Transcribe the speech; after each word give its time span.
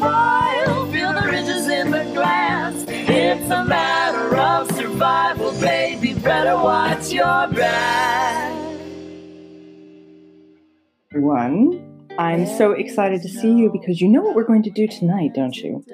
the 0.00 0.88
feel 0.92 1.12
the 1.12 1.26
ridges 1.26 1.68
in 1.68 1.90
the 1.90 2.04
glass. 2.14 2.84
It's 2.88 3.50
a 3.50 3.64
matter 3.64 4.36
of 4.36 4.70
survival, 4.72 5.52
baby. 5.60 6.14
Better 6.14 6.54
watch 6.56 7.12
your 7.12 7.48
back. 7.48 8.52
Everyone, 11.10 12.06
I'm 12.18 12.46
so 12.46 12.72
excited 12.72 13.22
to 13.22 13.28
see 13.28 13.52
you 13.52 13.70
because 13.70 14.00
you 14.00 14.08
know 14.08 14.22
what 14.22 14.34
we're 14.34 14.46
going 14.46 14.62
to 14.62 14.70
do 14.70 14.86
tonight, 14.86 15.34
don't 15.34 15.56
you? 15.56 15.84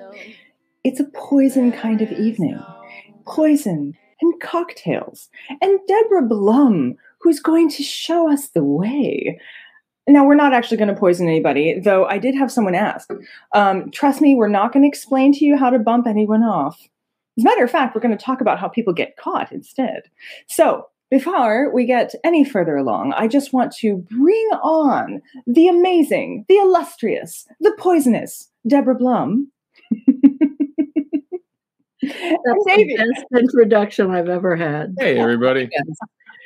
It's 0.84 1.01
a 1.01 1.05
poison 1.05 1.73
kind 1.73 2.01
of 2.01 2.12
evening. 2.12 2.61
Poison 3.27 3.95
and 4.20 4.41
cocktails. 4.41 5.28
And 5.61 5.78
Deborah 5.87 6.27
Blum, 6.27 6.97
who's 7.20 7.41
going 7.41 7.69
to 7.70 7.83
show 7.83 8.30
us 8.30 8.48
the 8.48 8.65
way. 8.65 9.41
Now, 10.09 10.25
we're 10.25 10.35
not 10.35 10.55
actually 10.55 10.79
going 10.79 10.89
to 10.89 10.98
poison 10.98 11.29
anybody, 11.29 11.79
though 11.79 12.07
I 12.07 12.19
did 12.19 12.35
have 12.35 12.51
someone 12.51 12.75
ask. 12.75 13.11
Um, 13.55 13.91
trust 13.91 14.23
me, 14.23 14.34
we're 14.34 14.48
not 14.48 14.73
going 14.73 14.83
to 14.83 14.89
explain 14.89 15.33
to 15.34 15.45
you 15.45 15.57
how 15.57 15.69
to 15.69 15.79
bump 15.79 16.07
anyone 16.07 16.43
off. 16.43 16.81
As 17.37 17.45
a 17.45 17.47
matter 17.47 17.62
of 17.62 17.71
fact, 17.71 17.95
we're 17.95 18.01
going 18.01 18.17
to 18.17 18.25
talk 18.25 18.41
about 18.41 18.59
how 18.59 18.69
people 18.69 18.95
get 18.95 19.17
caught 19.19 19.53
instead. 19.53 20.03
So, 20.47 20.87
before 21.11 21.73
we 21.73 21.87
get 21.87 22.15
any 22.25 22.45
further 22.45 22.77
along, 22.77 23.12
I 23.15 23.29
just 23.29 23.53
want 23.53 23.73
to 23.77 23.97
bring 24.11 24.48
on 24.62 25.23
the 25.47 25.69
amazing, 25.69 26.45
the 26.48 26.56
illustrious, 26.56 27.47
the 27.61 27.75
poisonous 27.78 28.50
Deborah 28.67 28.95
Blum. 28.95 29.50
That's 32.03 32.65
the 32.65 32.97
best 32.97 33.27
introduction 33.37 34.11
I've 34.11 34.28
ever 34.28 34.55
had. 34.55 34.95
Hey, 34.98 35.19
everybody. 35.19 35.69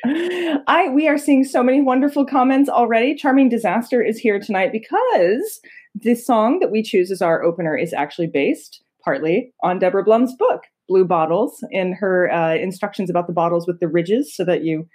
I 0.05 0.89
we 0.93 1.07
are 1.09 1.19
seeing 1.19 1.45
so 1.45 1.63
many 1.63 1.81
wonderful 1.81 2.25
comments 2.25 2.69
already. 2.69 3.15
Charming 3.15 3.49
Disaster 3.49 4.03
is 4.03 4.19
here 4.19 4.41
tonight 4.41 4.73
because 4.73 5.61
the 5.95 6.15
song 6.15 6.59
that 6.59 6.71
we 6.73 6.83
choose 6.83 7.11
as 7.11 7.23
our 7.23 7.43
opener 7.43 7.77
is 7.77 7.93
actually 7.93 8.27
based 8.27 8.83
partly 9.05 9.53
on 9.63 9.79
Deborah 9.79 10.05
Blum's 10.05 10.35
book, 10.35 10.63
Blue 10.89 11.05
Bottles, 11.05 11.65
and 11.73 11.95
her 11.95 12.31
uh, 12.33 12.55
instructions 12.55 13.11
about 13.11 13.27
the 13.27 13.33
bottles 13.33 13.67
with 13.67 13.81
the 13.81 13.89
ridges 13.89 14.35
so 14.35 14.45
that 14.45 14.65
you 14.65 14.89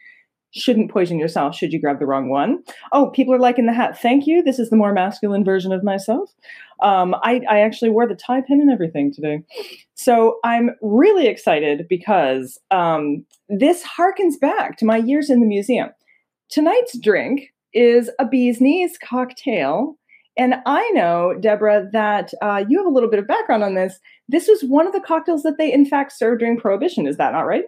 shouldn't 0.51 0.91
poison 0.91 1.19
yourself 1.19 1.55
should 1.55 1.73
you 1.73 1.79
grab 1.79 1.99
the 1.99 2.05
wrong 2.05 2.29
one. 2.29 2.63
Oh, 2.91 3.09
people 3.11 3.33
are 3.33 3.39
liking 3.39 3.65
the 3.65 3.73
hat. 3.73 3.99
Thank 3.99 4.25
you. 4.27 4.41
This 4.41 4.59
is 4.59 4.69
the 4.69 4.77
more 4.77 4.93
masculine 4.93 5.43
version 5.43 5.71
of 5.71 5.83
myself. 5.83 6.33
Um, 6.81 7.15
I, 7.23 7.41
I 7.49 7.59
actually 7.59 7.89
wore 7.89 8.07
the 8.07 8.15
tie 8.15 8.41
pin 8.41 8.61
and 8.61 8.71
everything 8.71 9.13
today. 9.13 9.43
So 9.95 10.39
I'm 10.43 10.71
really 10.81 11.27
excited 11.27 11.87
because 11.89 12.59
um, 12.71 13.25
this 13.49 13.83
harkens 13.83 14.39
back 14.39 14.77
to 14.77 14.85
my 14.85 14.97
years 14.97 15.29
in 15.29 15.39
the 15.39 15.47
museum. 15.47 15.89
Tonight's 16.49 16.97
drink 16.99 17.53
is 17.73 18.09
a 18.19 18.27
bee's 18.27 18.61
knees 18.61 18.97
cocktail. 19.03 19.95
And 20.37 20.55
I 20.65 20.87
know, 20.91 21.33
Deborah, 21.39 21.87
that 21.93 22.31
uh, 22.41 22.63
you 22.67 22.77
have 22.77 22.85
a 22.85 22.93
little 22.93 23.09
bit 23.09 23.19
of 23.19 23.27
background 23.27 23.63
on 23.63 23.73
this. 23.73 23.99
This 24.29 24.47
was 24.47 24.63
one 24.63 24.85
of 24.85 24.93
the 24.93 24.99
cocktails 24.99 25.43
that 25.43 25.57
they, 25.57 25.71
in 25.71 25.85
fact, 25.85 26.11
served 26.11 26.39
during 26.41 26.59
Prohibition. 26.59 27.07
Is 27.07 27.17
that 27.17 27.33
not 27.33 27.41
right? 27.41 27.63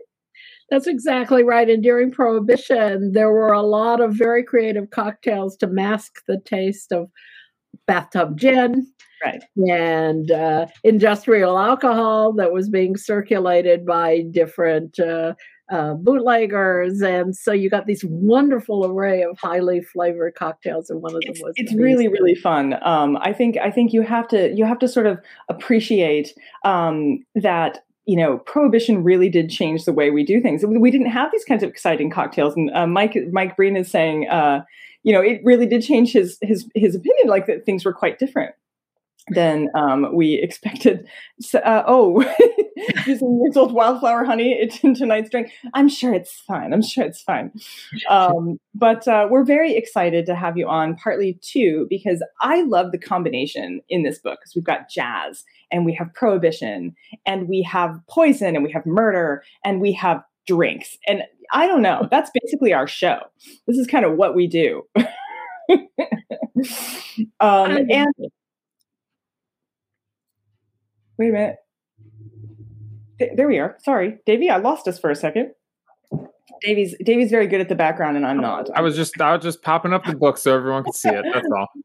That's 0.69 0.85
exactly 0.85 1.43
right. 1.43 1.67
And 1.67 1.81
during 1.81 2.11
Prohibition, 2.11 3.13
there 3.13 3.31
were 3.31 3.51
a 3.51 3.63
lot 3.63 4.01
of 4.01 4.13
very 4.13 4.43
creative 4.43 4.91
cocktails 4.91 5.57
to 5.57 5.67
mask 5.67 6.21
the 6.27 6.39
taste 6.45 6.91
of 6.91 7.09
bathtub 7.85 8.37
gin 8.37 8.87
right. 9.23 9.43
and 9.67 10.31
uh, 10.31 10.67
industrial 10.83 11.57
alcohol 11.57 12.33
that 12.33 12.51
was 12.51 12.69
being 12.69 12.97
circulated 12.97 13.85
by 13.85 14.21
different 14.31 14.99
uh, 14.99 15.33
uh, 15.71 15.93
bootleggers. 15.93 17.01
And 17.01 17.35
so 17.35 17.51
you 17.51 17.69
got 17.69 17.85
this 17.85 18.03
wonderful 18.03 18.85
array 18.85 19.21
of 19.21 19.37
highly 19.37 19.81
flavored 19.81 20.35
cocktails. 20.35 20.89
And 20.89 21.01
one 21.01 21.15
of 21.15 21.21
them 21.21 21.31
it's, 21.31 21.43
was 21.43 21.53
it's 21.57 21.73
really 21.75 22.07
really 22.07 22.35
fun. 22.35 22.75
Um, 22.81 23.17
I 23.21 23.33
think 23.33 23.57
I 23.57 23.69
think 23.69 23.93
you 23.93 24.01
have 24.01 24.27
to 24.29 24.51
you 24.55 24.65
have 24.65 24.79
to 24.79 24.87
sort 24.87 25.05
of 25.05 25.19
appreciate 25.47 26.33
um, 26.63 27.19
that 27.35 27.83
you 28.09 28.15
know, 28.15 28.39
prohibition 28.39 29.03
really 29.03 29.29
did 29.29 29.51
change 29.51 29.85
the 29.85 29.93
way 29.93 30.09
we 30.09 30.23
do 30.23 30.41
things. 30.41 30.65
We 30.65 30.89
didn't 30.89 31.11
have 31.11 31.31
these 31.31 31.45
kinds 31.45 31.61
of 31.61 31.69
exciting 31.69 32.09
cocktails. 32.09 32.55
And 32.55 32.71
uh, 32.71 32.87
Mike 32.87 33.15
Mike 33.31 33.55
Breen 33.55 33.77
is 33.77 33.91
saying, 33.91 34.27
uh, 34.27 34.63
you 35.03 35.13
know, 35.13 35.21
it 35.21 35.41
really 35.43 35.65
did 35.65 35.83
change 35.83 36.11
his 36.11 36.37
his 36.41 36.67
his 36.75 36.95
opinion, 36.95 37.27
like 37.27 37.45
that 37.47 37.65
things 37.65 37.85
were 37.85 37.93
quite 37.93 38.19
different 38.19 38.53
than 39.29 39.69
um, 39.75 40.13
we 40.13 40.33
expected. 40.43 41.07
So, 41.39 41.59
uh, 41.59 41.83
oh, 41.87 42.23
using 43.05 43.41
years 43.43 43.57
old 43.57 43.73
wildflower 43.73 44.25
honey 44.25 44.69
in 44.83 44.93
tonight's 44.95 45.29
drink. 45.29 45.51
I'm 45.73 45.89
sure 45.89 46.13
it's 46.13 46.33
fine. 46.33 46.73
I'm 46.73 46.81
sure 46.81 47.05
it's 47.05 47.21
fine. 47.21 47.51
Um, 48.09 48.59
but 48.73 49.07
uh, 49.07 49.27
we're 49.29 49.45
very 49.45 49.75
excited 49.75 50.25
to 50.27 50.35
have 50.35 50.57
you 50.57 50.67
on, 50.67 50.95
partly 50.95 51.39
too, 51.41 51.87
because 51.89 52.23
I 52.41 52.63
love 52.63 52.91
the 52.91 52.97
combination 52.97 53.81
in 53.89 54.03
this 54.03 54.19
book 54.19 54.39
because 54.39 54.55
we've 54.55 54.63
got 54.63 54.89
jazz 54.89 55.43
and 55.71 55.85
we 55.85 55.93
have 55.93 56.13
prohibition 56.13 56.95
and 57.25 57.47
we 57.47 57.61
have 57.61 57.99
poison 58.09 58.55
and 58.55 58.63
we 58.63 58.71
have 58.71 58.85
murder 58.85 59.43
and 59.63 59.81
we 59.81 59.93
have 59.93 60.23
drinks. 60.49 60.97
And 61.07 61.23
I 61.51 61.67
don't 61.67 61.81
know, 61.83 62.07
that's 62.09 62.31
basically 62.43 62.73
our 62.73 62.87
show. 62.87 63.19
This 63.67 63.77
is 63.77 63.87
kind 63.87 64.03
of 64.03 64.17
what 64.17 64.35
we 64.35 64.47
do. 64.47 64.83
um, 67.39 67.77
and 67.89 68.13
wait 71.17 71.29
a 71.29 71.31
minute. 71.31 71.55
There 73.35 73.47
we 73.47 73.59
are. 73.59 73.77
Sorry, 73.83 74.17
Davy, 74.25 74.49
I 74.49 74.57
lost 74.57 74.87
us 74.87 74.97
for 74.97 75.09
a 75.09 75.15
second. 75.15 75.51
Davy's 76.61 76.95
Davy's 77.03 77.31
very 77.31 77.47
good 77.47 77.61
at 77.61 77.69
the 77.69 77.75
background, 77.75 78.17
and 78.17 78.25
I'm 78.25 78.39
not. 78.39 78.69
I 78.75 78.81
was 78.81 78.95
just 78.95 79.19
I 79.19 79.33
was 79.35 79.43
just 79.43 79.61
popping 79.61 79.93
up 79.93 80.05
the 80.05 80.15
book 80.15 80.37
so 80.37 80.55
everyone 80.55 80.83
could 80.83 80.95
see 80.95 81.09
it. 81.09 81.25
That's 81.33 81.47
all. 81.55 81.67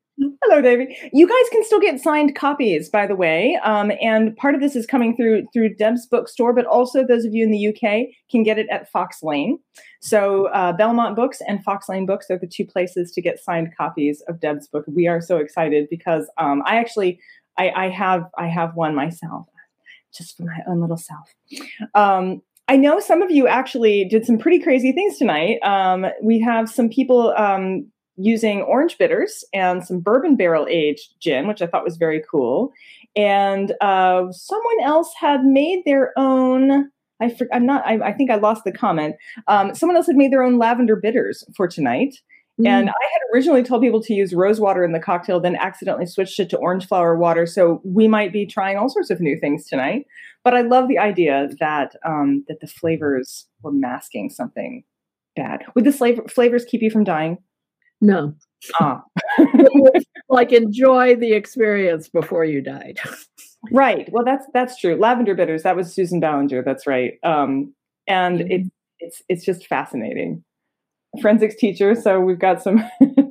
Hello, 0.44 0.60
Davy. 0.60 0.96
You 1.12 1.26
guys 1.26 1.50
can 1.50 1.64
still 1.64 1.80
get 1.80 2.00
signed 2.00 2.36
copies, 2.36 2.88
by 2.88 3.06
the 3.06 3.16
way, 3.16 3.58
um, 3.64 3.90
and 4.00 4.36
part 4.36 4.54
of 4.54 4.60
this 4.60 4.76
is 4.76 4.86
coming 4.86 5.16
through 5.16 5.46
through 5.52 5.74
Deb's 5.74 6.06
bookstore, 6.06 6.52
but 6.52 6.66
also 6.66 7.04
those 7.04 7.24
of 7.24 7.34
you 7.34 7.44
in 7.44 7.50
the 7.50 7.68
UK 7.68 8.08
can 8.30 8.42
get 8.42 8.58
it 8.58 8.68
at 8.70 8.90
Fox 8.90 9.22
Lane. 9.22 9.58
So 10.00 10.46
uh, 10.48 10.72
Belmont 10.72 11.16
Books 11.16 11.40
and 11.48 11.62
Fox 11.64 11.88
Lane 11.88 12.06
Books 12.06 12.30
are 12.30 12.38
the 12.38 12.46
two 12.46 12.64
places 12.64 13.10
to 13.12 13.22
get 13.22 13.42
signed 13.42 13.74
copies 13.76 14.22
of 14.28 14.40
Deb's 14.40 14.68
book. 14.68 14.84
We 14.86 15.08
are 15.08 15.20
so 15.20 15.38
excited 15.38 15.88
because 15.90 16.30
um, 16.38 16.62
I 16.66 16.76
actually 16.76 17.18
I, 17.58 17.70
I 17.70 17.88
have 17.88 18.24
I 18.38 18.46
have 18.46 18.74
one 18.74 18.94
myself, 18.94 19.46
just 20.14 20.36
for 20.36 20.44
my 20.44 20.60
own 20.68 20.80
little 20.80 20.96
self. 20.96 21.34
Um, 21.94 22.42
I 22.68 22.76
know 22.76 22.98
some 22.98 23.20
of 23.20 23.30
you 23.30 23.46
actually 23.46 24.06
did 24.06 24.24
some 24.24 24.38
pretty 24.38 24.58
crazy 24.58 24.92
things 24.92 25.18
tonight. 25.18 25.58
Um, 25.62 26.06
we 26.22 26.40
have 26.40 26.70
some 26.70 26.88
people 26.88 27.34
um, 27.36 27.86
using 28.16 28.62
orange 28.62 28.96
bitters 28.96 29.44
and 29.52 29.84
some 29.84 30.00
bourbon 30.00 30.36
barrel 30.36 30.66
aged 30.68 31.14
gin, 31.20 31.46
which 31.46 31.60
I 31.60 31.66
thought 31.66 31.84
was 31.84 31.96
very 31.96 32.22
cool. 32.30 32.72
And 33.16 33.72
uh, 33.80 34.32
someone 34.32 34.80
else 34.82 35.12
had 35.18 35.44
made 35.44 35.84
their 35.84 36.12
own. 36.16 36.90
I 37.20 37.36
am 37.52 37.66
not. 37.66 37.86
I, 37.86 37.98
I, 38.08 38.12
think 38.12 38.30
I 38.30 38.36
lost 38.36 38.64
the 38.64 38.72
comment. 38.72 39.16
Um, 39.46 39.74
someone 39.74 39.96
else 39.96 40.06
had 40.06 40.16
made 40.16 40.32
their 40.32 40.42
own 40.42 40.58
lavender 40.58 40.96
bitters 40.96 41.44
for 41.56 41.68
tonight. 41.68 42.16
Mm. 42.60 42.68
And 42.68 42.88
I 42.88 42.92
had 43.12 43.34
originally 43.34 43.62
told 43.64 43.82
people 43.82 44.02
to 44.02 44.14
use 44.14 44.32
rose 44.32 44.60
water 44.60 44.84
in 44.84 44.92
the 44.92 45.00
cocktail, 45.00 45.40
then 45.40 45.56
accidentally 45.56 46.06
switched 46.06 46.38
it 46.38 46.50
to 46.50 46.58
orange 46.58 46.86
flower 46.86 47.16
water. 47.16 47.46
So 47.46 47.80
we 47.84 48.06
might 48.06 48.32
be 48.32 48.46
trying 48.46 48.76
all 48.76 48.88
sorts 48.88 49.10
of 49.10 49.20
new 49.20 49.36
things 49.38 49.66
tonight. 49.66 50.06
But 50.44 50.54
I 50.54 50.60
love 50.60 50.88
the 50.88 50.98
idea 50.98 51.48
that 51.58 51.96
um, 52.06 52.44
that 52.48 52.60
the 52.60 52.66
flavors 52.66 53.46
were 53.62 53.72
masking 53.72 54.30
something 54.30 54.84
bad. 55.34 55.64
Would 55.74 55.84
the 55.84 55.92
flavor, 55.92 56.22
flavors 56.28 56.64
keep 56.64 56.82
you 56.82 56.90
from 56.90 57.04
dying? 57.04 57.38
No. 58.00 58.34
Ah. 58.80 59.02
like 60.28 60.52
enjoy 60.52 61.16
the 61.16 61.32
experience 61.32 62.08
before 62.08 62.44
you 62.44 62.60
died. 62.60 62.98
right. 63.72 64.08
Well, 64.12 64.24
that's 64.24 64.46
that's 64.54 64.78
true. 64.78 64.96
Lavender 64.96 65.34
bitters. 65.34 65.62
That 65.64 65.76
was 65.76 65.92
Susan 65.92 66.20
Ballinger. 66.20 66.62
That's 66.62 66.86
right. 66.86 67.14
Um, 67.24 67.74
and 68.06 68.40
mm-hmm. 68.40 68.50
it, 68.50 68.72
it's 69.00 69.22
it's 69.28 69.44
just 69.44 69.66
fascinating. 69.66 70.44
Forensics 71.20 71.56
teacher. 71.56 71.94
So 71.94 72.20
we've 72.20 72.38
got 72.38 72.62
some. 72.62 72.84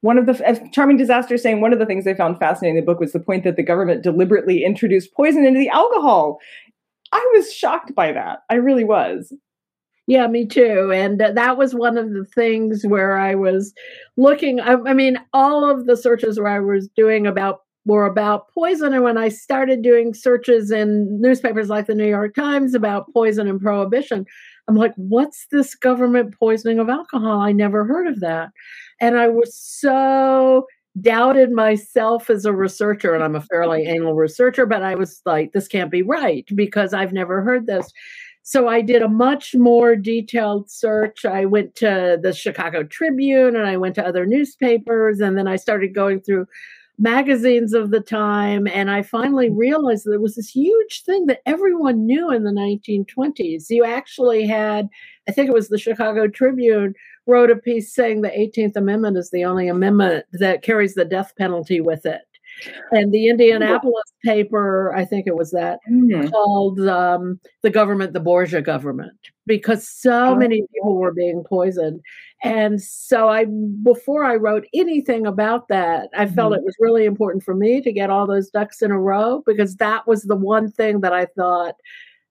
One 0.00 0.16
of 0.16 0.26
the 0.26 0.68
charming 0.72 0.96
disaster 0.96 1.36
saying 1.36 1.60
one 1.60 1.72
of 1.72 1.80
the 1.80 1.86
things 1.86 2.04
they 2.04 2.14
found 2.14 2.38
fascinating 2.38 2.78
in 2.78 2.84
the 2.84 2.86
book 2.86 3.00
was 3.00 3.10
the 3.10 3.18
point 3.18 3.42
that 3.42 3.56
the 3.56 3.64
government 3.64 4.04
deliberately 4.04 4.62
introduced 4.64 5.12
poison 5.12 5.44
into 5.44 5.58
the 5.58 5.70
alcohol. 5.70 6.38
I 7.10 7.32
was 7.34 7.52
shocked 7.52 7.96
by 7.96 8.12
that. 8.12 8.42
I 8.48 8.54
really 8.54 8.84
was. 8.84 9.32
Yeah, 10.06 10.26
me 10.28 10.46
too. 10.46 10.92
And 10.92 11.20
that 11.20 11.58
was 11.58 11.74
one 11.74 11.98
of 11.98 12.12
the 12.12 12.24
things 12.24 12.86
where 12.86 13.18
I 13.18 13.34
was 13.34 13.74
looking. 14.16 14.60
I, 14.60 14.74
I, 14.86 14.94
mean, 14.94 15.18
all 15.32 15.68
of 15.68 15.86
the 15.86 15.96
searches 15.96 16.38
where 16.38 16.48
I 16.48 16.60
was 16.60 16.88
doing 16.96 17.26
about 17.26 17.60
were 17.84 18.06
about 18.06 18.48
poison. 18.54 18.94
And 18.94 19.02
when 19.02 19.18
I 19.18 19.28
started 19.28 19.82
doing 19.82 20.14
searches 20.14 20.70
in 20.70 21.20
newspapers 21.20 21.68
like 21.68 21.86
the 21.86 21.94
New 21.94 22.06
York 22.06 22.34
Times 22.34 22.74
about 22.74 23.12
poison 23.12 23.48
and 23.48 23.60
prohibition, 23.60 24.24
I'm 24.68 24.76
like, 24.76 24.94
what's 24.96 25.46
this 25.50 25.74
government 25.74 26.38
poisoning 26.38 26.78
of 26.78 26.90
alcohol? 26.90 27.40
I 27.40 27.52
never 27.52 27.84
heard 27.84 28.06
of 28.06 28.20
that. 28.20 28.50
And 29.00 29.16
I 29.16 29.28
was 29.28 29.56
so 29.56 30.66
doubted 31.00 31.52
myself 31.52 32.28
as 32.28 32.44
a 32.44 32.52
researcher, 32.52 33.14
and 33.14 33.24
I'm 33.24 33.36
a 33.36 33.40
fairly 33.40 33.82
anal 33.86 34.14
researcher, 34.14 34.66
but 34.66 34.82
I 34.82 34.94
was 34.94 35.22
like, 35.24 35.52
this 35.52 35.68
can't 35.68 35.90
be 35.90 36.02
right 36.02 36.46
because 36.54 36.92
I've 36.92 37.12
never 37.12 37.42
heard 37.42 37.66
this. 37.66 37.90
so 38.42 38.68
I 38.68 38.80
did 38.82 39.02
a 39.02 39.08
much 39.08 39.54
more 39.54 39.96
detailed 39.96 40.70
search. 40.70 41.24
I 41.24 41.44
went 41.44 41.74
to 41.76 42.18
the 42.22 42.32
Chicago 42.32 42.82
Tribune 42.82 43.56
and 43.56 43.66
I 43.66 43.76
went 43.76 43.94
to 43.96 44.06
other 44.06 44.26
newspapers, 44.26 45.20
and 45.20 45.38
then 45.38 45.48
I 45.48 45.56
started 45.56 45.94
going 45.94 46.20
through 46.20 46.46
magazines 46.98 47.72
of 47.72 47.90
the 47.90 48.00
time. 48.00 48.66
And 48.66 48.90
I 48.90 49.02
finally 49.02 49.48
mm-hmm. 49.48 49.58
realized 49.58 50.04
there 50.04 50.20
was 50.20 50.34
this 50.34 50.50
huge 50.50 51.02
thing 51.04 51.26
that 51.26 51.40
everyone 51.46 52.06
knew 52.06 52.30
in 52.30 52.44
the 52.44 52.50
1920s. 52.50 53.66
You 53.70 53.84
actually 53.84 54.46
had, 54.46 54.88
I 55.28 55.32
think 55.32 55.48
it 55.48 55.54
was 55.54 55.68
the 55.68 55.78
Chicago 55.78 56.26
Tribune, 56.26 56.94
wrote 57.26 57.50
a 57.50 57.56
piece 57.56 57.94
saying 57.94 58.22
the 58.22 58.28
18th 58.28 58.76
Amendment 58.76 59.16
is 59.16 59.30
the 59.30 59.44
only 59.44 59.68
amendment 59.68 60.24
that 60.32 60.62
carries 60.62 60.94
the 60.94 61.04
death 61.04 61.34
penalty 61.36 61.80
with 61.80 62.06
it 62.06 62.22
and 62.92 63.12
the 63.12 63.28
Indianapolis 63.28 64.04
paper, 64.24 64.92
I 64.94 65.04
think 65.04 65.26
it 65.26 65.36
was 65.36 65.50
that, 65.52 65.80
Mm. 65.90 66.30
called 66.30 66.80
um, 66.80 67.38
the 67.62 67.70
government 67.70 68.12
the 68.12 68.20
Borgia 68.20 68.62
government 68.62 69.12
because 69.46 69.88
so 69.88 70.32
Oh. 70.32 70.34
many 70.36 70.62
people 70.74 70.96
were 70.96 71.12
being 71.12 71.42
poisoned. 71.48 72.00
And 72.44 72.80
so 72.80 73.28
I, 73.28 73.46
before 73.82 74.24
I 74.24 74.36
wrote 74.36 74.66
anything 74.74 75.26
about 75.26 75.68
that, 75.68 76.08
I 76.14 76.26
felt 76.26 76.52
Mhm. 76.52 76.58
it 76.58 76.64
was 76.64 76.76
really 76.80 77.04
important 77.06 77.42
for 77.42 77.54
me 77.54 77.80
to 77.80 77.92
get 77.92 78.10
all 78.10 78.26
those 78.26 78.50
ducks 78.50 78.82
in 78.82 78.90
a 78.90 79.00
row 79.00 79.42
because 79.46 79.76
that 79.76 80.06
was 80.06 80.22
the 80.24 80.36
one 80.36 80.70
thing 80.70 81.00
that 81.00 81.12
I 81.12 81.24
thought 81.24 81.74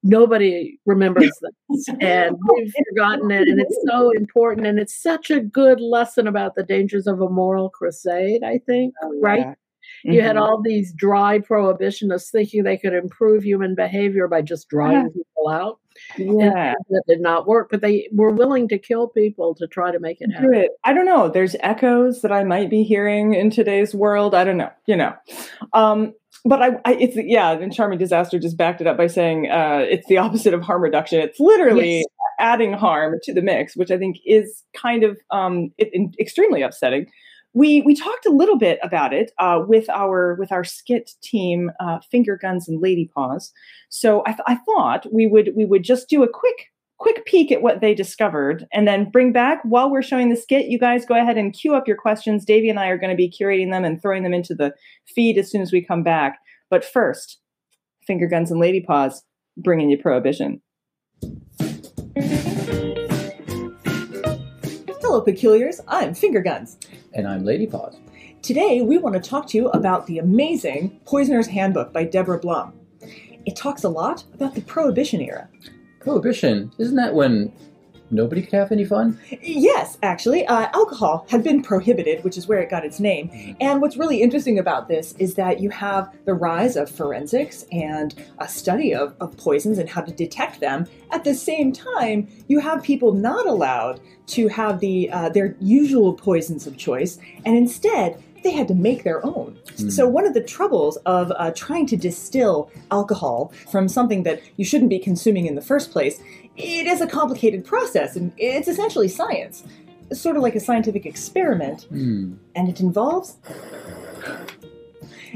nobody 0.04 0.78
remembers 0.86 1.32
this 1.70 1.90
and 2.00 2.38
we've 2.56 2.72
forgotten 2.90 3.32
it 3.32 3.48
and 3.48 3.60
it's 3.60 3.84
so 3.90 4.12
important 4.12 4.68
and 4.68 4.78
it's 4.80 5.02
such 5.02 5.32
a 5.32 5.40
good 5.40 5.82
lesson 5.82 6.28
about 6.28 6.54
the 6.56 6.62
dangers 6.64 7.08
of 7.08 7.20
a 7.20 7.28
moral 7.28 7.70
crusade 7.72 8.44
i 8.44 8.60
think 8.60 8.94
right 9.22 9.56
Yeah. 10.04 10.12
you 10.14 10.22
had 10.22 10.36
Mhm. 10.36 10.42
all 10.42 10.62
these 10.62 10.94
dry 10.94 11.40
prohibitionists 11.40 12.30
thinking 12.32 12.64
they 12.64 12.78
could 12.78 12.94
improve 12.94 13.44
human 13.44 13.76
behavior 13.76 14.28
by 14.28 14.42
just 14.42 14.70
drying 14.70 15.10
people 15.12 15.50
out. 15.50 15.80
Yeah. 16.18 16.76
that 16.90 17.04
did 17.08 17.22
not 17.22 17.48
work, 17.48 17.70
but 17.72 17.82
they 17.82 18.08
were 18.12 18.30
willing 18.32 18.68
to 18.68 18.78
kill 18.78 19.08
people 19.08 19.56
to 19.56 19.66
try 19.66 19.92
to 19.92 20.00
make 20.00 20.18
it 20.22 20.30
happen. 20.32 20.54
it. 20.54 20.72
I 20.84 20.94
don't 20.94 21.08
know. 21.08 21.28
There's 21.28 21.56
echoes 21.62 22.22
that 22.22 22.32
I 22.32 22.44
might 22.44 22.70
be 22.70 22.84
hearing 22.84 23.34
in 23.34 23.50
today's 23.50 23.96
world. 23.96 24.36
I 24.36 24.44
don't 24.44 24.58
know. 24.58 24.70
You 24.86 24.96
know, 24.98 25.14
um, 25.74 26.14
but 26.46 26.62
I, 26.62 26.80
I 26.86 26.94
it's 27.00 27.16
yeah. 27.18 27.52
And 27.54 27.74
Charming 27.74 27.98
Disaster 27.98 28.38
just 28.38 28.58
backed 28.58 28.80
it 28.80 28.86
up 28.88 28.96
by 28.96 29.08
saying 29.08 29.50
uh, 29.50 29.86
it's 29.90 30.06
the 30.08 30.18
opposite 30.18 30.54
of 30.54 30.62
harm 30.62 30.84
reduction. 30.84 31.20
It's 31.20 31.40
literally 31.40 31.98
Yes. 31.98 32.06
adding 32.40 32.74
harm 32.74 33.16
to 33.24 33.34
the 33.34 33.42
mix, 33.42 33.76
which 33.76 33.90
I 33.90 33.98
think 33.98 34.18
is 34.24 34.64
kind 34.76 35.04
of 35.04 35.18
um, 35.32 35.72
it, 35.80 35.90
extremely 36.20 36.62
upsetting. 36.62 37.08
We 37.58 37.82
we 37.82 37.96
talked 37.96 38.28
a 38.28 38.32
little 38.32 38.60
bit 38.60 38.78
about 38.84 39.14
it 39.14 39.32
uh, 39.40 39.62
with 39.68 39.90
our 39.90 40.36
with 40.36 40.52
our 40.52 40.64
skit 40.64 41.14
team, 41.24 41.72
uh, 41.80 41.98
Finger 42.12 42.38
Guns 42.40 42.70
and 42.70 42.80
Lady 42.80 43.10
Paws. 43.16 43.52
So 43.90 44.22
I, 44.28 44.34
th- 44.34 44.44
I 44.46 44.58
thought 44.58 45.08
we 45.12 45.26
would 45.26 45.54
we 45.56 45.66
would 45.66 45.82
just 45.84 46.08
do 46.08 46.22
a 46.22 46.30
quick 46.32 46.68
quick 47.00 47.26
peek 47.26 47.52
at 47.52 47.64
what 47.64 47.82
they 47.82 47.96
discovered 47.96 48.68
and 48.72 48.88
then 48.88 49.10
bring 49.10 49.32
back 49.32 49.60
while 49.64 49.90
we're 49.90 50.04
showing 50.04 50.30
the 50.30 50.36
skit 50.36 50.68
you 50.68 50.78
guys 50.78 51.04
go 51.04 51.20
ahead 51.20 51.36
and 51.36 51.54
queue 51.54 51.74
up 51.74 51.88
your 51.88 51.98
questions. 51.98 52.46
Davey 52.46 52.70
and 52.70 52.80
i 52.80 52.90
are 52.90 52.98
going 52.98 53.10
to 53.10 53.16
be 53.16 53.32
curating 53.32 53.72
them 53.72 53.84
and 53.84 54.00
throwing 54.00 54.22
them 54.22 54.36
into 54.36 54.54
the 54.54 54.72
feed 55.08 55.40
as 55.40 55.50
soon 55.50 55.64
as 55.64 55.72
we 55.72 55.84
come 55.84 56.04
back. 56.04 56.38
But 56.70 56.86
first 56.86 57.40
finger 58.06 58.28
guns 58.28 58.52
and 58.52 58.60
lady 58.60 58.82
paws 58.82 59.24
bringing 59.58 59.90
you 59.90 59.98
prohibition 59.98 60.62
Hello, 65.10 65.22
peculiars. 65.22 65.80
I'm 65.88 66.14
Finger 66.14 66.42
Guns. 66.42 66.78
And 67.14 67.26
I'm 67.26 67.46
Lady 67.46 67.66
Paws. 67.66 67.96
Today, 68.42 68.82
we 68.82 68.98
want 68.98 69.16
to 69.16 69.22
talk 69.22 69.48
to 69.48 69.58
you 69.58 69.70
about 69.70 70.06
the 70.06 70.20
amazing 70.20 71.00
Poisoner's 71.06 71.48
Handbook 71.48 71.94
by 71.94 72.04
Deborah 72.04 72.42
Blum. 72.42 72.74
It 73.46 73.56
talks 73.56 73.86
a 73.86 73.90
lot 73.90 74.26
about 74.34 74.54
the 74.54 74.60
Prohibition 74.60 75.22
era. 75.22 75.48
Prohibition, 76.02 76.74
isn't 76.78 76.98
that 76.98 77.16
when 77.16 77.54
nobody 78.10 78.42
could 78.42 78.54
have 78.54 78.72
any 78.72 78.86
fun? 78.86 79.20
Yes, 79.42 79.98
actually, 80.04 80.46
uh, 80.48 80.70
alcohol 80.74 81.26
had 81.30 81.44
been 81.44 81.62
prohibited, 81.62 82.24
which 82.24 82.38
is 82.38 82.48
where 82.48 82.60
it 82.60 82.70
got 82.70 82.86
its 82.86 83.00
name. 83.00 83.56
And 83.60 83.82
what's 83.82 83.98
really 83.98 84.22
interesting 84.22 84.60
about 84.60 84.88
this 84.88 85.14
is 85.20 85.36
that 85.36 85.60
you 85.60 85.70
have 85.70 86.14
the 86.26 86.34
rise 86.34 86.76
of 86.76 86.90
forensics 86.90 87.66
and 87.72 88.16
a 88.40 88.48
study 88.48 88.94
of, 88.94 89.16
of 89.20 89.36
poisons 89.38 89.78
and 89.78 89.90
how 89.90 90.02
to 90.02 90.12
detect 90.12 90.60
them. 90.60 90.86
At 91.12 91.24
the 91.24 91.34
same 91.34 91.72
time, 91.72 92.28
you 92.48 92.60
have 92.60 92.84
people 92.84 93.14
not 93.14 93.46
allowed 93.46 94.00
to 94.28 94.48
have 94.50 94.80
the 94.80 95.10
uh, 95.10 95.30
their 95.30 95.56
usual 95.60 96.14
poisons 96.14 96.68
of 96.68 96.78
choice, 96.78 97.18
and 97.46 97.56
instead 97.56 98.22
they 98.44 98.52
had 98.52 98.68
to 98.68 98.76
make 98.76 99.04
their 99.04 99.26
own. 99.26 99.58
Hmm. 99.78 99.90
So 99.90 100.08
one 100.08 100.26
of 100.26 100.34
the 100.34 100.44
troubles 100.44 100.98
of 101.06 101.32
uh, 101.36 101.52
trying 101.56 101.86
to 101.88 101.98
distill 101.98 102.72
alcohol 102.92 103.52
from 103.72 103.88
something 103.88 104.24
that 104.24 104.42
you 104.58 104.66
shouldn't 104.66 104.90
be 104.90 105.00
consuming 105.00 105.48
in 105.48 105.56
the 105.56 105.62
first 105.62 105.92
place, 105.92 106.22
it 106.58 106.88
is 106.88 107.02
a 107.02 107.08
complicated 107.08 107.64
process, 107.66 108.16
and 108.16 108.32
it's 108.38 108.68
essentially 108.68 109.08
science. 109.08 109.64
It's 110.10 110.20
sort 110.22 110.38
of 110.38 110.44
like 110.44 110.56
a 110.56 110.60
scientific 110.60 111.06
experiment 111.06 111.84
Hmm. 111.90 112.34
and 112.56 112.70
it 112.70 112.80
involves. 112.80 113.36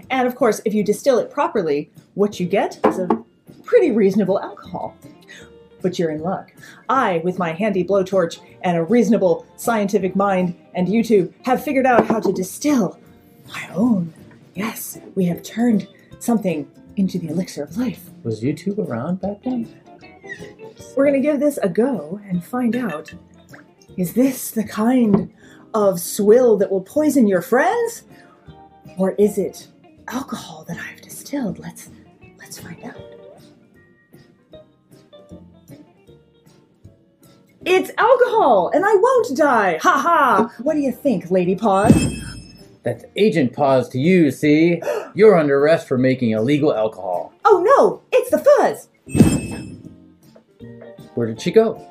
And 0.09 0.27
of 0.27 0.35
course, 0.35 0.62
if 0.65 0.73
you 0.73 0.83
distill 0.83 1.19
it 1.19 1.29
properly, 1.29 1.89
what 2.15 2.39
you 2.39 2.45
get 2.45 2.79
is 2.85 3.00
a 3.00 3.07
pretty 3.63 3.91
reasonable 3.91 4.39
alcohol. 4.39 4.95
But 5.81 5.97
you're 5.97 6.12
in 6.12 6.21
luck. 6.21 6.53
I, 6.89 7.21
with 7.23 7.38
my 7.39 7.53
handy 7.53 7.83
blowtorch 7.83 8.39
and 8.62 8.77
a 8.77 8.83
reasonable 8.83 9.45
scientific 9.57 10.15
mind 10.15 10.56
and 10.75 10.88
YouTube, 10.88 11.33
have 11.45 11.63
figured 11.63 11.85
out 11.85 12.06
how 12.07 12.19
to 12.19 12.31
distill 12.31 13.00
my 13.47 13.68
own. 13.73 14.13
Yes, 14.53 15.00
we 15.15 15.25
have 15.25 15.41
turned 15.44 15.88
something 16.19 16.69
into 16.97 17.18
the 17.18 17.29
elixir 17.29 17.63
of 17.63 17.77
life. 17.77 18.09
Was 18.23 18.41
YouTube 18.41 18.77
around 18.88 19.21
back 19.21 19.41
then? 19.44 19.68
We're 20.95 21.06
going 21.06 21.22
to 21.22 21.28
give 21.28 21.39
this 21.39 21.57
a 21.62 21.69
go 21.69 22.19
and 22.28 22.44
find 22.44 22.75
out 22.75 23.13
is 23.98 24.13
this 24.13 24.51
the 24.51 24.63
kind 24.63 25.33
of 25.74 26.00
swill 26.00 26.57
that 26.57 26.72
will 26.72 26.81
poison 26.81 27.28
your 27.28 27.42
friends? 27.42 28.04
Or 28.98 29.12
is 29.12 29.38
it 29.38 29.68
alcohol 30.07 30.66
that 30.68 30.78
I've 30.78 31.01
distilled? 31.01 31.60
Let's 31.60 31.89
let's 32.39 32.60
find 32.60 32.83
out. 32.83 33.01
It's 37.63 37.92
alcohol, 37.98 38.72
and 38.74 38.83
I 38.83 38.95
won't 38.95 39.38
die. 39.38 39.78
Ha 39.83 40.00
ha! 40.00 40.52
What 40.64 40.73
do 40.73 40.80
you 40.80 40.92
think, 40.92 41.30
Lady 41.30 41.56
Paws? 41.56 41.94
That's 42.83 43.06
Agent 43.16 43.54
Paws 43.54 43.88
to 43.90 44.00
you, 44.00 44.31
see? 44.31 44.81
You're 45.14 45.38
under 45.38 45.59
arrest 45.59 45.88
for 45.88 45.97
making 45.97 46.31
illegal 46.31 46.73
alcohol. 46.73 47.33
Oh 47.45 47.61
no, 47.64 48.02
it's 48.11 48.31
the 48.31 48.40
fuzz. 48.40 49.41
Where 51.15 51.27
did 51.27 51.41
she 51.41 51.51
go? 51.51 51.85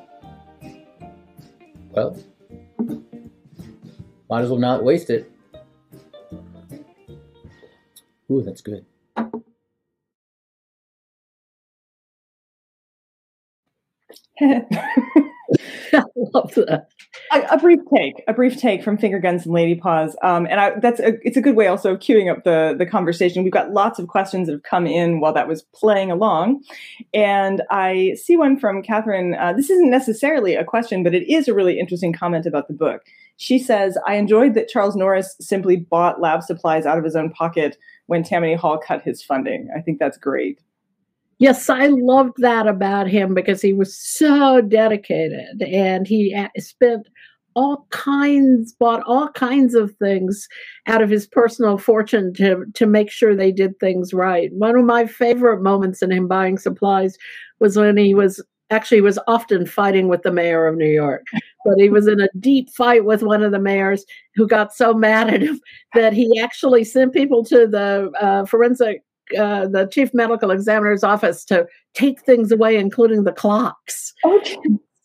Well, 1.91 2.17
might 4.29 4.43
as 4.43 4.49
well 4.49 4.59
not 4.59 4.83
waste 4.83 5.09
it. 5.09 5.31
Ooh, 8.31 8.41
that's 8.41 8.61
good. 8.61 8.85
I 14.41 14.63
love 16.15 16.53
that. 16.55 16.87
A, 17.31 17.41
a 17.51 17.57
brief 17.57 17.79
take, 17.93 18.23
a 18.27 18.33
brief 18.33 18.57
take 18.57 18.83
from 18.83 18.97
Finger 18.97 19.19
Guns 19.19 19.45
and 19.45 19.53
Lady 19.53 19.75
Paws, 19.75 20.15
um, 20.23 20.47
and 20.49 20.59
I, 20.59 20.79
that's 20.79 20.99
a, 20.99 21.13
it's 21.25 21.37
a 21.37 21.41
good 21.41 21.55
way 21.55 21.67
also 21.67 21.93
of 21.93 21.99
queuing 21.99 22.31
up 22.31 22.43
the 22.43 22.75
the 22.77 22.85
conversation. 22.85 23.43
We've 23.43 23.51
got 23.53 23.71
lots 23.71 23.99
of 23.99 24.07
questions 24.07 24.47
that 24.47 24.53
have 24.53 24.63
come 24.63 24.87
in 24.87 25.19
while 25.19 25.33
that 25.33 25.47
was 25.47 25.63
playing 25.73 26.11
along, 26.11 26.63
and 27.13 27.61
I 27.69 28.15
see 28.21 28.37
one 28.37 28.59
from 28.59 28.81
Catherine. 28.83 29.35
Uh, 29.35 29.53
this 29.53 29.69
isn't 29.69 29.89
necessarily 29.89 30.55
a 30.55 30.65
question, 30.65 31.03
but 31.03 31.13
it 31.13 31.31
is 31.31 31.47
a 31.47 31.53
really 31.53 31.79
interesting 31.79 32.13
comment 32.13 32.45
about 32.45 32.67
the 32.67 32.73
book. 32.73 33.03
She 33.37 33.59
says, 33.59 33.97
"I 34.07 34.15
enjoyed 34.15 34.53
that 34.55 34.67
Charles 34.67 34.95
Norris 34.95 35.35
simply 35.39 35.77
bought 35.77 36.21
lab 36.21 36.43
supplies 36.43 36.85
out 36.85 36.97
of 36.97 37.03
his 37.03 37.15
own 37.15 37.31
pocket 37.31 37.77
when 38.07 38.23
Tammany 38.23 38.55
Hall 38.55 38.77
cut 38.77 39.01
his 39.01 39.23
funding. 39.23 39.69
I 39.75 39.81
think 39.81 39.99
that's 39.99 40.17
great." 40.17 40.59
Yes, 41.41 41.71
I 41.71 41.87
loved 41.87 42.35
that 42.37 42.67
about 42.67 43.07
him 43.07 43.33
because 43.33 43.63
he 43.63 43.73
was 43.73 43.97
so 43.97 44.61
dedicated 44.61 45.63
and 45.63 46.05
he 46.05 46.37
spent 46.59 47.09
all 47.55 47.87
kinds, 47.89 48.73
bought 48.73 49.01
all 49.07 49.27
kinds 49.29 49.73
of 49.73 49.91
things 49.95 50.47
out 50.85 51.01
of 51.01 51.09
his 51.09 51.25
personal 51.25 51.79
fortune 51.79 52.31
to, 52.35 52.65
to 52.75 52.85
make 52.85 53.09
sure 53.09 53.35
they 53.35 53.51
did 53.51 53.79
things 53.79 54.13
right. 54.13 54.53
One 54.53 54.77
of 54.77 54.85
my 54.85 55.07
favorite 55.07 55.63
moments 55.63 56.03
in 56.03 56.11
him 56.11 56.27
buying 56.27 56.59
supplies 56.59 57.17
was 57.59 57.75
when 57.75 57.97
he 57.97 58.13
was 58.13 58.39
actually 58.69 59.01
was 59.01 59.17
often 59.25 59.65
fighting 59.65 60.09
with 60.09 60.21
the 60.21 60.31
mayor 60.31 60.67
of 60.67 60.77
New 60.77 60.91
York, 60.91 61.25
but 61.65 61.73
he 61.79 61.89
was 61.89 62.07
in 62.07 62.21
a 62.21 62.29
deep 62.39 62.69
fight 62.69 63.03
with 63.03 63.23
one 63.23 63.41
of 63.41 63.51
the 63.51 63.59
mayors 63.59 64.05
who 64.35 64.47
got 64.47 64.75
so 64.75 64.93
mad 64.93 65.33
at 65.33 65.41
him 65.41 65.59
that 65.95 66.13
he 66.13 66.39
actually 66.39 66.83
sent 66.83 67.13
people 67.13 67.43
to 67.43 67.65
the 67.65 68.11
uh, 68.21 68.45
forensic 68.45 69.01
uh, 69.37 69.67
the 69.67 69.87
chief 69.91 70.13
medical 70.13 70.51
examiner's 70.51 71.03
office 71.03 71.43
to 71.45 71.65
take 71.93 72.21
things 72.21 72.51
away, 72.51 72.77
including 72.77 73.23
the 73.23 73.31
clocks. 73.31 74.13
Okay. 74.23 74.57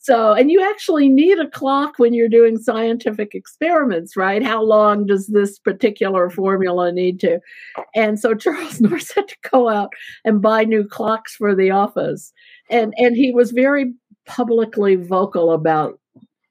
So, 0.06 0.34
and 0.34 0.52
you 0.52 0.62
actually 0.62 1.08
need 1.08 1.40
a 1.40 1.50
clock 1.50 1.94
when 1.98 2.14
you're 2.14 2.28
doing 2.28 2.58
scientific 2.58 3.34
experiments, 3.34 4.16
right? 4.16 4.40
How 4.40 4.62
long 4.62 5.04
does 5.04 5.26
this 5.26 5.58
particular 5.58 6.30
formula 6.30 6.92
need 6.92 7.18
to? 7.20 7.40
And 7.92 8.20
so 8.20 8.32
Charles 8.32 8.80
Norris 8.80 9.12
had 9.12 9.26
to 9.26 9.36
go 9.50 9.68
out 9.68 9.92
and 10.24 10.40
buy 10.40 10.62
new 10.62 10.86
clocks 10.86 11.34
for 11.34 11.56
the 11.56 11.72
office. 11.72 12.32
And 12.70 12.94
and 12.98 13.16
he 13.16 13.32
was 13.32 13.50
very 13.50 13.94
publicly 14.26 14.94
vocal 14.94 15.50
about 15.50 15.98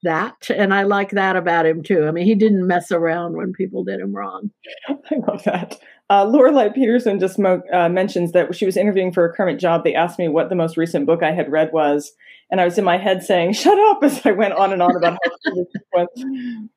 that. 0.04 0.50
And 0.50 0.74
I 0.74 0.84
like 0.84 1.12
that 1.12 1.38
about 1.38 1.66
him 1.66 1.82
too. 1.82 2.06
I 2.06 2.12
mean, 2.12 2.26
he 2.26 2.36
didn't 2.36 2.68
mess 2.68 2.92
around 2.92 3.38
when 3.38 3.54
people 3.54 3.86
did 3.86 4.02
him 4.02 4.14
wrong. 4.14 4.52
I 4.90 5.16
love 5.28 5.44
that. 5.46 5.80
Uh, 6.10 6.24
Lorelei 6.24 6.70
Peterson 6.70 7.20
just 7.20 7.40
mo- 7.40 7.64
uh, 7.74 7.90
mentions 7.90 8.32
that 8.34 8.56
she 8.56 8.66
was 8.66 8.78
interviewing 8.78 9.12
for 9.12 9.26
a 9.26 9.34
current 9.34 9.60
job. 9.60 9.84
They 9.84 9.96
asked 9.96 10.20
me 10.20 10.28
what 10.28 10.50
the 10.50 10.56
most 10.56 10.78
recent 10.78 11.08
book 11.08 11.24
I 11.24 11.32
had 11.32 11.52
read 11.52 11.72
was, 11.74 12.12
and 12.52 12.62
I 12.62 12.66
was 12.66 12.78
in 12.78 12.84
my 12.86 12.98
head 12.98 13.24
saying 13.24 13.54
"shut 13.54 13.78
up" 13.90 14.04
as 14.04 14.26
I 14.26 14.32
went 14.32 14.54
on 14.54 14.72
and 14.72 14.82
on 14.82 14.96
about 14.96 15.18
how 15.24 15.32
was. 15.94 16.08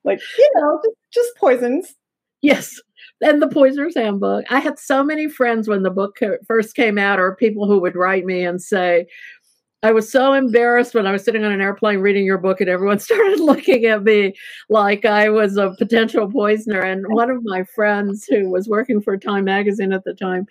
like 0.05 0.21
you 0.39 0.51
know, 0.55 0.81
just, 0.83 0.97
just 1.13 1.37
poisons. 1.37 1.95
Yes. 2.41 2.81
And 3.21 3.43
the 3.43 3.49
Poisoner's 3.49 3.97
Handbook. 3.97 4.45
I 4.49 4.61
had 4.61 4.79
so 4.79 5.03
many 5.03 5.29
friends 5.29 5.67
when 5.69 5.83
the 5.83 5.91
book 5.91 6.17
ca- 6.19 6.39
first 6.47 6.77
came 6.77 6.99
out, 6.99 7.19
or 7.19 7.35
people 7.35 7.67
who 7.67 7.81
would 7.81 7.97
write 7.97 8.25
me 8.25 8.45
and 8.45 8.63
say, 8.63 9.07
I 9.85 9.93
was 9.93 10.11
so 10.11 10.33
embarrassed 10.33 10.93
when 10.95 11.07
I 11.07 11.13
was 11.13 11.25
sitting 11.25 11.45
on 11.45 11.53
an 11.53 11.61
airplane 11.61 12.01
reading 12.01 12.25
your 12.25 12.39
book, 12.39 12.61
and 12.61 12.69
everyone 12.69 12.99
started 12.99 13.39
looking 13.39 13.85
at 13.85 14.03
me 14.03 14.35
like 14.69 15.05
I 15.05 15.29
was 15.29 15.57
a 15.57 15.75
potential 15.79 16.29
poisoner. 16.31 16.81
And 16.81 17.07
one 17.09 17.31
of 17.31 17.45
my 17.45 17.63
friends 17.63 18.25
who 18.25 18.51
was 18.51 18.69
working 18.69 19.01
for 19.01 19.17
Time 19.17 19.45
Magazine 19.45 19.93
at 19.93 20.05
the 20.05 20.15
time 20.15 20.47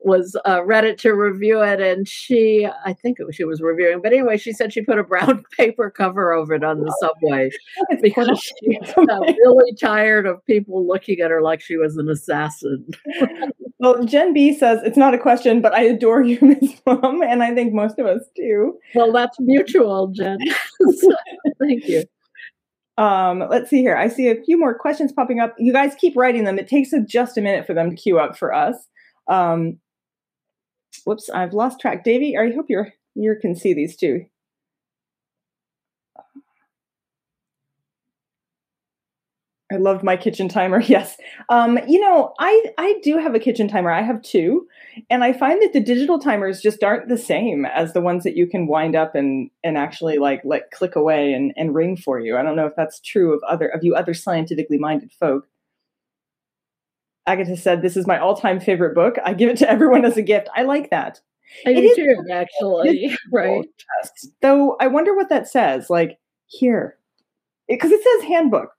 was 0.00 0.36
uh, 0.46 0.62
read 0.64 0.84
it 0.84 0.98
to 0.98 1.12
review 1.12 1.60
it, 1.62 1.80
and 1.80 2.06
she, 2.06 2.66
I 2.84 2.92
think 2.92 3.18
it 3.18 3.26
was, 3.26 3.36
she 3.36 3.44
was 3.44 3.60
reviewing, 3.60 4.00
but 4.00 4.12
anyway, 4.12 4.36
she 4.36 4.52
said 4.52 4.72
she 4.72 4.82
put 4.82 4.98
a 4.98 5.04
brown 5.04 5.44
paper 5.56 5.90
cover 5.90 6.32
over 6.32 6.54
it 6.54 6.64
on 6.64 6.80
the 6.80 6.94
subway 7.00 7.50
because 8.02 8.40
she 8.40 8.78
got 8.78 9.20
really 9.26 9.74
tired 9.74 10.26
of 10.26 10.44
people 10.46 10.86
looking 10.86 11.20
at 11.20 11.30
her 11.30 11.42
like 11.42 11.60
she 11.60 11.76
was 11.76 11.96
an 11.96 12.08
assassin. 12.08 12.86
Well, 13.80 14.02
Jen 14.04 14.32
B 14.32 14.58
says 14.58 14.80
it's 14.82 14.96
not 14.96 15.14
a 15.14 15.18
question, 15.18 15.60
but 15.60 15.72
I 15.72 15.82
adore 15.82 16.20
you, 16.22 16.36
Miss 16.42 16.80
Blum, 16.80 17.22
and 17.22 17.44
I 17.44 17.54
think 17.54 17.72
most 17.72 17.96
of 18.00 18.06
us 18.06 18.22
do. 18.34 18.76
Well, 18.96 19.12
that's 19.12 19.38
mutual, 19.38 20.08
Jen. 20.08 20.38
So, 20.96 21.16
thank 21.60 21.86
you. 21.86 22.02
Um, 22.96 23.44
let's 23.48 23.70
see 23.70 23.78
here. 23.78 23.96
I 23.96 24.08
see 24.08 24.28
a 24.28 24.42
few 24.42 24.58
more 24.58 24.76
questions 24.76 25.12
popping 25.12 25.38
up. 25.38 25.54
You 25.58 25.72
guys 25.72 25.94
keep 25.94 26.16
writing 26.16 26.42
them. 26.42 26.58
It 26.58 26.66
takes 26.66 26.92
a, 26.92 27.00
just 27.00 27.38
a 27.38 27.40
minute 27.40 27.68
for 27.68 27.72
them 27.72 27.90
to 27.90 27.96
queue 27.96 28.18
up 28.18 28.36
for 28.36 28.52
us. 28.52 28.74
Um, 29.28 29.78
whoops, 31.04 31.30
I've 31.30 31.54
lost 31.54 31.80
track. 31.80 32.04
Davy, 32.04 32.36
I 32.36 32.52
hope 32.52 32.66
you're 32.68 32.92
you 33.14 33.34
can 33.40 33.54
see 33.56 33.74
these 33.74 33.96
too. 33.96 34.26
I 39.70 39.76
loved 39.76 40.02
my 40.02 40.16
kitchen 40.16 40.48
timer. 40.48 40.80
Yes. 40.88 41.16
Um, 41.50 41.78
you 41.86 42.00
know, 42.00 42.32
I 42.38 42.72
I 42.78 42.98
do 43.02 43.18
have 43.18 43.34
a 43.34 43.38
kitchen 43.38 43.68
timer. 43.68 43.90
I 43.90 44.00
have 44.02 44.22
two, 44.22 44.66
and 45.10 45.22
I 45.22 45.32
find 45.34 45.60
that 45.62 45.72
the 45.74 45.80
digital 45.80 46.18
timers 46.18 46.62
just 46.62 46.82
aren't 46.82 47.08
the 47.08 47.18
same 47.18 47.66
as 47.66 47.92
the 47.92 48.00
ones 48.00 48.24
that 48.24 48.36
you 48.36 48.46
can 48.46 48.66
wind 48.66 48.96
up 48.96 49.14
and 49.14 49.50
and 49.62 49.76
actually 49.76 50.16
like 50.18 50.40
let 50.44 50.70
click 50.70 50.96
away 50.96 51.32
and 51.34 51.52
and 51.56 51.74
ring 51.74 51.96
for 51.96 52.18
you. 52.18 52.36
I 52.38 52.42
don't 52.42 52.56
know 52.56 52.66
if 52.66 52.76
that's 52.76 53.00
true 53.00 53.34
of 53.34 53.42
other 53.48 53.68
of 53.68 53.84
you 53.84 53.94
other 53.94 54.14
scientifically 54.14 54.78
minded 54.78 55.12
folk. 55.12 55.46
Agatha 57.28 57.56
said, 57.56 57.82
"This 57.82 57.96
is 57.96 58.06
my 58.06 58.18
all-time 58.18 58.58
favorite 58.58 58.94
book. 58.94 59.16
I 59.24 59.34
give 59.34 59.50
it 59.50 59.58
to 59.58 59.70
everyone 59.70 60.04
as 60.04 60.16
a 60.16 60.22
gift. 60.22 60.48
I 60.56 60.62
like 60.62 60.90
that. 60.90 61.20
I 61.66 61.70
It 61.70 61.74
do 61.82 61.88
is 61.88 61.96
too, 61.96 62.24
actually. 62.32 63.16
Right. 63.32 63.64
Yes. 64.02 64.26
Though 64.42 64.76
I 64.80 64.86
wonder 64.88 65.14
what 65.14 65.28
that 65.28 65.48
says. 65.48 65.88
Like 65.90 66.18
here, 66.46 66.96
because 67.68 67.90
it 67.92 68.02
says 68.02 68.28
handbook. 68.28 68.70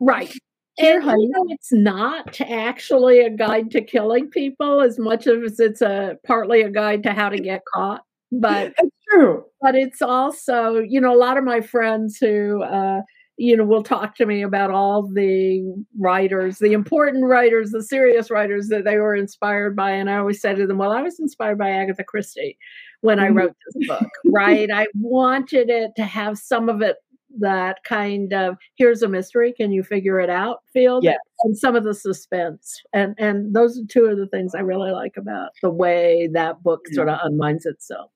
Right. 0.00 0.32
Here, 0.76 0.94
And 0.96 1.04
honey. 1.04 1.22
you 1.24 1.30
know, 1.30 1.44
it's 1.50 1.72
not 1.72 2.40
actually 2.40 3.20
a 3.20 3.30
guide 3.30 3.70
to 3.72 3.80
killing 3.80 4.28
people 4.28 4.80
as 4.80 4.98
much 4.98 5.26
as 5.28 5.60
it's 5.60 5.82
a 5.82 6.18
partly 6.26 6.62
a 6.62 6.70
guide 6.70 7.02
to 7.04 7.12
how 7.12 7.28
to 7.28 7.38
get 7.38 7.62
caught. 7.72 8.02
But 8.32 8.74
That's 8.76 8.90
true. 9.10 9.44
but 9.60 9.76
it's 9.76 10.02
also, 10.02 10.78
you 10.80 11.00
know, 11.00 11.14
a 11.14 11.18
lot 11.18 11.38
of 11.38 11.44
my 11.44 11.60
friends 11.60 12.18
who 12.18 12.62
uh, 12.64 13.02
you 13.36 13.56
know, 13.56 13.64
will 13.64 13.82
talk 13.82 14.14
to 14.16 14.26
me 14.26 14.42
about 14.42 14.70
all 14.70 15.02
the 15.02 15.62
writers, 15.98 16.58
the 16.58 16.72
important 16.72 17.24
writers, 17.24 17.70
the 17.70 17.82
serious 17.82 18.30
writers 18.30 18.68
that 18.68 18.84
they 18.84 18.98
were 18.98 19.14
inspired 19.16 19.74
by. 19.74 19.90
And 19.90 20.08
I 20.10 20.18
always 20.18 20.40
say 20.40 20.54
to 20.54 20.66
them, 20.66 20.78
Well, 20.78 20.92
I 20.92 21.02
was 21.02 21.18
inspired 21.18 21.58
by 21.58 21.70
Agatha 21.70 22.04
Christie 22.04 22.56
when 23.00 23.18
I 23.18 23.28
Mhm. 23.28 23.36
wrote 23.36 23.56
this 23.74 23.86
book, 23.88 24.08
right? 24.26 24.70
I 24.70 24.86
wanted 25.00 25.68
it 25.70 25.90
to 25.96 26.04
have 26.04 26.38
some 26.38 26.68
of 26.68 26.80
it 26.82 26.96
that 27.40 27.78
kind 27.82 28.32
of 28.32 28.56
here's 28.76 29.02
a 29.02 29.08
mystery, 29.08 29.52
can 29.52 29.72
you 29.72 29.82
figure 29.82 30.20
it 30.20 30.30
out 30.30 30.60
feel? 30.72 31.00
Yes. 31.02 31.18
And 31.42 31.58
some 31.58 31.74
of 31.74 31.82
the 31.82 31.92
suspense. 31.94 32.80
And 32.92 33.16
and 33.18 33.52
those 33.52 33.76
are 33.76 33.84
two 33.88 34.04
of 34.06 34.16
the 34.18 34.28
things 34.28 34.54
I 34.54 34.60
really 34.60 34.92
like 34.92 35.16
about 35.16 35.50
the 35.60 35.70
way 35.70 36.28
that 36.32 36.62
book 36.62 36.82
sort 36.92 37.08
of 37.08 37.18
unwinds 37.24 37.66
itself. 37.66 38.12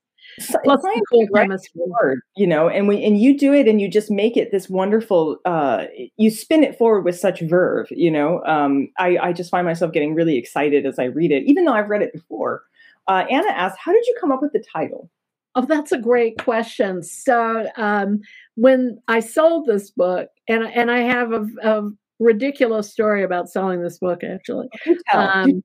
Plus 0.64 0.82
science 0.82 1.02
is 1.12 1.28
right 1.32 1.50
hard, 1.92 2.20
you 2.36 2.46
know, 2.46 2.68
and 2.68 2.88
we 2.88 3.02
and 3.04 3.20
you 3.20 3.38
do 3.38 3.52
it 3.52 3.68
and 3.68 3.80
you 3.80 3.88
just 3.88 4.10
make 4.10 4.36
it 4.36 4.50
this 4.50 4.68
wonderful. 4.68 5.38
uh 5.44 5.84
You 6.16 6.30
spin 6.30 6.64
it 6.64 6.76
forward 6.76 7.02
with 7.04 7.18
such 7.18 7.40
verve, 7.40 7.86
you 7.90 8.10
know. 8.10 8.42
Um, 8.44 8.90
I 8.98 9.18
I 9.18 9.32
just 9.32 9.50
find 9.50 9.66
myself 9.66 9.92
getting 9.92 10.14
really 10.14 10.36
excited 10.36 10.86
as 10.86 10.98
I 10.98 11.04
read 11.04 11.30
it, 11.30 11.44
even 11.44 11.64
though 11.64 11.74
I've 11.74 11.90
read 11.90 12.02
it 12.02 12.12
before. 12.12 12.62
Uh, 13.06 13.24
Anna 13.30 13.50
asked, 13.50 13.78
"How 13.78 13.92
did 13.92 14.06
you 14.06 14.14
come 14.20 14.32
up 14.32 14.42
with 14.42 14.52
the 14.52 14.64
title?" 14.72 15.10
Oh, 15.54 15.64
that's 15.64 15.92
a 15.92 15.98
great 15.98 16.38
question. 16.38 17.02
So, 17.02 17.66
um, 17.76 18.20
when 18.54 19.00
I 19.08 19.20
sold 19.20 19.66
this 19.66 19.90
book, 19.90 20.28
and 20.46 20.64
and 20.64 20.90
I 20.90 21.00
have 21.00 21.32
a, 21.32 21.46
a 21.62 21.90
ridiculous 22.18 22.90
story 22.90 23.22
about 23.22 23.48
selling 23.48 23.82
this 23.82 23.98
book, 23.98 24.22
actually. 24.24 24.68
Do 24.84 24.98
Um, 25.12 25.64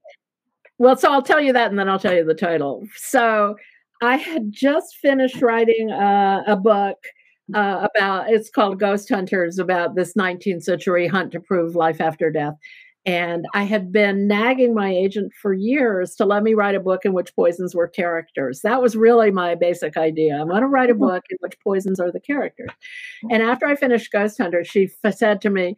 well, 0.77 0.97
so 0.97 1.11
I'll 1.11 1.21
tell 1.21 1.39
you 1.39 1.53
that, 1.53 1.69
and 1.69 1.77
then 1.77 1.89
I'll 1.89 1.99
tell 1.99 2.13
you 2.13 2.25
the 2.25 2.33
title. 2.33 2.87
So, 2.95 3.55
I 4.03 4.17
had 4.17 4.51
just 4.51 4.97
finished 4.97 5.41
writing 5.41 5.89
a, 5.89 6.43
a 6.45 6.55
book 6.57 6.97
uh, 7.55 7.87
about. 7.95 8.29
It's 8.29 8.49
called 8.49 8.77
Ghost 8.77 9.07
Hunters, 9.07 9.59
about 9.59 9.95
this 9.95 10.13
19th 10.13 10.63
century 10.63 11.07
hunt 11.07 11.31
to 11.31 11.39
prove 11.39 11.75
life 11.75 12.01
after 12.01 12.29
death. 12.29 12.55
And 13.05 13.45
I 13.53 13.63
had 13.63 13.93
been 13.93 14.27
nagging 14.27 14.73
my 14.73 14.89
agent 14.89 15.31
for 15.41 15.53
years 15.53 16.15
to 16.15 16.25
let 16.25 16.43
me 16.43 16.53
write 16.53 16.75
a 16.75 16.81
book 16.81 17.05
in 17.05 17.13
which 17.13 17.33
poisons 17.33 17.73
were 17.73 17.87
characters. 17.87 18.59
That 18.61 18.81
was 18.81 18.97
really 18.97 19.31
my 19.31 19.55
basic 19.55 19.95
idea. 19.95 20.37
I 20.37 20.43
want 20.43 20.63
to 20.63 20.67
write 20.67 20.89
a 20.89 20.95
book 20.95 21.23
in 21.29 21.37
which 21.39 21.57
poisons 21.63 21.99
are 21.99 22.11
the 22.11 22.19
characters. 22.19 22.71
And 23.31 23.41
after 23.41 23.65
I 23.65 23.75
finished 23.75 24.11
Ghost 24.11 24.37
Hunter, 24.37 24.65
she 24.65 24.89
f- 25.05 25.15
said 25.15 25.41
to 25.41 25.49
me, 25.49 25.77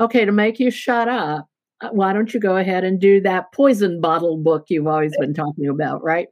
Okay, 0.00 0.24
to 0.24 0.32
make 0.32 0.58
you 0.58 0.70
shut 0.70 1.08
up, 1.08 1.40
uh, 1.40 1.42
Uh, 1.82 1.88
why 1.90 2.12
don't 2.12 2.32
you 2.32 2.40
go 2.40 2.56
ahead 2.56 2.84
and 2.84 3.00
do 3.00 3.20
that 3.20 3.52
poison 3.52 4.00
bottle 4.00 4.36
book 4.36 4.66
you've 4.68 4.86
always 4.86 5.12
been 5.18 5.34
talking 5.34 5.68
about, 5.68 6.02
right? 6.02 6.28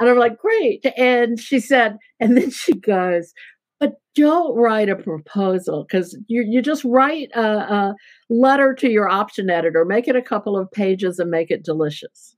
And 0.00 0.08
I'm 0.08 0.18
like, 0.18 0.38
Great. 0.38 0.86
And 0.96 1.38
she 1.38 1.60
said, 1.60 1.98
and 2.20 2.36
then 2.36 2.50
she 2.50 2.74
goes, 2.74 3.34
but 3.82 3.94
don't 4.14 4.54
write 4.56 4.88
a 4.88 4.94
proposal 4.94 5.84
because 5.84 6.16
you 6.28 6.44
you 6.48 6.62
just 6.62 6.84
write 6.84 7.30
a, 7.34 7.42
a 7.42 7.94
letter 8.30 8.74
to 8.74 8.88
your 8.88 9.08
option 9.08 9.50
editor, 9.50 9.84
make 9.84 10.06
it 10.06 10.14
a 10.14 10.22
couple 10.22 10.56
of 10.56 10.70
pages, 10.70 11.18
and 11.18 11.32
make 11.32 11.50
it 11.50 11.64
delicious. 11.64 12.36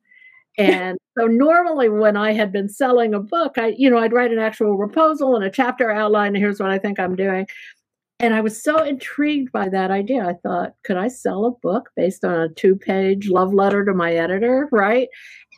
And 0.56 0.96
so 1.18 1.26
normally 1.26 1.88
when 1.90 2.16
I 2.16 2.32
had 2.32 2.50
been 2.50 2.68
selling 2.70 3.12
a 3.12 3.20
book, 3.20 3.58
I 3.58 3.74
you 3.76 3.90
know 3.90 3.98
I'd 3.98 4.14
write 4.14 4.30
an 4.32 4.38
actual 4.38 4.76
proposal 4.78 5.36
and 5.36 5.44
a 5.44 5.50
chapter 5.50 5.90
outline. 5.90 6.28
And 6.28 6.38
here's 6.38 6.60
what 6.60 6.70
I 6.70 6.78
think 6.78 6.98
I'm 6.98 7.14
doing. 7.14 7.46
And 8.24 8.32
I 8.32 8.40
was 8.40 8.62
so 8.62 8.82
intrigued 8.82 9.52
by 9.52 9.68
that 9.68 9.90
idea. 9.90 10.26
I 10.26 10.32
thought, 10.32 10.72
could 10.82 10.96
I 10.96 11.08
sell 11.08 11.44
a 11.44 11.50
book 11.50 11.90
based 11.94 12.24
on 12.24 12.40
a 12.40 12.48
two 12.48 12.74
page 12.74 13.28
love 13.28 13.52
letter 13.52 13.84
to 13.84 13.92
my 13.92 14.14
editor? 14.14 14.66
Right. 14.72 15.08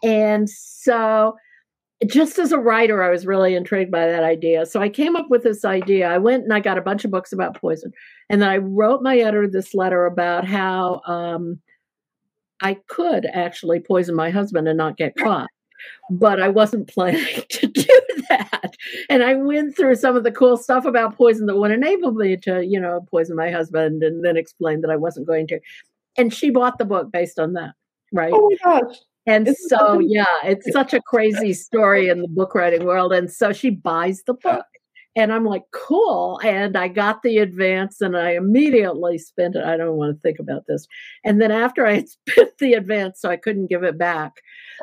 And 0.02 0.50
so 0.50 1.36
just 2.04 2.40
as 2.40 2.50
a 2.50 2.58
writer, 2.58 3.04
I 3.04 3.10
was 3.10 3.24
really 3.24 3.54
intrigued 3.54 3.92
by 3.92 4.08
that 4.08 4.24
idea. 4.24 4.66
So 4.66 4.82
I 4.82 4.88
came 4.88 5.14
up 5.14 5.30
with 5.30 5.44
this 5.44 5.64
idea. 5.64 6.08
I 6.08 6.18
went 6.18 6.42
and 6.42 6.52
I 6.52 6.58
got 6.58 6.76
a 6.76 6.82
bunch 6.82 7.04
of 7.04 7.12
books 7.12 7.32
about 7.32 7.54
poison. 7.54 7.92
And 8.30 8.42
then 8.42 8.48
I 8.48 8.56
wrote 8.56 9.00
my 9.00 9.16
editor 9.16 9.46
this 9.46 9.72
letter 9.72 10.04
about 10.04 10.44
how 10.44 11.02
um, 11.06 11.60
I 12.62 12.78
could 12.88 13.26
actually 13.32 13.78
poison 13.78 14.16
my 14.16 14.30
husband 14.30 14.66
and 14.66 14.76
not 14.76 14.96
get 14.96 15.14
caught. 15.14 15.50
But 16.10 16.42
I 16.42 16.48
wasn't 16.48 16.88
planning 16.92 17.44
to 17.48 17.68
do. 17.68 17.85
And 19.10 19.22
I 19.22 19.34
went 19.34 19.76
through 19.76 19.96
some 19.96 20.16
of 20.16 20.24
the 20.24 20.30
cool 20.32 20.56
stuff 20.56 20.84
about 20.84 21.16
poison 21.16 21.46
that 21.46 21.56
would 21.56 21.70
enable 21.70 22.12
me 22.12 22.36
to, 22.38 22.64
you 22.64 22.80
know, 22.80 23.06
poison 23.10 23.36
my 23.36 23.50
husband 23.50 24.02
and 24.02 24.24
then 24.24 24.36
explain 24.36 24.80
that 24.82 24.90
I 24.90 24.96
wasn't 24.96 25.26
going 25.26 25.46
to. 25.48 25.60
And 26.16 26.32
she 26.32 26.50
bought 26.50 26.78
the 26.78 26.84
book 26.84 27.10
based 27.12 27.38
on 27.38 27.52
that. 27.54 27.74
Right. 28.12 28.32
oh 28.34 28.50
my 28.62 28.80
gosh! 28.80 28.96
And 29.26 29.48
It's 29.48 29.68
so, 29.68 29.76
something- 29.76 30.08
yeah, 30.08 30.24
it's 30.44 30.70
such 30.72 30.94
a 30.94 31.00
crazy 31.02 31.52
story 31.52 32.08
in 32.08 32.22
the 32.22 32.28
book 32.28 32.54
writing 32.54 32.84
world. 32.84 33.12
And 33.12 33.30
so 33.30 33.52
she 33.52 33.70
buys 33.70 34.22
the 34.26 34.34
book. 34.34 34.64
And 35.16 35.32
I'm 35.32 35.46
like, 35.46 35.62
cool. 35.72 36.38
And 36.44 36.76
I 36.76 36.88
got 36.88 37.22
the 37.22 37.38
advance 37.38 38.02
and 38.02 38.16
I 38.18 38.32
immediately 38.32 39.16
spent 39.16 39.56
it. 39.56 39.64
I 39.64 39.78
don't 39.78 39.96
want 39.96 40.14
to 40.14 40.20
think 40.20 40.38
about 40.38 40.64
this. 40.68 40.86
And 41.24 41.40
then 41.40 41.50
after 41.50 41.86
I 41.86 42.04
spent 42.28 42.50
the 42.58 42.74
advance, 42.74 43.20
so 43.20 43.30
I 43.30 43.36
couldn't 43.38 43.70
give 43.70 43.82
it 43.82 43.96
back, 43.98 44.34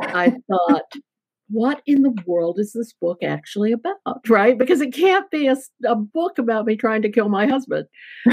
I 0.01 0.31
thought, 0.49 0.91
what 1.49 1.81
in 1.85 2.01
the 2.01 2.15
world 2.25 2.59
is 2.59 2.73
this 2.73 2.93
book 2.93 3.19
actually 3.23 3.71
about? 3.71 3.97
Right? 4.27 4.57
Because 4.57 4.81
it 4.81 4.93
can't 4.93 5.29
be 5.31 5.47
a, 5.47 5.57
a 5.85 5.95
book 5.95 6.37
about 6.37 6.65
me 6.65 6.75
trying 6.75 7.01
to 7.03 7.11
kill 7.11 7.29
my 7.29 7.45
husband. 7.45 7.87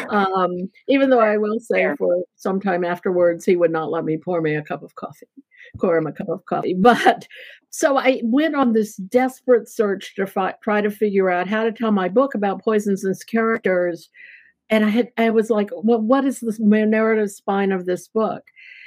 Um, 0.09 0.71
even 0.89 1.11
though 1.11 1.21
I 1.21 1.37
will 1.37 1.59
say 1.61 1.95
for 1.97 2.23
some 2.37 2.61
time 2.61 2.85
afterwards, 2.85 3.45
he 3.45 3.57
would 3.57 3.71
not 3.73 3.91
let 3.91 4.05
me 4.05 4.17
pour 4.17 4.41
me 4.41 4.55
a 4.55 4.63
cup 4.63 4.83
of 4.83 4.95
coffee, 4.95 5.27
pour 5.79 5.97
him 5.97 6.07
a 6.07 6.13
cup 6.13 6.29
of 6.29 6.45
coffee. 6.47 6.75
But 6.81 7.27
so 7.71 7.97
I 7.97 8.21
went 8.25 8.57
on 8.57 8.73
this 8.73 8.97
desperate 8.97 9.69
search 9.69 10.15
to 10.17 10.27
fi- 10.27 10.55
try 10.63 10.81
to 10.81 10.91
figure 10.91 11.31
out 11.31 11.49
how 11.49 11.65
to 11.65 11.73
tell 11.73 11.93
my 11.93 12.09
book 12.09 12.35
about 12.35 12.63
poisons 12.63 13.05
and 13.05 13.17
characters. 13.27 14.11
And 14.71 14.85
I 14.85 14.89
had, 14.89 15.09
I 15.19 15.31
was 15.31 15.51
like, 15.51 15.71
well, 15.73 16.01
what 16.01 16.25
is 16.25 16.41
the 16.41 16.57
narrative 16.61 17.31
spine 17.31 17.73
of 17.73 17.87
this 17.87 18.09
book? 18.09 18.45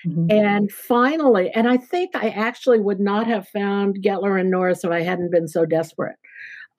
Mm-hmm. 0.08 0.32
And 0.32 0.72
finally, 0.72 1.52
and 1.52 1.68
I 1.68 1.78
think 1.78 2.16
I 2.16 2.30
actually 2.30 2.80
would 2.80 3.00
not 3.00 3.28
have 3.28 3.48
found 3.50 4.02
Gettler 4.02 4.40
and 4.40 4.50
Norris 4.50 4.84
if 4.84 4.92
I 4.92 5.02
hadn't 5.02 5.32
been 5.32 5.48
so 5.48 5.66
desperate. 5.66 6.16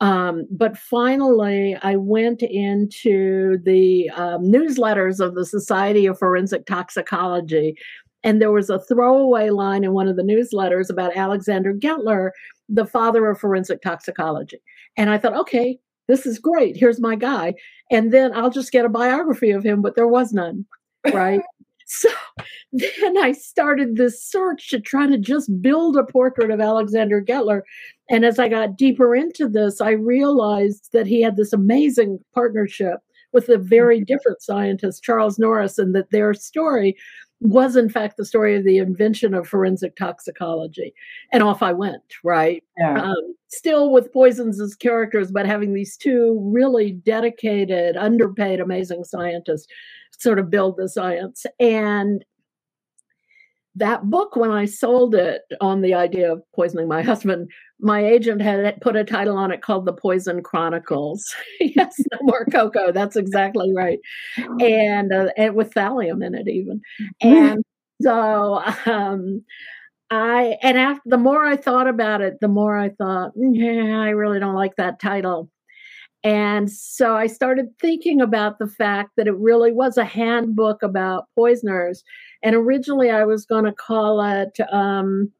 Um, 0.01 0.47
but 0.51 0.77
finally, 0.77 1.77
I 1.83 1.97
went 1.97 2.43
into 2.43 3.59
the 3.63 4.11
um, 4.11 4.43
newsletters 4.45 5.21
of 5.21 5.35
the 5.35 5.47
Society 5.47 6.07
of 6.07 6.19
Forensic 6.19 6.67
Toxicology, 6.67 7.77
and 8.25 8.41
there 8.41 8.51
was 8.51 8.71
a 8.71 8.81
throwaway 8.81 9.51
line 9.51 9.85
in 9.85 9.93
one 9.93 10.09
of 10.09 10.17
the 10.17 10.23
newsletters 10.23 10.91
about 10.91 11.17
Alexander 11.17 11.73
Gettler, 11.73 12.31
the 12.69 12.87
father 12.87 13.29
of 13.29 13.39
forensic 13.39 13.83
toxicology. 13.83 14.59
And 14.97 15.11
I 15.11 15.19
thought, 15.19 15.37
okay, 15.37 15.79
this 16.09 16.27
is 16.27 16.39
great. 16.39 16.77
Here's 16.77 17.01
my 17.01 17.17
guy. 17.17 17.55
And 17.91 18.13
then 18.13 18.33
I'll 18.35 18.51
just 18.51 18.73
get 18.73 18.85
a 18.85 18.91
biography 18.91 19.51
of 19.51 19.65
him, 19.65 19.83
but 19.83 19.95
there 19.95 20.09
was 20.09 20.33
none. 20.33 20.67
Right. 21.13 21.41
So 21.87 22.09
then 22.73 23.19
I 23.19 23.33
started 23.33 23.97
this 23.97 24.23
search 24.23 24.71
to 24.71 24.81
try 24.81 25.07
to 25.07 25.19
just 25.19 25.51
build 25.61 25.99
a 25.99 26.05
portrait 26.05 26.51
of 26.51 26.59
Alexander 26.59 27.23
Gettler. 27.23 27.61
And 28.09 28.25
as 28.25 28.39
I 28.39 28.49
got 28.49 28.79
deeper 28.79 29.15
into 29.15 29.49
this, 29.51 29.83
I 29.83 29.91
realized 29.91 30.89
that 30.95 31.07
he 31.07 31.21
had 31.21 31.37
this 31.37 31.53
amazing 31.53 32.21
partnership 32.33 33.01
with 33.35 33.49
a 33.49 33.59
very 33.59 33.99
mm-hmm. 33.99 34.05
different 34.05 34.41
scientist, 34.41 35.03
Charles 35.03 35.39
Norris, 35.39 35.79
and 35.79 35.95
that 35.95 36.11
their 36.11 36.33
story 36.33 36.97
was, 37.41 37.77
in 37.77 37.89
fact, 37.89 38.17
the 38.17 38.25
story 38.25 38.57
of 38.57 38.65
the 38.65 38.79
invention 38.79 39.35
of 39.35 39.47
forensic 39.47 39.97
toxicology. 39.97 40.95
And 41.33 41.43
off 41.43 41.63
I 41.63 41.73
went, 41.73 42.03
right? 42.23 42.63
Yeah. 42.79 43.03
Um, 43.03 43.35
still 43.49 43.93
with 43.93 44.13
poisons 44.13 44.61
as 44.61 44.75
characters, 44.75 45.31
but 45.31 45.47
having 45.47 45.75
these 45.75 45.97
two 45.97 46.39
really 46.43 46.93
dedicated, 46.93 47.97
underpaid, 47.97 48.61
amazing 48.61 49.05
scientists 49.05 49.67
sort 50.19 50.39
of 50.39 50.51
build 50.51 50.77
the 50.77 50.89
science. 50.89 51.45
And 51.61 52.25
that 53.77 54.05
book, 54.05 54.37
when 54.37 54.51
I 54.51 54.67
sold 54.67 55.15
it 55.15 55.43
on 55.61 55.81
the 55.81 55.95
idea 55.95 56.33
of 56.33 56.43
poisoning 56.55 56.89
my 56.89 57.03
husband, 57.11 57.51
my 57.81 58.05
agent 58.05 58.41
had 58.41 58.81
put 58.81 58.97
a 58.97 59.05
title 59.05 59.37
on 59.37 59.51
it 59.51 59.63
called 59.63 59.85
The 59.85 59.93
Poison 59.93 60.43
Chronicles. 60.43 61.35
yes, 61.61 61.95
no 62.13 62.19
more 62.23 62.47
cocoa. 62.47 62.93
That's 62.93 63.17
exactly 63.17 63.73
right. 63.75 63.99
And, 64.61 65.13
uh, 65.13 65.29
and 65.37 65.55
with 65.55 65.75
thallium 65.75 66.25
in 66.25 66.35
it, 66.35 66.49
even. 66.49 66.81
And 67.21 67.63
so, 68.01 68.63
um, 68.87 69.45
I, 70.11 70.57
and 70.63 70.79
after 70.79 71.03
the 71.07 71.19
more 71.19 71.45
I 71.45 71.57
thought 71.57 71.89
about 71.89 72.21
it, 72.21 72.35
the 72.41 72.49
more 72.49 72.77
I 72.77 72.91
thought, 72.91 73.33
yeah, 73.37 74.01
I 74.01 74.11
really 74.11 74.39
don't 74.39 74.55
like 74.55 74.77
that 74.77 75.01
title. 75.01 75.51
And 76.25 76.73
so 76.73 77.15
I 77.15 77.27
started 77.27 77.67
thinking 77.79 78.23
about 78.23 78.59
the 78.59 78.67
fact 78.67 79.11
that 79.17 79.27
it 79.27 79.37
really 79.37 79.73
was 79.73 79.99
a 79.99 80.07
handbook 80.07 80.83
about 80.83 81.27
poisoners. 81.37 82.03
And 82.45 82.55
originally 82.55 83.11
I 83.11 83.25
was 83.25 83.45
going 83.45 83.65
to 83.65 83.73
call 83.73 84.21
it 84.21 84.57
um, 84.73 85.33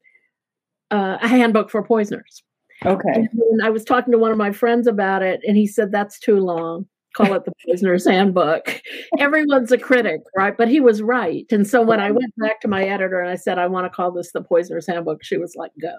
uh, 0.91 1.19
a 1.21 1.29
handbook 1.29 1.71
for 1.71 1.83
poisoners. 1.83 2.43
Okay. 2.85 3.29
And 3.53 3.63
I 3.63 3.71
was 3.71 3.85
talking 3.85 4.13
to 4.13 4.19
one 4.19 4.33
of 4.33 4.39
my 4.39 4.51
friends 4.51 4.87
about 4.87 5.23
it, 5.23 5.41
and 5.47 5.57
he 5.57 5.67
said, 5.67 5.93
that's 5.93 6.19
too 6.19 6.41
long. 6.41 6.87
Call 7.17 7.33
it 7.35 7.45
the 7.45 7.53
Poisoner's 7.69 8.09
Handbook. 8.09 8.81
Everyone's 9.21 9.71
a 9.71 9.79
critic, 9.79 10.23
right? 10.37 10.57
But 10.57 10.67
he 10.67 10.81
was 10.81 11.01
right. 11.01 11.47
And 11.53 11.65
so 11.65 11.81
when 11.81 12.01
I 12.01 12.11
went 12.11 12.35
back 12.39 12.61
to 12.63 12.69
my 12.69 12.83
editor 12.83 13.21
and 13.21 13.31
I 13.31 13.37
said, 13.37 13.57
I 13.57 13.69
want 13.69 13.85
to 13.85 13.91
call 13.95 14.11
this 14.11 14.33
the 14.33 14.43
Poisoner's 14.43 14.89
Handbook, 14.89 15.23
she 15.23 15.37
was 15.37 15.55
like, 15.55 15.71
go 15.81 15.95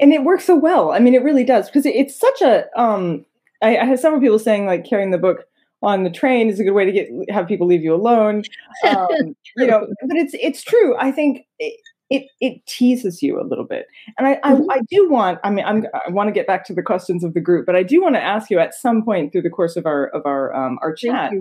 and 0.00 0.12
it 0.12 0.24
works 0.24 0.44
so 0.44 0.56
well. 0.56 0.92
I 0.92 0.98
mean, 0.98 1.14
it 1.14 1.22
really 1.22 1.44
does 1.44 1.66
because 1.66 1.86
it's 1.86 2.18
such 2.18 2.42
a 2.42 2.66
um, 2.80 3.24
I, 3.62 3.78
I 3.78 3.84
had 3.84 3.98
several 3.98 4.20
people 4.20 4.38
saying 4.38 4.66
like 4.66 4.84
carrying 4.84 5.10
the 5.10 5.18
book 5.18 5.44
on 5.82 6.04
the 6.04 6.10
train 6.10 6.48
is 6.48 6.58
a 6.58 6.64
good 6.64 6.72
way 6.72 6.84
to 6.84 6.92
get 6.92 7.08
have 7.30 7.46
people 7.46 7.66
leave 7.66 7.82
you 7.82 7.94
alone. 7.94 8.42
Um, 8.86 9.06
you 9.56 9.66
know, 9.66 9.86
but 10.06 10.16
it's 10.16 10.34
it's 10.34 10.62
true. 10.62 10.96
I 10.98 11.12
think 11.12 11.46
it, 11.58 11.78
it, 12.10 12.26
it 12.40 12.66
teases 12.66 13.22
you 13.22 13.40
a 13.40 13.44
little 13.44 13.64
bit, 13.64 13.86
and 14.16 14.26
I, 14.26 14.36
mm-hmm. 14.36 14.70
I, 14.70 14.76
I 14.76 14.80
do 14.90 15.08
want. 15.08 15.38
I 15.44 15.50
mean, 15.50 15.64
I'm, 15.64 15.86
I 16.06 16.10
want 16.10 16.28
to 16.28 16.32
get 16.32 16.46
back 16.46 16.64
to 16.66 16.74
the 16.74 16.82
questions 16.82 17.22
of 17.22 17.34
the 17.34 17.40
group, 17.40 17.66
but 17.66 17.76
I 17.76 17.82
do 17.82 18.02
want 18.02 18.14
to 18.16 18.22
ask 18.22 18.50
you 18.50 18.58
at 18.58 18.74
some 18.74 19.04
point 19.04 19.32
through 19.32 19.42
the 19.42 19.50
course 19.50 19.76
of 19.76 19.86
our 19.86 20.08
of 20.08 20.22
our 20.26 20.54
um, 20.54 20.78
our 20.82 20.92
chat, 20.92 21.32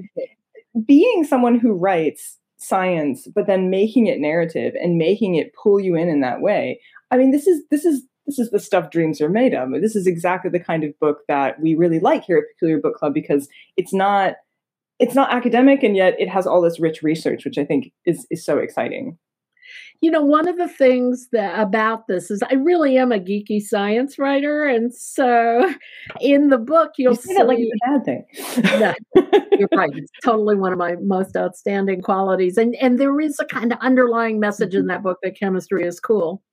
being 0.86 1.23
someone 1.23 1.60
who 1.60 1.73
writes 1.73 2.38
science, 2.58 3.28
but 3.34 3.47
then 3.47 3.69
making 3.69 4.08
it 4.08 4.19
narrative 4.19 4.73
and 4.82 4.97
making 4.97 5.36
it 5.36 5.54
pull 5.54 5.80
you 5.80 5.95
in 5.95 6.10
in 6.10 6.21
that 6.21 6.41
way. 6.41 6.80
I 7.12 7.17
mean, 7.17 7.32
this 7.32 7.47
is 7.47 7.63
this 7.71 7.86
is 7.86 8.04
this 8.28 8.38
is 8.38 8.52
the 8.52 8.60
stuff 8.60 8.92
dreams 8.92 9.22
are 9.22 9.30
made 9.30 9.54
of. 9.54 9.72
This 9.82 9.96
is 9.96 10.06
exactly 10.06 10.52
the 10.52 10.60
kind 10.60 10.84
of 10.84 10.98
book 11.00 11.20
that 11.30 11.60
we 11.62 11.76
really 11.76 12.00
like 12.00 12.26
here 12.26 12.38
at 12.38 12.44
Peculiar 12.54 12.80
Book 12.80 12.96
Club 12.96 13.13
because 13.13 13.48
it's 13.78 13.94
not 13.94 14.36
it's 15.00 15.16
not 15.16 15.34
academic 15.34 15.84
and 15.84 15.96
yet 15.96 16.16
it 16.20 16.28
has 16.28 16.46
all 16.46 16.62
this 16.62 16.80
rich 16.80 17.02
research, 17.02 17.46
which 17.46 17.58
I 17.58 17.63
think 17.63 17.92
is 18.06 18.28
is 18.30 18.46
so 18.46 18.58
exciting. 18.58 19.18
You 20.02 20.12
know, 20.12 20.22
one 20.22 20.48
of 20.48 20.58
the 20.58 20.68
things 20.68 21.28
that 21.32 21.60
about 21.60 22.08
this 22.08 22.30
is 22.30 22.44
I 22.44 22.54
really 22.54 22.98
am 22.98 23.12
a 23.12 23.20
geeky 23.20 23.62
science 23.62 24.20
writer, 24.20 24.66
and 24.66 24.94
so 24.94 25.74
in 26.22 26.50
the 26.50 26.58
book 26.58 26.92
you'll 26.98 27.13
you 27.13 27.22
see 27.22 27.34
that 27.34 27.48
like 27.48 27.60
it's 27.60 27.72
a 27.74 27.90
bad 27.90 28.06
thing. 28.06 28.80
no, 28.80 28.94
you're 29.58 29.70
right; 29.74 29.90
it's 29.94 30.12
totally 30.24 30.56
one 30.56 30.74
of 30.74 30.78
my 30.78 30.96
most 31.02 31.36
outstanding 31.38 32.02
qualities, 32.02 32.58
and 32.58 32.76
and 32.76 33.00
there 33.00 33.20
is 33.22 33.40
a 33.40 33.46
kind 33.46 33.72
of 33.72 33.80
underlying 33.80 34.40
message 34.40 34.76
in 34.76 34.88
that 34.88 35.02
book 35.02 35.18
that 35.24 35.40
chemistry 35.40 35.84
is 35.84 36.00
cool 36.00 36.44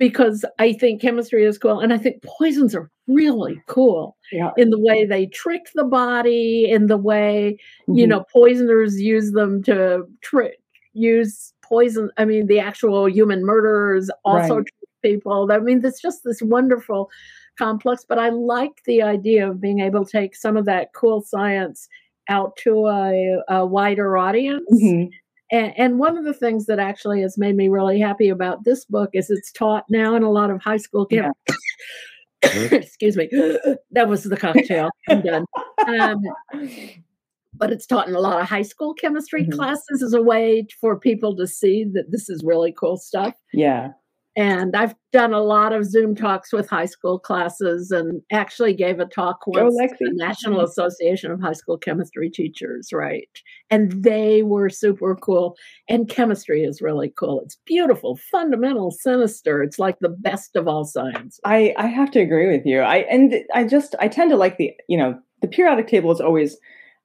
because 0.00 0.46
I 0.58 0.72
think 0.72 1.02
chemistry 1.02 1.44
is 1.44 1.58
cool. 1.58 1.78
And 1.78 1.92
I 1.92 1.98
think 1.98 2.22
poisons 2.22 2.74
are 2.74 2.90
really 3.06 3.62
cool 3.66 4.16
yeah. 4.32 4.50
in 4.56 4.70
the 4.70 4.80
way 4.80 5.04
they 5.04 5.26
trick 5.26 5.66
the 5.74 5.84
body, 5.84 6.68
in 6.70 6.86
the 6.86 6.96
way, 6.96 7.58
mm-hmm. 7.82 7.98
you 7.98 8.06
know, 8.06 8.24
poisoners 8.32 8.98
use 8.98 9.32
them 9.32 9.62
to 9.64 10.04
trick, 10.22 10.58
use 10.94 11.52
poison. 11.62 12.10
I 12.16 12.24
mean, 12.24 12.46
the 12.46 12.58
actual 12.58 13.10
human 13.10 13.44
murderers 13.44 14.10
also 14.24 14.56
right. 14.56 14.66
trick 14.66 14.88
people. 15.02 15.52
I 15.52 15.58
mean, 15.58 15.84
it's 15.84 16.00
just 16.00 16.24
this 16.24 16.40
wonderful 16.40 17.10
complex, 17.58 18.06
but 18.08 18.18
I 18.18 18.30
like 18.30 18.82
the 18.86 19.02
idea 19.02 19.50
of 19.50 19.60
being 19.60 19.80
able 19.80 20.06
to 20.06 20.10
take 20.10 20.34
some 20.34 20.56
of 20.56 20.64
that 20.64 20.94
cool 20.94 21.20
science 21.20 21.88
out 22.30 22.56
to 22.64 22.86
a, 22.86 23.42
a 23.48 23.66
wider 23.66 24.16
audience. 24.16 24.64
Mm-hmm 24.72 25.10
and, 25.50 25.72
and, 25.76 25.98
one 25.98 26.16
of 26.16 26.24
the 26.24 26.34
things 26.34 26.66
that 26.66 26.78
actually 26.78 27.22
has 27.22 27.36
made 27.38 27.56
me 27.56 27.68
really 27.68 27.98
happy 27.98 28.28
about 28.28 28.64
this 28.64 28.84
book 28.84 29.10
is 29.12 29.30
it's 29.30 29.52
taught 29.52 29.84
now 29.88 30.14
in 30.14 30.22
a 30.22 30.30
lot 30.30 30.50
of 30.50 30.62
high 30.62 30.76
school 30.76 31.06
camp. 31.06 31.36
Yeah. 31.48 31.54
Excuse 32.72 33.16
me. 33.16 33.28
that 33.90 34.08
was 34.08 34.24
the 34.24 34.36
cocktail. 34.36 34.90
I'm 35.08 35.22
done. 35.22 35.44
Um, 35.86 36.22
but 37.54 37.72
it's 37.72 37.86
taught 37.86 38.08
in 38.08 38.14
a 38.14 38.20
lot 38.20 38.40
of 38.40 38.48
high 38.48 38.62
school 38.62 38.94
chemistry 38.94 39.42
mm-hmm. 39.42 39.58
classes 39.58 40.02
as 40.02 40.14
a 40.14 40.22
way 40.22 40.66
for 40.80 40.98
people 40.98 41.36
to 41.36 41.46
see 41.46 41.84
that 41.92 42.10
this 42.10 42.28
is 42.28 42.42
really 42.44 42.72
cool 42.72 42.96
stuff. 42.96 43.34
Yeah. 43.52 43.90
And 44.40 44.74
I've 44.74 44.94
done 45.12 45.34
a 45.34 45.42
lot 45.42 45.74
of 45.74 45.84
Zoom 45.84 46.14
talks 46.14 46.50
with 46.50 46.66
high 46.66 46.86
school 46.86 47.18
classes 47.18 47.90
and 47.90 48.22
actually 48.32 48.72
gave 48.72 48.98
a 48.98 49.04
talk 49.04 49.40
oh, 49.46 49.50
once 49.50 49.76
to 49.76 49.96
the 50.00 50.12
National 50.14 50.60
mm-hmm. 50.60 50.64
Association 50.64 51.30
of 51.30 51.42
High 51.42 51.52
School 51.52 51.76
Chemistry 51.76 52.30
Teachers, 52.30 52.88
right? 52.90 53.28
And 53.68 54.02
they 54.02 54.42
were 54.42 54.70
super 54.70 55.14
cool. 55.14 55.56
And 55.90 56.08
chemistry 56.08 56.62
is 56.62 56.80
really 56.80 57.12
cool. 57.18 57.42
It's 57.42 57.58
beautiful, 57.66 58.18
fundamental, 58.32 58.90
sinister. 58.90 59.62
It's 59.62 59.78
like 59.78 59.98
the 60.00 60.08
best 60.08 60.56
of 60.56 60.66
all 60.66 60.86
science. 60.86 61.38
I, 61.44 61.74
I 61.76 61.88
have 61.88 62.10
to 62.12 62.20
agree 62.20 62.50
with 62.50 62.64
you. 62.64 62.80
I 62.80 63.00
and 63.10 63.34
I 63.52 63.64
just 63.64 63.94
I 63.98 64.08
tend 64.08 64.30
to 64.30 64.36
like 64.36 64.56
the, 64.56 64.72
you 64.88 64.96
know, 64.96 65.18
the 65.42 65.48
periodic 65.48 65.86
table 65.86 66.12
is 66.12 66.20
always 66.22 66.56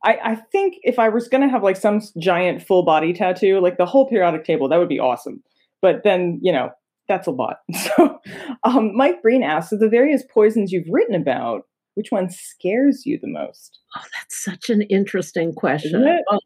I, 0.05 0.19
I 0.23 0.35
think 0.53 0.75
if 0.83 0.99
I 0.99 1.09
was 1.09 1.27
gonna 1.27 1.49
have 1.49 1.63
like 1.63 1.75
some 1.75 1.99
giant 2.17 2.61
full 2.61 2.83
body 2.83 3.11
tattoo, 3.11 3.59
like 3.59 3.77
the 3.77 3.85
whole 3.85 4.07
periodic 4.07 4.45
table, 4.45 4.69
that 4.69 4.77
would 4.77 4.87
be 4.87 5.01
awesome. 5.01 5.43
But 5.81 6.03
then, 6.05 6.39
you 6.41 6.53
know, 6.53 6.71
that's 7.07 7.27
a 7.27 7.31
lot. 7.31 7.57
So, 7.75 8.19
um, 8.63 8.95
Mike 8.95 9.21
Breen 9.21 9.43
asks, 9.43 9.71
of 9.71 9.79
the 9.79 9.89
various 9.89 10.23
poisons 10.33 10.71
you've 10.71 10.89
written 10.89 11.15
about, 11.15 11.63
which 11.93 12.11
one 12.11 12.29
scares 12.29 13.03
you 13.05 13.19
the 13.21 13.27
most? 13.27 13.79
Oh, 13.95 14.01
that's 14.17 14.43
such 14.43 14.69
an 14.69 14.81
interesting 14.83 15.53
question. 15.53 16.03
Oh, 16.31 16.39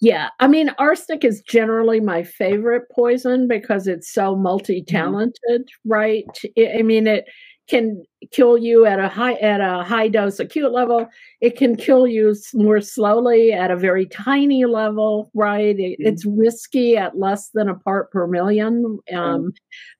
yeah, 0.00 0.28
I 0.38 0.46
mean, 0.46 0.70
arsenic 0.78 1.24
is 1.24 1.42
generally 1.42 2.00
my 2.00 2.22
favorite 2.22 2.84
poison 2.94 3.48
because 3.48 3.86
it's 3.86 4.12
so 4.12 4.32
mm-hmm. 4.32 4.42
multi-talented, 4.44 5.62
mm-hmm. 5.62 5.90
right? 5.90 6.24
I 6.58 6.82
mean, 6.82 7.06
it 7.06 7.24
can 7.68 8.02
kill 8.32 8.58
you 8.58 8.84
at 8.86 8.98
a 8.98 9.08
high 9.08 9.34
at 9.34 9.60
a 9.60 9.82
high 9.84 10.08
dose 10.08 10.40
acute 10.40 10.72
level 10.72 11.06
it 11.40 11.56
can 11.56 11.76
kill 11.76 12.06
you 12.06 12.34
more 12.54 12.80
slowly 12.80 13.52
at 13.52 13.70
a 13.70 13.76
very 13.76 14.06
tiny 14.06 14.64
level 14.64 15.30
right 15.34 15.78
it, 15.78 15.98
mm-hmm. 16.00 16.06
it's 16.08 16.24
risky 16.26 16.96
at 16.96 17.18
less 17.18 17.50
than 17.54 17.68
a 17.68 17.74
part 17.74 18.10
per 18.10 18.26
million 18.26 18.98
um, 19.12 19.16
mm-hmm. 19.16 19.48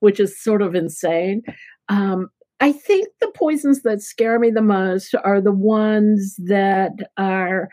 which 0.01 0.19
is 0.21 0.43
sort 0.43 0.63
of 0.63 0.75
insane 0.75 1.43
Um, 1.89 2.29
I 2.61 2.73
think 2.73 3.09
the 3.21 3.31
poisons 3.37 3.83
that 3.83 4.03
scare 4.03 4.39
me 4.41 4.51
the 4.51 4.61
most 4.63 5.15
are 5.25 5.41
the 5.41 5.53
ones 5.53 6.35
that 6.45 6.93
are 7.17 7.69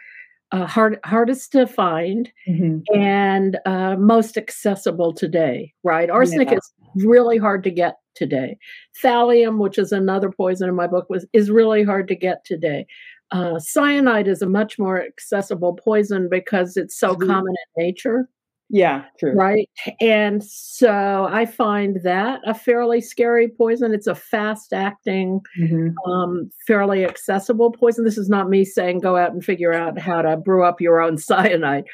uh, 0.51 0.67
hard, 0.67 0.99
hardest 1.03 1.51
to 1.53 1.65
find 1.65 2.31
Mhm. 2.47 2.83
and 2.93 3.57
uh, 3.65 3.95
most 3.97 4.37
accessible 4.37 5.11
today, 5.11 5.73
right? 5.83 6.09
Arsenic 6.09 6.51
Yeah. 6.51 6.57
is 6.57 6.71
really 7.03 7.37
hard 7.37 7.63
to 7.63 7.71
get 7.71 7.95
today. 8.15 8.57
Thallium, 9.03 9.57
which 9.59 9.77
is 9.77 9.91
another 9.91 10.31
poison 10.31 10.69
in 10.69 10.75
my 10.75 10.87
book, 10.87 11.09
was 11.09 11.25
is 11.33 11.51
really 11.51 11.83
hard 11.83 12.07
to 12.07 12.15
get 12.15 12.43
today. 12.45 12.87
Uh, 13.31 13.59
cyanide 13.59 14.27
is 14.27 14.41
a 14.41 14.47
much 14.49 14.77
more 14.79 15.01
accessible 15.03 15.73
poison 15.73 16.29
because 16.29 16.77
it's 16.77 16.97
so 16.97 17.15
Mhm. 17.15 17.27
common 17.27 17.55
in 17.77 17.83
nature, 17.83 18.29
Yeah, 18.69 19.03
true. 19.19 19.33
right? 19.33 19.69
And 20.01 20.43
so 20.43 21.27
I 21.29 21.45
find 21.45 21.99
that 22.03 22.41
a 22.47 22.53
fairly 22.55 22.99
scary 22.99 23.47
poison. 23.47 23.93
It's 23.93 24.07
a 24.07 24.15
fast 24.15 24.73
acting, 24.73 25.41
Mhm. 25.59 25.93
um, 26.07 26.49
fairly 26.65 27.05
accessible 27.05 27.71
poison. 27.71 28.03
This 28.05 28.17
is 28.17 28.27
not 28.27 28.49
me 28.49 28.65
saying 28.65 28.99
go 28.99 29.17
out 29.17 29.31
and 29.33 29.45
figure 29.45 29.71
out 29.71 29.99
how 29.99 30.23
to 30.23 30.35
brew 30.37 30.63
up 30.63 30.81
your 30.81 30.99
own 30.99 31.17
cyanide 31.59 31.85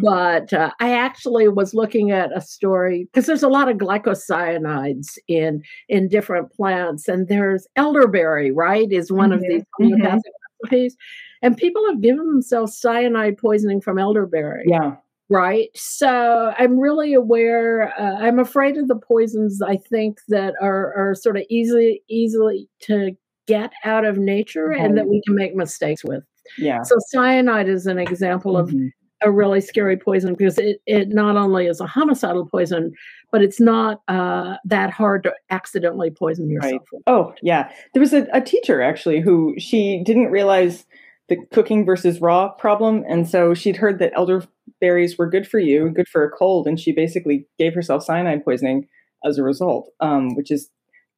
but 0.00 0.52
uh, 0.52 0.70
I 0.80 0.92
actually 0.94 1.48
was 1.48 1.74
looking 1.74 2.12
at 2.12 2.30
a 2.36 2.40
story 2.40 3.04
because 3.12 3.26
there's 3.26 3.42
a 3.42 3.48
lot 3.48 3.68
of 3.68 3.76
glycosianides 3.78 5.18
in 5.28 5.62
in 5.88 6.08
different 6.08 6.52
plants, 6.52 7.08
and 7.08 7.26
there's 7.28 7.66
elderberry, 7.76 8.50
right, 8.52 8.90
is 8.92 9.10
one 9.12 9.32
of 9.32 9.40
Mhm, 9.40 9.48
these 9.48 9.64
mhm. 9.80 10.20
recipes, 10.62 10.96
and 11.42 11.56
people 11.56 11.84
have 11.88 12.00
given 12.00 12.26
themselves 12.28 12.78
cyanide 12.78 13.36
poisoning 13.38 13.80
from 13.80 13.98
elderberry, 13.98 14.64
Yeah. 14.68 14.96
Right? 15.32 15.68
So 15.74 16.52
I'm 16.58 16.78
really 16.78 17.14
aware. 17.14 17.92
Uh, 17.98 18.16
I'm 18.24 18.38
afraid 18.38 18.76
of 18.76 18.88
the 18.88 18.96
poisons. 18.96 19.60
I 19.62 19.76
think 19.76 20.18
that 20.28 20.54
are 20.60 20.94
are 20.94 21.14
sort 21.14 21.36
of 21.36 21.44
easily 21.48 22.02
easily 22.08 22.68
to 22.82 23.12
get 23.48 23.72
out 23.84 24.04
of 24.04 24.18
nature, 24.18 24.70
and 24.70 24.96
that 24.96 25.08
we 25.08 25.20
can 25.26 25.34
make 25.34 25.54
mistakes 25.54 26.04
with. 26.04 26.22
Yeah. 26.58 26.82
So 26.82 26.96
cyanide 27.08 27.68
is 27.68 27.86
an 27.86 27.98
example 27.98 28.56
of 28.56 28.70
Mhm. 28.70 28.90
a 29.22 29.30
really 29.30 29.60
scary 29.60 29.96
poison 29.96 30.34
because 30.34 30.58
it, 30.58 30.80
it 30.86 31.08
not 31.08 31.36
only 31.36 31.66
is 31.66 31.80
a 31.80 31.86
homicidal 31.86 32.46
poison, 32.46 32.92
but 33.30 33.42
it's 33.42 33.60
not 33.60 34.02
uh, 34.08 34.56
that 34.64 34.90
hard 34.90 35.22
to 35.24 35.32
accidentally 35.50 36.10
poison 36.10 36.50
yourself. 36.50 36.82
Right. 36.92 37.02
Oh, 37.06 37.32
yeah. 37.42 37.70
There 37.94 38.00
was 38.00 38.12
a, 38.12 38.26
a 38.32 38.40
teacher 38.40 38.82
actually 38.82 39.20
who 39.20 39.54
she 39.58 40.02
didn't 40.04 40.30
realize 40.30 40.84
the 41.32 41.46
cooking 41.54 41.86
versus 41.86 42.20
raw 42.20 42.50
problem. 42.50 43.04
And 43.08 43.26
so 43.28 43.54
she'd 43.54 43.76
heard 43.76 43.98
that 44.00 44.12
elderberries 44.14 45.16
were 45.16 45.30
good 45.30 45.48
for 45.48 45.58
you, 45.58 45.88
good 45.88 46.08
for 46.08 46.22
a 46.22 46.30
cold. 46.30 46.66
And 46.66 46.78
she 46.78 46.92
basically 46.92 47.46
gave 47.58 47.74
herself 47.74 48.04
cyanide 48.04 48.44
poisoning 48.44 48.86
as 49.24 49.38
a 49.38 49.42
result, 49.42 49.90
um, 50.00 50.34
which 50.34 50.50
is 50.50 50.68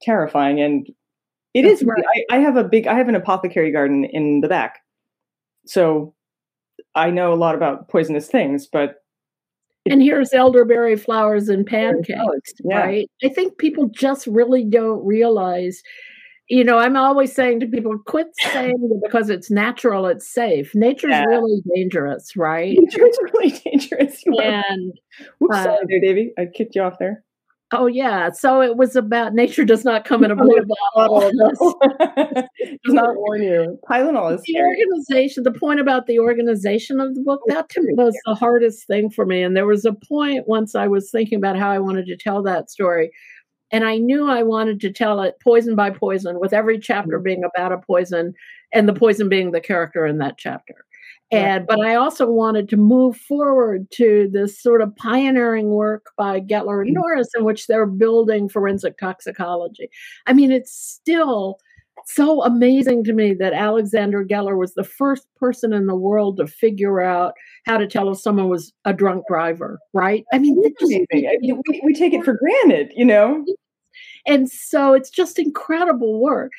terrifying. 0.03 0.61
And 0.61 0.87
it 1.53 1.63
That's 1.63 1.81
is. 1.81 1.87
right. 1.87 2.05
I, 2.31 2.37
I 2.37 2.39
have 2.39 2.57
a 2.57 2.63
big, 2.63 2.87
I 2.87 2.95
have 2.95 3.09
an 3.09 3.17
apothecary 3.17 3.73
garden 3.73 4.05
in 4.05 4.41
the 4.41 4.49
back. 4.49 4.81
So 5.67 6.15
I 6.95 7.11
know 7.11 7.33
a 7.33 7.37
lot 7.37 7.57
about 7.57 7.89
poisonous 7.89 8.29
things, 8.29 8.69
but 8.71 8.97
And 9.91 10.03
here's 10.03 10.33
elderberry 10.33 10.97
flowers 10.97 11.49
and 11.49 11.67
pancakes, 11.67 12.55
yeah. 12.65 12.79
right? 12.79 13.11
I 13.23 13.29
think 13.31 13.59
people 13.59 13.89
just 13.89 14.27
really 14.27 14.65
don't 14.65 15.05
realize. 15.05 15.83
You 16.49 16.63
know, 16.63 16.79
I'm 16.79 16.97
always 16.97 17.35
saying 17.35 17.61
to 17.61 17.67
people, 17.67 17.99
quit 18.07 18.27
saying 18.39 18.77
that 18.81 19.01
because 19.03 19.31
it's 19.31 19.51
natural, 19.51 20.07
it's 20.07 20.29
safe. 20.31 20.75
Nature's 20.75 21.13
Yeah. 21.13 21.25
really 21.25 21.63
dangerous, 21.75 22.37
right? 22.37 22.77
it's 22.79 23.19
really 23.35 23.51
dangerous. 23.65 24.23
You 24.27 24.37
And 24.39 24.93
Whoops, 25.39 25.57
uh, 25.57 25.65
sorry 25.65 25.87
there, 25.89 26.01
Davy. 26.01 26.33
I 26.39 26.45
kicked 26.47 26.75
you 26.75 26.83
off 26.83 26.99
there. 26.99 27.25
oh 27.73 27.87
yeah, 27.87 28.29
so 28.31 28.61
it 28.61 28.77
was 28.77 28.95
about 28.95 29.33
nature 29.33 29.65
does 29.65 29.85
not 29.87 30.05
come 30.05 30.23
in 30.23 30.31
a 30.31 30.37
blue 30.45 30.61
bottle. 30.95 31.31
Does 32.85 32.93
not 32.95 33.17
warn 33.17 33.43
you. 33.43 33.79
Tylenol 33.91 34.35
is 34.35 34.43
the 34.43 34.53
scary. 34.53 34.77
organization 34.79 35.43
the 35.45 35.51
point 35.53 35.81
about 35.81 36.07
the 36.07 36.19
organization 36.19 37.01
of 37.01 37.15
the 37.15 37.23
book 37.23 37.41
that 37.47 37.69
to 37.71 37.81
me 37.83 37.95
was 37.95 38.15
the 38.27 38.35
hardest 38.35 38.87
thing 38.87 39.09
for 39.11 39.25
me 39.25 39.43
and 39.43 39.57
there 39.57 39.67
was 39.67 39.85
a 39.87 39.93
point 39.95 40.47
once 40.47 40.75
i 40.75 40.87
was 40.87 41.11
thinking 41.11 41.39
about 41.39 41.57
how 41.59 41.71
i 41.71 41.79
wanted 41.79 42.07
to 42.07 42.17
tell 42.17 42.43
that 42.43 42.71
story 42.71 43.11
and 43.75 43.85
i 43.85 43.97
knew 43.99 44.29
i 44.29 44.43
wanted 44.43 44.81
to 44.81 44.91
tell 44.93 45.21
it 45.21 45.35
poison 45.43 45.75
by 45.75 45.91
poison 45.91 46.39
with 46.41 46.53
every 46.53 46.79
chapter 46.79 47.19
being 47.19 47.43
about 47.45 47.73
a 47.73 47.79
poison 47.79 48.33
and 48.73 48.89
the 48.89 48.93
poison 48.95 49.29
being 49.29 49.51
the 49.51 49.61
character 49.61 50.07
in 50.07 50.19
that 50.19 50.39
chapter 50.39 50.75
and 51.33 51.67
but 51.67 51.81
i 51.81 51.95
also 51.97 52.27
wanted 52.31 52.69
to 52.69 52.77
move 52.77 53.17
forward 53.17 53.91
to 53.91 54.29
this 54.33 54.61
sort 54.63 54.81
of 54.81 54.95
pioneering 54.97 55.71
work 55.71 56.07
by 56.17 56.41
Gettler 56.41 56.81
and 56.83 56.91
Mhm. 56.91 57.01
Norris 57.01 57.29
in 57.37 57.45
which 57.45 57.67
they're 57.67 57.87
building 57.87 58.49
forensic 58.49 58.97
toxicology 58.99 59.89
i 60.27 60.33
mean 60.33 60.53
it's 60.53 60.73
still 60.73 61.59
so 62.07 62.43
amazing 62.45 63.03
to 63.05 63.15
me 63.15 63.33
that 63.33 63.55
Alexander 63.55 64.23
Gettler 64.25 64.59
was 64.59 64.75
the 64.75 64.85
first 64.85 65.27
person 65.37 65.73
in 65.73 65.87
the 65.87 65.95
world 65.95 66.37
to 66.37 66.47
figure 66.47 67.01
out 67.01 67.33
how 67.65 67.79
to 67.79 67.87
tell 67.87 68.11
if 68.11 68.19
someone 68.19 68.51
was 68.51 68.75
a 68.85 68.93
drunk 68.93 69.25
driver, 69.27 69.79
right? 69.95 70.23
I 70.31 70.39
mean, 70.39 70.63
just- 70.79 70.93
I 70.93 71.07
mean, 71.41 71.63
We, 71.67 71.81
we 71.83 71.95
take 71.95 72.13
it 72.13 72.23
for 72.23 72.35
granted, 72.35 72.93
you 72.95 73.07
know? 73.07 73.43
And 74.27 74.51
so 74.51 74.93
it's 74.93 75.11
just 75.11 75.39
incredible 75.39 76.21
work. 76.21 76.53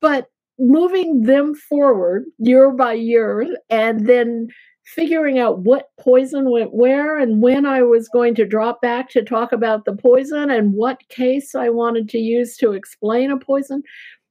But 0.00 0.28
moving 0.58 1.22
them 1.22 1.54
forward 1.54 2.24
year 2.38 2.70
by 2.70 2.92
year 2.92 3.46
and 3.70 4.06
then 4.06 4.48
figuring 4.84 5.38
out 5.38 5.60
what 5.60 5.90
poison 6.00 6.50
went 6.50 6.72
where 6.72 7.18
and 7.18 7.42
when 7.42 7.66
I 7.66 7.82
was 7.82 8.08
going 8.08 8.34
to 8.36 8.46
drop 8.46 8.80
back 8.80 9.10
to 9.10 9.22
talk 9.22 9.52
about 9.52 9.84
the 9.84 9.94
poison 9.94 10.50
and 10.50 10.72
what 10.72 11.06
case 11.10 11.54
I 11.54 11.68
wanted 11.68 12.08
to 12.10 12.18
use 12.18 12.56
to 12.56 12.72
explain 12.72 13.30
a 13.30 13.36
poison. 13.36 13.82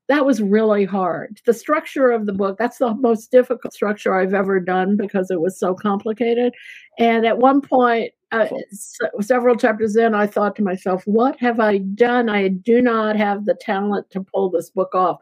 That 0.09 0.25
was 0.25 0.41
really 0.41 0.85
hard. 0.85 1.41
The 1.45 1.53
structure 1.53 2.09
of 2.09 2.25
the 2.25 2.33
book, 2.33 2.57
that's 2.57 2.79
the 2.79 2.95
most 2.95 3.29
difficult 3.29 3.73
structure 3.73 4.15
I've 4.15 4.33
ever 4.33 4.59
done 4.59 4.97
because 4.97 5.29
it 5.29 5.41
was 5.41 5.59
so 5.59 5.75
complicated. 5.75 6.53
And 6.97 7.25
at 7.25 7.37
one 7.37 7.61
point, 7.61 8.13
uh, 8.31 8.47
s- 8.71 8.97
several 9.21 9.55
chapters 9.55 9.95
in, 9.95 10.13
I 10.13 10.27
thought 10.27 10.55
to 10.57 10.63
myself, 10.63 11.03
what 11.05 11.39
have 11.39 11.59
I 11.59 11.77
done? 11.79 12.29
I 12.29 12.49
do 12.49 12.81
not 12.81 13.15
have 13.15 13.45
the 13.45 13.53
talent 13.55 14.09
to 14.11 14.21
pull 14.21 14.49
this 14.49 14.69
book 14.69 14.93
off. 14.93 15.19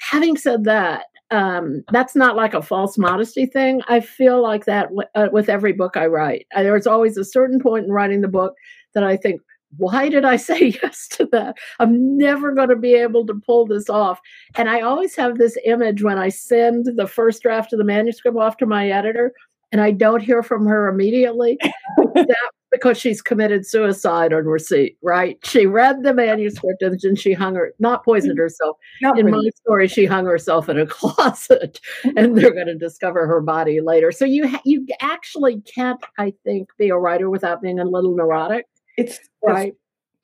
Having 0.00 0.36
said 0.38 0.64
that, 0.64 1.06
um, 1.30 1.82
that's 1.92 2.14
not 2.14 2.36
like 2.36 2.54
a 2.54 2.62
false 2.62 2.98
modesty 2.98 3.46
thing. 3.46 3.82
I 3.88 4.00
feel 4.00 4.42
like 4.42 4.64
that 4.66 4.84
w- 4.88 5.08
uh, 5.14 5.28
with 5.32 5.48
every 5.48 5.72
book 5.72 5.96
I 5.96 6.06
write. 6.06 6.46
Uh, 6.54 6.62
there's 6.62 6.86
always 6.86 7.16
a 7.16 7.24
certain 7.24 7.60
point 7.60 7.86
in 7.86 7.92
writing 7.92 8.20
the 8.20 8.28
book 8.28 8.54
that 8.94 9.04
I 9.04 9.16
think, 9.16 9.40
why 9.76 10.08
did 10.08 10.24
I 10.24 10.36
say 10.50 10.74
yes 10.82 11.08
to 11.12 11.26
that? 11.32 11.56
I'm 11.80 12.16
never 12.16 12.52
going 12.52 12.68
to 12.68 12.76
be 12.76 12.94
able 12.94 13.26
to 13.26 13.34
pull 13.46 13.66
this 13.66 13.88
off. 13.88 14.20
And 14.56 14.68
I 14.68 14.80
always 14.80 15.16
have 15.16 15.38
this 15.38 15.56
image 15.64 16.02
when 16.02 16.18
I 16.18 16.28
send 16.28 16.86
the 16.96 17.06
first 17.06 17.42
draft 17.42 17.72
of 17.72 17.78
the 17.78 17.84
manuscript 17.84 18.36
off 18.36 18.56
to 18.58 18.66
my 18.66 18.88
editor 18.90 19.32
and 19.74 19.80
I 19.80 19.90
don't 19.90 20.22
hear 20.22 20.44
from 20.44 20.66
her 20.66 20.86
immediately. 20.86 21.58
that 22.14 22.50
because 22.70 22.96
she's 22.96 23.20
committed 23.20 23.66
suicide 23.66 24.32
on 24.32 24.44
receipt, 24.44 24.96
right? 25.02 25.36
She 25.42 25.66
read 25.66 26.04
the 26.04 26.14
manuscript 26.14 26.80
and 26.80 26.96
then 27.00 27.16
she 27.16 27.32
hung 27.32 27.56
her, 27.56 27.72
not 27.80 28.04
poisoned 28.04 28.38
herself. 28.38 28.76
Not 29.02 29.18
In 29.18 29.26
really. 29.26 29.46
my 29.46 29.50
story, 29.64 29.88
she 29.88 30.04
hung 30.06 30.26
herself 30.26 30.68
in 30.68 30.78
a 30.78 30.86
closet, 30.88 31.80
and 32.16 32.38
they're 32.38 32.54
going 32.54 32.68
to 32.68 32.76
discover 32.76 33.26
her 33.26 33.40
body 33.40 33.80
later. 33.80 34.12
So 34.12 34.24
you 34.24 34.46
ha- 34.46 34.62
you 34.64 34.86
actually 35.00 35.60
can't, 35.62 36.00
I 36.18 36.32
think, 36.44 36.68
be 36.78 36.88
a 36.90 36.96
writer 36.96 37.28
without 37.28 37.60
being 37.60 37.80
a 37.80 37.84
little 37.84 38.14
neurotic, 38.14 38.66
It's 38.96 39.18
right? 39.42 39.74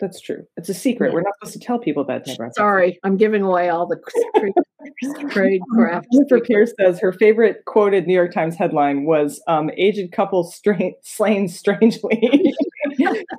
That's 0.00 0.20
true. 0.20 0.44
It's 0.56 0.68
a 0.68 0.74
secret. 0.74 1.12
We're 1.12 1.20
not 1.20 1.34
supposed 1.40 1.60
to 1.60 1.64
tell 1.64 1.78
people 1.78 2.04
that, 2.04 2.24
Deborah. 2.24 2.50
Sorry, 2.56 2.98
I'm 3.04 3.16
giving 3.16 3.42
away 3.42 3.68
all 3.68 3.86
the 3.86 4.00
trade, 4.36 5.30
trade 5.30 5.60
craft. 5.74 6.06
Jennifer 6.12 6.40
Pierce 6.40 6.72
says 6.80 6.98
her 7.00 7.12
favorite 7.12 7.64
quoted 7.66 8.06
New 8.06 8.14
York 8.14 8.32
Times 8.32 8.56
headline 8.56 9.04
was 9.04 9.42
um, 9.46 9.70
"Aged 9.76 10.12
couple 10.12 10.44
stra- 10.44 10.92
slain 11.02 11.48
strangely." 11.48 12.20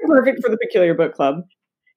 Perfect 0.06 0.42
for 0.44 0.52
the 0.52 0.58
Peculiar 0.62 0.94
Book 0.94 1.16
Club. 1.16 1.42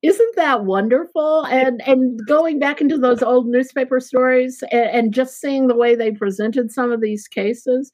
Isn't 0.02 0.36
that 0.36 0.64
wonderful? 0.64 1.44
And 1.46 1.86
and 1.86 2.18
going 2.26 2.58
back 2.58 2.80
into 2.80 2.96
those 2.96 3.22
old 3.22 3.46
newspaper 3.46 4.00
stories 4.00 4.62
and, 4.72 4.90
and 4.90 5.14
just 5.14 5.40
seeing 5.40 5.66
the 5.66 5.76
way 5.76 5.94
they 5.94 6.10
presented 6.12 6.72
some 6.72 6.90
of 6.90 7.00
these 7.02 7.28
cases 7.28 7.92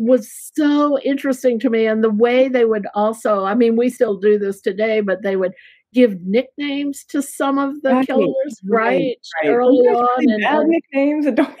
was 0.00 0.32
so 0.54 0.98
interesting 1.00 1.60
to 1.60 1.68
me. 1.68 1.86
And 1.86 2.02
the 2.02 2.10
way 2.10 2.48
they 2.48 2.64
would 2.64 2.86
also, 2.94 3.44
I 3.44 3.54
mean, 3.54 3.76
we 3.76 3.90
still 3.90 4.16
do 4.16 4.38
this 4.38 4.60
today, 4.60 5.02
but 5.02 5.22
they 5.22 5.36
would 5.36 5.52
give 5.92 6.20
nicknames 6.22 7.04
to 7.04 7.22
some 7.22 7.58
of 7.58 7.82
the 7.82 7.90
Right, 7.90 8.06
killers, 8.06 8.60
right, 8.64 9.16
right? 9.42 9.50
Early 9.50 9.78
on. 9.78 10.30
And, 10.30 10.42
bad 10.42 10.66
nicknames 10.66 11.26
and 11.26 11.36
don't. 11.36 11.56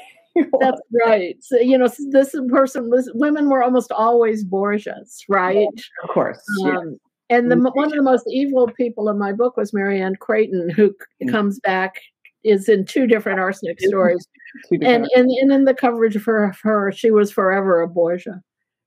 that's 0.60 0.80
right. 1.04 1.36
So, 1.40 1.58
you 1.58 1.76
know, 1.76 1.88
this 2.10 2.34
person 2.48 2.90
was, 2.90 3.10
women 3.14 3.48
were 3.48 3.62
almost 3.62 3.92
always 3.92 4.44
Borgias, 4.44 5.24
right? 5.28 5.68
of 6.02 6.10
course. 6.10 6.40
yeah. 6.64 6.78
Um, 6.78 6.98
and 7.28 7.50
the, 7.50 7.56
Mm. 7.56 7.74
one 7.74 7.86
of 7.86 7.92
the 7.92 8.02
most 8.02 8.26
evil 8.28 8.66
people 8.68 9.08
in 9.08 9.18
my 9.18 9.32
book 9.32 9.56
was 9.56 9.72
Marianne 9.72 10.16
Creighton, 10.16 10.68
who 10.70 10.88
c- 11.20 11.26
Mm. 11.26 11.30
comes 11.30 11.60
back, 11.60 12.00
is 12.42 12.68
in 12.68 12.84
two 12.84 13.06
different 13.06 13.38
arsenic 13.38 13.80
stories. 13.80 14.26
And, 14.72 14.84
and, 15.14 15.30
and 15.30 15.52
in 15.52 15.64
the 15.64 15.74
coverage 15.74 16.16
of 16.16 16.24
her, 16.24 16.44
of 16.44 16.58
her, 16.62 16.90
she 16.90 17.10
was 17.10 17.30
forever 17.30 17.82
a 17.82 17.88
Borgia, 17.88 18.42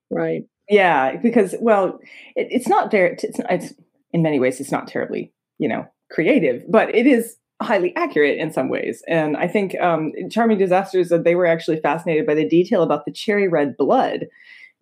right? 0.09 0.43
yeah, 0.69 1.17
because 1.17 1.55
well, 1.59 1.99
it, 2.35 2.47
it's 2.49 2.67
not 2.67 2.89
there. 2.91 3.07
It's, 3.07 3.23
it's 3.49 3.73
in 4.13 4.21
many 4.21 4.39
ways 4.39 4.59
it's 4.59 4.71
not 4.71 4.87
terribly 4.87 5.33
you 5.57 5.67
know 5.67 5.85
creative, 6.11 6.63
but 6.69 6.93
it 6.93 7.07
is 7.07 7.35
highly 7.61 7.95
accurate 7.95 8.37
in 8.37 8.51
some 8.51 8.69
ways. 8.69 9.01
And 9.07 9.37
I 9.37 9.47
think 9.47 9.79
um, 9.79 10.11
Charming 10.29 10.57
Disasters 10.57 11.09
that 11.09 11.23
they 11.23 11.35
were 11.35 11.45
actually 11.45 11.79
fascinated 11.79 12.25
by 12.25 12.35
the 12.35 12.47
detail 12.47 12.83
about 12.83 13.05
the 13.05 13.11
cherry 13.11 13.47
red 13.47 13.75
blood 13.77 14.27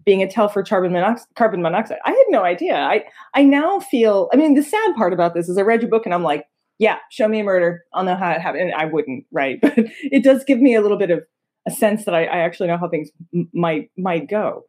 being 0.04 0.24
a 0.24 0.28
tell 0.28 0.50
for 0.50 0.64
carbon 0.64 0.92
monoxide. 0.92 1.28
Carbon 1.36 1.62
monoxide. 1.62 2.00
I 2.06 2.12
had 2.12 2.26
no 2.30 2.44
idea. 2.44 2.76
I 2.76 3.04
I 3.34 3.44
now 3.44 3.80
feel. 3.80 4.30
I 4.34 4.38
mean, 4.38 4.56
the 4.56 4.64
sad 4.64 4.96
part 4.96 5.14
about 5.14 5.34
this 5.34 5.48
is 5.48 5.58
I 5.58 5.62
read 5.62 5.82
your 5.82 5.92
book 5.92 6.06
and 6.06 6.14
I'm 6.14 6.24
like, 6.24 6.46
yeah, 6.80 6.98
show 7.12 7.28
me 7.28 7.40
a 7.40 7.44
murder. 7.44 7.84
I'll 7.94 8.04
know 8.04 8.16
how 8.16 8.32
it 8.32 8.42
happened. 8.42 8.64
And 8.64 8.74
I 8.74 8.86
wouldn't, 8.86 9.26
right? 9.32 9.60
But 9.62 9.74
it 9.78 10.24
does 10.24 10.44
give 10.44 10.60
me 10.60 10.76
a 10.76 10.82
little 10.82 10.98
bit 10.98 11.12
of 11.12 11.24
a 11.68 11.72
sense 11.72 12.06
that 12.06 12.16
I, 12.16 12.24
I 12.24 12.40
actually 12.40 12.68
know 12.68 12.78
how 12.78 12.90
things 12.90 13.10
m- 13.34 13.50
might 13.54 13.92
might 13.98 14.28
go. 14.28 14.64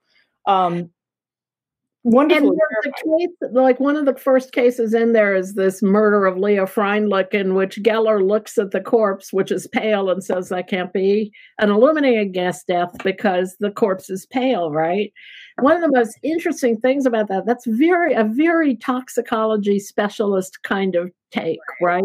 Um, 0.47 0.91
wonderful. 2.05 2.51
And 2.51 2.59
there's 2.59 2.95
a 2.95 3.19
case, 3.19 3.51
like 3.53 3.81
one 3.81 3.97
of 3.97 4.07
the 4.07 4.15
first 4.15 4.53
cases 4.53 4.95
in 4.95 5.13
there 5.13 5.35
is 5.35 5.55
this 5.55 5.83
murder 5.83 6.27
of 6.27 6.39
Leah 6.39 6.67
Freundlich, 6.67 7.35
in 7.35 7.55
which 7.55 7.83
Gettler 7.83 8.27
looks 8.27 8.59
at 8.59 8.71
the 8.71 8.81
corpse, 8.81 9.33
which 9.33 9.51
is 9.51 9.67
pale, 9.67 10.11
and 10.11 10.23
says 10.23 10.49
that 10.49 10.69
can't 10.69 10.93
be 10.93 11.33
an 11.59 11.71
illuminated 11.71 12.33
gas 12.33 12.65
death 12.65 12.93
because 13.05 13.57
the 13.61 13.71
corpse 13.71 14.11
is 14.11 14.27
pale, 14.27 14.71
right? 14.71 15.13
One 15.61 15.77
of 15.77 15.83
the 15.83 15.97
most 15.97 16.19
interesting 16.23 16.79
things 16.79 17.07
about 17.07 17.29
that, 17.29 17.47
that's 17.47 17.67
very 17.67 18.15
a 18.15 18.25
very 18.25 18.77
toxicology 18.77 19.79
specialist 19.79 20.63
kind 20.63 20.95
of 20.95 21.11
take, 21.31 21.59
right? 21.81 22.05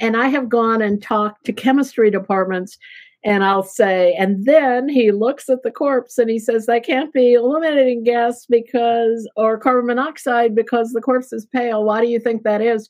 And 0.00 0.16
I 0.16 0.28
have 0.28 0.48
gone 0.48 0.82
and 0.82 1.02
talked 1.02 1.44
to 1.46 1.52
chemistry 1.52 2.10
departments 2.10 2.78
and 3.26 3.42
I'll 3.42 3.64
say, 3.64 4.14
and 4.14 4.46
then 4.46 4.88
he 4.88 5.10
looks 5.10 5.48
at 5.48 5.64
the 5.64 5.72
corpse 5.72 6.16
and 6.16 6.30
he 6.30 6.38
says, 6.38 6.66
that 6.66 6.86
can't 6.86 7.12
be 7.12 7.32
illuminating 7.32 8.04
gas 8.04 8.46
because, 8.48 9.28
or 9.34 9.58
carbon 9.58 9.86
monoxide 9.86 10.54
because 10.54 10.92
the 10.92 11.00
corpse 11.00 11.32
is 11.32 11.44
pale. 11.44 11.82
Why 11.82 12.00
do 12.00 12.06
you 12.06 12.20
think 12.20 12.44
that 12.44 12.62
is? 12.62 12.88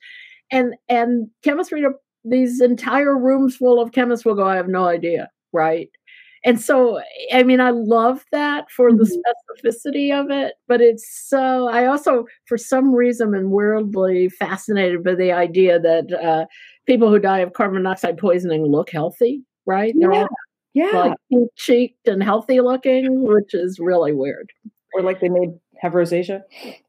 And, 0.53 0.75
and 0.91 1.31
chemistry, 1.43 1.83
these 2.23 2.61
entire 2.61 3.17
rooms 3.17 3.57
full 3.57 3.81
of 3.81 3.93
chemists 3.93 4.27
will 4.27 4.35
go, 4.35 4.47
I 4.47 4.57
have 4.57 4.69
no 4.69 4.85
idea. 4.85 5.31
Right. 5.55 5.89
And 6.45 6.61
so, 6.61 7.01
I 7.33 7.43
mean, 7.43 7.63
I 7.63 7.71
love 7.71 8.23
that 8.31 8.71
for 8.71 8.93
the 8.93 9.05
Mm-hmm. 9.05 9.67
specificity 9.67 10.13
of 10.13 10.31
it, 10.31 10.57
but 10.69 10.83
it's 10.83 11.09
so, 11.29 11.69
I 11.69 11.87
also, 11.87 12.27
for 12.45 12.59
some 12.59 12.95
reason, 12.95 13.35
am 13.35 13.51
weirdly 13.51 14.29
fascinated 14.29 15.03
by 15.03 15.15
the 15.15 15.33
idea 15.33 15.81
that 15.81 16.13
uh, 16.13 16.45
people 16.87 17.09
who 17.09 17.19
die 17.19 17.39
of 17.39 17.55
carbon 17.55 17.83
monoxide 17.83 18.19
poisoning 18.19 18.67
look 18.67 18.91
healthy 18.91 19.46
right? 19.67 19.95
They're 19.99 20.13
Yeah. 20.13 20.21
all 20.23 20.29
yeah, 20.75 20.91
like 20.93 21.17
pink 21.31 21.51
cheeked 21.57 22.07
and 22.07 22.23
healthy 22.23 22.61
looking, 22.61 23.25
which 23.25 23.55
is 23.55 23.79
really 23.79 24.13
weird. 24.13 24.51
or 24.95 25.03
like 25.03 25.21
they 25.21 25.29
made 25.29 25.51
have 25.81 25.93
rosacea. 25.93 26.43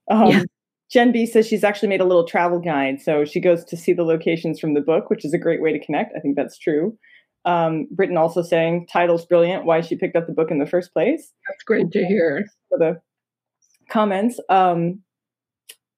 Um, 0.10 0.28
Yeah. 0.28 0.44
Jen 0.90 1.12
B 1.12 1.26
says 1.26 1.46
she's 1.46 1.66
actually 1.66 1.90
made 1.90 2.00
a 2.00 2.06
little 2.06 2.24
travel 2.26 2.60
guide, 2.60 3.02
so 3.02 3.26
she 3.26 3.42
goes 3.42 3.66
to 3.66 3.76
see 3.76 3.92
the 3.92 4.04
locations 4.04 4.58
from 4.60 4.74
the 4.74 4.80
book, 4.82 5.10
which 5.10 5.26
is 5.26 5.34
a 5.34 5.38
great 5.38 5.62
way 5.62 5.74
to 5.74 5.80
connect. 5.86 6.16
I 6.16 6.20
think 6.22 6.38
that's 6.38 6.58
true. 6.58 6.98
Um, 7.44 7.88
Britton 7.92 8.16
also 8.18 8.42
saying 8.42 8.88
title's 8.88 9.26
brilliant. 9.26 9.66
Why 9.66 9.82
she 9.82 9.96
picked 9.98 10.16
up 10.16 10.28
the 10.28 10.34
book 10.34 10.50
in 10.52 10.60
the 10.60 10.66
first 10.66 10.94
place. 10.94 11.34
That's 11.50 11.64
great 11.64 11.92
to 11.92 12.06
hear. 12.06 12.46
for 12.70 12.78
the 12.78 13.02
comments. 13.90 14.40
Um, 14.50 15.02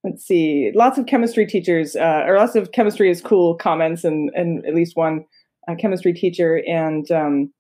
let's 0.04 0.26
see, 0.26 0.72
lots 0.74 0.98
of 0.98 1.06
chemistry 1.06 1.46
teachers, 1.46 1.96
uh, 1.96 2.24
or 2.26 2.38
lots 2.38 2.56
of 2.56 2.72
chemistry 2.72 3.10
is 3.12 3.22
cool 3.22 3.56
comments, 3.56 4.04
and 4.04 4.32
and 4.36 4.66
at 4.66 4.74
least 4.76 4.96
one 4.96 5.26
uh, 5.70 5.76
chemistry 5.76 6.14
teacher 6.14 6.64
and 6.68 7.10
um, 7.12 7.54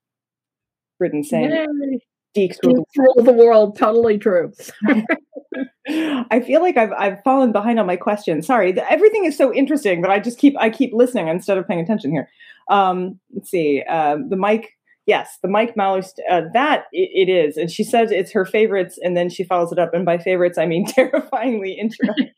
Britton 0.97 1.23
saying 1.23 1.51
Yay. 1.51 1.99
Deeks 2.35 2.57
rule 2.63 2.87
rule 2.97 3.23
the 3.23 3.33
world. 3.33 3.75
Totally 3.77 4.17
true. 4.17 4.53
I 5.87 6.41
feel 6.45 6.61
like 6.61 6.77
I've 6.77 6.91
I've 6.93 7.23
fallen 7.23 7.51
behind 7.51 7.79
on 7.79 7.87
my 7.87 7.95
question. 7.95 8.41
Sorry, 8.43 8.71
the, 8.71 8.89
everything 8.91 9.25
is 9.25 9.35
so 9.35 9.53
interesting, 9.53 10.01
but 10.01 10.11
I 10.11 10.19
just 10.19 10.37
keep 10.37 10.55
I 10.59 10.69
keep 10.69 10.93
listening 10.93 11.27
instead 11.27 11.57
of 11.57 11.67
paying 11.67 11.79
attention 11.79 12.11
here. 12.11 12.29
Um, 12.69 13.19
let's 13.33 13.49
see, 13.49 13.81
um, 13.83 14.29
the 14.29 14.35
Mike. 14.35 14.75
Yes, 15.09 15.39
the 15.41 15.49
Mike 15.49 15.75
Malloy. 15.75 16.01
St- 16.01 16.27
uh, 16.29 16.41
that 16.53 16.83
it, 16.91 17.27
it 17.27 17.31
is, 17.31 17.57
and 17.57 17.71
she 17.71 17.83
says 17.83 18.11
it's 18.11 18.31
her 18.31 18.45
favorites, 18.45 18.99
and 19.01 19.17
then 19.17 19.27
she 19.27 19.43
follows 19.43 19.71
it 19.71 19.79
up, 19.79 19.91
and 19.91 20.05
by 20.05 20.19
favorites 20.19 20.59
I 20.59 20.67
mean 20.67 20.85
terrifyingly 20.87 21.73
interesting. 21.73 22.31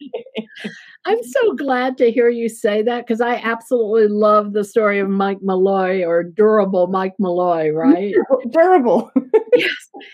I'm 1.06 1.22
so 1.24 1.54
glad 1.54 1.98
to 1.98 2.12
hear 2.12 2.30
you 2.30 2.48
say 2.48 2.82
that 2.84 3.06
because 3.06 3.20
I 3.20 3.36
absolutely 3.36 4.08
love 4.08 4.54
the 4.54 4.64
story 4.64 5.00
of 5.00 5.10
Mike 5.10 5.40
Malloy 5.42 6.06
or 6.06 6.24
durable 6.24 6.88
Mike 6.88 7.16
Malloy, 7.20 7.72
right? 7.72 8.14
Durable. 8.52 9.12
yes. 9.56 9.74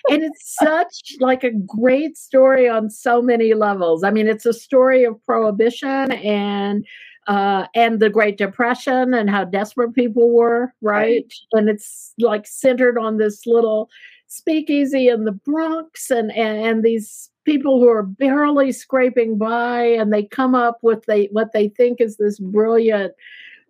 And 0.09 0.23
it's 0.23 0.55
such 0.59 1.15
like 1.19 1.43
a 1.43 1.51
great 1.51 2.17
story 2.17 2.69
on 2.69 2.89
so 2.89 3.21
many 3.21 3.53
levels. 3.53 4.03
I 4.03 4.11
mean, 4.11 4.27
it's 4.27 4.45
a 4.45 4.53
story 4.53 5.03
of 5.03 5.21
prohibition 5.25 6.11
and 6.13 6.85
uh, 7.27 7.67
and 7.75 7.99
the 7.99 8.09
Great 8.09 8.37
Depression 8.37 9.13
and 9.13 9.29
how 9.29 9.43
desperate 9.43 9.93
people 9.93 10.31
were, 10.31 10.73
right? 10.81 11.31
And 11.51 11.69
it's 11.69 12.13
like 12.19 12.47
centered 12.47 12.97
on 12.97 13.17
this 13.17 13.45
little 13.45 13.89
speakeasy 14.27 15.09
in 15.09 15.25
the 15.25 15.31
Bronx 15.31 16.09
and, 16.09 16.31
and, 16.31 16.65
and 16.65 16.83
these 16.83 17.29
people 17.43 17.79
who 17.79 17.89
are 17.89 18.03
barely 18.03 18.71
scraping 18.71 19.37
by 19.37 19.81
and 19.81 20.11
they 20.11 20.23
come 20.23 20.53
up 20.53 20.79
with 20.81 21.05
they 21.05 21.29
what 21.31 21.53
they 21.53 21.69
think 21.69 22.01
is 22.01 22.17
this 22.17 22.39
brilliant 22.39 23.13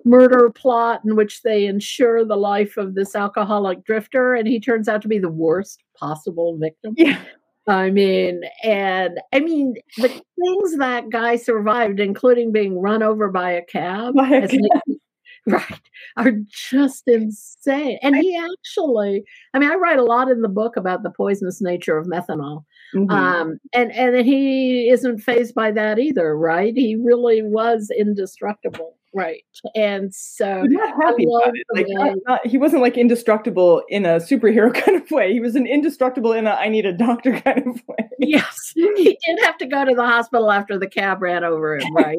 murder 0.03 0.49
plot 0.49 1.01
in 1.05 1.15
which 1.15 1.43
they 1.43 1.67
ensure 1.67 2.25
the 2.25 2.35
life 2.35 2.75
of 2.77 2.95
this 2.95 3.15
alcoholic 3.15 3.83
drifter 3.83 4.33
and 4.33 4.47
he 4.47 4.59
turns 4.59 4.87
out 4.87 5.01
to 5.01 5.07
be 5.07 5.19
the 5.19 5.29
worst 5.29 5.83
possible 5.95 6.57
victim 6.57 6.95
Yeah. 6.97 7.21
I 7.67 7.89
mean 7.91 8.41
and 8.63 9.19
i 9.33 9.39
mean 9.39 9.75
the 9.97 10.07
things 10.07 10.77
that 10.77 11.09
guy 11.09 11.35
survived 11.35 11.99
including 11.99 12.51
being 12.51 12.79
run 12.79 13.03
over 13.03 13.29
by 13.29 13.51
a 13.51 13.63
cab 13.65 14.15
By 14.15 14.29
a 14.29 14.41
an- 14.43 14.69
right 15.47 15.81
are 16.17 16.31
just 16.49 17.03
insane 17.07 17.97
and 18.01 18.15
he 18.15 18.37
actually 18.37 19.23
i 19.53 19.59
mean 19.59 19.71
i 19.71 19.75
write 19.75 19.99
a 19.99 20.03
lot 20.03 20.29
in 20.29 20.41
the 20.41 20.49
book 20.49 20.75
about 20.77 21.03
the 21.03 21.09
poisonous 21.11 21.61
nature 21.61 21.97
of 21.97 22.07
methanol 22.07 22.63
Mhm. 22.95 23.11
um 23.11 23.59
and 23.73 23.91
and 23.93 24.25
he 24.25 24.89
isn't 24.89 25.19
fazed 25.19 25.53
by 25.55 25.71
that 25.71 25.99
either 25.99 26.37
right? 26.37 26.73
He 26.75 26.95
really 26.95 27.41
was 27.43 27.91
indestructible 27.97 28.96
right 29.13 29.43
and 29.75 30.13
so 30.13 30.63
not 30.63 30.89
happy 31.01 31.25
about 31.25 31.55
it. 31.55 31.65
Like 31.73 31.85
not, 31.89 32.15
not, 32.25 32.27
uh, 32.27 32.33
uh, 32.33 32.49
he 32.49 32.57
wasn't 32.57 32.81
like 32.81 32.97
indestructible 32.97 33.83
in 33.89 34.05
a 34.05 34.17
superhero 34.17 34.73
kind 34.85 35.01
of 35.01 35.09
way. 35.11 35.33
He 35.33 35.39
was 35.39 35.55
an 35.55 35.65
indestructible 35.65 36.33
in 36.33 36.47
a 36.47 36.51
I 36.51 36.69
need 36.69 36.85
a 36.85 36.93
doctor 36.93 37.39
kind 37.41 37.67
of 37.67 37.81
way. 37.87 38.09
yes 38.19 38.71
he 38.75 39.17
did 39.25 39.39
have 39.43 39.57
to 39.57 39.65
go 39.65 39.85
to 39.85 39.95
the 39.95 40.05
hospital 40.05 40.51
after 40.51 40.77
the 40.77 40.87
cab 40.87 41.21
ran 41.21 41.43
over 41.43 41.77
him 41.77 41.93
right 41.93 42.17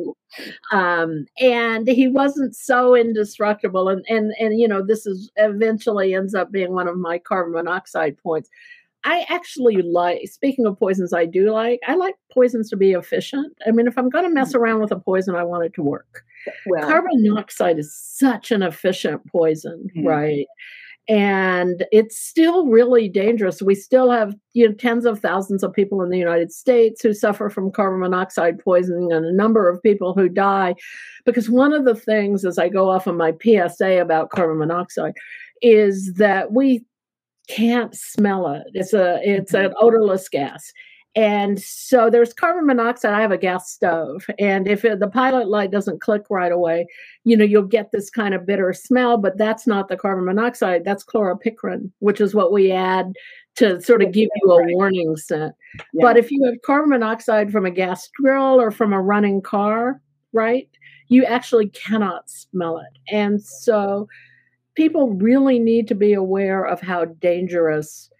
um 0.72 1.26
and 1.40 1.88
he 1.88 2.08
wasn't 2.08 2.54
so 2.54 2.94
indestructible 2.94 3.88
and 3.88 4.04
and 4.08 4.32
and 4.38 4.58
you 4.58 4.68
know 4.68 4.84
this 4.84 5.06
is 5.06 5.30
eventually 5.36 6.14
ends 6.14 6.34
up 6.34 6.50
being 6.50 6.72
one 6.72 6.88
of 6.88 6.96
my 6.96 7.18
carbon 7.18 7.52
monoxide 7.52 8.16
points 8.18 8.48
I 9.04 9.24
actually 9.28 9.80
like, 9.82 10.28
speaking 10.28 10.66
of 10.66 10.78
poisons, 10.78 11.12
I 11.12 11.24
do 11.24 11.52
like, 11.52 11.80
I 11.86 11.94
like 11.94 12.16
poisons 12.32 12.68
to 12.70 12.76
be 12.76 12.92
efficient. 12.92 13.56
I 13.66 13.70
mean, 13.70 13.86
if 13.86 13.96
I'm 13.96 14.10
going 14.10 14.24
to 14.24 14.30
mess 14.30 14.52
mm. 14.52 14.56
around 14.56 14.80
with 14.80 14.90
a 14.90 14.98
poison, 14.98 15.34
I 15.36 15.44
want 15.44 15.64
it 15.64 15.74
to 15.74 15.82
work. 15.82 16.24
Well, 16.66 16.88
Carbon 16.88 17.22
monoxide 17.22 17.78
is 17.78 17.94
such 17.94 18.50
an 18.50 18.62
efficient 18.62 19.22
poison, 19.30 19.88
Mhm. 19.96 20.06
right? 20.06 20.46
And 21.10 21.86
it's 21.90 22.18
still 22.18 22.66
really 22.66 23.08
dangerous. 23.08 23.62
We 23.62 23.74
still 23.74 24.10
have 24.10 24.34
you 24.52 24.68
know 24.68 24.74
tens 24.74 25.06
of 25.06 25.20
thousands 25.20 25.62
of 25.62 25.72
people 25.72 26.02
in 26.02 26.10
the 26.10 26.18
United 26.18 26.52
States 26.52 27.02
who 27.02 27.14
suffer 27.14 27.48
from 27.48 27.72
carbon 27.72 28.00
monoxide 28.00 28.58
poisoning, 28.58 29.12
and 29.12 29.24
a 29.24 29.32
number 29.32 29.68
of 29.70 29.82
people 29.82 30.12
who 30.14 30.28
die. 30.28 30.74
Because 31.24 31.48
one 31.48 31.72
of 31.72 31.84
the 31.86 31.94
things, 31.94 32.44
as 32.44 32.58
I 32.58 32.68
go 32.68 32.90
off 32.90 33.08
on 33.08 33.16
my 33.16 33.32
PSA 33.42 34.00
about 34.00 34.30
carbon 34.30 34.58
monoxide, 34.58 35.14
is 35.62 36.12
that 36.14 36.52
we 36.52 36.84
can't 37.48 37.94
smell 37.94 38.48
it. 38.52 38.64
It's 38.74 38.92
a 38.92 39.20
it's 39.24 39.54
an 39.54 39.72
odorless 39.80 40.28
gas. 40.28 40.70
And 41.16 41.60
so 41.60 42.10
there's 42.10 42.32
carbon 42.32 42.66
monoxide. 42.66 43.12
I 43.14 43.20
have 43.22 43.32
a 43.32 43.38
gas 43.38 43.70
stove, 43.70 44.24
and 44.38 44.68
if 44.68 44.84
it, 44.84 45.00
the 45.00 45.08
pilot 45.08 45.48
light 45.48 45.70
doesn't 45.70 46.00
click 46.00 46.22
right 46.30 46.52
away, 46.52 46.86
you 47.24 47.36
know 47.36 47.44
you'll 47.44 47.62
get 47.62 47.90
this 47.90 48.08
kind 48.10 48.34
of 48.34 48.46
bitter 48.46 48.72
smell. 48.72 49.16
But 49.18 49.36
that's 49.38 49.66
not 49.66 49.88
the 49.88 49.96
carbon 49.96 50.26
monoxide. 50.26 50.84
That's 50.84 51.04
chloropicrin, 51.04 51.90
which 52.00 52.20
is 52.20 52.34
what 52.34 52.52
we 52.52 52.70
add 52.70 53.12
to 53.56 53.80
sort 53.80 54.02
of 54.02 54.12
give 54.12 54.28
you 54.42 54.52
a 54.52 54.58
Right. 54.62 54.74
warning 54.74 55.16
scent. 55.16 55.54
yeah. 55.92 56.02
But 56.02 56.16
if 56.16 56.30
you 56.30 56.44
have 56.44 56.54
carbon 56.62 56.90
monoxide 56.90 57.50
from 57.50 57.66
a 57.66 57.70
gas 57.70 58.08
grill 58.14 58.60
or 58.60 58.70
from 58.70 58.92
a 58.92 59.02
running 59.02 59.42
car, 59.42 60.00
right, 60.32 60.68
you 61.08 61.24
actually 61.24 61.68
cannot 61.70 62.30
smell 62.30 62.78
it. 62.78 63.12
And 63.12 63.42
so 63.42 64.06
people 64.76 65.10
really 65.14 65.58
need 65.58 65.88
to 65.88 65.96
be 65.96 66.12
aware 66.12 66.62
of 66.64 66.80
how 66.80 67.06
dangerous 67.06 68.10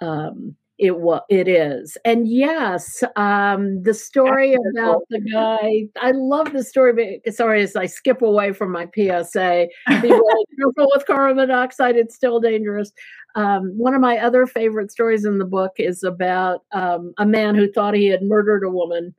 um, 0.00 0.56
it 0.78 0.98
wa- 0.98 1.22
it 1.28 1.48
is. 1.48 1.96
And 2.04 2.28
yes, 2.28 3.02
um, 3.16 3.82
the 3.82 3.94
story 3.94 4.54
about 4.54 5.02
the 5.10 5.20
guy, 5.20 5.88
I 6.00 6.12
love 6.12 6.52
the 6.52 6.62
story. 6.62 7.20
But 7.24 7.34
sorry, 7.34 7.62
as 7.62 7.74
I 7.76 7.86
skip 7.86 8.22
away 8.22 8.52
from 8.52 8.70
my 8.72 8.86
PSA, 8.94 9.68
be 9.88 10.08
really 10.08 10.44
careful 10.58 10.90
with 10.94 11.06
carbon 11.06 11.36
monoxide. 11.36 11.96
It's 11.96 12.14
still 12.14 12.40
dangerous. 12.40 12.92
Um, 13.34 13.72
one 13.76 13.94
of 13.94 14.00
my 14.00 14.18
other 14.18 14.46
favorite 14.46 14.90
stories 14.90 15.24
in 15.24 15.38
the 15.38 15.44
book 15.44 15.72
is 15.78 16.02
about 16.02 16.62
um, 16.72 17.12
a 17.18 17.26
man 17.26 17.54
who 17.54 17.70
thought 17.70 17.94
he 17.94 18.06
had 18.06 18.22
murdered 18.22 18.64
a 18.64 18.70
woman 18.70 19.14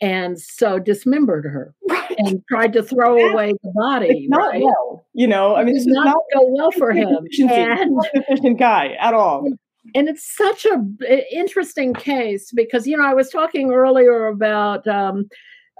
and 0.00 0.38
so 0.40 0.78
dismembered 0.78 1.44
her 1.44 1.74
right. 1.88 2.14
and 2.18 2.42
tried 2.48 2.72
to 2.72 2.82
throw 2.82 3.14
That's- 3.14 3.32
away 3.32 3.52
the 3.62 3.72
body. 3.74 4.08
It's 4.10 4.28
not 4.28 4.52
right? 4.52 4.62
well. 4.62 5.06
You 5.14 5.28
know, 5.28 5.54
I 5.54 5.62
mean, 5.64 5.74
this 5.74 5.84
did 5.84 5.94
not 5.94 6.06
not 6.06 6.16
go 6.34 6.40
well 6.48 6.70
for 6.72 6.90
him. 6.90 7.08
efficiency. 7.08 7.54
And 7.54 8.00
efficient 8.14 8.58
guy 8.58 8.96
at 9.00 9.14
all. 9.14 9.48
And 9.94 10.08
it's 10.08 10.36
such 10.36 10.64
a 10.64 10.78
b- 10.78 11.26
interesting 11.30 11.94
case 11.94 12.50
because 12.54 12.86
you 12.86 12.96
know 12.96 13.04
I 13.04 13.14
was 13.14 13.30
talking 13.30 13.72
earlier 13.72 14.26
about 14.26 14.86
um, 14.86 15.28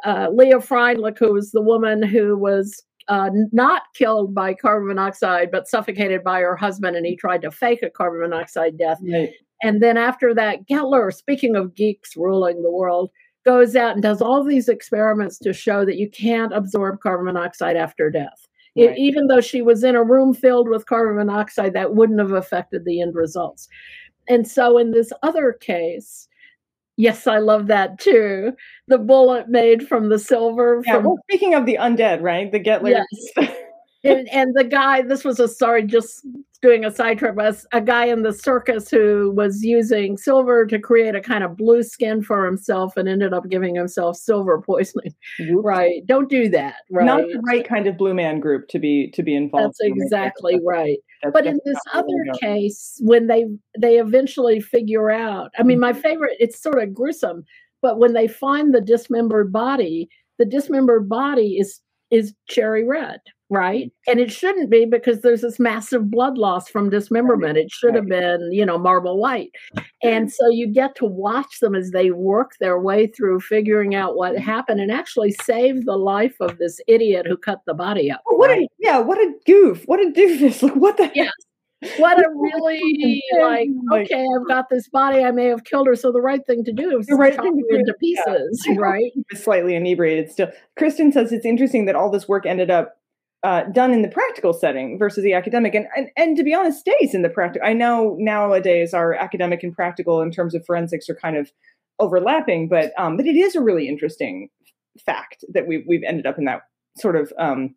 uh, 0.05 0.29
Leah 0.33 0.59
Freundlich, 0.59 1.19
who 1.19 1.33
was 1.33 1.53
the 1.53 1.63
woman 1.63 2.03
who 2.03 2.37
was 2.37 2.83
uh, 3.09 3.31
not 3.53 3.83
killed 3.95 4.35
by 4.35 4.55
carbon 4.55 4.89
monoxide 4.89 5.51
but 5.51 5.69
suffocated 5.69 6.23
by 6.23 6.41
her 6.41 6.57
husband, 6.57 6.97
and 6.97 7.07
he 7.07 7.17
tried 7.17 7.43
to 7.43 7.51
fake 7.51 7.83
a 7.83 7.91
carbon 7.91 8.21
monoxide 8.21 8.79
death. 8.79 8.99
Right. 9.03 9.31
And 9.63 9.83
then 9.83 9.97
after 9.97 10.35
that, 10.35 10.67
Gettler, 10.69 11.13
speaking 11.13 11.57
of 11.57 11.75
geeks 11.75 12.17
ruling 12.17 12.63
the 12.63 12.71
world, 12.71 13.11
goes 13.45 13.77
out 13.77 13.95
and 13.95 14.03
does 14.03 14.21
all 14.21 14.45
these 14.45 14.69
experiments 14.69 15.39
to 15.39 15.53
show 15.53 15.85
that 15.85 15.97
you 15.97 16.09
can't 16.11 16.53
absorb 16.53 17.01
carbon 17.01 17.27
monoxide 17.27 17.77
after 17.77 18.11
death. 18.11 18.47
It- 18.75 18.89
Right. 18.89 18.99
even 18.99 19.27
though 19.29 19.41
she 19.41 19.63
was 19.63 19.85
in 19.85 19.95
a 19.95 20.03
room 20.03 20.35
filled 20.35 20.69
with 20.69 20.87
carbon 20.87 21.17
monoxide, 21.17 21.73
that 21.75 21.95
wouldn't 21.95 22.19
have 22.19 22.33
affected 22.33 22.85
the 22.85 23.01
end 23.01 23.15
results. 23.15 23.69
And 24.29 24.47
so 24.49 24.79
in 24.79 24.91
this 24.91 25.13
other 25.23 25.53
case, 25.53 26.29
yes, 26.97 27.27
I 27.27 27.39
love 27.39 27.67
that 27.69 27.99
too. 27.99 28.53
The 28.89 28.99
bullet 28.99 29.49
made 29.49 29.87
from 29.87 30.09
the 30.09 30.19
silver 30.19 30.83
Yeah, 30.87 30.95
from 30.97 31.05
well, 31.05 31.19
speaking 31.29 31.55
of 31.55 31.67
the 31.67 31.77
undead, 31.81 32.23
right? 32.23 32.51
The 32.51 32.61
Gettler. 32.61 33.05
Yes. 33.37 33.57
And, 34.05 34.29
and 34.29 34.55
the 34.55 34.65
guy 34.65 35.03
this 35.03 35.25
was 35.25 35.41
a 35.41 35.49
sorry 35.49 35.83
just 35.85 36.27
doing 36.63 36.85
a 36.85 36.91
side 36.95 37.19
trip 37.19 37.35
was 37.35 37.67
a 37.73 37.81
guy 37.81 38.07
in 38.07 38.23
the 38.23 38.33
circus 38.33 38.91
who 38.91 39.33
was 39.37 39.63
using 39.63 40.17
silver 40.17 40.65
to 40.67 40.79
create 40.79 41.15
a 41.15 41.21
kind 41.21 41.45
of 41.45 41.57
blue 41.57 41.83
skin 41.83 42.23
for 42.23 42.47
himself 42.47 42.97
and 42.97 43.07
ended 43.09 43.33
up 43.35 43.49
giving 43.51 43.75
himself 43.75 44.17
silver 44.17 44.61
poisoning 44.61 45.15
Whoops. 45.41 45.65
right 45.65 46.07
don't 46.07 46.31
do 46.31 46.49
that 46.51 46.77
right 46.91 47.05
Not 47.07 47.23
the 47.23 47.43
right 47.47 47.67
kind 47.69 47.87
of 47.87 47.99
blue 47.99 48.15
man 48.15 48.41
group 48.41 48.69
to 48.69 48.79
be 48.79 49.11
to 49.13 49.23
be 49.23 49.35
involved. 49.35 49.67
that's 49.75 49.81
in 49.83 49.93
exactly 50.03 50.59
right 50.65 50.99
That's 51.23 51.33
but 51.35 51.47
in 51.47 51.61
this 51.65 51.77
not 51.93 52.07
the 52.07 52.13
way 52.13 52.21
other 52.31 52.33
go. 52.33 52.39
case 52.39 52.99
when 53.03 53.27
they 53.27 53.45
they 53.79 53.99
eventually 53.99 54.61
figure 54.61 55.11
out 55.11 55.51
i 55.59 55.63
mean 55.63 55.81
my 55.81 55.93
Mm-hmm. 55.93 56.01
favorite 56.01 56.37
it's 56.41 56.61
sort 56.63 56.83
of 56.83 56.95
gruesome 56.95 57.45
but 57.83 57.99
when 57.99 58.15
they 58.15 58.27
find 58.27 58.75
the 58.75 58.81
dismembered 58.81 59.53
body 59.53 60.09
the 60.39 60.45
dismembered 60.47 61.09
body 61.11 61.59
is 61.59 61.81
is 62.11 62.35
cherry 62.49 62.85
red 62.85 63.21
right 63.51 63.85
Mm-hmm. 63.87 64.11
and 64.11 64.21
it 64.21 64.33
shouldn't 64.33 64.71
be 64.71 64.87
because 64.87 65.21
there's 65.21 65.43
this 65.43 65.61
massive 65.61 66.11
blood 66.11 66.39
loss 66.39 66.69
from 66.69 66.89
dismemberment 66.91 67.59
it 67.59 67.71
should 67.71 67.95
have 67.95 68.07
been 68.07 68.49
you 68.53 68.65
know 68.65 68.79
marble 68.79 69.19
white 69.19 69.51
and 70.03 70.33
so 70.33 70.49
you 70.49 70.67
get 70.67 70.95
to 70.97 71.05
watch 71.05 71.61
them 71.61 71.75
as 71.75 71.91
they 71.91 72.11
work 72.11 72.53
their 72.61 72.81
way 72.81 73.07
through 73.07 73.41
figuring 73.41 73.95
out 73.95 74.17
what 74.17 74.39
happened 74.39 74.81
and 74.81 74.91
actually 74.91 75.33
save 75.43 75.85
the 75.85 75.97
life 75.97 76.35
of 76.41 76.57
this 76.59 76.81
idiot 76.89 77.27
who 77.27 77.37
cut 77.37 77.61
the 77.67 77.75
body 77.75 78.11
up 78.11 78.23
Oh, 78.31 78.37
what 78.37 78.49
right? 78.51 78.63
a 78.63 78.69
yeah, 78.79 78.99
what 78.99 79.19
a 79.19 79.33
goof! 79.47 79.83
What 79.87 80.01
a 80.01 80.11
doofus! 80.17 80.63
Like 80.63 80.77
what 80.77 80.97
the 80.97 81.11
Yeah. 81.15 81.29
what 81.99 82.19
a 82.19 82.29
really 82.35 83.23
like 83.43 83.69
okay 83.93 84.25
i've 84.37 84.49
got 84.49 84.71
this 84.71 84.89
body 84.89 85.23
i 85.23 85.31
may 85.31 85.45
have 85.45 85.65
killed 85.65 85.87
her 85.87 85.95
so 85.95 86.11
the 86.11 86.21
right 86.21 86.41
thing 86.47 86.65
to 86.65 86.73
do 86.73 86.99
is 86.99 87.05
The 87.07 87.15
right 87.15 87.35
chop 87.35 87.45
thing 87.45 87.59
to 87.59 87.65
her 87.75 87.79
into 87.79 87.93
pieces 88.01 88.65
hope 88.67 88.79
right 88.79 89.13
slightly 89.35 89.75
inebriated 89.75 90.31
still. 90.33 90.51
Kristen 90.79 91.13
says 91.13 91.31
it's 91.31 91.45
interesting 91.45 91.85
that 91.85 91.95
all 91.95 92.11
this 92.11 92.27
work 92.27 92.47
ended 92.47 92.71
up 92.71 92.97
uh, 93.45 93.65
done 93.65 93.93
in 93.93 94.01
the 94.01 94.09
practical 94.09 94.55
setting 94.55 94.99
versus 94.99 95.23
the 95.23 95.35
academic, 95.35 95.75
and, 95.75 95.87
and 95.95 96.09
and 96.17 96.37
to 96.37 96.43
be 96.43 96.55
honest, 96.55 96.81
stays 96.81 97.15
in 97.15 97.21
the 97.21 97.29
practical. 97.29 97.69
I 97.69 97.75
know 97.75 98.17
nowadays 98.19 98.95
our 98.95 99.13
academic 99.13 99.63
and 99.63 99.75
practical 99.75 100.23
in 100.23 100.31
terms 100.31 100.55
of 100.55 100.65
forensics 100.65 101.11
are 101.11 101.15
kind 101.15 101.37
of 101.37 101.53
overlapping, 101.99 102.69
but 102.69 102.93
um, 102.99 103.19
but 103.19 103.27
it 103.27 103.37
is 103.37 103.55
a 103.55 103.61
really 103.61 103.87
interesting 103.87 104.49
fact 105.05 105.45
that 105.53 105.67
we've 105.67 105.85
we've 105.87 106.03
ended 106.07 106.27
up 106.27 106.39
in 106.39 106.47
that 106.47 106.63
sort 106.97 107.17
of 107.17 107.33
um, 107.39 107.75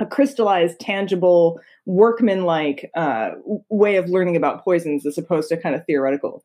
a 0.00 0.06
crystallized, 0.06 0.80
tangible, 0.80 1.60
workman-like 1.84 2.90
uh, 2.96 3.30
way 3.68 3.96
of 3.96 4.08
learning 4.08 4.36
about 4.36 4.64
poisons 4.64 5.04
as 5.04 5.18
opposed 5.18 5.50
to 5.50 5.56
kind 5.58 5.74
of 5.74 5.84
theoretical. 5.86 6.42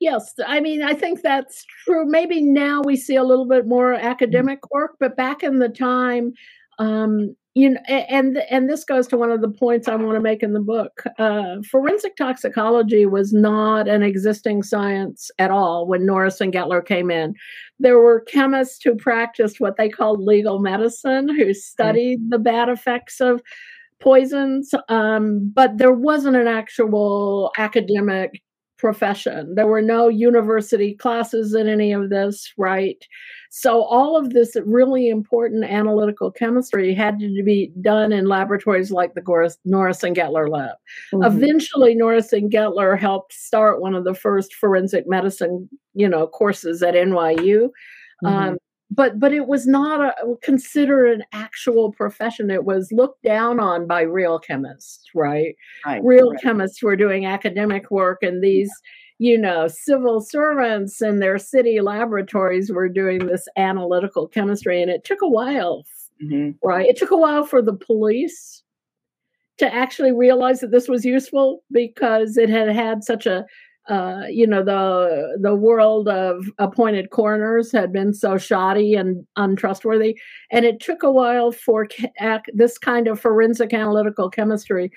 yes 0.00 0.34
i 0.46 0.60
mean 0.60 0.82
i 0.82 0.92
think 0.92 1.22
that's 1.22 1.64
true 1.84 2.04
maybe 2.04 2.42
now 2.42 2.82
we 2.84 2.94
see 2.94 3.16
a 3.16 3.24
little 3.24 3.48
bit 3.48 3.66
more 3.66 3.94
academic 3.94 4.58
work 4.70 4.96
but 5.00 5.16
back 5.16 5.42
in 5.42 5.58
the 5.58 5.70
time 5.70 6.34
um 6.78 7.34
you 7.56 7.70
know 7.70 7.80
and 7.88 8.36
and 8.50 8.68
this 8.68 8.84
goes 8.84 9.06
to 9.08 9.16
one 9.16 9.30
of 9.30 9.40
the 9.40 9.48
points 9.48 9.88
i 9.88 9.96
want 9.96 10.14
to 10.14 10.20
make 10.20 10.42
in 10.42 10.52
the 10.52 10.60
book 10.60 11.02
uh, 11.18 11.56
forensic 11.70 12.14
toxicology 12.16 13.06
was 13.06 13.32
not 13.32 13.88
an 13.88 14.02
existing 14.02 14.62
science 14.62 15.30
at 15.38 15.50
all 15.50 15.86
when 15.86 16.04
norris 16.04 16.40
and 16.40 16.52
gettler 16.52 16.84
came 16.84 17.10
in. 17.10 17.34
There 17.78 17.98
were 17.98 18.20
chemists 18.20 18.82
who 18.82 18.94
practiced 18.94 19.60
what 19.60 19.76
they 19.76 19.88
called 19.88 20.22
legal 20.22 20.58
medicine 20.58 21.28
who 21.28 21.52
studied 21.54 22.30
the 22.30 22.38
bad 22.38 22.68
effects 22.68 23.20
of 23.20 23.40
poisons 24.00 24.74
um, 24.90 25.50
but 25.54 25.78
there 25.78 25.92
wasn't 25.92 26.36
an 26.36 26.46
actual 26.46 27.52
academic 27.56 28.42
profession 28.78 29.54
there 29.54 29.66
were 29.66 29.80
no 29.82 30.08
university 30.08 30.94
classes 30.94 31.54
in 31.54 31.68
any 31.68 31.92
of 31.92 32.10
this 32.10 32.52
right 32.58 33.06
so 33.50 33.82
all 33.84 34.16
of 34.18 34.30
this 34.34 34.54
really 34.66 35.08
important 35.08 35.64
analytical 35.64 36.30
chemistry 36.30 36.92
had 36.94 37.18
to 37.18 37.42
be 37.42 37.72
done 37.80 38.12
in 38.12 38.26
laboratories 38.26 38.90
like 38.90 39.14
the 39.14 39.22
Goris- 39.22 39.56
norris 39.64 40.02
and 40.02 40.14
gettler 40.16 40.48
lab 40.48 40.76
Mm-hmm. 41.12 41.24
eventually 41.24 41.94
norris 41.94 42.32
and 42.32 42.50
gettler 42.52 42.98
helped 42.98 43.32
start 43.32 43.80
one 43.80 43.94
of 43.94 44.04
the 44.04 44.14
first 44.14 44.54
forensic 44.54 45.06
medicine 45.08 45.68
you 45.94 46.08
know 46.08 46.26
courses 46.26 46.82
at 46.82 46.94
nyu 46.94 47.70
Mhm. 48.24 48.28
um, 48.28 48.58
but 48.90 49.18
but 49.18 49.32
it 49.32 49.46
was 49.46 49.66
not 49.66 50.00
a 50.00 50.36
considered 50.42 51.06
an 51.10 51.24
actual 51.32 51.92
profession 51.92 52.50
it 52.50 52.64
was 52.64 52.90
looked 52.92 53.22
down 53.22 53.58
on 53.58 53.86
by 53.86 54.00
real 54.02 54.38
chemists 54.38 55.04
right 55.14 55.56
Right, 55.84 56.02
real 56.04 56.30
right. 56.30 56.40
chemists 56.40 56.82
were 56.82 56.96
doing 56.96 57.26
academic 57.26 57.90
work 57.90 58.22
and 58.22 58.42
these 58.42 58.70
you 59.18 59.36
know 59.38 59.66
civil 59.68 60.20
servants 60.20 61.02
in 61.02 61.18
their 61.20 61.38
city 61.38 61.80
laboratories 61.80 62.70
were 62.70 62.88
doing 62.88 63.26
this 63.26 63.48
analytical 63.56 64.28
chemistry 64.28 64.80
and 64.82 64.90
it 64.90 65.04
took 65.04 65.22
a 65.22 65.28
while 65.28 65.84
Mhm. 66.22 66.54
right 66.62 66.86
it 66.86 66.96
took 66.96 67.10
a 67.10 67.16
while 67.16 67.44
for 67.44 67.60
the 67.60 67.74
police 67.74 68.62
to 69.58 69.72
actually 69.74 70.12
realize 70.12 70.60
that 70.60 70.70
this 70.70 70.86
was 70.86 71.04
useful 71.04 71.62
because 71.72 72.36
it 72.36 72.50
had 72.50 72.68
had 72.68 73.02
such 73.04 73.26
a 73.26 73.44
uh, 73.88 74.22
you 74.28 74.46
know 74.46 74.64
the 74.64 75.38
the 75.40 75.54
world 75.54 76.08
of 76.08 76.44
appointed 76.58 77.10
coroners 77.10 77.72
had 77.72 77.92
been 77.92 78.12
so 78.12 78.36
shoddy 78.38 78.94
and 78.94 79.26
untrustworthy. 79.36 80.18
And 80.50 80.64
it 80.64 80.80
took 80.80 81.02
a 81.02 81.10
while 81.10 81.52
for 81.52 81.86
ca- 81.86 82.12
ac- 82.20 82.52
this 82.54 82.78
kind 82.78 83.08
of 83.08 83.20
forensic 83.20 83.72
analytical 83.72 84.30
chemistry 84.30 84.90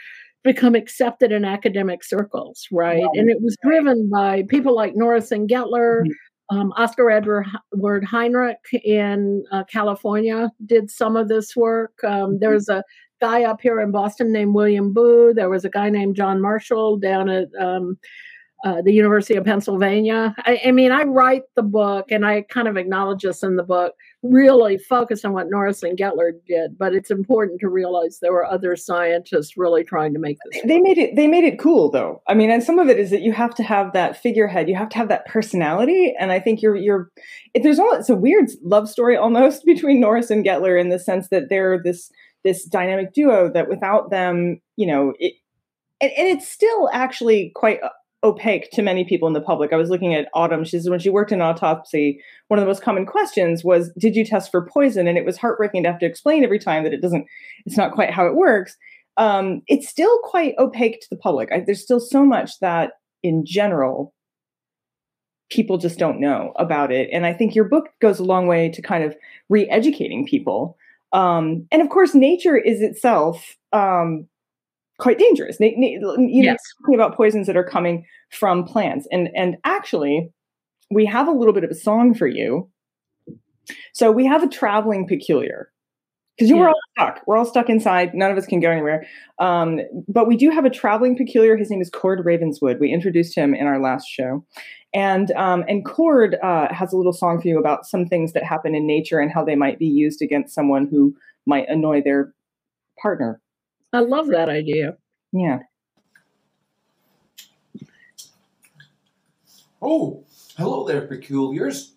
become 0.44 0.74
accepted 0.74 1.32
in 1.34 1.44
academic 1.44 2.04
circles 2.04 2.66
right? 2.72 3.04
And 3.14 3.30
it 3.30 3.42
was 3.42 3.58
driven 3.62 4.10
by 4.10 4.44
people 4.48 4.74
like 4.74 4.96
norris 4.96 5.32
and 5.32 5.50
gettler 5.50 6.04
um, 6.50 6.74
Oscar 6.78 7.12
Edward 7.12 7.46
Ward 7.74 8.04
Heinrich 8.04 8.58
in 8.84 9.44
uh, 9.52 9.64
California 9.66 10.50
did 10.66 10.90
some 10.90 11.16
of 11.16 11.28
this 11.28 11.56
work. 11.56 12.04
Um, 12.04 12.40
there's 12.40 12.70
a 12.70 12.84
guy 13.22 13.44
up 13.44 13.62
here 13.62 13.80
in 13.80 13.92
Boston 13.92 14.32
named 14.32 14.56
William 14.56 14.94
Boo. 14.94 15.34
There 15.34 15.50
was 15.50 15.66
a 15.66 15.70
guy 15.70 15.90
named 15.90 16.16
John 16.16 16.42
Marshall 16.42 16.98
down 16.98 17.30
at 17.30 17.48
um, 17.60 17.98
uh, 18.66 18.82
the 18.82 18.94
University 18.94 19.36
of 19.36 19.46
Pennsylvania. 19.46 20.36
I, 20.40 20.62
I 20.66 20.72
mean, 20.72 20.92
I 20.92 21.04
write 21.04 21.44
the 21.56 21.64
book 21.64 22.12
and 22.12 22.26
I 22.26 22.42
kind 22.44 22.68
of 22.68 22.78
acknowledge 22.78 23.24
this 23.24 23.44
in 23.44 23.56
the 23.56 23.64
book, 23.64 23.94
really 24.24 24.78
focused 24.78 25.24
on 25.26 25.34
what 25.34 25.50
Norris 25.50 25.84
and 25.84 25.98
Gettler 25.98 26.32
did, 26.48 26.78
but 26.78 26.94
it's 26.94 27.12
important 27.12 27.60
to 27.62 27.70
realize 27.70 28.20
there 28.22 28.34
were 28.34 28.46
other 28.46 28.76
scientists 28.76 29.58
really 29.58 29.84
trying 29.84 30.14
to 30.14 30.20
make 30.20 30.38
this. 30.52 30.62
they 30.66 30.80
made 30.80 30.98
it 30.98 31.16
they 31.16 31.28
made 31.28 31.44
it 31.44 31.60
cool 31.60 31.90
though 31.90 32.22
i 32.28 32.34
mean 32.34 32.50
and 32.50 32.64
some 32.64 32.80
of 32.80 32.90
it 32.90 33.00
is 33.00 33.10
that 33.10 33.22
you 33.22 33.32
have 33.32 33.54
to 33.56 33.64
have 33.64 33.94
that 33.94 34.22
figurehead 34.22 34.70
you 34.70 34.76
have 34.76 34.90
to 34.90 34.98
have 34.98 35.10
that 35.10 35.26
personality 35.26 36.14
and 36.20 36.32
i 36.32 36.40
think 36.40 36.62
you're 36.62 36.76
you're 36.76 37.10
if 37.54 37.64
there's 37.64 37.80
all 37.80 37.94
it's 37.94 38.10
a 38.10 38.16
weird 38.16 38.50
love 38.64 38.90
story 38.90 39.16
almost 39.16 39.66
between 39.66 40.00
norris 40.00 40.30
and 40.30 40.46
gettler 40.46 40.80
in 40.80 40.90
the 40.90 41.00
sense 41.00 41.30
that 41.30 41.50
they're 41.50 41.82
this 41.84 42.12
this 42.44 42.66
dynamic 42.66 43.14
duo 43.14 43.52
that 43.52 43.70
without 43.70 44.10
them 44.10 44.60
you 44.76 44.88
know 44.88 45.14
it 45.20 45.34
and, 46.02 46.12
and 46.18 46.28
it's 46.28 46.48
still 46.48 46.90
actually 46.94 47.52
quite 47.56 47.82
uh, 47.84 47.90
opaque 48.24 48.70
to 48.72 48.82
many 48.82 49.06
people 49.06 49.28
in 49.28 49.34
the 49.34 49.42
public 49.42 49.72
i 49.72 49.78
was 49.78 49.90
looking 49.90 50.14
at 50.14 50.28
autumn 50.34 50.64
she 50.66 50.72
says 50.72 50.90
when 50.90 51.00
she 51.00 51.10
worked 51.10 51.32
in 51.32 51.42
autopsy 51.42 52.22
one 52.50 52.60
of 52.60 52.64
the 52.64 52.70
most 52.70 52.84
common 52.84 53.06
questions 53.06 53.64
was 53.64 53.92
did 53.98 54.16
you 54.16 54.26
test 54.26 54.52
for 54.52 54.66
poison 54.66 55.08
and 55.08 55.18
it 55.18 55.26
was 55.26 55.38
heartbreaking 55.38 55.84
to 55.84 55.90
have 55.90 56.00
to 56.00 56.06
explain 56.06 56.44
every 56.44 56.60
time 56.60 56.84
that 56.84 56.94
it 56.94 57.02
doesn't 57.02 57.26
it's 57.66 57.78
not 57.78 57.94
quite 57.94 58.12
how 58.12 58.26
it 58.26 58.36
works 58.36 58.76
um, 59.20 59.62
it's 59.68 59.90
still 59.90 60.18
quite 60.24 60.56
opaque 60.58 61.02
to 61.02 61.08
the 61.10 61.18
public. 61.18 61.52
I, 61.52 61.60
there's 61.60 61.84
still 61.84 62.00
so 62.00 62.26
much 62.26 62.58
that, 62.62 62.94
in 63.22 63.46
general, 63.46 64.14
people 65.50 65.78
just 65.78 66.00
don't 66.00 66.22
know 66.22 66.54
about 66.56 66.90
it. 66.90 67.10
And 67.12 67.26
I 67.26 67.34
think 67.34 67.54
your 67.54 67.66
book 67.66 67.90
goes 68.02 68.20
a 68.20 68.24
long 68.24 68.48
way 68.48 68.70
to 68.70 68.82
kind 68.82 69.04
of 69.04 69.14
re-educating 69.50 70.26
people. 70.26 70.78
Um, 71.12 71.68
and 71.70 71.82
of 71.82 71.90
course, 71.90 72.16
nature 72.16 72.56
is 72.56 72.82
itself 72.82 73.58
um, 73.74 74.26
quite 75.00 75.18
dangerous. 75.18 75.60
Na- 75.60 75.68
na- 75.76 75.88
you 75.88 76.00
know, 76.00 76.16
Yes. 76.52 76.60
talking 76.82 76.96
about 76.96 77.16
poisons 77.16 77.48
that 77.48 77.58
are 77.58 77.64
coming 77.64 78.06
from 78.30 78.64
plants, 78.66 79.08
and 79.12 79.30
and 79.36 79.58
actually, 79.64 80.32
we 80.92 81.06
have 81.06 81.28
a 81.28 81.32
little 81.32 81.54
bit 81.54 81.64
of 81.64 81.72
a 81.72 81.76
song 81.76 82.14
for 82.14 82.28
you. 82.28 82.70
So 83.94 84.12
we 84.12 84.26
have 84.26 84.44
a 84.44 84.48
traveling 84.48 85.08
peculiar 85.08 85.70
because 86.36 86.50
you're 86.50 86.60
Yeah. 86.60 86.68
all 86.70 86.80
stuck. 86.98 87.22
We're 87.28 87.38
all 87.38 87.46
stuck 87.46 87.70
inside. 87.70 88.14
None 88.16 88.32
of 88.32 88.38
us 88.38 88.46
can 88.48 88.60
go 88.60 88.72
anywhere. 88.72 89.06
Um, 89.40 89.82
but 90.08 90.28
we 90.28 90.36
do 90.38 90.50
have 90.50 90.66
a 90.66 90.70
traveling 90.70 91.16
peculiar. 91.16 91.56
His 91.56 91.70
name 91.70 91.82
is 91.82 91.90
Cord 91.90 92.26
Ravenswood. 92.26 92.80
We 92.80 92.92
introduced 92.92 93.36
him 93.36 93.54
in 93.54 93.68
our 93.68 93.80
last 93.80 94.08
show, 94.08 94.44
and 94.94 95.32
um, 95.32 95.64
and 95.68 95.86
Cord 95.86 96.36
uh, 96.42 96.74
has 96.74 96.94
a 96.94 96.98
little 96.98 97.14
song 97.14 97.40
for 97.42 97.48
you 97.48 97.60
about 97.60 97.86
some 97.86 98.06
things 98.08 98.34
that 98.34 98.44
happen 98.44 98.74
in 98.74 98.88
nature 98.88 99.20
and 99.20 99.32
how 99.32 99.44
they 99.44 99.56
might 99.56 99.78
be 99.80 99.88
used 99.88 100.22
against 100.22 100.54
someone 100.56 100.88
who 100.88 101.16
might 101.46 101.68
annoy 101.70 102.02
their 102.02 102.34
partner. 103.02 103.40
I 103.92 104.00
love 104.02 104.28
that 104.28 104.50
idea. 104.50 104.98
Yeah. 105.32 105.60
Oh, 109.82 110.24
hello 110.58 110.86
there, 110.86 111.08
peculiars. 111.08 111.94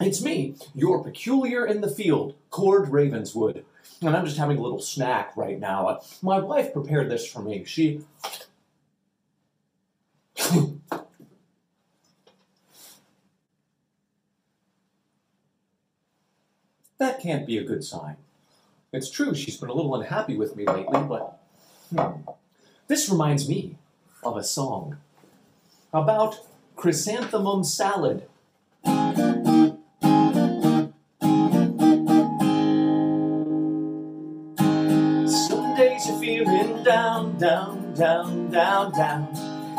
It's 0.00 0.20
me, 0.22 0.56
your 0.74 1.02
peculiar 1.02 1.64
in 1.64 1.80
the 1.80 1.88
field, 1.88 2.34
Cord 2.50 2.88
Ravenswood. 2.90 3.64
And 4.02 4.16
I'm 4.16 4.26
just 4.26 4.36
having 4.36 4.58
a 4.58 4.60
little 4.60 4.80
snack 4.80 5.36
right 5.36 5.58
now. 5.58 5.86
Uh, 5.86 6.02
My 6.20 6.40
wife 6.40 6.72
prepared 6.72 7.10
this 7.10 7.26
for 7.26 7.40
me. 7.40 7.64
She. 7.64 8.00
that 16.98 17.20
can't 17.20 17.46
be 17.46 17.56
a 17.56 17.64
good 17.64 17.84
sign. 17.84 18.16
It's 18.94 19.10
true, 19.10 19.34
she's 19.34 19.56
been 19.56 19.70
a 19.70 19.72
little 19.72 19.96
unhappy 19.96 20.36
with 20.36 20.54
me 20.54 20.64
lately, 20.66 21.00
but. 21.08 21.40
hmm. 21.90 22.30
This 22.86 23.10
reminds 23.10 23.48
me 23.48 23.76
of 24.22 24.36
a 24.36 24.44
song 24.44 24.98
about 25.92 26.38
chrysanthemum 26.76 27.64
salad. 27.64 28.28
Some 28.84 29.34
days 35.76 36.06
you're 36.06 36.20
feeling 36.20 36.84
down, 36.84 37.36
down, 37.38 37.94
down, 37.94 38.50
down, 38.50 38.92
down. 38.92 39.28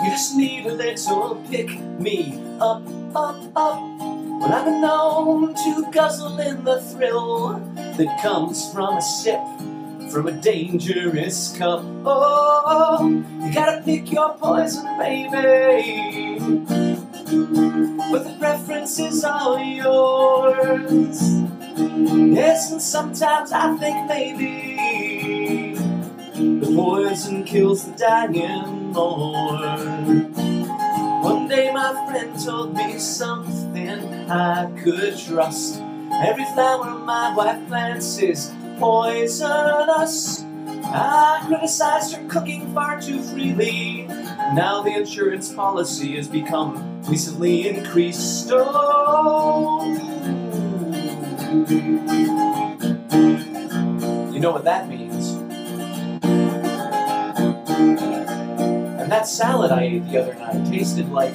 You 0.04 0.10
just 0.10 0.36
need 0.36 0.66
a 0.66 0.74
little 0.74 1.42
pick 1.50 1.80
me 2.02 2.38
up, 2.60 2.86
up, 3.16 3.38
up. 3.56 3.80
Well, 3.80 4.52
I've 4.52 4.66
been 4.66 4.82
known 4.82 5.54
to 5.54 5.92
guzzle 5.92 6.38
in 6.40 6.66
the 6.66 6.82
thrill 6.82 7.62
that 7.98 8.22
comes 8.22 8.72
from 8.72 8.98
a 8.98 9.02
sip 9.02 9.40
from 10.12 10.28
a 10.28 10.32
dangerous 10.32 11.56
cup. 11.58 11.84
Oh, 12.06 13.08
you 13.42 13.54
gotta 13.54 13.82
pick 13.84 14.12
your 14.12 14.34
poison, 14.36 14.86
baby. 14.98 16.40
But 18.12 18.24
the 18.24 18.36
preference 18.40 19.00
is 19.00 19.24
all 19.24 19.60
yours. 19.60 21.20
Yes, 21.78 22.72
and 22.72 22.82
sometimes 22.82 23.52
I 23.52 23.76
think 23.78 24.08
maybe 24.08 25.76
the 26.60 26.74
poison 26.76 27.44
kills 27.44 27.86
the 27.86 27.92
dying 27.98 28.94
more. 28.94 29.58
One 31.24 31.48
day 31.48 31.72
my 31.74 31.92
friend 32.08 32.40
told 32.44 32.74
me 32.74 33.00
something 33.00 34.30
I 34.30 34.72
could 34.82 35.18
trust. 35.18 35.82
Every 36.24 36.46
flower 36.54 36.98
my 37.00 37.36
wife 37.36 37.68
plants 37.68 38.18
is 38.20 38.54
poisonous. 38.80 40.44
I 40.86 41.44
criticized 41.48 42.16
her 42.16 42.28
cooking 42.30 42.74
far 42.74 43.02
too 43.02 43.22
freely. 43.22 44.06
Now 44.54 44.82
the 44.82 44.92
insurance 44.92 45.52
policy 45.52 46.16
has 46.16 46.28
become 46.28 47.02
recently 47.04 47.68
increased. 47.68 48.50
Oh. 48.52 49.84
You 54.32 54.40
know 54.40 54.52
what 54.52 54.64
that 54.64 54.88
means. 54.88 55.32
And 59.02 59.12
that 59.12 59.28
salad 59.28 59.72
I 59.72 59.82
ate 59.84 60.08
the 60.10 60.22
other 60.22 60.34
night 60.36 60.66
tasted 60.72 61.12
like 61.12 61.34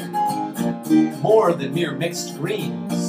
more 1.21 1.53
than 1.53 1.75
mere 1.75 1.93
mixed 1.93 2.37
greens. 2.39 3.00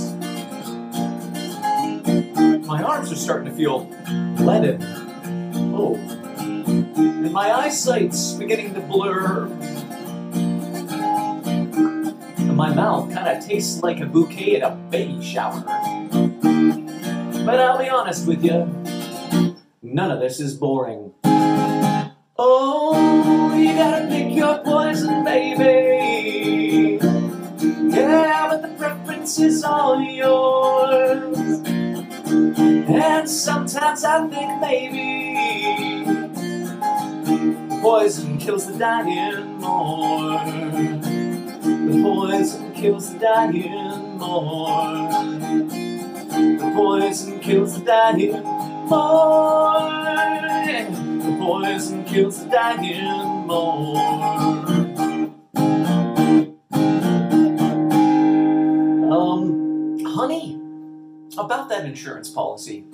My 2.71 2.81
arms 2.83 3.11
are 3.11 3.17
starting 3.17 3.51
to 3.51 3.51
feel 3.51 3.85
leaden. 4.39 4.81
Oh. 5.75 5.95
And 6.95 7.33
my 7.33 7.51
eyesight's 7.51 8.31
beginning 8.31 8.73
to 8.75 8.79
blur. 8.79 9.47
And 12.37 12.55
my 12.55 12.73
mouth 12.73 13.13
kind 13.13 13.27
of 13.27 13.45
tastes 13.45 13.83
like 13.83 13.99
a 13.99 14.05
bouquet 14.05 14.61
at 14.61 14.71
a 14.71 14.73
baby 14.89 15.21
shower. 15.21 15.61
But 17.45 17.59
I'll 17.59 17.77
be 17.77 17.89
honest 17.89 18.25
with 18.25 18.41
you, 18.41 18.73
none 19.81 20.09
of 20.09 20.21
this 20.21 20.39
is 20.39 20.55
boring. 20.55 21.11
Oh, 21.25 22.70
sometimes 33.97 34.05
I 34.05 34.27
think 34.29 34.61
maybe 34.61 35.01
poison 37.81 38.37
kills 38.37 38.67
the 38.67 38.77
dying 38.77 39.59
more. 39.59 40.39
The 41.61 42.01
poison 42.01 42.73
kills 42.73 43.13
the 43.13 43.19
dying 43.19 44.17
more. 44.17 45.09
The 46.31 46.71
poison 46.73 47.39
kills 47.41 47.79
the 47.79 47.85
dying 47.85 48.43
more. 48.87 49.79
The 51.19 51.37
poison 51.39 52.03
kills 52.05 52.43
the 52.43 52.49
dying 52.49 53.47
more. 53.47 53.97
Um, 59.11 59.99
honey, 60.05 60.61
about 61.37 61.67
that 61.69 61.85
insurance 61.85 62.29
policy. 62.29 62.85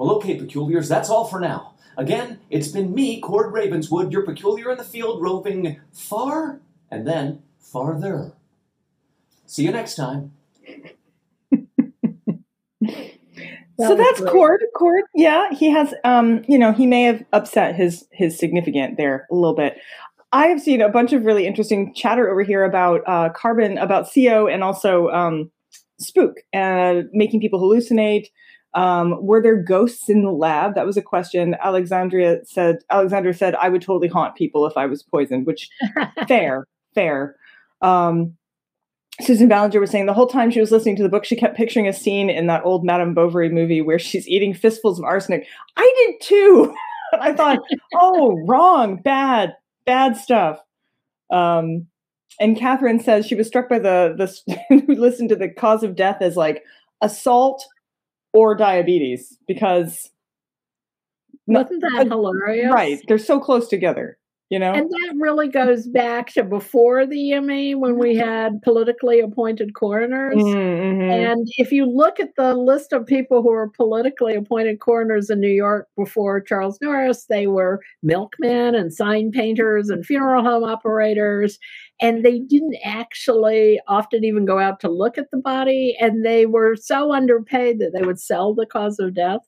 Well, 0.00 0.12
okay, 0.12 0.34
peculiars, 0.34 0.88
that's 0.88 1.10
all 1.10 1.26
for 1.26 1.38
now. 1.38 1.74
Again, 1.98 2.40
it's 2.48 2.68
been 2.68 2.94
me, 2.94 3.20
Cord 3.20 3.52
Ravenswood, 3.52 4.10
your 4.10 4.22
peculiar 4.22 4.70
in 4.72 4.78
the 4.78 4.82
field, 4.82 5.20
roving 5.20 5.78
far 5.92 6.62
and 6.90 7.06
then 7.06 7.42
farther. 7.58 8.32
See 9.44 9.64
you 9.64 9.72
next 9.72 9.96
time. 9.96 10.32
That 13.78 13.88
so 13.88 13.96
that's 13.96 14.20
great. 14.20 14.32
Cord. 14.32 14.60
Cord, 14.76 15.04
yeah, 15.14 15.54
he 15.54 15.70
has. 15.70 15.94
Um, 16.04 16.44
you 16.46 16.58
know, 16.58 16.70
he 16.70 16.86
may 16.86 17.04
have 17.04 17.24
upset 17.32 17.74
his 17.76 18.06
his 18.12 18.38
significant 18.38 18.98
there 18.98 19.26
a 19.30 19.34
little 19.34 19.54
bit. 19.54 19.78
I 20.32 20.48
have 20.48 20.60
seen 20.60 20.82
a 20.82 20.90
bunch 20.90 21.14
of 21.14 21.24
really 21.24 21.46
interesting 21.46 21.94
chatter 21.94 22.28
over 22.28 22.42
here 22.42 22.62
about 22.62 23.00
uh, 23.06 23.30
carbon, 23.30 23.78
about 23.78 24.06
CO, 24.14 24.48
and 24.48 24.62
also 24.62 25.08
um, 25.08 25.50
spook, 25.98 26.36
uh, 26.52 27.04
making 27.14 27.40
people 27.40 27.58
hallucinate. 27.58 28.26
Um, 28.74 29.24
were 29.24 29.42
there 29.42 29.56
ghosts 29.56 30.08
in 30.08 30.22
the 30.22 30.30
lab? 30.30 30.74
That 30.74 30.86
was 30.86 30.96
a 30.96 31.02
question. 31.02 31.56
Alexandria 31.60 32.44
said. 32.44 32.78
Alexandra 32.90 33.34
said, 33.34 33.54
"I 33.56 33.68
would 33.68 33.82
totally 33.82 34.08
haunt 34.08 34.36
people 34.36 34.66
if 34.66 34.76
I 34.76 34.86
was 34.86 35.02
poisoned," 35.02 35.46
which 35.46 35.68
fair, 36.28 36.66
fair. 36.94 37.36
Um, 37.82 38.36
Susan 39.20 39.48
Ballinger 39.48 39.80
was 39.80 39.90
saying 39.90 40.06
the 40.06 40.14
whole 40.14 40.26
time 40.26 40.50
she 40.50 40.60
was 40.60 40.70
listening 40.70 40.96
to 40.96 41.02
the 41.02 41.08
book, 41.08 41.24
she 41.24 41.36
kept 41.36 41.56
picturing 41.56 41.88
a 41.88 41.92
scene 41.92 42.30
in 42.30 42.46
that 42.46 42.64
old 42.64 42.84
Madame 42.84 43.14
Bovary 43.14 43.50
movie 43.50 43.82
where 43.82 43.98
she's 43.98 44.28
eating 44.28 44.54
fistfuls 44.54 44.98
of 44.98 45.04
arsenic. 45.04 45.46
I 45.76 45.94
did 46.06 46.26
too. 46.26 46.74
I 47.20 47.32
thought, 47.32 47.58
oh, 47.94 48.44
wrong, 48.46 48.96
bad, 48.96 49.56
bad 49.84 50.16
stuff. 50.16 50.60
Um, 51.30 51.86
and 52.38 52.56
Catherine 52.56 53.00
says 53.00 53.26
she 53.26 53.34
was 53.34 53.46
struck 53.46 53.68
by 53.68 53.78
the 53.78 54.14
the 54.16 54.64
who 54.68 54.94
listened 54.94 55.28
to 55.30 55.36
the 55.36 55.48
cause 55.48 55.82
of 55.82 55.96
death 55.96 56.18
as 56.20 56.36
like 56.36 56.64
assault 57.00 57.66
or 58.32 58.54
diabetes 58.54 59.36
because 59.48 60.10
Wasn't 61.46 61.80
that 61.82 62.06
hilarious? 62.08 62.72
right, 62.72 62.98
they're 63.08 63.18
so 63.18 63.40
close 63.40 63.68
together. 63.68 64.18
You 64.50 64.58
know, 64.58 64.74
And 64.74 64.88
that 64.90 65.14
really 65.18 65.48
goes 65.48 65.86
back 65.88 66.32
to 66.34 66.44
before 66.44 67.06
the 67.06 67.16
EMA 67.30 67.78
when 67.78 67.98
we 67.98 68.14
had 68.16 68.62
politically 68.62 69.20
appointed 69.20 69.74
coroners. 69.74 70.34
Mhm, 70.36 70.54
mhm. 70.54 71.28
And 71.28 71.46
if 71.58 71.72
you 71.72 71.86
look 71.86 72.20
at 72.20 72.36
the 72.36 72.54
list 72.56 72.92
of 72.92 73.06
people 73.06 73.42
who 73.42 73.50
were 73.50 73.68
politically 73.70 74.34
appointed 74.36 74.80
coroners 74.80 75.30
in 75.30 75.40
New 75.40 75.48
York 75.50 75.88
before 75.96 76.40
Charles 76.40 76.78
Norris, 76.80 77.26
they 77.26 77.46
were 77.48 77.80
milkmen 78.02 78.74
and 78.76 78.92
sign 78.94 79.32
painters 79.32 79.90
and 79.90 80.06
funeral 80.06 80.44
home 80.44 80.64
operators. 80.64 81.58
And 82.00 82.24
they 82.24 82.38
didn't 82.40 82.76
actually 82.84 83.80
often 83.88 84.24
even 84.24 84.44
go 84.46 84.58
out 84.60 84.80
to 84.80 84.88
look 84.88 85.18
at 85.18 85.30
the 85.32 85.38
body. 85.38 85.96
And 86.00 86.24
they 86.24 86.46
were 86.46 86.76
so 86.76 87.12
underpaid 87.12 87.80
that 87.80 87.92
they 87.92 88.02
would 88.06 88.20
sell 88.20 88.54
the 88.54 88.66
cause 88.66 88.98
of 89.00 89.14
death. 89.14 89.40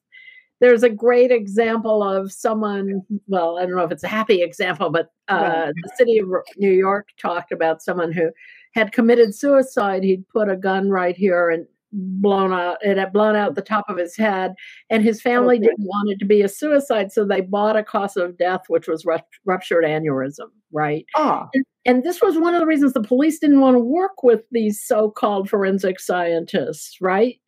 There's 0.63 0.85
a 0.85 0.89
great 0.89 1.31
example 1.33 2.03
of 2.05 2.33
someone, 2.33 3.03
well, 3.27 3.59
I 3.59 3.63
don't 3.67 3.75
know 3.77 3.83
if 3.85 3.91
it's 3.91 4.05
a 4.05 4.09
happy 4.09 4.43
example, 4.43 4.91
but 4.91 5.09
uh, 5.29 5.35
Right. 5.67 5.75
the 5.75 5.91
city 5.97 6.19
of 6.19 6.29
New 6.57 6.71
York 6.71 7.09
talked 7.21 7.51
about 7.51 7.83
someone 7.83 8.13
who 8.13 8.31
had 8.75 8.93
committed 8.93 9.35
suicide. 9.35 10.05
He'd 10.05 10.27
put 10.29 10.49
a 10.49 10.57
gun 10.57 10.89
right 10.89 11.17
here 11.17 11.51
and 11.51 11.67
blown 11.93 12.53
out. 12.53 12.79
It 12.81 12.97
had 12.97 13.13
blown 13.13 13.35
out 13.37 13.55
the 13.57 13.61
top 13.61 13.87
of 13.91 13.99
his 13.99 14.17
head, 14.17 14.55
and 14.89 15.03
his 15.03 15.21
family 15.21 15.57
Okay. 15.57 15.65
didn't 15.67 15.85
want 15.85 16.11
it 16.11 16.19
to 16.21 16.25
be 16.25 16.41
a 16.43 16.49
suicide, 16.49 17.11
so 17.13 17.25
they 17.25 17.41
bought 17.43 17.77
a 17.77 17.83
cause 17.83 18.17
of 18.17 18.39
death, 18.39 18.63
which 18.69 18.87
was 18.89 19.05
rupt- 19.05 19.41
ruptured 19.45 19.85
aneurysm. 19.85 20.49
Right. 20.71 21.05
Ah, 21.17 21.51
And 21.85 22.05
this 22.05 22.23
was 22.23 22.39
one 22.39 22.55
of 22.55 22.61
the 22.61 22.67
reasons 22.67 22.93
the 22.93 23.03
police 23.03 23.41
didn't 23.41 23.61
want 23.61 23.75
to 23.75 23.81
work 23.81 24.23
with 24.23 24.43
these 24.53 24.81
so-called 24.83 25.51
forensic 25.51 25.99
scientists, 25.99 27.01
right? 27.01 27.41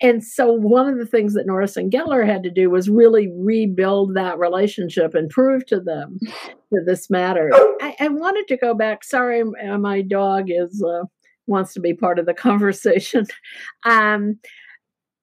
And 0.00 0.22
so 0.22 0.52
one 0.52 0.88
of 0.88 0.98
the 0.98 1.06
things 1.06 1.34
that 1.34 1.46
Norris 1.46 1.76
and 1.76 1.90
Gettler 1.90 2.26
had 2.26 2.42
to 2.42 2.50
do 2.50 2.68
was 2.68 2.90
really 2.90 3.32
rebuild 3.34 4.14
that 4.14 4.38
relationship 4.38 5.14
and 5.14 5.30
prove 5.30 5.64
to 5.66 5.80
them 5.80 6.18
that 6.70 6.84
this 6.86 7.08
mattered. 7.08 7.52
I, 7.80 7.96
I 8.00 8.08
wanted 8.08 8.46
to 8.48 8.56
go 8.56 8.74
back. 8.74 9.04
Sorry, 9.04 9.42
my 9.78 10.02
dog 10.02 10.46
is 10.48 10.82
uh, 10.82 11.04
wants 11.46 11.72
to 11.74 11.80
be 11.80 11.94
part 11.94 12.18
of 12.18 12.26
the 12.26 12.34
conversation. 12.48 13.26
Um, 13.84 14.38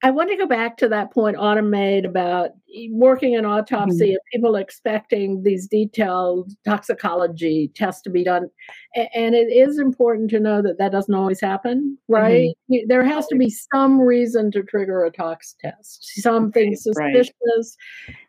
I 0.05 0.11
want 0.11 0.29
to 0.31 0.35
go 0.35 0.45
back 0.45 0.75
to 0.77 0.89
that 0.89 1.13
point 1.13 1.37
Autumn 1.37 1.69
made 1.69 2.03
about 2.03 2.49
working 2.91 3.33
in 3.35 3.45
autopsy 3.45 4.09
and 4.09 4.19
people 4.33 4.57
expecting 4.57 5.43
these 5.43 5.65
detailed 5.65 6.51
toxicology 6.65 7.71
tests 7.73 8.01
to 8.01 8.09
be 8.09 8.21
done. 8.21 8.49
And 8.95 9.33
it 9.33 9.47
is 9.49 9.79
important 9.79 10.29
to 10.31 10.41
know 10.41 10.61
that 10.61 10.77
that 10.77 10.91
doesn't 10.91 11.13
always 11.13 11.39
happen, 11.39 11.97
right? 12.09 12.49
Y- 12.67 12.83
There 12.85 13.05
has 13.05 13.27
to 13.27 13.37
be 13.37 13.49
some 13.49 13.97
reason 14.01 14.51
to 14.51 14.61
trigger 14.63 15.05
a 15.05 15.11
tox 15.11 15.55
test, 15.61 16.03
something 16.21 16.75
suspicious. 16.75 17.77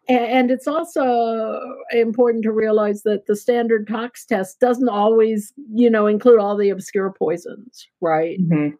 A- 0.08 0.12
And 0.12 0.52
it's 0.52 0.68
also 0.68 1.58
important 1.90 2.44
to 2.44 2.52
realize 2.52 3.02
that 3.02 3.26
the 3.26 3.34
standard 3.34 3.88
tox 3.88 4.24
test 4.24 4.60
doesn't 4.60 4.88
always, 4.88 5.52
you 5.72 5.90
know, 5.90 6.06
include 6.06 6.38
all 6.38 6.56
the 6.56 6.70
obscure 6.70 7.12
poisons, 7.18 7.88
right? 8.00 8.38
mhm. 8.40 8.74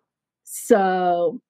So 0.44 1.40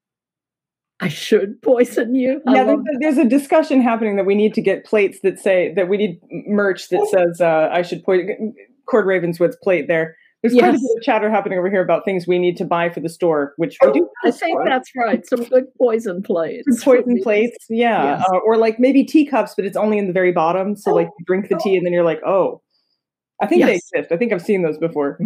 I 1.01 1.09
should 1.09 1.61
poison 1.62 2.14
you. 2.14 2.40
I 2.47 2.55
yeah. 2.55 2.64
There's 2.64 2.78
a, 2.78 2.99
there's 3.01 3.18
a 3.18 3.24
discussion 3.28 3.80
happening 3.80 4.16
that 4.16 4.24
we 4.26 4.34
need 4.34 4.55
to 4.55 4.62
get 4.62 4.84
plates 4.84 5.18
that 5.22 5.38
say 5.40 5.72
that 5.74 5.88
we 5.88 5.97
need 5.97 6.20
merch 6.47 6.88
that 6.90 7.07
says 7.11 7.40
uh, 7.40 7.68
I 7.72 7.82
should 7.82 8.05
put 8.05 8.20
Cord 8.86 9.07
Ravenswood's 9.07 9.57
plate 9.62 9.88
there. 9.88 10.16
There's 10.42 10.53
quite 10.55 10.68
a 10.68 10.72
bit 10.72 10.82
of 10.99 11.03
chatter 11.03 11.30
happening 11.30 11.59
over 11.59 11.70
here 11.70 11.82
about 11.82 12.05
things 12.05 12.26
we 12.26 12.38
need 12.38 12.59
to 12.59 12.66
buy 12.66 12.90
for 12.90 13.01
the 13.01 13.09
store, 13.09 13.55
which 13.57 13.78
we 13.82 13.92
do. 13.92 14.09
I 14.24 14.30
think 14.30 14.59
that's 14.66 14.90
right. 14.95 15.26
Some 15.26 15.45
good 15.45 15.64
poison 15.78 16.22
plates. 16.22 16.66
Good 16.68 16.82
poison 16.82 17.18
plates, 17.22 17.57
yeah, 17.70 18.18
Yes. 18.18 18.26
uh, 18.30 18.36
or 18.45 18.59
like 18.59 18.78
maybe 18.78 19.05
teacups, 19.05 19.55
but 19.57 19.64
it's 19.64 19.76
only 19.76 19.97
in 19.97 20.07
the 20.07 20.12
very 20.12 20.32
bottom. 20.32 20.76
So 20.76 20.92
like 20.95 21.09
you 21.18 21.24
drink 21.24 21.49
the 21.49 21.57
tea 21.57 21.78
and 21.78 21.86
then 21.86 21.95
you're 21.95 22.05
like, 22.05 22.20
oh, 22.26 22.61
I 23.40 23.47
think 23.47 23.62
they 23.64 23.72
Yes. 23.72 23.88
exist. 23.95 24.12
I 24.12 24.18
think 24.18 24.34
I've 24.34 24.42
seen 24.42 24.61
those 24.62 24.76
before. 24.76 25.18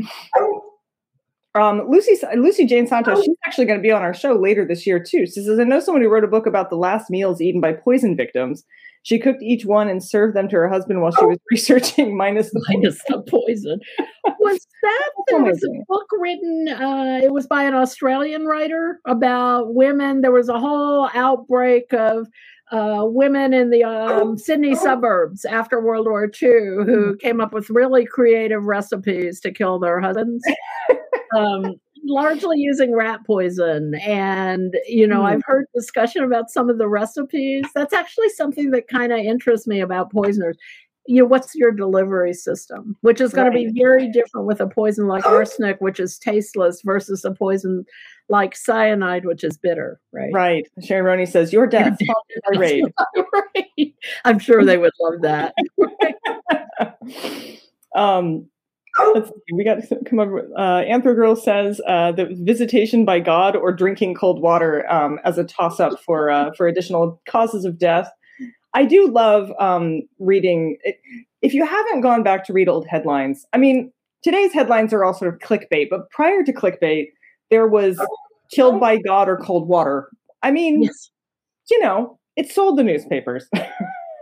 Um, 1.60 1.88
Lucy 1.88 2.16
Lucy 2.36 2.66
Jane 2.66 2.86
Santos, 2.86 3.24
she's 3.24 3.36
actually 3.46 3.66
going 3.66 3.78
to 3.78 3.82
be 3.82 3.90
on 3.90 4.02
our 4.02 4.14
show 4.14 4.34
later 4.34 4.64
this 4.66 4.86
year 4.86 4.98
too. 4.98 5.26
She 5.26 5.42
says, 5.42 5.58
I 5.58 5.64
know 5.64 5.80
someone 5.80 6.02
who 6.02 6.08
wrote 6.08 6.24
a 6.24 6.28
book 6.28 6.46
about 6.46 6.70
the 6.70 6.76
last 6.76 7.10
meals 7.10 7.40
eaten 7.40 7.60
by 7.60 7.72
poison 7.72 8.16
victims. 8.16 8.64
She 9.02 9.18
cooked 9.18 9.42
each 9.42 9.64
one 9.64 9.88
and 9.88 10.04
served 10.04 10.36
them 10.36 10.48
to 10.48 10.56
her 10.56 10.68
husband 10.68 11.00
while 11.00 11.12
she 11.12 11.24
was 11.24 11.38
researching, 11.50 12.16
minus 12.16 12.50
the 12.50 12.64
Minus 12.68 13.00
the 13.08 13.22
poison. 13.22 13.80
Was 14.40 14.66
that 14.82 15.10
there 15.28 15.42
was 15.42 15.62
a 15.64 15.84
book 15.88 16.06
written? 16.18 16.68
Uh, 16.68 17.20
it 17.22 17.32
was 17.32 17.46
by 17.46 17.64
an 17.64 17.74
Australian 17.74 18.46
writer 18.46 19.00
about 19.04 19.74
women. 19.74 20.20
There 20.20 20.32
was 20.32 20.48
a 20.48 20.58
whole 20.58 21.10
outbreak 21.12 21.92
of 21.92 22.28
uh, 22.70 23.04
women 23.04 23.52
in 23.52 23.70
the 23.70 23.84
um, 23.84 24.38
Sydney 24.38 24.74
suburbs 24.74 25.44
after 25.44 25.80
World 25.80 26.06
War 26.06 26.24
II 26.24 26.84
who 26.84 27.16
came 27.16 27.40
up 27.40 27.52
with 27.52 27.70
really 27.70 28.06
creative 28.06 28.64
recipes 28.64 29.40
to 29.40 29.50
kill 29.50 29.78
their 29.78 30.00
husbands. 30.00 30.44
um, 31.36 31.74
largely 32.04 32.58
using 32.58 32.94
rat 32.94 33.20
poison 33.26 33.94
and 33.96 34.74
you 34.86 35.06
know 35.06 35.20
Hmm. 35.20 35.26
i've 35.26 35.42
heard 35.44 35.66
discussion 35.74 36.22
about 36.24 36.50
some 36.50 36.70
of 36.70 36.78
the 36.78 36.88
recipes. 36.88 37.64
That's 37.74 37.92
actually 37.92 38.28
something 38.30 38.70
that 38.70 38.88
kind 38.88 39.12
of 39.12 39.18
interests 39.18 39.66
me 39.66 39.80
about 39.80 40.12
poisoners. 40.12 40.56
You 41.06 41.22
know 41.22 41.26
what's 41.26 41.54
your 41.54 41.72
delivery 41.72 42.34
system? 42.34 42.94
Which 43.00 43.20
is 43.20 43.32
going 43.32 43.50
to 43.50 43.56
be 43.58 43.72
very 43.78 44.10
different 44.12 44.46
with 44.46 44.60
a 44.60 44.66
poison 44.66 45.06
like 45.08 45.26
arsenic 45.26 45.80
which 45.80 45.98
is 45.98 46.18
tasteless 46.18 46.82
versus 46.82 47.24
a 47.24 47.32
poison 47.32 47.84
like 48.28 48.54
cyanide 48.54 49.24
which 49.24 49.42
is 49.42 49.56
bitter 49.56 49.98
right? 50.12 50.30
Right. 50.32 50.68
Sharon 50.82 51.04
Roney 51.06 51.26
says, 51.26 51.52
"Your 51.52 51.66
death, 51.66 51.96
sponsored 52.00 52.42
by 52.52 52.58
Raid." 52.60 52.84
right. 53.32 53.94
I'm 54.24 54.38
sure 54.38 54.64
they 54.64 54.78
would 54.78 54.92
love 55.00 55.22
that. 55.22 55.54
Um, 57.94 58.48
we 59.52 59.64
got 59.64 59.82
to 59.82 60.04
come 60.04 60.18
over. 60.18 60.48
Uh, 60.56 60.82
Anthro 60.82 61.14
Girl 61.14 61.36
says 61.36 61.80
uh, 61.86 62.12
that 62.12 62.28
visitation 62.38 63.04
by 63.04 63.20
God 63.20 63.56
or 63.56 63.72
drinking 63.72 64.14
cold 64.14 64.40
water 64.40 64.90
um, 64.90 65.18
as 65.24 65.38
a 65.38 65.44
toss 65.44 65.80
up 65.80 66.00
for 66.00 66.30
uh, 66.30 66.50
for 66.56 66.66
additional 66.66 67.20
causes 67.28 67.64
of 67.64 67.78
death. 67.78 68.10
I 68.74 68.84
do 68.84 69.08
love 69.08 69.52
um, 69.58 70.02
reading. 70.18 70.76
If 71.42 71.54
you 71.54 71.64
haven't 71.64 72.00
gone 72.00 72.22
back 72.22 72.44
to 72.44 72.52
read 72.52 72.68
old 72.68 72.86
headlines, 72.86 73.46
I 73.52 73.58
mean, 73.58 73.92
today's 74.22 74.52
headlines 74.52 74.92
are 74.92 75.04
all 75.04 75.14
sort 75.14 75.32
of 75.32 75.40
clickbait, 75.40 75.88
but 75.90 76.10
prior 76.10 76.42
to 76.42 76.52
clickbait, 76.52 77.08
there 77.50 77.66
was 77.66 78.00
killed 78.50 78.80
by 78.80 78.98
God 78.98 79.28
or 79.28 79.36
cold 79.36 79.68
water. 79.68 80.10
I 80.42 80.50
mean, 80.50 80.82
yes 80.82 81.10
you 81.70 81.80
know, 81.80 82.18
it 82.36 82.50
sold 82.50 82.78
the 82.78 82.84
newspapers. 82.84 83.48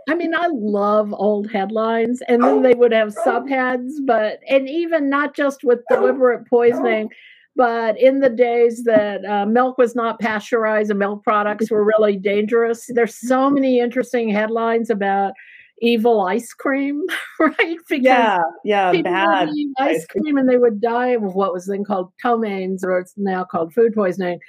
I 0.09 0.15
mean, 0.15 0.33
I 0.33 0.47
love 0.51 1.13
old 1.13 1.51
headlines, 1.51 2.21
and 2.29 2.41
then 2.41 2.61
they 2.61 2.73
would 2.73 2.93
have 2.93 3.13
subheads, 3.13 3.91
but 4.05 4.39
and 4.49 4.69
even 4.69 5.09
not 5.09 5.35
just 5.35 5.63
with 5.63 5.79
deliberate 5.89 6.47
poisoning, 6.47 7.09
but 7.57 7.99
in 7.99 8.19
the 8.19 8.29
days 8.29 8.83
that 8.85 9.25
uh, 9.25 9.45
milk 9.45 9.77
was 9.77 9.95
not 9.95 10.19
pasteurized 10.19 10.91
and 10.91 10.99
milk 10.99 11.23
products 11.23 11.69
were 11.69 11.83
really 11.83 12.15
dangerous. 12.15 12.85
There's 12.87 13.19
so 13.19 13.49
many 13.49 13.79
interesting 13.79 14.29
headlines 14.29 14.89
about 14.89 15.33
evil 15.81 16.21
ice 16.21 16.53
cream, 16.53 17.01
right? 17.39 17.77
Because 17.89 18.03
yeah, 18.03 18.39
yeah, 18.63 18.93
bad. 19.01 19.49
ice 19.79 20.05
cream 20.05 20.37
and 20.37 20.47
they 20.47 20.57
would 20.57 20.79
die 20.79 21.09
of 21.09 21.35
what 21.35 21.51
was 21.51 21.65
then 21.65 21.83
called 21.83 22.13
ptomaines, 22.21 22.83
or 22.83 22.99
it's 22.99 23.13
now 23.17 23.43
called 23.43 23.73
food 23.73 23.93
poisoning. 23.93 24.39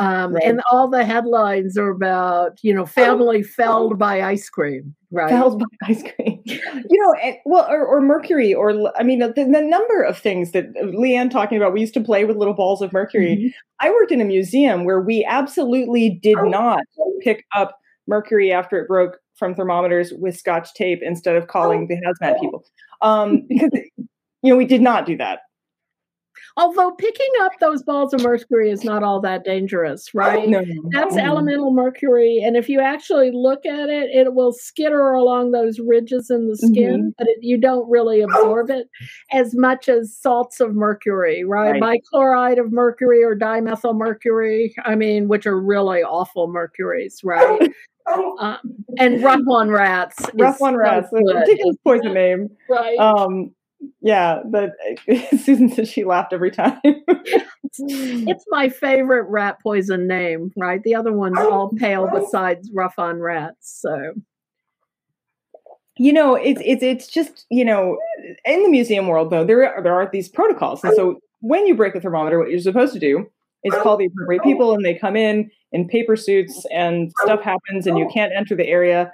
Um, 0.00 0.34
Right. 0.34 0.44
And 0.44 0.60
all 0.70 0.88
the 0.88 1.04
headlines 1.04 1.76
are 1.76 1.90
about, 1.90 2.58
you 2.62 2.72
know, 2.72 2.86
family 2.86 3.42
felled 3.42 3.98
by 3.98 4.22
ice 4.22 4.48
cream, 4.48 4.94
right? 5.10 5.28
Felled 5.28 5.58
by 5.58 5.66
ice 5.88 6.02
cream. 6.02 6.40
You 6.44 7.02
know, 7.02 7.14
and, 7.14 7.36
well, 7.44 7.66
or, 7.68 7.84
or 7.84 8.00
mercury, 8.00 8.54
or 8.54 8.92
I 8.96 9.02
mean, 9.02 9.18
the, 9.18 9.32
the 9.32 9.44
number 9.44 10.02
of 10.02 10.16
things 10.16 10.52
that 10.52 10.66
uh, 10.80 10.84
Leanne 10.86 11.30
talking 11.30 11.56
about. 11.58 11.72
We 11.72 11.80
used 11.80 11.94
to 11.94 12.00
play 12.00 12.24
with 12.24 12.36
little 12.36 12.54
balls 12.54 12.80
of 12.80 12.92
mercury. 12.92 13.36
Mhm. 13.36 13.52
I 13.80 13.90
worked 13.90 14.12
in 14.12 14.20
a 14.20 14.24
museum 14.24 14.84
where 14.84 15.00
we 15.00 15.24
absolutely 15.24 16.10
did 16.22 16.38
not 16.44 16.84
pick 17.22 17.44
up 17.56 17.78
mercury 18.06 18.52
after 18.52 18.78
it 18.80 18.86
broke 18.88 19.18
from 19.34 19.54
thermometers 19.54 20.12
with 20.12 20.36
scotch 20.36 20.72
tape 20.74 21.00
instead 21.02 21.36
of 21.36 21.48
calling 21.48 21.86
the 21.88 21.96
hazmat 21.96 22.40
people, 22.40 22.64
um, 23.02 23.44
because 23.48 23.70
you 23.96 24.52
know 24.52 24.56
we 24.56 24.64
did 24.64 24.80
not 24.80 25.06
do 25.06 25.16
that. 25.16 25.40
Although 26.58 26.90
picking 26.90 27.30
up 27.42 27.52
those 27.60 27.82
balls 27.84 28.12
of 28.12 28.20
mercury 28.22 28.68
is 28.70 28.82
not 28.84 29.04
all 29.04 29.20
that 29.20 29.44
dangerous, 29.44 30.12
right? 30.12 30.48
No, 30.48 30.62
That's 30.90 31.14
Mm. 31.14 31.24
elemental 31.24 31.70
mercury, 31.72 32.42
and 32.44 32.56
if 32.56 32.68
you 32.68 32.80
actually 32.80 33.30
look 33.30 33.64
at 33.64 33.88
it, 33.88 34.10
it 34.10 34.34
will 34.34 34.52
skitter 34.52 35.12
along 35.12 35.52
those 35.52 35.78
ridges 35.78 36.30
in 36.30 36.48
the 36.48 36.56
skin, 36.56 36.74
Mm-hmm. 37.00 37.08
but 37.16 37.28
it, 37.28 37.38
you 37.42 37.58
don't 37.58 37.88
really 37.88 38.20
absorb 38.22 38.70
it 38.70 38.88
as 39.32 39.54
much 39.54 39.88
as 39.88 40.14
salts 40.16 40.60
of 40.60 40.74
mercury, 40.74 41.44
right? 41.44 41.80
Bichloride 41.80 42.58
of 42.58 42.72
mercury 42.72 43.22
or 43.22 43.36
dimethyl 43.36 43.96
mercury, 43.96 44.74
I 44.84 44.96
mean, 44.96 45.28
which 45.28 45.46
are 45.46 45.58
really 45.60 46.02
awful 46.02 46.48
mercuries, 46.48 47.20
right? 47.22 47.70
um, 48.40 48.58
and 48.98 49.22
rough 49.22 49.46
on 49.48 49.70
rats. 49.70 50.16
rough 50.34 50.60
one 50.60 50.76
rats. 50.76 51.12
a 51.12 51.16
good, 51.22 51.36
ridiculous 51.36 51.76
poison 51.84 52.14
name. 52.14 52.48
right? 52.68 52.98
Um, 52.98 53.54
yeah, 54.00 54.40
but 54.46 54.72
Susan 55.30 55.70
said 55.70 55.88
she 55.88 56.04
laughed 56.04 56.32
every 56.32 56.50
time. 56.50 56.80
It's 57.80 58.44
my 58.48 58.70
favorite 58.70 59.28
rat 59.28 59.58
poison 59.62 60.08
name, 60.08 60.50
right? 60.56 60.82
The 60.82 60.94
other 60.94 61.12
ones 61.12 61.38
all 61.38 61.70
pale 61.76 62.08
besides 62.12 62.70
rough 62.74 62.98
on 62.98 63.20
rats. 63.20 63.78
So 63.80 64.14
you 65.98 66.12
know 66.12 66.34
it's 66.34 66.62
it's 66.64 66.82
it's 66.82 67.06
just 67.08 67.44
you 67.50 67.64
know 67.64 67.98
in 68.44 68.62
the 68.62 68.70
museum 68.70 69.06
world 69.08 69.30
though 69.30 69.44
there 69.44 69.68
are, 69.68 69.82
there 69.82 69.92
are 69.92 70.08
these 70.10 70.28
protocols 70.28 70.82
and 70.82 70.94
so 70.94 71.18
when 71.40 71.66
you 71.66 71.74
break 71.74 71.94
a 71.94 72.00
thermometer 72.00 72.38
what 72.38 72.48
you're 72.50 72.60
supposed 72.60 72.94
to 72.94 73.00
do 73.00 73.26
is 73.64 73.74
call 73.82 73.96
the 73.96 74.06
appropriate 74.06 74.42
people 74.42 74.72
and 74.72 74.84
they 74.84 74.94
come 74.94 75.16
in 75.16 75.50
in 75.72 75.88
paper 75.88 76.16
suits 76.16 76.64
and 76.72 77.12
stuff 77.22 77.42
happens 77.42 77.86
and 77.86 77.98
you 77.98 78.08
can't 78.14 78.32
enter 78.34 78.54
the 78.54 78.66
area 78.66 79.12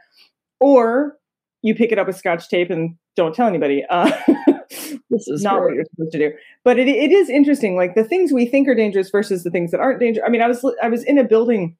or 0.61 1.17
you 1.63 1.75
pick 1.75 1.91
it 1.91 1.99
up 1.99 2.07
with 2.07 2.17
scotch 2.17 2.49
tape 2.49 2.71
and 2.71 2.95
don't 3.17 3.35
tell 3.35 3.47
anybody 3.47 3.85
uh, 3.89 4.11
this 5.11 5.29
is 5.29 5.43
not 5.43 5.61
what 5.61 5.75
you're 5.75 5.85
supposed 5.91 6.13
to 6.13 6.19
do 6.19 6.33
but 6.65 6.79
it, 6.79 6.89
it 6.89 7.13
is 7.13 7.29
interesting 7.29 7.77
like 7.77 7.95
the 7.95 8.05
things 8.05 8.33
we 8.33 8.47
think 8.47 8.69
are 8.69 8.75
dangerous 8.75 9.11
versus 9.11 9.45
the 9.45 9.51
things 9.51 9.71
that 9.71 9.81
aren't 9.81 10.01
dangerous 10.01 10.25
i 10.27 10.31
mean 10.31 10.43
i 10.43 10.49
was 10.49 10.65
i 10.83 10.89
was 10.89 11.05
in 11.05 11.19
a 11.19 11.25
building 11.25 11.77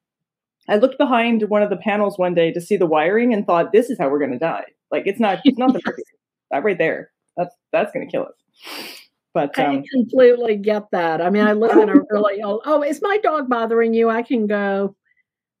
i 0.69 0.75
looked 0.75 0.97
behind 0.97 1.43
one 1.49 1.63
of 1.63 1.69
the 1.69 1.77
panels 1.77 2.17
one 2.17 2.33
day 2.33 2.51
to 2.51 2.61
see 2.61 2.77
the 2.77 2.85
wiring 2.85 3.33
and 3.33 3.45
thought 3.45 3.71
this 3.71 3.89
is 3.89 3.97
how 3.97 4.09
we're 4.09 4.19
going 4.19 4.31
to 4.31 4.39
die 4.39 4.65
like 4.91 5.03
it's 5.05 5.19
not 5.19 5.39
it's 5.43 5.57
not 5.57 5.73
the 5.73 5.81
that 6.51 6.63
right 6.63 6.77
there 6.77 7.11
that's 7.35 7.55
that's 7.71 7.91
going 7.91 8.05
to 8.05 8.11
kill 8.11 8.23
us 8.23 8.33
But 9.35 9.59
I 9.59 9.65
um, 9.65 9.83
completely 9.91 10.55
get 10.55 10.89
that. 10.91 11.19
I 11.21 11.29
mean, 11.29 11.45
I 11.45 11.51
live 11.51 11.77
in 11.77 11.89
a 11.89 11.95
really 12.09 12.41
old. 12.41 12.61
Oh, 12.65 12.81
is 12.81 13.01
my 13.01 13.17
dog 13.17 13.49
bothering 13.49 13.93
you? 13.93 14.09
I 14.09 14.21
can 14.21 14.47
go 14.47 14.95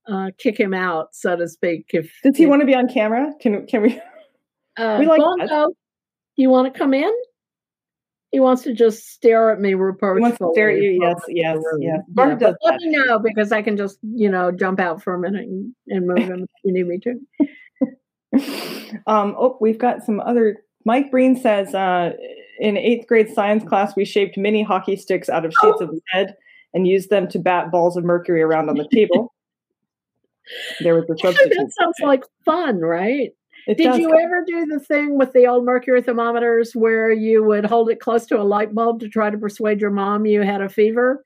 uh, 0.07 0.31
kick 0.37 0.57
him 0.57 0.73
out, 0.73 1.13
so 1.13 1.35
to 1.35 1.45
speak. 1.49 1.87
If 1.89 2.09
does 2.23 2.37
he 2.37 2.43
if- 2.43 2.49
want 2.49 2.61
to 2.61 2.65
be 2.65 2.73
on 2.73 2.87
camera? 2.87 3.33
Can 3.41 3.67
can 3.67 3.81
we? 3.81 4.01
Uh, 4.77 4.97
we 4.99 5.07
like 5.07 5.21
that. 5.21 5.47
Bongo, 5.47 5.73
you 6.35 6.49
want 6.49 6.73
to 6.73 6.77
come 6.77 6.93
in? 6.93 7.09
He 8.35 8.41
wants 8.41 8.63
to 8.63 8.73
just 8.73 9.13
stare 9.13 9.49
at 9.49 9.61
me 9.61 9.69
He 9.69 9.75
reproachfully. 9.75 10.21
wants 10.21 10.39
to 10.39 10.49
stare 10.51 10.71
at 10.71 10.81
you. 10.81 10.99
Yes, 11.01 11.21
yes, 11.29 11.57
the 11.57 11.77
yes. 11.79 12.01
Yeah, 12.01 12.01
but 12.09 12.57
let 12.63 12.81
me 12.81 12.89
know 12.89 13.17
because 13.17 13.53
I 13.53 13.61
can 13.61 13.77
just, 13.77 13.97
you 14.03 14.29
know, 14.29 14.51
jump 14.51 14.81
out 14.81 15.01
for 15.01 15.13
a 15.13 15.17
minute 15.17 15.47
and, 15.47 15.73
and 15.87 16.05
move 16.05 16.17
him 16.17 16.43
if 16.43 16.49
you 16.65 16.73
need 16.73 16.85
me 16.85 16.99
to. 16.99 17.13
um, 19.07 19.37
oh, 19.39 19.57
we've 19.61 19.77
got 19.77 20.03
some 20.03 20.19
other. 20.19 20.65
Mike 20.83 21.11
Breen 21.11 21.39
says 21.39 21.73
uh, 21.73 22.11
in 22.59 22.75
eighth 22.75 23.07
grade 23.07 23.33
science 23.33 23.63
class, 23.63 23.95
we 23.95 24.03
shaped 24.03 24.35
mini 24.35 24.63
hockey 24.63 24.97
sticks 24.97 25.29
out 25.29 25.45
of 25.45 25.53
sheets 25.61 25.79
of 25.79 25.91
lead 26.13 26.35
and 26.73 26.85
used 26.85 27.09
them 27.09 27.29
to 27.29 27.39
bat 27.39 27.71
balls 27.71 27.95
of 27.95 28.03
mercury 28.03 28.41
around 28.41 28.67
on 28.67 28.75
the 28.75 28.89
table. 28.91 29.33
there 30.81 30.93
was 30.93 31.07
the 31.07 31.17
substitute. 31.17 31.55
that 31.55 31.71
sounds 31.79 31.95
like 32.01 32.25
fun, 32.43 32.79
right? 32.79 33.31
It 33.67 33.77
Did 33.77 33.95
you 33.95 34.13
ever 34.13 34.43
do 34.45 34.65
the 34.65 34.79
thing 34.79 35.17
with 35.17 35.33
the 35.33 35.47
old 35.47 35.65
mercury 35.65 36.01
thermometers 36.01 36.73
where 36.75 37.11
you 37.11 37.43
would 37.43 37.65
hold 37.65 37.89
it 37.89 37.99
close 37.99 38.25
to 38.27 38.39
a 38.39 38.43
light 38.43 38.75
bulb 38.75 38.99
to 38.99 39.09
try 39.09 39.29
to 39.29 39.37
persuade 39.37 39.81
your 39.81 39.91
mom 39.91 40.25
you 40.25 40.41
had 40.41 40.61
a 40.61 40.69
fever? 40.69 41.23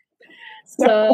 So 0.66 1.14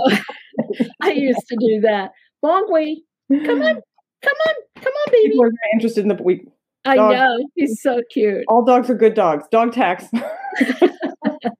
I 1.01 1.11
used 1.11 1.47
to 1.47 1.57
do 1.59 1.81
that. 1.81 2.11
Bongo, 2.41 2.67
come 2.67 3.61
on, 3.61 3.81
come 4.21 4.37
on, 4.47 4.53
come 4.75 4.93
on, 4.93 5.11
baby. 5.11 5.29
People 5.29 5.45
are 5.45 5.51
interested 5.73 6.01
in 6.01 6.09
the 6.09 6.21
we. 6.21 6.45
I 6.85 6.95
know 6.97 7.49
he's 7.55 7.81
so 7.81 8.01
cute. 8.11 8.43
All 8.47 8.63
dogs 8.63 8.89
are 8.91 8.95
good 8.95 9.15
dogs. 9.15 9.47
Dog 9.49 9.73
tax. 9.73 10.05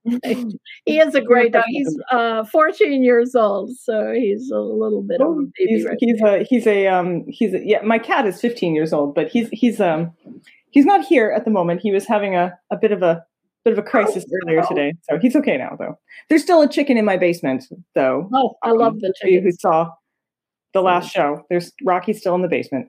He 0.86 1.00
is 1.00 1.14
a 1.14 1.20
great 1.20 1.52
dog. 1.52 1.64
He's 1.66 1.98
uh, 2.10 2.44
14 2.44 3.02
years 3.02 3.34
old, 3.34 3.76
so 3.76 4.12
he's 4.12 4.50
a 4.50 4.58
little 4.58 5.02
bit 5.02 5.20
of 5.20 5.28
a 5.28 5.42
baby 5.58 5.72
he's 5.72 5.84
right 5.84 5.96
he's 5.98 6.22
a 6.22 6.44
he's 6.48 6.66
a 6.66 6.86
um 6.86 7.24
he's 7.28 7.54
a, 7.54 7.66
yeah. 7.66 7.82
My 7.82 7.98
cat 7.98 8.26
is 8.26 8.40
15 8.40 8.74
years 8.74 8.92
old, 8.92 9.14
but 9.14 9.28
he's 9.28 9.48
he's 9.50 9.80
um 9.80 10.12
he's 10.70 10.84
not 10.84 11.04
here 11.04 11.30
at 11.30 11.44
the 11.44 11.50
moment. 11.50 11.80
He 11.80 11.92
was 11.92 12.06
having 12.06 12.36
a 12.36 12.56
a 12.70 12.76
bit 12.76 12.92
of 12.92 13.02
a 13.02 13.24
bit 13.64 13.72
of 13.72 13.78
a 13.78 13.82
crisis 13.82 14.24
earlier 14.44 14.62
today, 14.62 14.94
so 15.02 15.18
he's 15.18 15.34
okay 15.34 15.56
now 15.56 15.76
though. 15.78 15.98
There's 16.28 16.42
still 16.42 16.62
a 16.62 16.68
chicken 16.68 16.96
in 16.96 17.04
my 17.04 17.16
basement 17.16 17.64
though. 17.94 18.30
Oh, 18.32 18.56
I 18.62 18.70
love 18.70 19.00
the 19.00 19.12
you 19.24 19.40
who 19.40 19.50
saw 19.50 19.90
the 20.76 20.82
last 20.82 21.10
show, 21.10 21.42
there's 21.48 21.72
Rocky 21.82 22.12
still 22.12 22.34
in 22.34 22.42
the 22.42 22.48
basement. 22.48 22.88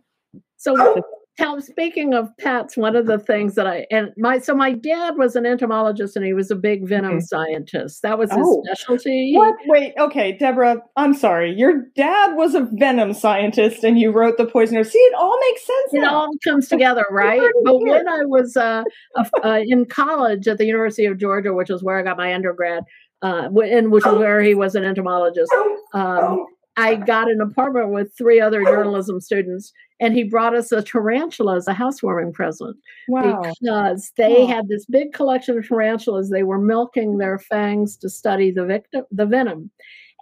So, 0.58 1.02
tell, 1.38 1.62
speaking 1.62 2.14
of 2.14 2.30
pets, 2.38 2.76
one 2.76 2.96
of 2.96 3.06
the 3.06 3.20
things 3.20 3.56
that 3.56 3.68
I 3.68 3.86
and 3.92 4.12
my 4.18 4.40
so 4.40 4.56
my 4.56 4.74
dad 4.74 5.18
was 5.18 5.36
an 5.36 5.46
entomologist 5.46 6.16
and 6.16 6.26
he 6.26 6.34
was 6.34 6.50
a 6.52 6.56
big 6.56 6.88
venom 6.88 7.20
Mhm. 7.20 7.24
scientist. 7.24 8.02
That 8.02 8.18
was 8.18 8.32
his 8.32 8.40
Oh. 8.46 8.64
specialty. 8.66 9.34
What? 9.36 9.56
Wait, 9.68 9.94
okay, 10.00 10.32
Deborah. 10.34 10.82
I'm 10.96 11.14
sorry. 11.14 11.52
Your 11.54 11.84
dad 11.96 12.36
was 12.36 12.56
a 12.56 12.62
venom 12.74 13.14
scientist, 13.14 13.84
and 13.84 14.00
you 14.00 14.12
wrote 14.12 14.38
the 14.38 14.46
poisoner. 14.46 14.84
See, 14.84 14.98
it 15.00 15.14
all 15.16 15.38
makes 15.50 15.66
sense 15.66 15.94
It 15.94 16.02
now. 16.02 16.14
all 16.16 16.30
comes 16.44 16.68
together, 16.68 17.06
right? 17.12 17.42
But 17.64 17.80
when 17.82 18.08
I 18.08 18.26
was 18.26 18.58
uh, 18.58 18.84
uh, 19.16 19.24
uh, 19.44 19.60
in 19.66 19.86
college 19.86 20.48
at 20.48 20.58
the 20.58 20.66
University 20.66 21.06
of 21.06 21.18
Georgia, 21.18 21.54
which 21.54 21.70
is 21.70 21.84
where 21.84 21.98
I 22.00 22.02
got 22.04 22.18
my 22.18 22.34
undergrad, 22.34 22.84
uh, 23.22 23.50
and 23.64 23.92
which 23.92 24.06
is 24.06 24.14
where 24.16 24.42
he 24.42 24.54
was 24.56 24.76
an 24.76 24.84
entomologist, 24.84 25.52
um, 25.94 26.46
I 26.78 26.96
got 26.96 27.30
an 27.30 27.42
apartment 27.42 27.90
with 27.90 28.16
three 28.16 28.40
other 28.40 28.62
oh. 28.62 28.66
journalism 28.66 29.20
students, 29.20 29.74
and 30.00 30.14
he 30.14 30.24
brought 30.24 30.56
us 30.56 30.72
a 30.72 30.84
tarantula 30.84 31.58
as 31.58 31.68
a 31.68 31.74
housewarming 31.74 32.32
present 32.34 32.78
Wow. 33.08 33.42
because 33.42 34.12
they 34.16 34.44
Oh. 34.44 34.48
had 34.48 34.68
this 34.68 34.86
big 34.86 35.12
collection 35.12 35.58
of 35.58 35.68
tarantulas. 35.68 36.30
They 36.30 36.44
were 36.44 36.60
milking 36.60 37.18
their 37.18 37.40
fangs 37.40 37.98
to 37.98 38.10
study 38.10 38.52
the 38.52 38.66
victim, 38.66 39.06
the 39.12 39.26
venom, 39.26 39.72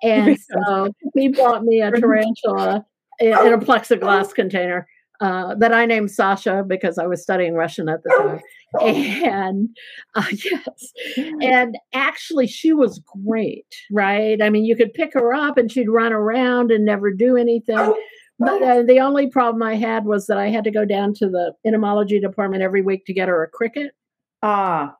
and 0.01 0.37
so 0.63 0.93
he 1.13 1.27
brought 1.27 1.63
me 1.65 1.81
a 1.81 1.91
tarantula 1.91 2.85
in, 3.19 3.27
in 3.27 3.53
a 3.53 3.57
plexiglass 3.57 4.33
container 4.33 4.87
uh, 5.21 5.55
that 5.55 5.73
I 5.73 5.85
named 5.85 6.11
Sasha 6.11 6.63
because 6.67 6.97
I 6.97 7.07
was 7.07 7.21
studying 7.21 7.53
Russian 7.53 7.89
at 7.89 8.03
the 8.03 8.09
time. 8.17 8.39
And 8.81 9.69
uh, 10.15 10.25
yes, 10.31 10.91
and 11.41 11.77
actually, 11.93 12.47
she 12.47 12.73
was 12.73 13.01
great, 13.25 13.67
right? 13.91 14.41
I 14.41 14.49
mean, 14.49 14.65
you 14.65 14.75
could 14.75 14.93
pick 14.93 15.13
her 15.13 15.33
up 15.33 15.57
and 15.57 15.71
she'd 15.71 15.89
run 15.89 16.11
around 16.11 16.71
and 16.71 16.83
never 16.83 17.11
do 17.11 17.37
anything. 17.37 17.93
But 18.37 18.61
uh, 18.61 18.83
the 18.83 18.99
only 18.99 19.27
problem 19.27 19.63
I 19.63 19.75
had 19.75 20.05
was 20.05 20.27
that 20.27 20.37
I 20.37 20.49
had 20.49 20.65
to 20.65 20.71
go 20.71 20.83
down 20.83 21.13
to 21.15 21.29
the 21.29 21.53
entomology 21.65 22.19
department 22.19 22.63
every 22.63 22.81
week 22.81 23.05
to 23.05 23.13
get 23.13 23.29
her 23.29 23.43
a 23.43 23.47
cricket. 23.47 23.93
Ah, 24.43 24.95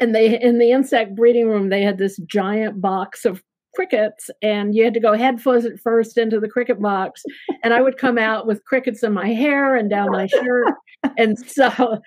And 0.00 0.14
they, 0.14 0.40
in 0.40 0.58
the 0.58 0.72
insect 0.72 1.14
breeding 1.14 1.48
room, 1.48 1.68
they 1.68 1.82
had 1.82 1.98
this 1.98 2.16
giant 2.26 2.80
box 2.80 3.24
of 3.24 3.42
crickets, 3.80 4.28
and 4.42 4.74
you 4.74 4.84
had 4.84 4.94
to 4.94 5.00
go 5.00 5.14
head 5.14 5.40
first, 5.40 5.66
first 5.82 6.18
into 6.18 6.38
the 6.38 6.48
cricket 6.48 6.80
box. 6.80 7.22
And 7.62 7.72
I 7.72 7.80
would 7.80 7.96
come 7.96 8.18
out 8.18 8.46
with 8.46 8.64
crickets 8.64 9.02
in 9.02 9.14
my 9.14 9.28
hair 9.28 9.74
and 9.74 9.88
down 9.88 10.10
my 10.10 10.26
shirt. 10.26 10.74
And 11.16 11.38
so 11.38 11.98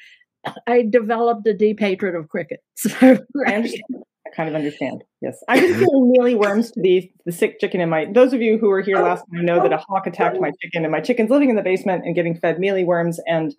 I 0.68 0.84
developed 0.88 1.48
a 1.48 1.54
deep 1.54 1.80
hatred 1.80 2.16
of 2.16 2.30
crickets. 2.30 2.86
I 3.02 3.18
understand. 3.48 4.04
I 4.26 4.30
kind 4.36 4.50
of 4.50 4.56
understand. 4.56 5.04
Yes, 5.22 5.38
I've 5.50 5.62
been 5.62 5.80
feeling 5.80 6.12
mealy 6.12 6.36
worms 6.36 6.72
to 6.72 6.82
the 6.82 7.12
the 7.26 7.32
sick 7.32 7.60
chicken 7.60 7.82
in 7.82 7.90
my. 7.90 8.06
Those 8.14 8.34
of 8.34 8.42
you 8.42 8.58
who 8.60 8.70
were 8.70 8.82
here 8.82 8.98
last 8.98 9.24
time 9.34 9.46
know 9.46 9.62
that 9.64 9.74
a 9.74 9.78
hawk 9.78 10.06
attacked 10.06 10.40
my 10.40 10.52
chicken, 10.62 10.84
and 10.84 10.92
my 10.92 11.02
chicken's 11.02 11.32
living 11.32 11.50
in 11.50 11.56
the 11.56 11.64
basement 11.64 12.04
and 12.06 12.14
getting 12.14 12.36
fed 12.36 12.60
mealy 12.60 12.84
worms. 12.84 13.20
And 13.26 13.54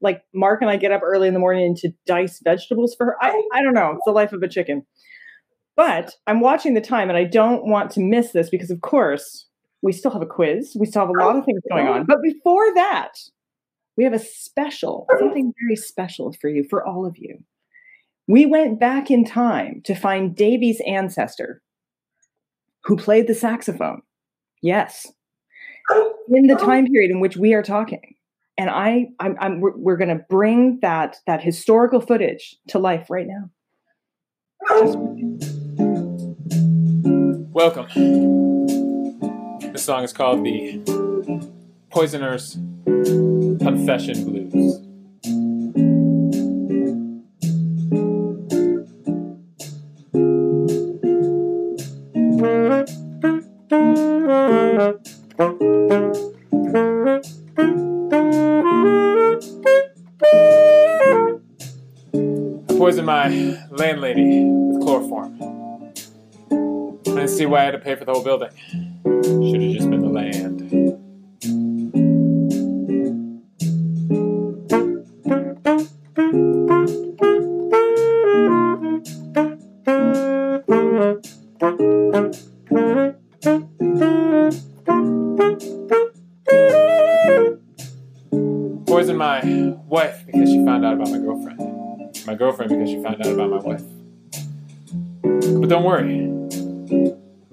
like 0.00 0.22
Mark 0.34 0.62
and 0.62 0.70
I 0.70 0.76
get 0.76 0.92
up 0.92 1.02
early 1.04 1.28
in 1.28 1.34
the 1.34 1.40
morning 1.40 1.76
to 1.80 1.90
dice 2.06 2.40
vegetables 2.42 2.94
for 2.96 3.06
her. 3.06 3.16
I 3.20 3.42
I 3.52 3.62
don't 3.62 3.74
know. 3.74 3.92
It's 3.92 4.04
the 4.06 4.12
life 4.12 4.32
of 4.32 4.42
a 4.42 4.48
chicken. 4.48 4.86
But 5.78 6.16
I'm 6.26 6.40
watching 6.40 6.74
the 6.74 6.80
time, 6.80 7.08
and 7.08 7.16
I 7.16 7.22
don't 7.22 7.64
want 7.64 7.92
to 7.92 8.00
miss 8.00 8.32
this 8.32 8.50
because, 8.50 8.72
of 8.72 8.80
course, 8.80 9.46
we 9.80 9.92
still 9.92 10.10
have 10.10 10.20
a 10.20 10.26
quiz. 10.26 10.76
We 10.76 10.86
still 10.86 11.02
have 11.02 11.08
a 11.08 11.12
lot 11.12 11.36
of 11.36 11.44
things 11.44 11.60
going 11.70 11.86
on. 11.86 12.04
But 12.04 12.20
before 12.20 12.74
that, 12.74 13.12
we 13.96 14.02
have 14.02 14.12
a 14.12 14.18
special, 14.18 15.06
something 15.20 15.52
very 15.62 15.76
special 15.76 16.34
for 16.40 16.48
you, 16.48 16.66
for 16.68 16.84
all 16.84 17.06
of 17.06 17.16
you. 17.16 17.38
We 18.26 18.44
went 18.44 18.80
back 18.80 19.08
in 19.08 19.24
time 19.24 19.80
to 19.84 19.94
find 19.94 20.34
Davy's 20.34 20.82
ancestor 20.84 21.62
who 22.82 22.96
played 22.96 23.28
the 23.28 23.34
saxophone. 23.34 24.02
Yes. 24.60 25.06
In 26.28 26.48
the 26.48 26.56
time 26.56 26.88
period 26.88 27.12
in 27.12 27.20
which 27.20 27.36
we 27.36 27.54
are 27.54 27.62
talking. 27.62 28.16
And 28.56 28.68
I, 28.68 29.10
I'm, 29.20 29.36
I'm 29.40 29.60
we're, 29.60 29.96
going 29.96 30.08
to 30.08 30.24
bring 30.28 30.80
that 30.80 31.18
that 31.28 31.40
historical 31.40 32.00
footage 32.00 32.56
to 32.66 32.80
life 32.80 33.08
right 33.10 33.28
now. 33.28 33.48
Just- 34.80 35.57
Welcome. 37.58 37.88
This 39.72 39.84
song 39.84 40.04
is 40.04 40.12
called 40.12 40.44
the 40.44 40.78
Poisoner's 41.90 42.52
Confession 42.84 44.24
Blues. 44.24 44.87
Why 67.48 67.60
I 67.60 67.64
had 67.64 67.70
to 67.70 67.78
pay 67.78 67.94
for 67.94 68.04
the 68.04 68.12
whole 68.12 68.22
building. 68.22 68.50
Should 69.04 69.62
have 69.62 69.72
just 69.72 69.88
been 69.88 70.02
the 70.02 70.10
land. 70.10 70.58
Poisoned 88.86 89.18
my 89.18 89.40
wife 89.88 90.26
because 90.26 90.50
she 90.50 90.62
found 90.66 90.84
out 90.84 90.92
about 90.94 91.08
my 91.08 91.18
girlfriend. 91.18 92.26
My 92.26 92.34
girlfriend 92.34 92.72
because 92.72 92.90
she 92.90 93.02
found 93.02 93.22
out 93.22 93.32
about 93.32 93.48
my 93.48 93.60
wife. 93.60 93.84
But 95.22 95.70
don't 95.70 95.84
worry, 95.84 96.28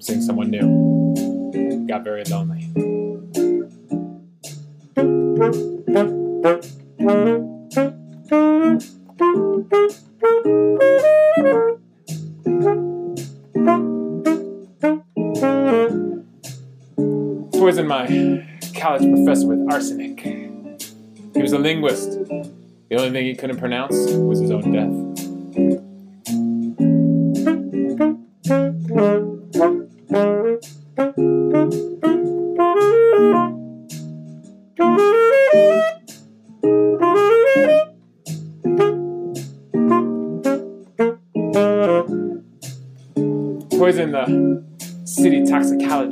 seeing 0.05 0.21
someone 0.21 0.51
new. 0.51 1.87
Got 1.87 2.03
very 2.03 2.23
lonely. 2.25 2.69
Poisoned 17.53 17.87
my 17.87 18.45
college 18.75 19.01
professor 19.01 19.47
with 19.47 19.73
arsenic. 19.73 20.19
He 20.19 21.41
was 21.41 21.53
a 21.53 21.57
linguist. 21.57 22.11
The 22.29 22.95
only 22.97 23.09
thing 23.09 23.25
he 23.25 23.33
couldn't 23.33 23.57
pronounce 23.57 23.95
was 23.95 24.39
his 24.39 24.51
own 24.51 24.71
death. 24.71 25.84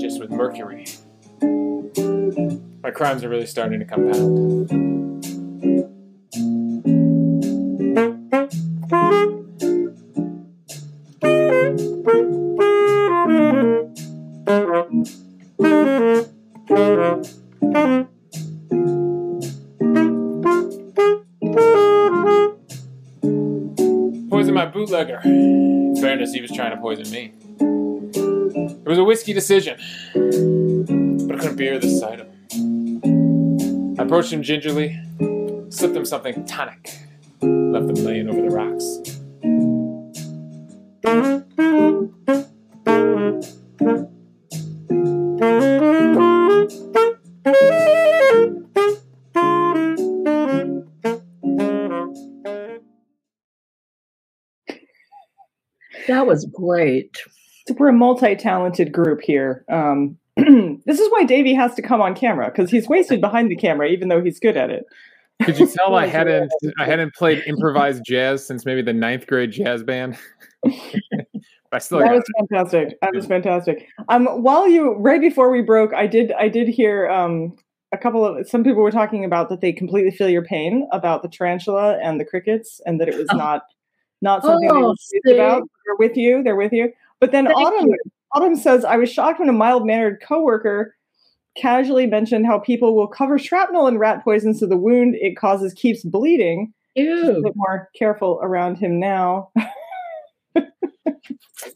With 0.04 0.30
mercury. 0.32 0.86
My 2.84 2.92
crimes 2.92 3.24
are 3.24 3.30
really 3.30 3.46
starting 3.46 3.80
to 3.80 3.86
compound. 3.86 4.70
Poison 24.30 24.54
my 24.54 24.66
bootlegger. 24.66 25.22
In 25.24 25.96
fairness, 25.96 26.34
he 26.34 26.42
was 26.42 26.52
trying 26.52 26.72
to 26.76 26.82
poison 26.82 27.10
me. 27.10 27.23
Decision, 29.34 29.78
but 30.14 31.36
I 31.36 31.40
couldn't 31.40 31.56
bear 31.58 31.80
the 31.80 31.90
sight 31.90 32.20
of 32.20 32.28
him. 32.28 33.96
I 34.00 34.04
approached 34.04 34.32
him 34.32 34.44
gingerly, 34.44 35.00
slipped 35.70 35.96
him 35.96 36.06
something 36.06 36.46
tonic, 36.46 37.00
left 37.42 37.90
him 37.90 38.06
laying 38.06 38.30
over 38.30 38.42
the 38.42 38.50
rocks. 38.50 39.00
That 56.08 56.28
was 56.28 56.46
great. 56.46 57.18
We're 57.78 57.90
a 57.90 57.94
multi-talented 57.94 58.92
group 58.92 59.22
here. 59.22 59.64
Um, 59.70 60.18
this 60.36 61.00
is 61.00 61.12
why 61.12 61.24
Davey 61.24 61.54
has 61.54 61.76
to 61.76 61.82
come 61.82 62.02
on 62.02 62.16
camera 62.16 62.48
because 62.48 62.72
he's 62.72 62.88
wasted 62.88 63.22
behind 63.22 63.52
the 63.52 63.56
camera, 63.56 63.88
even 63.88 64.10
though 64.10 64.22
he's 64.22 64.40
good 64.40 64.58
at 64.58 64.70
it. 64.70 64.86
Could 65.44 65.60
you 65.60 65.68
tell 65.76 65.96
I 65.96 66.08
hadn't 66.08 66.52
I 66.80 66.86
hadn't 66.86 67.14
played 67.14 67.44
improvised 67.46 68.04
jazz 68.06 68.46
since 68.46 68.66
maybe 68.66 68.82
the 68.82 68.94
ninth 68.94 69.28
grade 69.28 69.52
jazz 69.52 69.84
band? 69.84 70.18
I 71.72 71.80
still 71.80 72.00
that 72.00 72.06
got 72.06 72.16
was 72.16 72.24
fantastic. 72.40 73.00
That 73.02 73.16
was 73.16 73.26
fantastic. 73.26 73.88
Um, 74.10 74.28
while 74.44 74.68
you 74.68 74.94
right 74.94 75.22
before 75.22 75.50
we 75.52 75.62
broke, 75.62 75.94
I 75.94 76.08
did 76.08 76.32
I 76.34 76.48
did 76.48 76.68
hear 76.68 77.10
um 77.10 77.56
a 77.92 77.98
couple 77.98 78.26
of 78.26 78.48
some 78.48 78.64
people 78.64 78.82
were 78.82 78.92
talking 78.92 79.26
about 79.26 79.50
that 79.50 79.62
they 79.62 79.72
completely 79.72 80.12
feel 80.12 80.30
your 80.30 80.44
pain 80.44 80.88
about 80.92 81.22
the 81.22 81.30
tarantula 81.30 81.98
and 82.00 82.20
the 82.20 82.26
crickets 82.26 82.82
and 82.86 83.00
that 83.00 83.08
it 83.08 83.18
was 83.18 83.28
not 83.34 83.64
not 84.22 84.42
something 84.42 84.68
they 84.68 84.74
Oh, 84.74 84.90
were 84.90 84.96
pleased 84.96 85.36
about. 85.38 85.64
They're 85.86 85.96
with 86.08 86.18
you. 86.18 86.44
They're 86.44 86.56
with 86.56 86.74
you. 86.74 86.92
But 87.24 87.32
then 87.32 87.46
Thank 87.46 87.58
Autumn 87.58 87.88
you. 87.88 87.98
Autumn 88.34 88.58
says 88.58 88.84
I 88.84 88.98
was 88.98 89.10
shocked 89.10 89.40
when 89.40 89.48
a 89.48 89.54
mild 89.54 89.86
mannered 89.86 90.22
coworker 90.22 90.94
casually 91.56 92.06
mentioned 92.06 92.46
how 92.46 92.60
people 92.60 92.98
will 92.98 93.08
cover 93.08 93.40
shrapnel 93.40 93.88
and 93.88 93.98
rat 93.98 94.26
poison 94.26 94.54
so 94.54 94.66
the 94.66 94.76
wound 94.76 95.16
it 95.16 95.38
causes 95.38 95.74
keeps 95.74 96.04
bleeding. 96.04 96.74
Just 96.98 97.30
a 97.30 97.34
Ew, 97.36 97.42
bit 97.42 97.54
more 97.56 97.90
careful 97.98 98.42
around 98.44 98.76
him 98.76 99.00
now. 99.00 99.52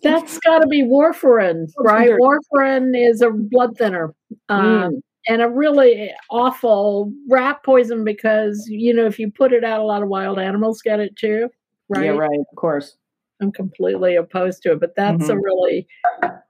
that's 0.04 0.38
got 0.40 0.60
to 0.60 0.68
be 0.68 0.84
warfarin, 0.84 1.72
right? 1.78 2.12
Warfarin 2.20 2.92
is 2.94 3.22
a 3.22 3.30
blood 3.30 3.78
thinner. 3.78 4.14
Um, 4.50 5.02
And 5.30 5.42
a 5.42 5.48
really 5.48 6.12
awful 6.30 7.14
rat 7.30 7.64
poison 7.64 8.04
because, 8.04 8.66
you 8.68 8.94
know, 8.94 9.06
if 9.06 9.18
you 9.18 9.32
put 9.32 9.54
it 9.54 9.64
out, 9.64 9.80
a 9.80 9.84
lot 9.84 10.04
of 10.04 10.10
wild 10.10 10.40
animals 10.40 10.82
get 10.82 11.00
it 11.00 11.16
too, 11.16 11.48
right? 11.88 12.08
Yeah, 12.08 12.12
right. 12.18 12.38
Of 12.38 12.56
course. 12.58 12.98
I'm 13.42 13.52
completely 13.52 14.16
opposed 14.16 14.64
to 14.64 14.72
it, 14.74 14.80
but 14.80 14.96
that's 14.96 15.30
a 15.30 15.34
Mhm. 15.34 15.42
really 15.44 15.88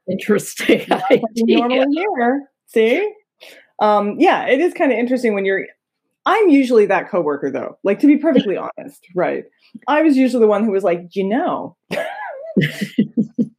interesting 0.09 0.85
That's 0.89 1.03
what 1.09 1.21
we 1.35 1.55
idea. 1.55 1.57
normally 1.67 1.87
hear. 1.95 2.49
See? 2.67 3.13
Um, 3.79 4.15
yeah, 4.19 4.45
it 4.47 4.59
is 4.59 4.73
kind 4.73 4.91
of 4.91 4.97
interesting 4.97 5.33
when 5.33 5.45
you're. 5.45 5.65
I'm 6.25 6.49
usually 6.49 6.85
that 6.87 7.09
coworker, 7.09 7.49
though. 7.51 7.77
Like 7.83 7.99
to 7.99 8.07
be 8.07 8.17
perfectly 8.17 8.57
honest, 8.77 9.05
right? 9.15 9.45
I 9.87 10.01
was 10.01 10.17
usually 10.17 10.41
the 10.41 10.47
one 10.47 10.63
who 10.65 10.71
was 10.71 10.83
like, 10.83 11.01
you 11.13 11.23
know?" 11.27 11.75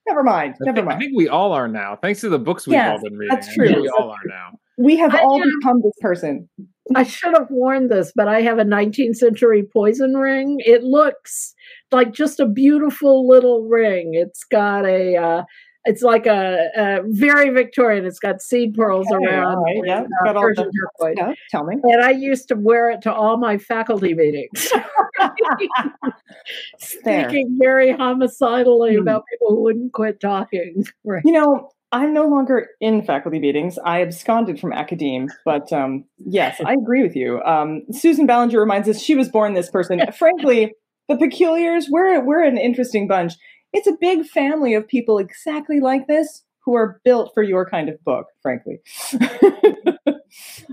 never 0.06 0.22
mind. 0.22 0.54
I 0.60 0.64
Never 0.64 0.80
think, 0.82 0.92
I 0.92 0.98
think 0.98 1.12
we 1.16 1.28
all 1.28 1.52
are 1.52 1.68
now, 1.68 1.96
thanks 1.96 2.20
to 2.22 2.28
the 2.28 2.38
books 2.38 2.66
we've 2.66 2.74
Yes, 2.74 2.98
all 2.98 3.02
been 3.08 3.16
reading. 3.18 3.34
that's 3.34 3.48
I 3.48 3.52
think 3.54 3.72
true. 3.72 3.82
We 3.82 3.88
all 3.88 4.10
are 4.10 4.16
now. 4.26 4.58
We 4.76 4.96
have 4.96 5.14
I 5.14 5.20
all 5.22 5.40
am- 5.40 5.50
become 5.60 5.82
this 5.82 5.94
person. 6.00 6.48
I 6.94 7.02
should 7.02 7.34
have 7.34 7.48
worn 7.50 7.88
this, 7.88 8.12
but 8.14 8.28
I 8.28 8.40
have 8.42 8.58
a 8.58 8.64
19th 8.64 9.16
century 9.16 9.62
poison 9.62 10.14
ring. 10.16 10.60
It 10.64 10.82
looks 10.84 11.54
like 11.92 12.12
just 12.12 12.40
a 12.40 12.46
beautiful 12.46 13.26
little 13.28 13.64
ring. 13.68 14.14
It's 14.14 14.44
got 14.44 14.86
a, 14.86 15.16
uh, 15.16 15.42
it's 15.84 16.02
like 16.02 16.26
a, 16.26 16.68
a 16.76 17.00
very 17.06 17.48
Victorian. 17.50 18.04
It's 18.04 18.18
got 18.18 18.42
seed 18.42 18.74
pearls 18.74 19.06
Okay, 19.12 19.24
around. 19.24 19.62
right, 19.62 19.76
yeah, 19.86 19.98
and, 20.00 20.08
got 20.24 20.36
all 20.36 20.42
Persian 20.42 20.64
the 20.66 20.72
turquoise. 20.98 21.16
stuff. 21.16 21.34
Tell 21.50 21.64
me. 21.64 21.76
And 21.82 22.02
I 22.02 22.10
used 22.10 22.48
to 22.48 22.56
wear 22.56 22.90
it 22.90 23.00
to 23.02 23.12
all 23.12 23.36
my 23.38 23.56
faculty 23.58 24.12
meetings, 24.14 24.68
speaking 26.78 27.56
very 27.60 27.92
homicidally 27.92 28.94
Hmm. 28.96 29.02
about 29.02 29.24
people 29.30 29.48
who 29.50 29.62
wouldn't 29.62 29.92
quit 29.92 30.20
talking. 30.20 30.84
Right. 31.04 31.22
You 31.24 31.32
know, 31.32 31.70
I'm 31.90 32.12
no 32.12 32.26
longer 32.26 32.68
in 32.80 33.02
faculty 33.02 33.38
meetings. 33.38 33.78
I 33.84 34.02
absconded 34.02 34.60
from 34.60 34.72
academe, 34.72 35.28
but 35.44 35.72
um, 35.72 36.04
yes, 36.18 36.60
I 36.64 36.74
agree 36.74 37.02
with 37.02 37.16
you. 37.16 37.40
Um, 37.44 37.82
Susan 37.92 38.26
Ballinger 38.26 38.60
reminds 38.60 38.88
us 38.88 39.00
she 39.00 39.14
was 39.14 39.28
born 39.30 39.54
this 39.54 39.70
person. 39.70 40.00
Frankly, 40.18 40.72
the 41.08 41.16
Peculiars, 41.16 41.88
we're 41.90 42.20
we're 42.24 42.42
an 42.44 42.58
interesting 42.58 43.08
bunch. 43.08 43.32
It's 43.72 43.86
a 43.86 43.94
big 44.00 44.26
family 44.26 44.74
of 44.74 44.86
people 44.86 45.18
exactly 45.18 45.80
like 45.80 46.06
this 46.08 46.44
who 46.64 46.74
are 46.74 47.00
built 47.04 47.30
for 47.32 47.42
your 47.42 47.68
kind 47.68 47.88
of 47.88 48.02
book. 48.04 48.26
Frankly, 48.42 48.80
This 49.12 49.20
has 49.20 50.18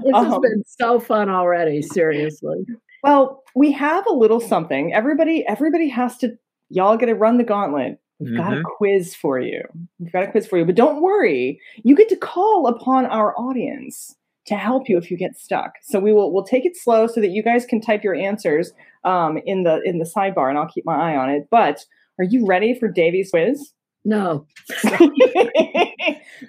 Um, 0.13 0.41
been 0.41 0.63
so 0.65 0.99
fun 0.99 1.29
already, 1.29 1.81
seriously. 1.81 2.65
well, 3.03 3.43
we 3.55 3.71
have 3.71 4.05
a 4.07 4.13
little 4.13 4.41
something. 4.41 4.93
Everybody, 4.93 5.45
everybody 5.47 5.87
has 5.89 6.17
to. 6.17 6.37
Y'all 6.69 6.97
got 6.97 7.05
to 7.05 7.13
run 7.15 7.37
the 7.37 7.43
gauntlet. 7.45 7.99
We've 8.19 8.37
got 8.37 8.53
a 8.53 8.57
Mhm. 8.57 8.63
quiz 8.77 9.13
for 9.15 9.39
you. 9.39 9.61
We've 9.99 10.11
got 10.11 10.23
a 10.23 10.31
quiz 10.31 10.47
for 10.47 10.57
you, 10.57 10.65
but 10.65 10.75
don't 10.75 11.01
worry. 11.01 11.59
You 11.83 11.95
get 11.95 12.09
to 12.09 12.15
call 12.15 12.67
upon 12.67 13.05
our 13.07 13.37
audience 13.37 14.15
to 14.47 14.55
help 14.55 14.87
you 14.87 14.97
if 14.97 15.09
you 15.11 15.17
get 15.17 15.35
stuck. 15.37 15.73
So 15.83 15.99
we 15.99 16.13
will 16.13 16.31
we'll 16.33 16.43
take 16.45 16.65
it 16.65 16.77
slow 16.77 17.07
so 17.07 17.19
that 17.19 17.31
you 17.31 17.43
guys 17.43 17.65
can 17.65 17.81
type 17.81 18.03
your 18.03 18.15
answers 18.15 18.71
um, 19.03 19.37
in 19.45 19.63
the 19.63 19.81
in 19.83 19.99
the 19.99 20.05
sidebar, 20.05 20.49
and 20.49 20.57
I'll 20.57 20.67
keep 20.69 20.85
my 20.85 20.95
eye 20.95 21.15
on 21.17 21.29
it. 21.29 21.47
But 21.51 21.83
are 22.19 22.23
you 22.25 22.45
ready 22.45 22.73
for 22.79 22.87
Davy's 22.87 23.31
quiz? 23.31 23.71
No. 24.05 24.45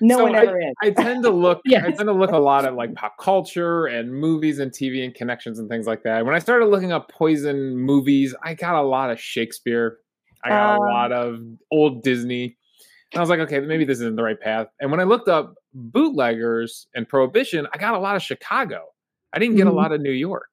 no 0.00 0.18
So 0.18 0.22
one 0.24 0.34
ever 0.36 0.60
is. 0.60 0.74
I 0.82 0.90
tend 0.90 1.22
to 1.24 1.30
look. 1.30 1.60
I 1.68 1.80
tend 1.90 1.98
to 2.00 2.12
look 2.12 2.30
a 2.30 2.38
lot 2.38 2.64
at 2.64 2.74
like 2.74 2.94
pop 2.94 3.16
culture 3.18 3.86
and 3.86 4.12
movies 4.12 4.58
and 4.58 4.70
TV 4.72 5.04
and 5.04 5.14
connections 5.14 5.58
and 5.58 5.68
things 5.68 5.86
like 5.86 6.02
that. 6.04 6.24
When 6.24 6.34
I 6.34 6.38
started 6.38 6.66
looking 6.66 6.92
up 6.92 7.10
poison 7.10 7.76
movies, 7.78 8.34
I 8.42 8.54
got 8.54 8.74
a 8.74 8.82
lot 8.82 9.10
of 9.10 9.18
Shakespeare. 9.20 9.98
I 10.46 10.48
got 10.50 10.78
a 10.78 10.80
Um, 10.82 10.88
lot 10.88 11.12
of 11.12 11.40
old 11.70 12.02
Disney. 12.02 12.56
And 13.12 13.18
I 13.18 13.20
was 13.20 13.30
like, 13.30 13.40
okay, 13.40 13.60
maybe 13.60 13.84
this 13.84 14.00
isn't 14.00 14.16
the 14.16 14.22
right 14.22 14.40
path. 14.40 14.66
And 14.80 14.90
when 14.90 15.00
I 15.00 15.04
looked 15.04 15.28
up 15.28 15.54
bootleggers 15.74 16.86
and 16.94 17.08
prohibition, 17.08 17.66
I 17.72 17.78
got 17.78 17.94
a 17.94 17.98
lot 17.98 18.16
of 18.16 18.22
Chicago. 18.22 18.84
I 19.32 19.38
didn't 19.38 19.56
get 19.56 19.66
Mhm. 19.66 19.70
a 19.70 19.74
lot 19.74 19.92
of 19.92 20.00
New 20.00 20.10
York. 20.12 20.48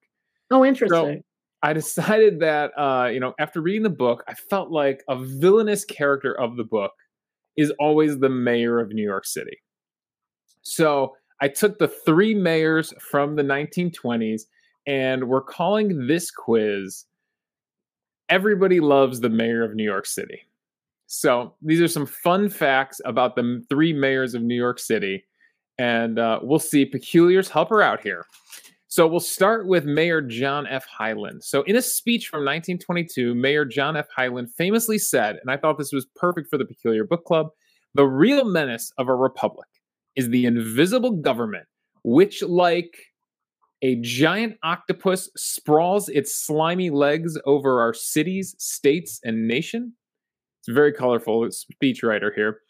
Oh, 0.50 0.64
interesting. 0.64 1.22
I 1.62 1.72
decided 1.72 2.40
that 2.40 2.72
uh, 2.78 3.08
you 3.08 3.20
know, 3.20 3.34
after 3.38 3.60
reading 3.60 3.82
the 3.82 3.90
book, 3.90 4.22
I 4.28 4.34
felt 4.34 4.70
like 4.70 5.02
a 5.08 5.16
villainous 5.16 5.84
character 5.84 6.32
of 6.38 6.56
the 6.56 6.64
book 6.64 6.92
is 7.56 7.70
always 7.78 8.18
the 8.18 8.28
mayor 8.28 8.80
of 8.80 8.90
New 8.92 9.02
York 9.04 9.24
City. 9.24 9.56
So 10.62 11.16
I 11.40 11.48
took 11.48 11.78
the 11.78 11.88
three 11.88 12.34
mayors 12.34 12.92
from 13.00 13.36
the 13.36 13.42
1920s, 13.42 14.42
and 14.86 15.28
we're 15.28 15.42
calling 15.42 16.06
this 16.06 16.30
quiz 16.30 17.04
Everybody 18.28 18.80
Loves 18.80 19.20
the 19.20 19.28
Mayor 19.28 19.62
of 19.62 19.74
New 19.74 19.84
York 19.84 20.06
City. 20.06 20.40
So 21.06 21.54
these 21.62 21.80
are 21.80 21.88
some 21.88 22.06
fun 22.06 22.48
facts 22.48 23.00
about 23.04 23.36
the 23.36 23.64
three 23.68 23.92
mayors 23.92 24.34
of 24.34 24.42
New 24.42 24.54
York 24.54 24.78
City, 24.78 25.24
and 25.78 26.18
uh, 26.18 26.40
we'll 26.42 26.58
see. 26.58 26.84
Peculiars 26.84 27.48
help 27.48 27.68
her 27.68 27.82
out 27.82 28.00
here. 28.00 28.24
So 28.88 29.06
we'll 29.06 29.20
start 29.20 29.66
with 29.66 29.84
Mayor 29.84 30.20
John 30.22 30.66
F. 30.68 30.86
Hylan. 30.88 31.42
So 31.42 31.62
in 31.62 31.74
a 31.74 31.82
speech 31.82 32.28
from 32.28 32.40
1922, 32.40 33.34
Mayor 33.34 33.64
John 33.64 33.96
F. 33.96 34.06
Hylan 34.16 34.48
famously 34.48 34.98
said, 34.98 35.36
and 35.42 35.50
I 35.50 35.56
thought 35.56 35.78
this 35.78 35.92
was 35.92 36.06
perfect 36.14 36.48
for 36.48 36.58
the 36.58 36.64
Peculiar 36.64 37.04
Book 37.04 37.24
Club, 37.24 37.48
the 37.94 38.04
real 38.04 38.44
menace 38.44 38.92
of 38.96 39.08
a 39.08 39.14
republic 39.14 39.66
is 40.16 40.28
the 40.28 40.46
invisible 40.46 41.10
government, 41.10 41.66
which, 42.04 42.42
like 42.42 42.94
a 43.84 43.96
giant 43.96 44.56
octopus, 44.62 45.28
sprawls 45.36 46.08
its 46.08 46.34
slimy 46.34 46.88
legs 46.88 47.38
over 47.44 47.82
our 47.82 47.92
cities, 47.92 48.56
states, 48.58 49.20
and 49.22 49.46
nation. 49.46 49.92
It's 50.60 50.70
a 50.70 50.72
very 50.72 50.90
colorful 50.90 51.46
speechwriter 51.48 52.34
here. 52.34 52.60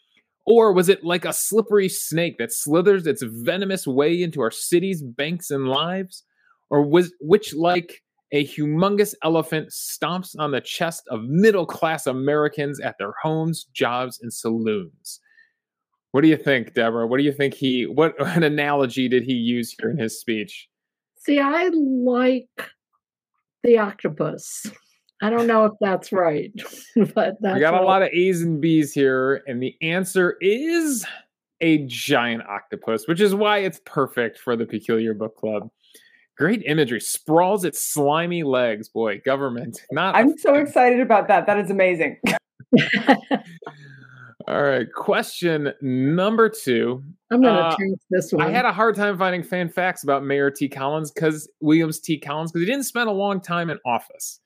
Or 0.45 0.73
was 0.73 0.89
it 0.89 1.05
like 1.05 1.23
a 1.23 1.31
slippery 1.31 1.87
snake 1.87 2.37
that 2.37 2.51
slithers 2.51 3.07
its 3.07 3.23
venomous 3.23 3.87
way 3.87 4.21
into 4.21 4.41
our 4.41 4.51
cities, 4.51 5.01
banks, 5.01 5.49
and 5.51 5.69
lives? 5.69 6.23
Or 6.69 6.81
was 6.81 7.13
which 7.21 7.53
like 7.53 8.03
a 8.33 8.45
humongous 8.45 9.15
elephant 9.23 9.69
stomps 9.69 10.35
on 10.37 10.51
the 10.51 10.59
chest 10.59 11.03
of 11.09 11.23
middle 11.23 11.65
class 11.65 12.07
Americans 12.07 12.81
at 12.81 12.97
their 12.99 13.13
homes, 13.23 13.67
jobs, 13.71 14.19
and 14.21 14.33
saloons? 14.33 15.21
What 16.11 16.23
do 16.23 16.27
you 16.27 16.37
think, 16.37 16.73
Deborah? 16.73 17.07
What 17.07 17.19
do 17.19 17.23
you 17.23 17.31
think 17.31 17.53
he 17.53 17.85
what 17.85 18.13
an 18.35 18.43
analogy 18.43 19.07
did 19.07 19.23
he 19.23 19.33
use 19.33 19.73
here 19.79 19.89
in 19.89 19.97
his 19.97 20.19
speech? 20.19 20.67
See, 21.25 21.39
I 21.39 21.69
like 21.73 22.47
the 23.63 23.77
octopus. 23.79 24.67
I 25.21 25.29
don't 25.29 25.47
know 25.47 25.65
if 25.65 25.71
that's 25.81 26.11
right, 26.11 26.51
but 27.15 27.35
that's 27.41 27.55
We 27.55 27.59
got 27.59 27.73
a 27.73 27.77
what- 27.77 27.85
lot 27.85 28.01
of 28.03 28.09
A's 28.09 28.41
and 28.41 28.61
B's 28.61 28.93
here, 28.93 29.41
and 29.47 29.61
the 29.61 29.75
answer 29.81 30.37
is 30.41 31.05
a 31.61 31.79
giant 31.87 32.43
octopus, 32.47 33.07
which 33.07 33.21
is 33.21 33.33
why 33.33 33.59
it's 33.59 33.79
perfect 33.85 34.37
for 34.37 34.55
the 34.55 34.65
Peculiar 34.65 35.13
Book 35.13 35.35
Club. 35.37 35.69
Great 36.37 36.61
imagery, 36.65 36.99
sprawls 36.99 37.63
its 37.63 37.81
slimy 37.81 38.43
legs. 38.43 38.89
Boy, 38.89 39.21
government. 39.25 39.81
Not. 39.91 40.15
I'm 40.15 40.37
so 40.37 40.55
excited 40.55 40.99
about 40.99 41.29
that. 41.29 41.47
That 41.47 41.57
is 41.59 41.71
amazing. 41.71 42.19
All 44.47 44.61
right, 44.61 44.87
question 44.93 45.73
number 45.81 46.49
two. 46.49 47.03
I'm 47.31 47.41
going 47.41 47.55
to 47.55 47.61
Uh, 47.61 47.77
change 47.77 47.97
this 48.11 48.31
one. 48.31 48.45
I 48.45 48.51
had 48.51 48.65
a 48.65 48.71
hard 48.71 48.95
time 48.95 49.17
finding 49.17 49.41
fan 49.41 49.69
facts 49.69 50.03
about 50.03 50.23
Mayor 50.23 50.51
T. 50.51 50.69
Collins 50.69 51.11
because 51.11 51.49
Williams 51.61 51.99
T. 51.99 52.19
Collins 52.19 52.51
because 52.51 52.67
he 52.67 52.71
didn't 52.71 52.85
spend 52.85 53.09
a 53.09 53.13
long 53.13 53.41
time 53.41 53.71
in 53.71 53.79
office. 53.85 54.39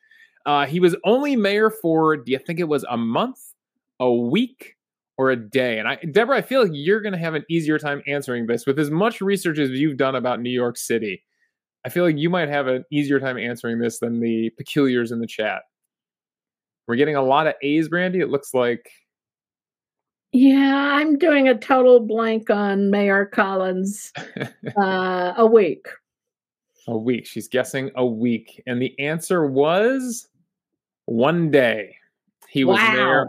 Uh, 0.45 0.65
he 0.65 0.79
was 0.79 0.95
only 1.03 1.35
mayor 1.35 1.69
for, 1.69 2.15
do 2.15 2.31
you 2.31 2.39
think 2.39 2.61
it 2.61 2.67
was 2.69 2.85
a 2.89 2.95
month, 2.95 3.39
a 3.99 4.11
week, 4.11 4.77
or 5.17 5.31
a 5.31 5.35
day? 5.35 5.79
And 5.79 5.87
I, 5.87 5.95
Deborah, 5.97 6.37
I 6.37 6.41
feel 6.41 6.63
like 6.63 6.71
you're 6.73 7.01
going 7.01 7.11
to 7.13 7.19
have 7.19 7.35
an 7.35 7.43
easier 7.49 7.77
time 7.77 8.01
answering 8.07 8.47
this 8.47 8.65
with 8.65 8.79
as 8.79 8.89
much 8.89 9.19
research 9.19 9.59
as 9.59 9.71
you've 9.71 9.97
done 9.97 10.15
about 10.15 10.39
New 10.39 10.49
York 10.49 10.77
City. 10.77 11.23
I 11.85 11.89
feel 11.89 12.05
like 12.05 12.17
you 12.17 12.29
might 12.29 12.47
have 12.47 12.67
an 12.67 12.85
easier 12.89 13.19
time 13.19 13.37
answering 13.37 13.79
this 13.79 13.99
than 13.99 14.21
the 14.21 14.49
peculiars 14.51 15.11
in 15.11 15.19
the 15.19 15.27
chat. 15.27 15.63
We're 16.87 16.95
getting 16.95 17.17
a 17.17 17.21
lot 17.21 17.47
of 17.47 17.55
A's, 17.61 17.89
Brandy. 17.89 18.21
It 18.21 18.29
looks 18.29 18.53
like 18.53 18.89
yeah, 20.32 20.91
I'm 20.95 21.17
doing 21.17 21.47
a 21.47 21.57
total 21.57 21.99
blank 21.99 22.49
on 22.49 22.89
Mayor 22.91 23.25
Collins. 23.25 24.11
uh, 24.77 25.34
a 25.38 25.45
week. 25.45 25.88
A 26.88 26.97
week. 26.97 27.25
She's 27.25 27.47
guessing 27.47 27.91
a 27.95 28.05
week. 28.05 28.61
And 28.67 28.82
the 28.82 28.97
answer 28.99 29.45
was 29.45 30.27
one 31.05 31.51
day. 31.51 31.95
He 32.49 32.63
was 32.63 32.77
Wow. 32.77 32.95
there 32.95 33.27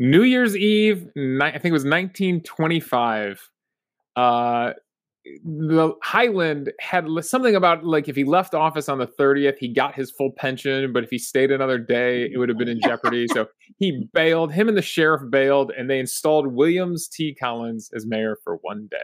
New 0.00 0.22
Year's 0.22 0.56
Eve, 0.56 1.10
I 1.14 1.50
think 1.50 1.66
it 1.66 1.72
was 1.72 1.84
1925. 1.84 3.50
Uh, 4.16 4.72
the 5.24 5.92
Hylan 6.04 6.68
had 6.80 7.06
something 7.22 7.54
about 7.54 7.84
like 7.84 8.08
if 8.08 8.16
he 8.16 8.24
left 8.24 8.54
office 8.54 8.88
on 8.88 8.98
the 8.98 9.06
30th, 9.06 9.58
he 9.58 9.68
got 9.68 9.94
his 9.94 10.10
full 10.10 10.32
pension, 10.32 10.92
but 10.92 11.04
if 11.04 11.10
he 11.10 11.18
stayed 11.18 11.50
another 11.50 11.78
day, 11.78 12.30
it 12.32 12.38
would 12.38 12.48
have 12.48 12.58
been 12.58 12.68
in 12.68 12.80
jeopardy. 12.84 13.26
so 13.28 13.46
he 13.78 14.08
bailed, 14.12 14.52
him 14.52 14.68
and 14.68 14.76
the 14.76 14.82
sheriff 14.82 15.22
bailed, 15.30 15.72
and 15.76 15.90
they 15.90 15.98
installed 15.98 16.46
Williams 16.46 17.08
T. 17.08 17.34
Collins 17.34 17.90
as 17.94 18.06
mayor 18.06 18.36
for 18.42 18.56
one 18.62 18.88
day. 18.90 18.96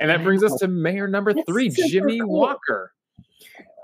And 0.00 0.10
that 0.10 0.24
brings 0.24 0.42
us 0.42 0.54
to 0.60 0.68
mayor 0.68 1.06
number 1.06 1.34
three, 1.46 1.68
Jimmy. 1.68 2.22
Walker. 2.22 2.92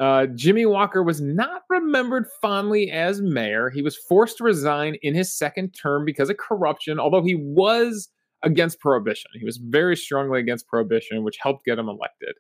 Uh, 0.01 0.27
Jimmy 0.35 0.65
Walker 0.65 1.03
was 1.03 1.21
not 1.21 1.63
remembered 1.69 2.27
fondly 2.41 2.91
as 2.91 3.21
mayor. 3.21 3.71
He 3.71 3.83
was 3.83 3.97
forced 3.97 4.39
to 4.39 4.45
resign 4.45 4.97
in 5.03 5.15
his 5.15 5.37
second 5.37 5.71
term 5.71 6.05
because 6.05 6.31
of 6.31 6.39
corruption, 6.39 6.99
although 6.99 7.23
he 7.23 7.35
was 7.35 8.09
against 8.47 8.81
prohibition. 8.81 9.31
He 9.35 9.45
was 9.45 9.57
very 9.57 9.97
strongly 9.97 10.41
against 10.41 10.69
prohibition, 10.69 11.25
which 11.25 11.37
helped 11.39 11.65
get 11.65 11.79
him 11.79 11.89
elected. 11.89 12.35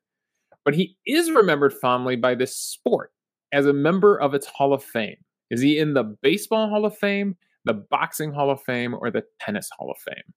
But 0.64 0.74
he 0.74 0.96
is 1.06 1.30
remembered 1.30 1.74
fondly 1.74 2.16
by 2.16 2.34
this 2.34 2.56
sport 2.56 3.12
as 3.52 3.66
a 3.66 3.72
member 3.72 4.18
of 4.18 4.34
its 4.34 4.46
Hall 4.46 4.72
of 4.72 4.82
Fame. 4.82 5.16
Is 5.50 5.60
he 5.60 5.78
in 5.78 5.94
the 5.94 6.16
Baseball 6.22 6.68
Hall 6.68 6.84
of 6.84 6.96
Fame, 6.96 7.36
the 7.64 7.74
Boxing 7.74 8.32
Hall 8.32 8.50
of 8.50 8.62
Fame, 8.62 8.94
or 8.94 9.10
the 9.10 9.24
Tennis 9.40 9.68
Hall 9.76 9.90
of 9.90 9.98
Fame? 9.98 10.34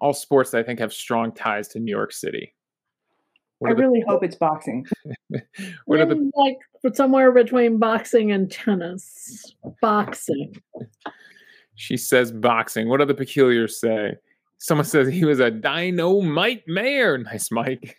All 0.00 0.12
sports 0.12 0.54
I 0.54 0.62
think 0.62 0.78
have 0.78 0.92
strong 0.92 1.32
ties 1.32 1.68
to 1.68 1.80
New 1.80 1.90
York 1.90 2.12
City. 2.12 2.54
What 3.58 3.68
I 3.68 3.72
are 3.72 3.76
the- 3.76 3.82
really 3.82 4.04
hope 4.06 4.22
it's 4.22 4.36
boxing. 4.36 4.86
what 5.86 6.00
are 6.00 6.06
the 6.06 6.14
I'm 6.14 6.30
like 6.36 6.58
somewhere 6.94 7.32
between 7.32 7.78
boxing 7.78 8.30
and 8.30 8.50
tennis. 8.50 9.54
Boxing. 9.82 10.54
She 11.74 11.96
says 11.96 12.30
boxing. 12.30 12.88
What 12.88 12.98
do 12.98 13.04
the 13.04 13.14
peculiars 13.14 13.80
say? 13.80 14.16
Someone 14.58 14.84
says 14.84 15.08
he 15.08 15.24
was 15.24 15.40
a 15.40 15.50
dynamite 15.50 16.64
mayor. 16.66 17.18
Nice, 17.24 17.50
Mike. 17.50 17.96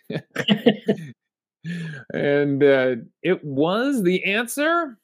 and 2.12 2.62
uh, 2.62 2.96
it 3.22 3.44
was 3.44 4.02
the 4.02 4.24
answer 4.24 4.98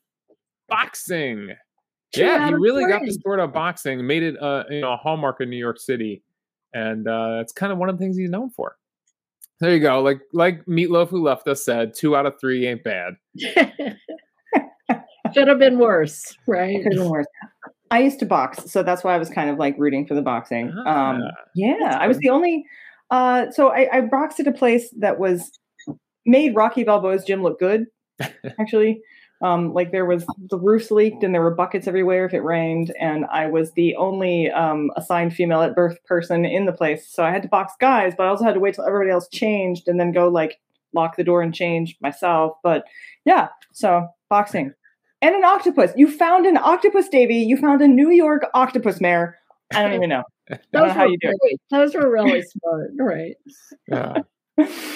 boxing. 0.69 1.55
Two 2.13 2.23
yeah, 2.23 2.47
he 2.47 2.53
of 2.55 2.61
really 2.61 2.85
got 2.87 3.01
the 3.01 3.07
three. 3.07 3.15
sport 3.15 3.41
of 3.41 3.53
boxing, 3.53 4.07
made 4.07 4.23
it 4.23 4.41
uh, 4.41 4.65
you 4.71 4.81
know 4.81 4.93
a 4.93 4.97
hallmark 4.97 5.41
in 5.41 5.51
New 5.51 5.57
York 5.57 5.79
City, 5.79 6.23
and 6.73 7.09
uh, 7.09 7.39
it's 7.41 7.53
kind 7.53 7.73
of 7.73 7.79
one 7.79 7.89
of 7.89 7.99
the 7.99 8.05
things 8.05 8.17
he's 8.17 8.31
known 8.31 8.51
for. 8.51 8.77
There 9.61 9.73
you 9.73 9.81
go. 9.81 10.03
Like 10.03 10.21
like 10.33 10.65
Meatloaf, 10.67 11.09
who 11.09 11.23
left 11.23 11.49
us, 11.49 11.65
said, 11.65 11.95
two 11.95 12.17
out 12.17 12.27
of 12.27 12.39
three 12.41 12.67
ain't 12.67 12.85
bad. 12.85 13.15
Should 15.35 15.49
have 15.49 15.59
been 15.59 15.79
worse, 15.79 16.37
right? 16.47 16.83
Could 16.83 16.93
have 16.93 17.03
been 17.03 17.11
worse. 17.11 17.27
I 17.91 18.01
used 18.01 18.19
to 18.21 18.27
box, 18.27 18.71
so 18.71 18.83
that's 18.83 19.05
why 19.05 19.15
I 19.15 19.19
was 19.19 19.31
kind 19.31 19.49
of 19.51 19.59
like 19.59 19.77
rooting 19.79 20.07
for 20.07 20.15
the 20.15 20.23
boxing. 20.23 20.71
Um, 20.71 21.23
Ah, 21.23 21.31
yeah, 21.55 21.99
I 22.01 22.07
was 22.09 22.19
the 22.19 22.31
only. 22.31 22.65
Uh, 23.11 23.51
so 23.53 23.69
I, 23.69 23.89
I 23.93 24.01
boxed 24.01 24.41
at 24.41 24.49
a 24.49 24.53
place 24.53 24.91
that 24.99 25.19
was 25.19 25.53
made 26.25 26.57
Rocky 26.57 26.83
Balboa's 26.83 27.25
gym 27.25 27.43
look 27.43 27.61
good. 27.61 27.87
Actually, 28.59 29.01
um, 29.43 29.73
like 29.73 29.93
there 29.93 30.07
was 30.07 30.25
the 30.51 30.59
roofs 30.59 30.91
leaked 30.91 31.23
and 31.23 31.33
there 31.35 31.43
were 31.43 31.55
buckets 31.55 31.87
everywhere 31.87 32.25
if 32.27 32.35
it 32.35 32.41
rained, 32.41 32.93
and 32.99 33.25
I 33.27 33.47
was 33.47 33.73
the 33.73 33.95
only 33.97 34.51
um, 34.51 34.91
assigned 34.97 35.35
female 35.35 35.63
at 35.63 35.77
birth 35.77 36.03
person 36.05 36.45
in 36.45 36.67
the 36.67 36.73
place. 36.73 37.07
So 37.09 37.23
I 37.23 37.31
had 37.31 37.43
to 37.43 37.49
box 37.49 37.75
guys, 37.81 38.15
but 38.17 38.25
I 38.25 38.29
also 38.29 38.45
had 38.45 38.55
to 38.55 38.61
wait 38.61 38.75
till 38.75 38.87
everybody 38.87 39.11
else 39.11 39.29
changed 39.29 39.87
and 39.87 40.01
then 40.01 40.13
go 40.13 40.29
like 40.29 40.59
lock 40.93 41.17
the 41.17 41.25
door 41.25 41.43
and 41.43 41.55
change 41.55 41.97
myself. 42.01 42.57
But 42.63 42.85
yeah, 43.25 43.49
so 43.73 44.09
boxing 44.29 44.73
and 45.23 45.35
an 45.35 45.45
octopus. 45.45 45.93
You 45.97 46.11
found 46.11 46.47
an 46.47 46.57
octopus, 46.57 47.09
Davy. 47.09 47.37
You 47.37 47.57
found 47.57 47.81
a 47.83 47.89
New 47.89 48.11
York 48.11 48.43
octopus 48.55 49.01
mare. 49.01 49.39
I 49.75 49.83
don't 49.83 49.95
even 49.95 50.11
know. 50.11 50.23
I 50.51 50.59
don't 50.73 50.73
know 50.73 50.87
Those 50.87 50.93
how 50.93 51.05
were 51.05 51.11
you 51.11 51.19
do 51.19 51.37
great. 51.41 51.61
Those 51.71 51.95
were 51.95 52.11
really 52.11 52.43
smart, 52.43 52.91
right? 52.99 53.37
yeah. 53.89 54.19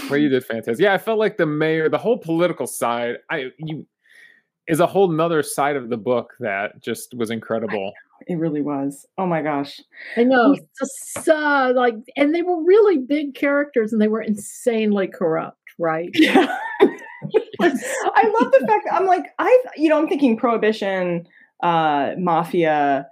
well, 0.08 0.16
you 0.16 0.28
did 0.28 0.44
fantastic. 0.44 0.82
Yeah, 0.82 0.94
I 0.94 0.98
felt 0.98 1.18
like 1.18 1.36
the 1.36 1.46
mayor, 1.46 1.88
the 1.88 1.98
whole 1.98 2.18
political 2.18 2.66
side, 2.66 3.16
I 3.30 3.50
you 3.58 3.86
is 4.68 4.78
a 4.78 4.86
whole 4.86 5.08
nother 5.08 5.42
side 5.42 5.74
of 5.74 5.90
the 5.90 5.96
book 5.96 6.34
that 6.38 6.80
just 6.80 7.14
was 7.14 7.30
incredible. 7.30 7.92
It 8.28 8.36
really 8.36 8.62
was. 8.62 9.06
Oh 9.18 9.26
my 9.26 9.42
gosh. 9.42 9.80
I 10.16 10.22
know. 10.22 10.54
Just, 10.78 11.28
uh, 11.28 11.72
like, 11.74 11.96
and 12.16 12.34
they 12.34 12.42
were 12.42 12.62
really 12.62 12.98
big 12.98 13.34
characters, 13.34 13.92
and 13.92 14.00
they 14.00 14.08
were 14.08 14.22
insanely 14.22 15.08
corrupt, 15.08 15.58
right? 15.78 16.10
Yeah. 16.14 16.56
I 17.60 18.34
love 18.40 18.52
the 18.52 18.64
fact 18.66 18.84
that 18.86 18.94
I'm 18.94 19.06
like, 19.06 19.24
I, 19.38 19.64
you 19.76 19.88
know, 19.88 19.98
I'm 19.98 20.08
thinking 20.08 20.36
prohibition, 20.36 21.26
uh, 21.62 22.12
mafia, 22.18 23.06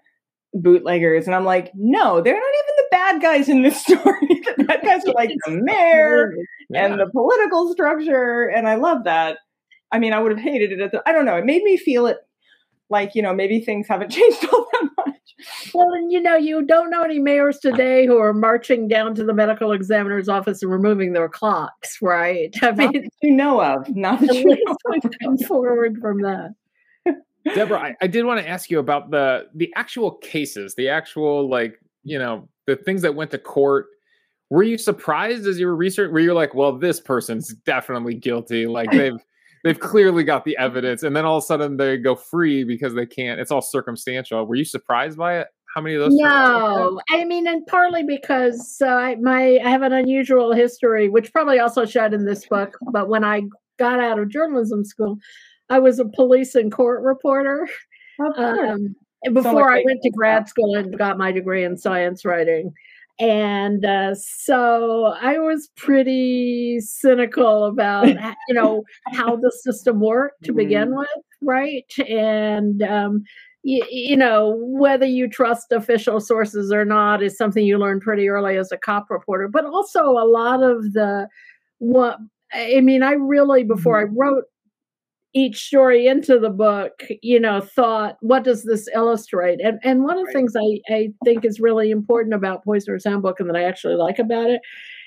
bootleggers, 0.54 1.26
and 1.26 1.34
I'm 1.34 1.44
like, 1.44 1.70
no, 1.74 2.20
they're 2.20 2.34
not 2.34 2.42
even 2.42 2.76
the 2.76 2.88
bad 2.90 3.22
guys 3.22 3.48
in 3.48 3.62
this 3.62 3.80
story. 3.82 4.42
the 4.56 4.64
bad 4.64 4.82
guys 4.82 5.04
are 5.06 5.12
like 5.12 5.30
the 5.46 5.52
mayor 5.52 6.32
and 6.74 6.98
the 6.98 7.10
political 7.10 7.72
structure, 7.72 8.44
and 8.48 8.68
I 8.68 8.76
love 8.76 9.04
that. 9.04 9.38
I 9.90 9.98
mean, 9.98 10.12
I 10.12 10.20
would 10.20 10.32
have 10.32 10.40
hated 10.40 10.72
it 10.72 10.80
at 10.80 10.92
the, 10.92 11.02
I 11.06 11.12
don't 11.12 11.24
know, 11.24 11.36
it 11.36 11.46
made 11.46 11.62
me 11.62 11.76
feel 11.76 12.06
it 12.06 12.18
like, 12.90 13.14
you 13.14 13.22
know, 13.22 13.34
maybe 13.34 13.60
things 13.60 13.86
haven't 13.88 14.10
changed 14.10 14.46
all 14.52 14.66
that 14.72 14.82
much. 14.82 14.87
Well, 15.72 15.92
and 15.92 16.10
you 16.10 16.20
know, 16.20 16.36
you 16.36 16.62
don't 16.64 16.90
know 16.90 17.02
any 17.02 17.18
mayors 17.18 17.58
today 17.58 18.06
who 18.06 18.18
are 18.18 18.32
marching 18.32 18.88
down 18.88 19.14
to 19.16 19.24
the 19.24 19.34
medical 19.34 19.72
examiner's 19.72 20.28
office 20.28 20.62
and 20.62 20.70
removing 20.72 21.12
their 21.12 21.28
clocks, 21.28 21.98
right? 22.02 22.54
I 22.62 22.72
Not 22.76 22.92
mean, 22.92 23.02
that 23.02 23.10
you 23.22 23.30
know 23.30 23.62
of, 23.62 23.88
not 23.94 24.20
that 24.20 24.30
at 24.30 24.36
you 24.36 24.50
least 24.50 24.62
know 24.66 24.76
we've 24.90 25.12
come 25.22 25.38
forward 25.38 25.98
from 26.00 26.22
that. 26.22 26.54
Deborah, 27.54 27.80
I, 27.80 27.96
I 28.02 28.06
did 28.06 28.24
want 28.24 28.40
to 28.40 28.48
ask 28.48 28.70
you 28.70 28.78
about 28.78 29.10
the 29.10 29.48
the 29.54 29.72
actual 29.76 30.12
cases, 30.12 30.74
the 30.74 30.88
actual 30.88 31.48
like 31.48 31.80
you 32.02 32.18
know 32.18 32.48
the 32.66 32.76
things 32.76 33.02
that 33.02 33.14
went 33.14 33.30
to 33.32 33.38
court. 33.38 33.86
Were 34.50 34.62
you 34.62 34.78
surprised 34.78 35.46
as 35.46 35.60
you 35.60 35.66
were 35.66 35.76
researching? 35.76 36.12
Were 36.12 36.20
you 36.20 36.34
like, 36.34 36.54
well, 36.54 36.72
this 36.76 37.00
person's 37.00 37.52
definitely 37.52 38.14
guilty? 38.14 38.66
Like 38.66 38.90
they've 38.90 39.18
they've 39.64 39.78
clearly 39.78 40.24
got 40.24 40.44
the 40.44 40.56
evidence, 40.56 41.02
and 41.02 41.14
then 41.14 41.24
all 41.24 41.38
of 41.38 41.44
a 41.44 41.46
sudden 41.46 41.76
they 41.76 41.96
go 41.96 42.14
free 42.14 42.64
because 42.64 42.94
they 42.94 43.06
can't. 43.06 43.40
It's 43.40 43.50
all 43.50 43.62
circumstantial. 43.62 44.44
Were 44.46 44.54
you 44.54 44.64
surprised 44.64 45.18
by 45.18 45.38
it? 45.38 45.48
How 45.74 45.82
many 45.82 45.96
of 45.96 46.00
those? 46.02 46.14
No, 46.14 47.00
I 47.10 47.24
mean, 47.24 47.46
and 47.46 47.66
partly 47.66 48.02
because 48.02 48.78
uh, 48.82 48.88
I, 48.88 49.14
my 49.16 49.58
I 49.64 49.70
have 49.70 49.82
an 49.82 49.92
unusual 49.92 50.52
history, 50.52 51.08
which 51.08 51.32
probably 51.32 51.58
also 51.58 51.84
showed 51.84 52.14
in 52.14 52.24
this 52.24 52.46
book. 52.46 52.76
But 52.92 53.08
when 53.08 53.24
I 53.24 53.42
got 53.78 54.00
out 54.00 54.18
of 54.18 54.28
journalism 54.28 54.84
school, 54.84 55.18
I 55.70 55.78
was 55.78 55.98
a 55.98 56.06
police 56.06 56.54
and 56.54 56.72
court 56.72 57.02
reporter. 57.02 57.68
Um, 58.36 58.96
and 59.22 59.34
before 59.34 59.70
like 59.70 59.80
I 59.80 59.82
went 59.84 60.02
to 60.02 60.10
grad 60.10 60.48
school 60.48 60.74
and 60.74 60.96
got 60.96 61.18
my 61.18 61.30
degree 61.32 61.64
in 61.64 61.76
science 61.76 62.24
writing. 62.24 62.72
And 63.18 63.84
uh, 63.84 64.14
so 64.14 65.14
I 65.20 65.38
was 65.38 65.68
pretty 65.76 66.78
cynical 66.80 67.64
about 67.64 68.06
you 68.08 68.54
know 68.54 68.84
how 69.12 69.36
the 69.36 69.50
system 69.50 70.00
worked 70.00 70.44
to 70.44 70.52
begin 70.52 70.94
with, 70.96 71.08
right? 71.42 71.92
And 72.08 72.82
um, 72.82 73.24
you, 73.64 73.84
you 73.90 74.16
know 74.16 74.56
whether 74.60 75.06
you 75.06 75.28
trust 75.28 75.72
official 75.72 76.20
sources 76.20 76.72
or 76.72 76.84
not 76.84 77.22
is 77.22 77.36
something 77.36 77.64
you 77.64 77.78
learn 77.78 78.00
pretty 78.00 78.28
early 78.28 78.56
as 78.56 78.70
a 78.70 78.78
cop 78.78 79.10
reporter. 79.10 79.48
But 79.48 79.64
also 79.64 80.10
a 80.10 80.28
lot 80.28 80.62
of 80.62 80.92
the 80.92 81.28
what 81.78 82.18
I 82.52 82.80
mean, 82.80 83.02
I 83.02 83.12
really 83.12 83.64
before 83.64 84.00
I 84.00 84.04
wrote 84.04 84.44
each 85.34 85.66
story 85.66 86.06
into 86.06 86.38
the 86.38 86.50
book, 86.50 86.92
you 87.22 87.38
know, 87.38 87.60
thought, 87.60 88.16
what 88.20 88.44
does 88.44 88.64
this 88.64 88.88
illustrate? 88.94 89.60
And 89.60 89.78
and 89.84 90.02
one 90.02 90.18
of 90.18 90.26
the 90.26 90.32
things 90.32 90.54
I, 90.56 90.80
I 90.92 91.10
think 91.24 91.44
is 91.44 91.60
really 91.60 91.90
important 91.90 92.34
about 92.34 92.64
Poisoner's 92.64 93.04
Handbook 93.04 93.38
and 93.40 93.48
that 93.48 93.56
I 93.56 93.64
actually 93.64 93.94
like 93.96 94.18
about 94.18 94.50
it 94.50 94.60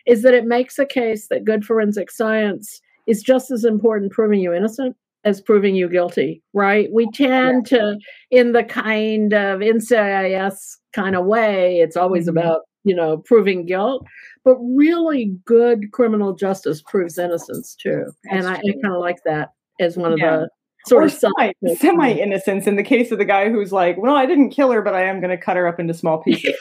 is 0.06 0.22
that 0.24 0.34
it 0.34 0.46
makes 0.46 0.78
a 0.80 0.86
case 0.86 1.28
that 1.28 1.44
good 1.46 1.66
forensic 1.66 2.12
science 2.12 2.82
is 3.08 3.22
just 3.24 3.52
as 3.52 3.66
important 3.66 4.12
proving 4.12 4.40
you 4.40 4.54
innocent 4.54 4.96
as 5.24 5.42
proving 5.42 5.76
you 5.76 5.88
guilty, 5.88 6.42
right? 6.54 6.90
We 6.92 7.08
tend 7.12 7.68
to, 7.68 7.98
in 8.32 8.54
the 8.54 8.64
kind 8.64 9.34
of 9.34 9.60
NCIS 9.60 10.78
kind 10.94 11.16
of 11.16 11.26
way, 11.26 11.80
it's 11.80 11.96
always 11.96 12.26
Mhm. 12.26 12.30
about, 12.32 12.62
you 12.84 12.96
know, 12.96 13.18
proving 13.18 13.66
guilt, 13.68 14.04
but 14.44 14.56
really 14.60 15.36
good 15.46 15.92
criminal 15.92 16.34
justice 16.34 16.82
proves 16.82 17.20
innocence 17.20 17.76
too. 17.76 18.06
and 18.32 18.48
I, 18.48 18.56
I 18.56 18.74
kind 18.82 18.94
of 18.96 19.00
like 19.00 19.20
that 19.26 19.50
as 19.82 19.98
one 19.98 20.14
of 20.14 20.20
Yeah. 20.20 20.38
the 20.38 20.50
sort 20.88 21.04
or 21.04 21.06
of 21.08 21.12
semi 21.14 21.52
semi 21.76 22.10
innocence 22.12 22.66
in 22.68 22.76
the 22.76 22.84
case 22.84 23.12
of 23.12 23.18
the 23.20 23.26
guy 23.26 23.50
who's 23.50 23.72
like, 23.72 23.98
well, 23.98 24.16
I 24.16 24.26
didn't 24.26 24.50
kill 24.50 24.72
her, 24.72 24.82
but 24.82 24.94
I 24.96 25.04
am 25.04 25.20
going 25.20 25.30
to 25.30 25.38
cut 25.38 25.58
her 25.58 25.68
up 25.68 25.80
into 25.80 25.94
small 25.94 26.18
pieces. 26.24 26.56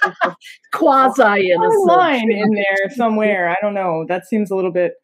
quasi 0.72 1.50
innocent. 1.50 1.86
line 1.86 2.30
in 2.30 2.50
there 2.54 2.90
somewhere. 2.96 3.48
I 3.48 3.56
don't 3.62 3.74
know. 3.74 4.04
That 4.08 4.26
seems 4.26 4.50
a 4.50 4.56
little 4.56 4.72
bit. 4.72 4.94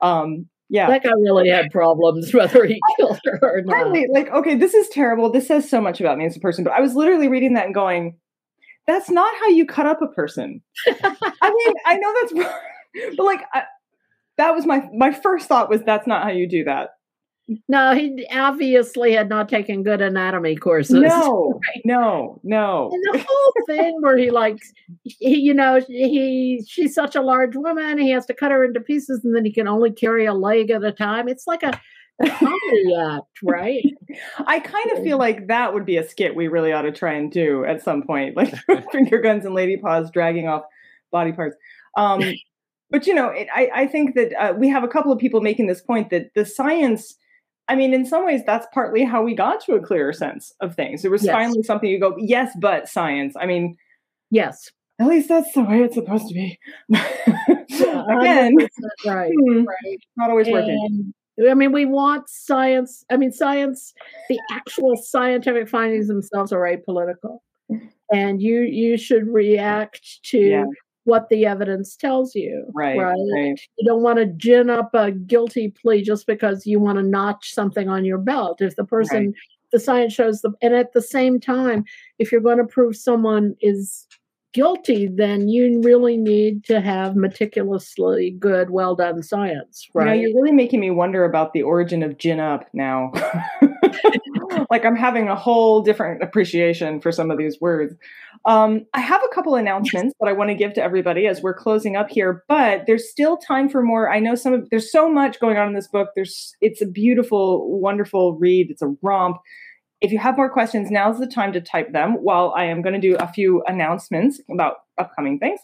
Um, 0.00 0.46
yeah. 0.70 0.88
That 0.88 1.04
guy 1.04 1.10
really 1.12 1.48
had 1.48 1.70
problems 1.70 2.32
whether 2.34 2.64
he 2.64 2.80
killed 2.96 3.20
her 3.24 3.38
or 3.42 3.62
not. 3.62 3.74
Partly, 3.74 4.06
like, 4.10 4.30
okay, 4.30 4.54
this 4.54 4.74
is 4.74 4.88
terrible. 4.88 5.30
This 5.30 5.46
says 5.46 5.68
so 5.68 5.80
much 5.80 6.00
about 6.00 6.18
me 6.18 6.24
as 6.26 6.36
a 6.36 6.40
person, 6.40 6.64
but 6.64 6.72
I 6.72 6.80
was 6.80 6.94
literally 6.94 7.28
reading 7.28 7.54
that 7.54 7.66
and 7.66 7.74
going, 7.74 8.16
that's 8.86 9.10
not 9.10 9.32
how 9.40 9.48
you 9.48 9.66
cut 9.66 9.86
up 9.86 10.02
a 10.02 10.08
person. 10.08 10.62
I 10.86 11.50
mean, 11.50 11.74
I 11.86 11.96
know 11.96 12.14
that's 12.20 12.50
but 13.16 13.24
like, 13.24 13.40
I, 13.52 13.62
that 14.36 14.54
was 14.54 14.66
my 14.66 14.88
my 14.92 15.10
first 15.12 15.48
thought 15.48 15.70
was 15.70 15.82
that's 15.84 16.06
not 16.06 16.22
how 16.22 16.30
you 16.30 16.48
do 16.48 16.64
that. 16.64 16.90
No, 17.68 17.94
he 17.94 18.26
obviously 18.32 19.12
had 19.12 19.28
not 19.28 19.50
taken 19.50 19.82
good 19.82 20.00
anatomy 20.00 20.56
courses. 20.56 20.94
No, 20.94 21.60
no, 21.84 22.40
no. 22.42 22.90
And 22.90 23.04
the 23.12 23.26
whole 23.26 23.52
thing 23.66 24.00
where 24.00 24.16
he 24.16 24.30
like, 24.30 24.58
he, 25.02 25.40
you 25.40 25.52
know, 25.52 25.80
he 25.86 26.64
she's 26.66 26.94
such 26.94 27.14
a 27.14 27.20
large 27.20 27.54
woman, 27.54 27.98
he 27.98 28.10
has 28.10 28.24
to 28.26 28.34
cut 28.34 28.50
her 28.50 28.64
into 28.64 28.80
pieces, 28.80 29.24
and 29.24 29.36
then 29.36 29.44
he 29.44 29.52
can 29.52 29.68
only 29.68 29.90
carry 29.90 30.24
a 30.24 30.32
leg 30.32 30.70
at 30.70 30.84
a 30.84 30.92
time. 30.92 31.28
It's 31.28 31.46
like 31.46 31.62
a 31.62 31.78
comedy 32.22 32.94
act, 32.98 33.42
right? 33.42 33.84
I 34.46 34.60
kind 34.60 34.92
of 34.92 35.02
feel 35.02 35.18
like 35.18 35.48
that 35.48 35.74
would 35.74 35.84
be 35.84 35.96
a 35.96 36.08
skit 36.08 36.34
we 36.34 36.48
really 36.48 36.72
ought 36.72 36.82
to 36.82 36.92
try 36.92 37.14
and 37.14 37.30
do 37.30 37.64
at 37.64 37.82
some 37.82 38.02
point, 38.02 38.36
like 38.38 38.54
finger 38.90 39.20
guns 39.20 39.44
and 39.44 39.54
lady 39.54 39.76
paws 39.76 40.10
dragging 40.10 40.48
off 40.48 40.62
body 41.10 41.32
parts. 41.32 41.56
Um, 41.96 42.22
but 42.90 43.06
you 43.06 43.14
know, 43.14 43.28
it, 43.28 43.48
I, 43.54 43.70
I 43.74 43.86
think 43.86 44.14
that 44.14 44.32
uh, 44.40 44.54
we 44.54 44.68
have 44.68 44.84
a 44.84 44.88
couple 44.88 45.12
of 45.12 45.18
people 45.18 45.40
making 45.40 45.66
this 45.66 45.80
point 45.80 46.10
that 46.10 46.32
the 46.34 46.44
science. 46.44 47.16
I 47.68 47.76
mean, 47.76 47.94
in 47.94 48.04
some 48.04 48.26
ways, 48.26 48.42
that's 48.44 48.66
partly 48.74 49.04
how 49.04 49.22
we 49.22 49.34
got 49.34 49.64
to 49.64 49.74
a 49.74 49.80
clearer 49.80 50.12
sense 50.12 50.52
of 50.60 50.74
things. 50.74 51.04
It 51.04 51.10
was 51.10 51.24
Yes. 51.24 51.32
finally 51.32 51.62
something 51.62 51.88
you 51.88 51.98
go, 51.98 52.14
yes, 52.18 52.52
but 52.60 52.88
science. 52.88 53.34
I 53.40 53.46
mean, 53.46 53.76
Yes, 54.30 54.70
at 54.98 55.06
least 55.06 55.28
that's 55.28 55.52
the 55.52 55.62
way 55.62 55.82
it's 55.82 55.94
supposed 55.94 56.26
to 56.28 56.34
be. 56.34 56.58
Again, 56.90 58.56
right, 59.06 59.32
hmm, 59.38 59.64
right. 59.64 59.98
not 60.16 60.30
always 60.30 60.48
working. 60.48 61.12
I 61.48 61.54
mean, 61.54 61.72
we 61.72 61.84
want 61.84 62.28
science. 62.28 63.04
I 63.10 63.16
mean, 63.16 63.32
science. 63.32 63.92
The 64.28 64.38
actual 64.50 64.96
scientific 64.96 65.68
findings 65.68 66.08
themselves 66.08 66.52
are 66.52 66.60
apolitical, 66.60 67.40
and 68.12 68.40
you 68.42 68.60
you 68.62 68.96
should 68.96 69.28
react 69.28 70.22
to 70.24 70.38
Yeah. 70.38 70.64
What 71.04 71.28
the 71.28 71.46
evidence 71.46 71.96
tells 71.96 72.34
you. 72.34 72.66
Right, 72.74 72.98
right. 72.98 73.16
right. 73.34 73.60
You 73.78 73.86
don't 73.86 74.02
want 74.02 74.18
to 74.18 74.26
gin 74.26 74.70
up 74.70 74.90
a 74.94 75.12
guilty 75.12 75.68
plea 75.68 76.02
just 76.02 76.26
because 76.26 76.66
you 76.66 76.80
want 76.80 76.98
to 76.98 77.02
notch 77.02 77.52
something 77.52 77.88
on 77.88 78.04
your 78.04 78.18
belt. 78.18 78.60
If 78.60 78.76
the 78.76 78.84
person, 78.84 79.34
the 79.72 79.80
science 79.80 80.12
shows 80.12 80.40
them, 80.40 80.56
and 80.62 80.74
at 80.74 80.92
the 80.92 81.02
same 81.02 81.40
time, 81.40 81.84
if 82.18 82.32
you're 82.32 82.40
going 82.40 82.58
to 82.58 82.64
prove 82.64 82.96
someone 82.96 83.54
is 83.60 84.06
guilty, 84.54 85.08
then 85.08 85.48
you 85.48 85.80
really 85.82 86.16
need 86.16 86.64
to 86.64 86.80
have 86.80 87.16
meticulously 87.16 88.30
good, 88.38 88.70
well 88.70 88.94
done 88.94 89.22
science, 89.22 89.88
You 89.94 90.00
know, 90.00 90.06
right? 90.06 90.20
you're 90.20 90.34
really 90.34 90.52
making 90.52 90.80
me 90.80 90.90
wonder 90.90 91.24
about 91.24 91.52
the 91.52 91.62
origin 91.62 92.02
of 92.02 92.16
gin 92.18 92.40
up 92.40 92.66
now. 92.72 93.12
like 94.70 94.84
I'm 94.84 94.96
having 94.96 95.28
a 95.28 95.36
whole 95.36 95.82
different 95.82 96.22
appreciation 96.22 97.00
for 97.00 97.12
some 97.12 97.30
of 97.30 97.38
these 97.38 97.60
words. 97.60 97.94
Um, 98.46 98.84
I 98.92 99.00
have 99.00 99.22
a 99.24 99.34
couple 99.34 99.54
announcements 99.54 100.14
that 100.20 100.26
I 100.28 100.32
want 100.32 100.50
to 100.50 100.54
give 100.54 100.74
to 100.74 100.82
everybody 100.82 101.26
as 101.26 101.40
we're 101.40 101.54
closing 101.54 101.96
up 101.96 102.10
here, 102.10 102.44
but 102.48 102.84
there's 102.86 103.10
still 103.10 103.36
time 103.38 103.68
for 103.68 103.82
more. 103.82 104.12
I 104.12 104.20
know 104.20 104.34
some 104.34 104.52
of 104.52 104.68
there's 104.70 104.92
so 104.92 105.10
much 105.10 105.40
going 105.40 105.56
on 105.56 105.68
in 105.68 105.74
this 105.74 105.88
book. 105.88 106.10
There's 106.14 106.54
it's 106.60 106.82
a 106.82 106.86
beautiful, 106.86 107.80
wonderful 107.80 108.34
read. 108.34 108.70
It's 108.70 108.82
a 108.82 108.94
romp. 109.02 109.38
If 110.00 110.12
you 110.12 110.18
have 110.18 110.36
more 110.36 110.50
questions, 110.50 110.90
now's 110.90 111.18
the 111.18 111.26
time 111.26 111.52
to 111.54 111.62
type 111.62 111.92
them 111.92 112.14
while 112.22 112.52
I 112.54 112.64
am 112.64 112.82
going 112.82 112.92
to 112.92 113.00
do 113.00 113.16
a 113.16 113.28
few 113.28 113.62
announcements 113.66 114.38
about 114.50 114.78
upcoming 114.98 115.38
things. 115.38 115.60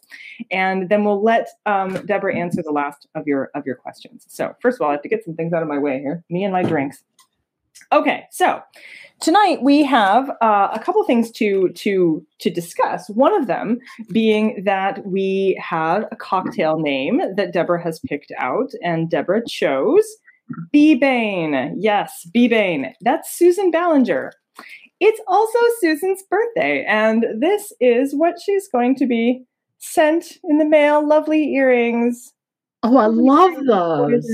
And 0.51 0.89
then 0.89 1.05
we'll 1.05 1.23
let 1.23 1.49
um, 1.67 1.95
Deborah 2.07 2.35
answer 2.35 2.63
the 2.63 2.73
last 2.73 3.07
of 3.15 3.27
your 3.27 3.51
of 3.55 3.67
your 3.67 3.77
questions. 3.77 4.25
So 4.29 4.55
first 4.63 4.77
of 4.77 4.83
all, 4.83 4.89
I 4.89 4.93
have 4.93 5.03
to 5.03 5.09
get 5.09 5.25
some 5.25 5.35
things 5.35 5.53
out 5.53 5.63
of 5.63 5.69
my 5.69 5.79
way 5.79 5.99
here. 5.99 6.25
Me 6.31 6.45
and 6.45 6.53
my 6.53 6.63
drinks. 6.63 7.05
Okay, 7.93 8.25
so 8.31 8.63
tonight 9.21 9.63
we 9.63 9.83
have 9.83 10.31
uh, 10.41 10.69
a 10.73 10.79
couple 10.79 11.03
things 11.05 11.31
to 11.33 11.69
to 11.71 12.25
to 12.39 12.51
discuss. 12.51 13.09
One 13.11 13.35
of 13.35 13.47
them 13.47 13.79
being 14.13 14.63
that 14.65 15.05
we 15.07 15.61
have 15.61 16.05
a 16.11 16.17
cocktail 16.17 16.79
name 16.79 17.21
that 17.37 17.53
Deborah 17.53 17.83
has 17.83 18.01
picked 18.01 18.33
out, 18.39 18.71
and 18.83 19.11
Deborah 19.11 19.47
chose 19.47 20.07
Bebane. 20.75 21.75
Yes, 21.77 22.27
Bebane. 22.35 22.93
That's 23.01 23.31
Susan 23.37 23.71
Ballinger. 23.71 24.33
It's 25.01 25.21
also 25.27 25.59
Susan's 25.81 26.23
birthday, 26.31 26.85
and 26.85 27.25
this 27.39 27.73
is 27.81 28.15
what 28.15 28.39
she's 28.41 28.69
going 28.69 28.95
to 28.97 29.07
be 29.07 29.45
sent 29.79 30.39
in 30.45 30.59
the 30.59 30.65
mail. 30.65 31.07
Lovely 31.07 31.55
earrings. 31.55 32.33
Oh, 32.83 32.97
I 32.97 33.07
love 33.07 33.53
those. 33.67 34.27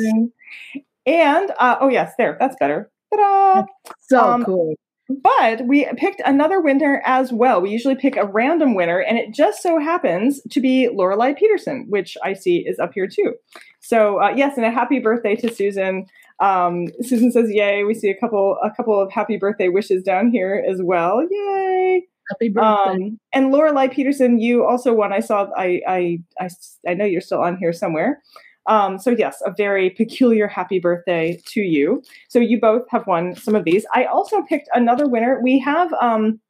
And 1.07 1.53
uh, 1.59 1.76
oh 1.80 1.88
yes, 1.88 2.14
there. 2.18 2.36
That's 2.40 2.57
better. 2.57 2.90
Ta-da! 3.16 3.64
So 4.08 4.20
Um, 4.20 4.44
cool. 4.44 4.74
But 5.08 5.66
we 5.66 5.86
picked 5.96 6.20
another 6.24 6.60
winner 6.60 7.00
as 7.04 7.32
well. 7.32 7.60
We 7.60 7.70
usually 7.70 7.94
pick 7.94 8.16
a 8.16 8.26
random 8.26 8.74
winner, 8.74 8.98
and 8.98 9.16
it 9.18 9.32
just 9.32 9.62
so 9.62 9.78
happens 9.78 10.40
to 10.50 10.60
be 10.60 10.88
Lorelei 10.88 11.32
Peterson, 11.34 11.86
which 11.88 12.16
I 12.24 12.32
see 12.32 12.58
is 12.66 12.80
up 12.80 12.90
here 12.92 13.06
too. 13.06 13.34
So 13.80 14.20
uh, 14.20 14.32
yes, 14.36 14.56
and 14.56 14.66
a 14.66 14.70
happy 14.70 14.98
birthday 14.98 15.36
to 15.36 15.52
Susan. 15.54 16.06
Um, 16.40 16.88
Susan 17.02 17.30
says, 17.30 17.50
"Yay!" 17.50 17.84
We 17.84 17.94
see 17.94 18.10
a 18.10 18.18
couple 18.18 18.58
a 18.64 18.70
couple 18.72 19.00
of 19.00 19.12
happy 19.12 19.36
birthday 19.36 19.68
wishes 19.68 20.02
down 20.02 20.30
here 20.30 20.64
as 20.68 20.82
well. 20.82 21.22
Yay! 21.30 22.02
Happy 22.30 22.48
birthday. 22.48 23.04
Um, 23.04 23.20
and 23.32 23.52
Lorelei 23.52 23.86
Peterson, 23.86 24.40
you 24.40 24.64
also 24.66 24.92
won. 24.92 25.12
I 25.12 25.20
saw. 25.20 25.48
I, 25.56 25.80
I 25.86 26.18
I 26.40 26.48
I 26.88 26.94
know 26.94 27.04
you're 27.04 27.20
still 27.20 27.40
on 27.40 27.56
here 27.58 27.72
somewhere. 27.72 28.22
Um, 28.68 28.98
so 28.98 29.10
yes, 29.10 29.42
a 29.44 29.52
very 29.56 29.90
peculiar 29.90 30.48
happy 30.48 30.78
birthday 30.78 31.40
to 31.46 31.60
you. 31.60 32.02
So 32.28 32.38
you 32.38 32.60
both 32.60 32.82
have 32.90 33.06
won 33.06 33.34
some 33.34 33.54
of 33.54 33.64
these. 33.64 33.86
I 33.94 34.04
also 34.04 34.42
picked 34.42 34.68
another 34.74 35.08
winner. 35.08 35.40
We 35.42 35.58
have 35.60 35.92
um, 35.94 36.40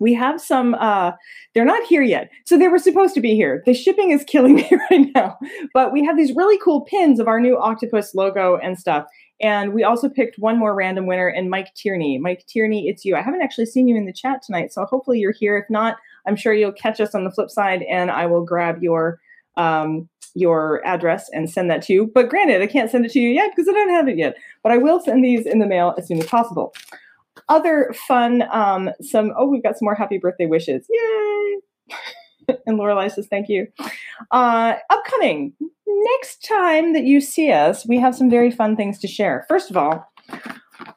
we 0.00 0.14
have 0.14 0.40
some. 0.40 0.74
Uh, 0.74 1.12
they're 1.54 1.64
not 1.64 1.86
here 1.86 2.02
yet, 2.02 2.30
so 2.44 2.58
they 2.58 2.68
were 2.68 2.78
supposed 2.78 3.14
to 3.14 3.20
be 3.20 3.34
here. 3.34 3.62
The 3.64 3.74
shipping 3.74 4.10
is 4.10 4.24
killing 4.28 4.56
me 4.56 4.70
right 4.90 5.06
now, 5.14 5.38
but 5.74 5.92
we 5.92 6.04
have 6.04 6.16
these 6.16 6.34
really 6.34 6.58
cool 6.58 6.82
pins 6.82 7.18
of 7.18 7.28
our 7.28 7.40
new 7.40 7.58
octopus 7.58 8.14
logo 8.14 8.58
and 8.58 8.78
stuff. 8.78 9.06
And 9.40 9.72
we 9.72 9.84
also 9.84 10.08
picked 10.08 10.38
one 10.38 10.58
more 10.58 10.74
random 10.74 11.06
winner, 11.06 11.28
and 11.28 11.48
Mike 11.48 11.72
Tierney. 11.74 12.18
Mike 12.18 12.44
Tierney, 12.46 12.88
it's 12.88 13.04
you. 13.04 13.16
I 13.16 13.22
haven't 13.22 13.42
actually 13.42 13.66
seen 13.66 13.88
you 13.88 13.96
in 13.96 14.06
the 14.06 14.12
chat 14.12 14.42
tonight, 14.42 14.72
so 14.72 14.84
hopefully 14.84 15.18
you're 15.20 15.32
here. 15.32 15.56
If 15.56 15.70
not, 15.70 15.96
I'm 16.26 16.36
sure 16.36 16.52
you'll 16.52 16.72
catch 16.72 17.00
us 17.00 17.14
on 17.14 17.24
the 17.24 17.30
flip 17.30 17.50
side, 17.50 17.82
and 17.82 18.10
I 18.10 18.26
will 18.26 18.44
grab 18.44 18.82
your 18.82 19.20
um, 19.58 20.08
your 20.34 20.80
address 20.86 21.28
and 21.32 21.50
send 21.50 21.70
that 21.70 21.82
to 21.82 21.92
you. 21.92 22.10
But 22.14 22.28
granted, 22.28 22.62
I 22.62 22.66
can't 22.66 22.90
send 22.90 23.04
it 23.04 23.12
to 23.12 23.20
you 23.20 23.30
yet 23.30 23.50
because 23.54 23.68
I 23.68 23.72
don't 23.72 23.90
have 23.90 24.08
it 24.08 24.16
yet. 24.16 24.36
But 24.62 24.72
I 24.72 24.78
will 24.78 25.00
send 25.00 25.24
these 25.24 25.46
in 25.46 25.58
the 25.58 25.66
mail 25.66 25.94
as 25.98 26.06
soon 26.06 26.18
as 26.18 26.26
possible. 26.26 26.74
Other 27.48 27.92
fun, 28.06 28.44
um, 28.50 28.90
some 29.00 29.32
oh, 29.36 29.46
we've 29.46 29.62
got 29.62 29.78
some 29.78 29.86
more 29.86 29.94
happy 29.94 30.18
birthday 30.18 30.46
wishes. 30.46 30.86
Yay! 30.90 31.96
and 32.66 32.78
Lorelei 32.78 33.08
says 33.08 33.26
thank 33.28 33.48
you. 33.48 33.66
Uh, 34.30 34.74
upcoming 34.90 35.52
next 35.86 36.46
time 36.46 36.92
that 36.92 37.04
you 37.04 37.20
see 37.20 37.52
us, 37.52 37.86
we 37.86 37.98
have 37.98 38.14
some 38.14 38.30
very 38.30 38.50
fun 38.50 38.76
things 38.76 38.98
to 39.00 39.08
share. 39.08 39.44
First 39.48 39.70
of 39.70 39.76
all, 39.76 40.10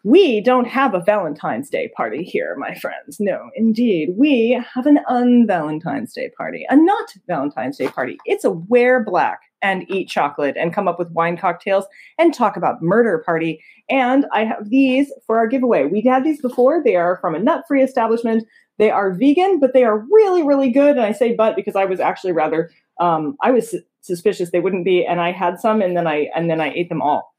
we 0.04 0.42
don't 0.42 0.68
have 0.68 0.94
a 0.94 1.00
Valentine's 1.02 1.70
Day 1.70 1.90
party 1.96 2.24
here, 2.24 2.56
my 2.58 2.76
friends. 2.76 3.20
No, 3.20 3.50
indeed. 3.56 4.10
We 4.16 4.62
have 4.74 4.86
an 4.86 5.00
un-Valentine's 5.08 6.14
Day 6.14 6.32
party, 6.38 6.66
a 6.70 6.76
not 6.76 7.14
Valentine's 7.28 7.78
Day 7.78 7.88
party. 7.88 8.18
It's 8.26 8.46
a 8.46 8.52
wear 8.52 9.04
black 9.04 9.42
and 9.62 9.90
eat 9.92 10.10
chocolate 10.10 10.58
and 10.58 10.74
come 10.74 10.88
up 10.88 10.98
with 10.98 11.12
wine 11.12 11.38
cocktails 11.38 11.86
and 12.18 12.34
talk 12.34 12.58
about 12.58 12.82
murder 12.82 13.22
party. 13.26 13.64
And 13.90 14.26
I 14.34 14.46
have 14.46 14.70
these 14.70 15.12
for 15.28 15.38
our 15.38 15.48
giveaway. 15.48 15.86
We've 15.86 16.04
had 16.04 16.24
these 16.24 16.42
before. 16.42 16.82
They 16.84 16.96
are 16.96 17.18
from 17.18 17.36
a 17.36 17.40
nut-free 17.40 17.84
establishment. 17.84 18.48
They 18.78 18.90
are 18.90 19.14
vegan, 19.14 19.60
but 19.60 19.74
they 19.74 19.84
are 19.84 20.00
really, 20.12 20.42
really 20.42 20.72
good. 20.72 20.98
And 20.98 21.06
I 21.06 21.12
say 21.12 21.36
but 21.36 21.56
because 21.56 21.76
I 21.76 21.86
was 21.86 22.00
actually 22.00 22.32
rather 22.32 22.72
um, 23.00 23.36
I 23.42 23.52
was 23.52 23.76
suspicious 24.02 24.52
they 24.52 24.60
wouldn't 24.60 24.86
be, 24.86 25.06
and 25.06 25.20
I 25.20 25.32
had 25.32 25.60
some, 25.60 25.82
and 25.82 25.98
then 25.98 26.08
I 26.08 26.30
and 26.36 26.50
then 26.50 26.62
I 26.62 26.72
ate 26.74 26.90
them 26.90 27.02
all. 27.02 27.31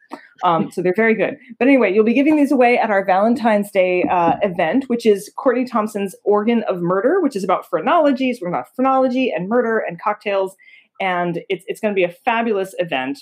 Um, 0.45 0.71
so 0.71 0.83
they're 0.83 0.95
very 0.95 1.15
good. 1.15 1.37
But 1.59 1.69
anyway, 1.69 1.93
you'll 1.93 2.05
be 2.05 2.15
giving 2.15 2.37
these 2.37 2.53
away 2.53 2.79
at 2.79 2.91
our 2.91 3.05
Valentine's 3.05 3.71
Day 3.71 4.05
uh, 4.05 4.35
event, 4.43 4.85
which 4.89 5.07
is 5.07 5.31
Courtney 5.37 5.65
Thompson's 5.65 6.15
Organ 6.25 6.65
of 6.65 6.81
Murder, 6.81 7.21
which 7.21 7.37
is 7.37 7.45
about 7.45 7.69
phrenology. 7.69 8.37
We're 8.41 8.49
about 8.49 8.75
phrenology 8.75 9.31
and 9.31 9.49
murder 9.49 9.79
and 9.79 10.01
cocktails, 10.01 10.57
and 11.01 11.41
it's 11.49 11.65
it's 11.67 11.81
going 11.81 11.95
to 11.95 11.97
be 11.97 12.05
a 12.05 12.15
fabulous 12.25 12.75
event. 12.79 13.21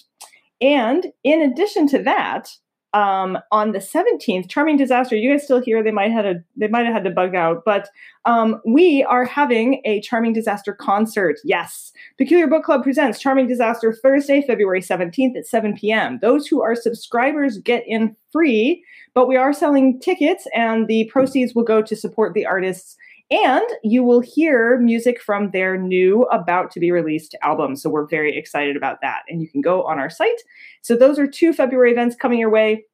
And 0.60 1.06
in 1.24 1.42
addition 1.42 1.86
to 1.88 2.02
that, 2.02 2.50
um, 2.92 3.38
on 3.52 3.72
the 3.72 3.78
17th, 3.78 4.48
Charming 4.48 4.76
Disaster, 4.76 5.14
you 5.16 5.30
guys 5.30 5.44
still 5.44 5.60
here? 5.60 5.82
They 5.82 5.90
might 5.90 6.10
have 6.10 6.24
had 6.24 6.36
a, 6.36 6.44
they 6.56 6.68
might 6.68 6.86
have 6.86 6.94
had 6.94 7.04
to 7.04 7.10
bug 7.10 7.34
out, 7.34 7.62
but 7.64 7.88
um, 8.24 8.60
we 8.66 9.04
are 9.04 9.24
having 9.24 9.80
a 9.84 10.00
Charming 10.00 10.32
Disaster 10.32 10.72
concert. 10.72 11.38
Yes, 11.44 11.92
Peculiar 12.18 12.46
Book 12.46 12.64
Club 12.64 12.82
presents 12.82 13.20
Charming 13.20 13.46
Disaster 13.46 13.92
Thursday, 13.92 14.42
February 14.46 14.80
17th 14.80 15.36
at 15.36 15.46
7 15.46 15.76
p.m. 15.76 16.18
Those 16.20 16.46
who 16.46 16.62
are 16.62 16.74
subscribers 16.74 17.58
get 17.58 17.84
in 17.86 18.16
free, 18.32 18.84
but 19.14 19.28
we 19.28 19.36
are 19.36 19.52
selling 19.52 20.00
tickets, 20.00 20.46
and 20.54 20.88
the 20.88 21.04
proceeds 21.04 21.54
will 21.54 21.64
go 21.64 21.82
to 21.82 21.96
support 21.96 22.34
the 22.34 22.46
artists. 22.46 22.96
And 23.30 23.64
you 23.84 24.02
will 24.02 24.20
hear 24.20 24.78
music 24.78 25.20
from 25.20 25.52
their 25.52 25.76
new, 25.76 26.22
about 26.24 26.70
to 26.72 26.80
be 26.80 26.90
released 26.90 27.36
album. 27.42 27.76
So 27.76 27.88
we're 27.88 28.08
very 28.08 28.36
excited 28.36 28.76
about 28.76 29.00
that. 29.02 29.22
And 29.28 29.40
you 29.40 29.48
can 29.48 29.60
go 29.60 29.84
on 29.84 30.00
our 30.00 30.10
site. 30.10 30.42
So 30.82 30.96
those 30.96 31.18
are 31.18 31.28
two 31.28 31.52
February 31.52 31.92
events 31.92 32.16
coming 32.16 32.40
your 32.40 32.50
way. 32.50 32.84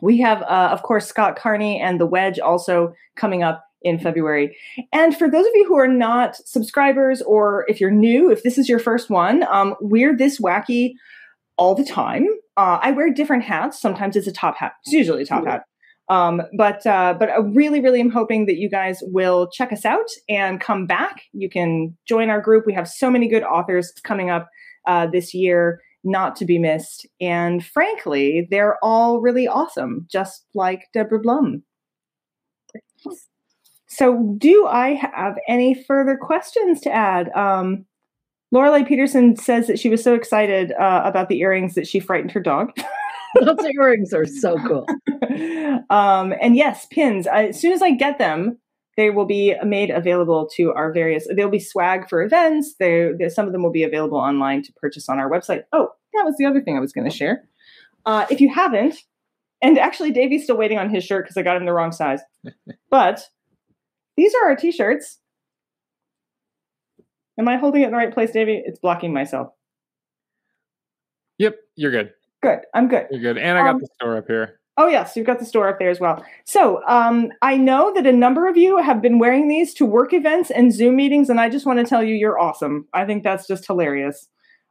We 0.00 0.18
have, 0.18 0.42
uh, 0.42 0.70
of 0.72 0.82
course, 0.82 1.06
Scott 1.06 1.36
Carney 1.36 1.80
and 1.80 2.00
The 2.00 2.06
Wedge 2.06 2.38
also 2.38 2.94
coming 3.16 3.42
up 3.42 3.64
in 3.82 3.98
February. 3.98 4.56
And 4.92 5.16
for 5.16 5.30
those 5.30 5.46
of 5.46 5.52
you 5.54 5.66
who 5.66 5.76
are 5.76 5.88
not 5.88 6.36
subscribers, 6.36 7.20
or 7.22 7.64
if 7.68 7.80
you're 7.80 7.90
new, 7.90 8.30
if 8.30 8.42
this 8.42 8.58
is 8.58 8.68
your 8.68 8.78
first 8.78 9.10
one, 9.10 9.42
um, 9.44 9.74
we're 9.80 10.16
this 10.16 10.40
wacky 10.40 10.94
all 11.56 11.74
the 11.74 11.84
time. 11.84 12.26
Uh, 12.56 12.78
I 12.80 12.92
wear 12.92 13.12
different 13.12 13.42
hats. 13.42 13.80
Sometimes 13.80 14.16
it's 14.16 14.26
a 14.26 14.32
top 14.32 14.56
hat. 14.56 14.72
It's 14.84 14.92
usually 14.92 15.22
a 15.22 15.26
top 15.26 15.44
hat. 15.46 15.64
Um, 16.08 16.42
but 16.56 16.86
uh, 16.86 17.14
but 17.18 17.30
I 17.30 17.38
really 17.38 17.80
really 17.80 18.00
am 18.00 18.10
hoping 18.10 18.46
that 18.46 18.56
you 18.56 18.68
guys 18.68 19.02
will 19.06 19.48
check 19.48 19.72
us 19.72 19.84
out 19.84 20.08
and 20.28 20.60
come 20.60 20.86
back. 20.86 21.22
You 21.32 21.48
can 21.48 21.96
join 22.06 22.28
our 22.28 22.40
group. 22.40 22.66
We 22.66 22.74
have 22.74 22.88
so 22.88 23.10
many 23.10 23.28
good 23.28 23.42
authors 23.42 23.92
coming 24.02 24.28
up 24.28 24.48
uh, 24.86 25.06
this 25.06 25.32
year, 25.32 25.80
not 26.02 26.36
to 26.36 26.44
be 26.44 26.58
missed. 26.58 27.06
And 27.20 27.64
frankly, 27.64 28.46
they're 28.50 28.76
all 28.82 29.20
really 29.20 29.48
awesome, 29.48 30.06
just 30.10 30.44
like 30.54 30.88
Deborah 30.92 31.20
Blum. 31.20 31.62
So, 33.86 34.34
do 34.38 34.66
I 34.66 34.94
have 34.94 35.38
any 35.48 35.74
further 35.84 36.16
questions 36.16 36.80
to 36.82 36.92
add? 36.92 37.30
Um, 37.34 37.86
Lorelei 38.50 38.82
Peterson 38.84 39.36
says 39.36 39.66
that 39.68 39.78
she 39.78 39.88
was 39.88 40.02
so 40.02 40.14
excited 40.14 40.72
uh, 40.72 41.02
about 41.04 41.28
the 41.28 41.40
earrings 41.40 41.74
that 41.74 41.86
she 41.86 42.00
frightened 42.00 42.32
her 42.32 42.40
dog. 42.40 42.72
Those 43.40 43.64
earrings 43.78 44.12
are 44.12 44.26
so 44.26 44.56
cool. 44.58 44.86
um, 45.90 46.34
and 46.40 46.56
yes, 46.56 46.86
pins. 46.90 47.26
I, 47.26 47.46
as 47.48 47.60
soon 47.60 47.72
as 47.72 47.82
I 47.82 47.92
get 47.92 48.18
them, 48.18 48.58
they 48.96 49.10
will 49.10 49.26
be 49.26 49.54
made 49.64 49.90
available 49.90 50.48
to 50.56 50.72
our 50.72 50.92
various. 50.92 51.26
They'll 51.34 51.50
be 51.50 51.58
swag 51.58 52.08
for 52.08 52.22
events. 52.22 52.74
They, 52.78 53.10
they 53.18 53.28
some 53.28 53.46
of 53.46 53.52
them 53.52 53.62
will 53.62 53.72
be 53.72 53.82
available 53.82 54.18
online 54.18 54.62
to 54.62 54.72
purchase 54.74 55.08
on 55.08 55.18
our 55.18 55.30
website. 55.30 55.64
Oh, 55.72 55.88
that 56.14 56.24
was 56.24 56.36
the 56.38 56.46
other 56.46 56.60
thing 56.60 56.76
I 56.76 56.80
was 56.80 56.92
going 56.92 57.08
to 57.08 57.16
share. 57.16 57.44
Uh, 58.06 58.26
if 58.30 58.40
you 58.40 58.52
haven't, 58.52 58.96
and 59.62 59.78
actually, 59.78 60.12
Davey's 60.12 60.44
still 60.44 60.56
waiting 60.56 60.78
on 60.78 60.90
his 60.90 61.04
shirt 61.04 61.24
because 61.24 61.36
I 61.36 61.42
got 61.42 61.56
him 61.56 61.64
the 61.64 61.72
wrong 61.72 61.90
size. 61.90 62.20
but 62.90 63.26
these 64.16 64.34
are 64.34 64.48
our 64.48 64.56
t-shirts. 64.56 65.18
Am 67.38 67.48
I 67.48 67.56
holding 67.56 67.82
it 67.82 67.86
in 67.86 67.90
the 67.90 67.96
right 67.96 68.12
place, 68.12 68.30
Davey? 68.30 68.62
It's 68.64 68.78
blocking 68.78 69.12
myself. 69.12 69.48
Yep, 71.38 71.56
you're 71.76 71.90
good. 71.90 72.12
Good. 72.44 72.60
I'm 72.74 72.88
good. 72.88 73.06
You're 73.10 73.20
good. 73.20 73.38
And 73.38 73.58
I 73.58 73.62
got 73.62 73.74
Um, 73.76 73.80
the 73.80 73.88
store 73.94 74.16
up 74.16 74.26
here. 74.26 74.60
Oh 74.76 74.88
yes, 74.88 75.16
you've 75.16 75.26
got 75.26 75.38
the 75.38 75.44
store 75.44 75.68
up 75.68 75.78
there 75.78 75.88
as 75.88 76.00
well. 76.00 76.24
So 76.44 76.82
um, 76.88 77.30
I 77.42 77.56
know 77.56 77.92
that 77.94 78.06
a 78.06 78.12
number 78.12 78.48
of 78.48 78.56
you 78.56 78.76
have 78.78 79.00
been 79.00 79.18
wearing 79.20 79.46
these 79.48 79.72
to 79.74 79.86
work 79.86 80.12
events 80.12 80.50
and 80.50 80.72
Zoom 80.72 80.96
meetings, 80.96 81.30
and 81.30 81.40
I 81.40 81.48
just 81.48 81.64
want 81.64 81.78
to 81.78 81.84
tell 81.84 82.02
you, 82.02 82.14
you're 82.14 82.40
awesome. 82.40 82.86
I 82.92 83.04
think 83.04 83.22
that's 83.22 83.46
just 83.46 83.66
hilarious. 83.66 84.28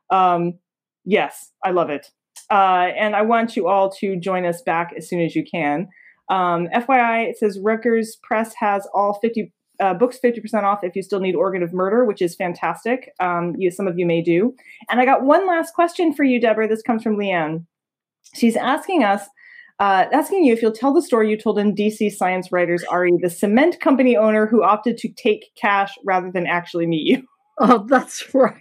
Um, 0.09 0.59
yes, 1.05 1.51
I 1.63 1.71
love 1.71 1.89
it, 1.89 2.11
uh, 2.51 2.89
and 2.97 3.15
I 3.15 3.21
want 3.21 3.55
you 3.55 3.67
all 3.69 3.89
to 4.01 4.19
join 4.19 4.45
us 4.45 4.61
back 4.61 4.91
as 4.97 5.07
soon 5.07 5.21
as 5.21 5.36
you 5.36 5.45
can. 5.49 5.88
Um, 6.30 6.67
FYI, 6.76 7.30
it 7.30 7.38
says 7.38 7.57
Rutgers 7.63 8.17
Press 8.24 8.53
has 8.59 8.86
all 8.93 9.19
50 9.21 9.53
uh, 9.80 9.93
books 9.93 10.19
50% 10.24 10.63
off 10.63 10.84
if 10.84 10.95
you 10.95 11.03
still 11.03 11.19
need 11.19 11.36
Organ 11.36 11.63
of 11.63 11.74
Murder, 11.74 12.05
which 12.05 12.21
is 12.21 12.36
fantastic. 12.36 13.13
Um, 13.19 13.55
you, 13.57 13.71
some 13.71 13.88
of 13.88 13.97
you 13.97 14.05
may 14.05 14.21
do. 14.21 14.55
And 14.89 14.99
I 14.99 15.05
got 15.05 15.24
one 15.24 15.47
last 15.47 15.74
question 15.74 16.13
for 16.13 16.24
you, 16.24 16.39
Deborah. 16.39 16.67
This 16.67 16.82
comes 16.82 17.03
from 17.03 17.17
Leanne. 17.17 17.65
She's 18.36 18.55
asking 18.55 19.03
us, 19.03 19.24
uh, 19.80 20.05
asking 20.11 20.45
you 20.45 20.53
if 20.53 20.61
you'll 20.61 20.71
tell 20.71 20.93
the 20.93 21.01
story 21.01 21.30
you 21.30 21.38
told 21.38 21.59
in 21.59 21.76
DC 21.76 22.11
Science 22.11 22.51
Writers, 22.51 22.84
Ari, 22.86 23.11
the 23.21 23.30
cement 23.30 23.80
company 23.80 24.15
owner 24.15 24.45
who 24.45 24.63
opted 24.63 24.97
to 24.97 25.09
take 25.09 25.51
cash 25.59 25.93
rather 26.05 26.32
than 26.32 26.45
actually 26.45 26.86
meet 26.86 27.05
you. 27.05 27.24
Oh, 27.59 27.86
that's 27.88 28.24
right. 28.34 28.55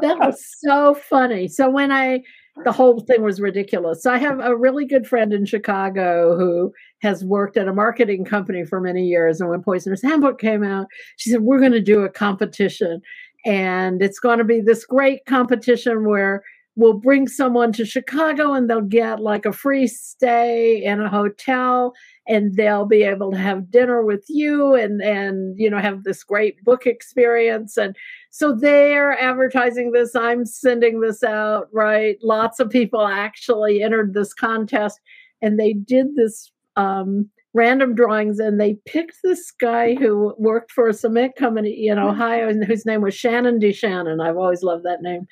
That 0.00 0.18
was 0.18 0.44
so 0.64 0.94
funny. 0.94 1.48
So 1.48 1.68
when 1.68 1.90
I 1.90 2.22
the 2.64 2.72
whole 2.72 3.00
thing 3.00 3.22
was 3.22 3.40
ridiculous. 3.40 4.02
So 4.02 4.10
I 4.10 4.18
have 4.18 4.40
a 4.40 4.56
really 4.56 4.86
good 4.86 5.06
friend 5.06 5.32
in 5.32 5.44
Chicago 5.44 6.36
who 6.36 6.72
has 7.02 7.24
worked 7.24 7.56
at 7.56 7.68
a 7.68 7.74
marketing 7.74 8.24
company 8.24 8.64
for 8.64 8.80
many 8.80 9.04
years. 9.04 9.40
And 9.40 9.50
when 9.50 9.62
Poisoner's 9.62 10.02
Handbook 10.02 10.40
came 10.40 10.64
out, 10.64 10.86
she 11.16 11.30
said, 11.30 11.42
We're 11.42 11.60
going 11.60 11.72
to 11.72 11.80
do 11.80 12.02
a 12.02 12.08
competition. 12.08 13.02
And 13.44 14.02
it's 14.02 14.18
going 14.18 14.38
to 14.38 14.44
be 14.44 14.60
this 14.60 14.84
great 14.84 15.24
competition 15.26 16.04
where 16.06 16.42
we'll 16.76 16.94
bring 16.94 17.28
someone 17.28 17.72
to 17.72 17.84
Chicago 17.84 18.52
and 18.52 18.68
they'll 18.68 18.80
get 18.80 19.20
like 19.20 19.46
a 19.46 19.52
free 19.52 19.86
stay 19.86 20.82
in 20.82 21.00
a 21.00 21.08
hotel 21.08 21.94
and 22.28 22.56
they'll 22.56 22.86
be 22.86 23.02
able 23.02 23.30
to 23.30 23.38
have 23.38 23.70
dinner 23.70 24.04
with 24.04 24.24
you 24.28 24.74
and 24.74 25.00
and 25.02 25.58
you 25.58 25.70
know 25.70 25.78
have 25.78 26.04
this 26.04 26.24
great 26.24 26.62
book 26.64 26.86
experience. 26.86 27.76
And 27.76 27.96
so 28.30 28.54
they're 28.54 29.18
advertising 29.18 29.92
this 29.92 30.14
i'm 30.14 30.44
sending 30.44 31.00
this 31.00 31.22
out 31.22 31.68
right? 31.72 32.18
Lots 32.22 32.60
of 32.60 32.70
people 32.70 33.06
actually 33.06 33.82
entered 33.82 34.14
this 34.14 34.34
contest 34.34 35.00
and 35.40 35.58
they 35.58 35.72
did 35.72 36.16
this 36.16 36.50
um, 36.76 37.30
random 37.54 37.94
drawings 37.94 38.38
and 38.38 38.60
they 38.60 38.74
picked 38.84 39.16
this 39.22 39.50
guy 39.50 39.94
who 39.94 40.34
worked 40.36 40.70
for 40.70 40.88
a 40.88 40.92
cement 40.92 41.36
company 41.36 41.86
in 41.86 41.98
ohio 41.98 42.48
and 42.48 42.62
whose 42.64 42.84
name 42.84 43.00
was 43.00 43.14
shannon 43.14 43.58
DeShannon. 43.58 44.22
i've 44.22 44.36
always 44.36 44.62
loved 44.62 44.84
that 44.84 45.02
name. 45.02 45.26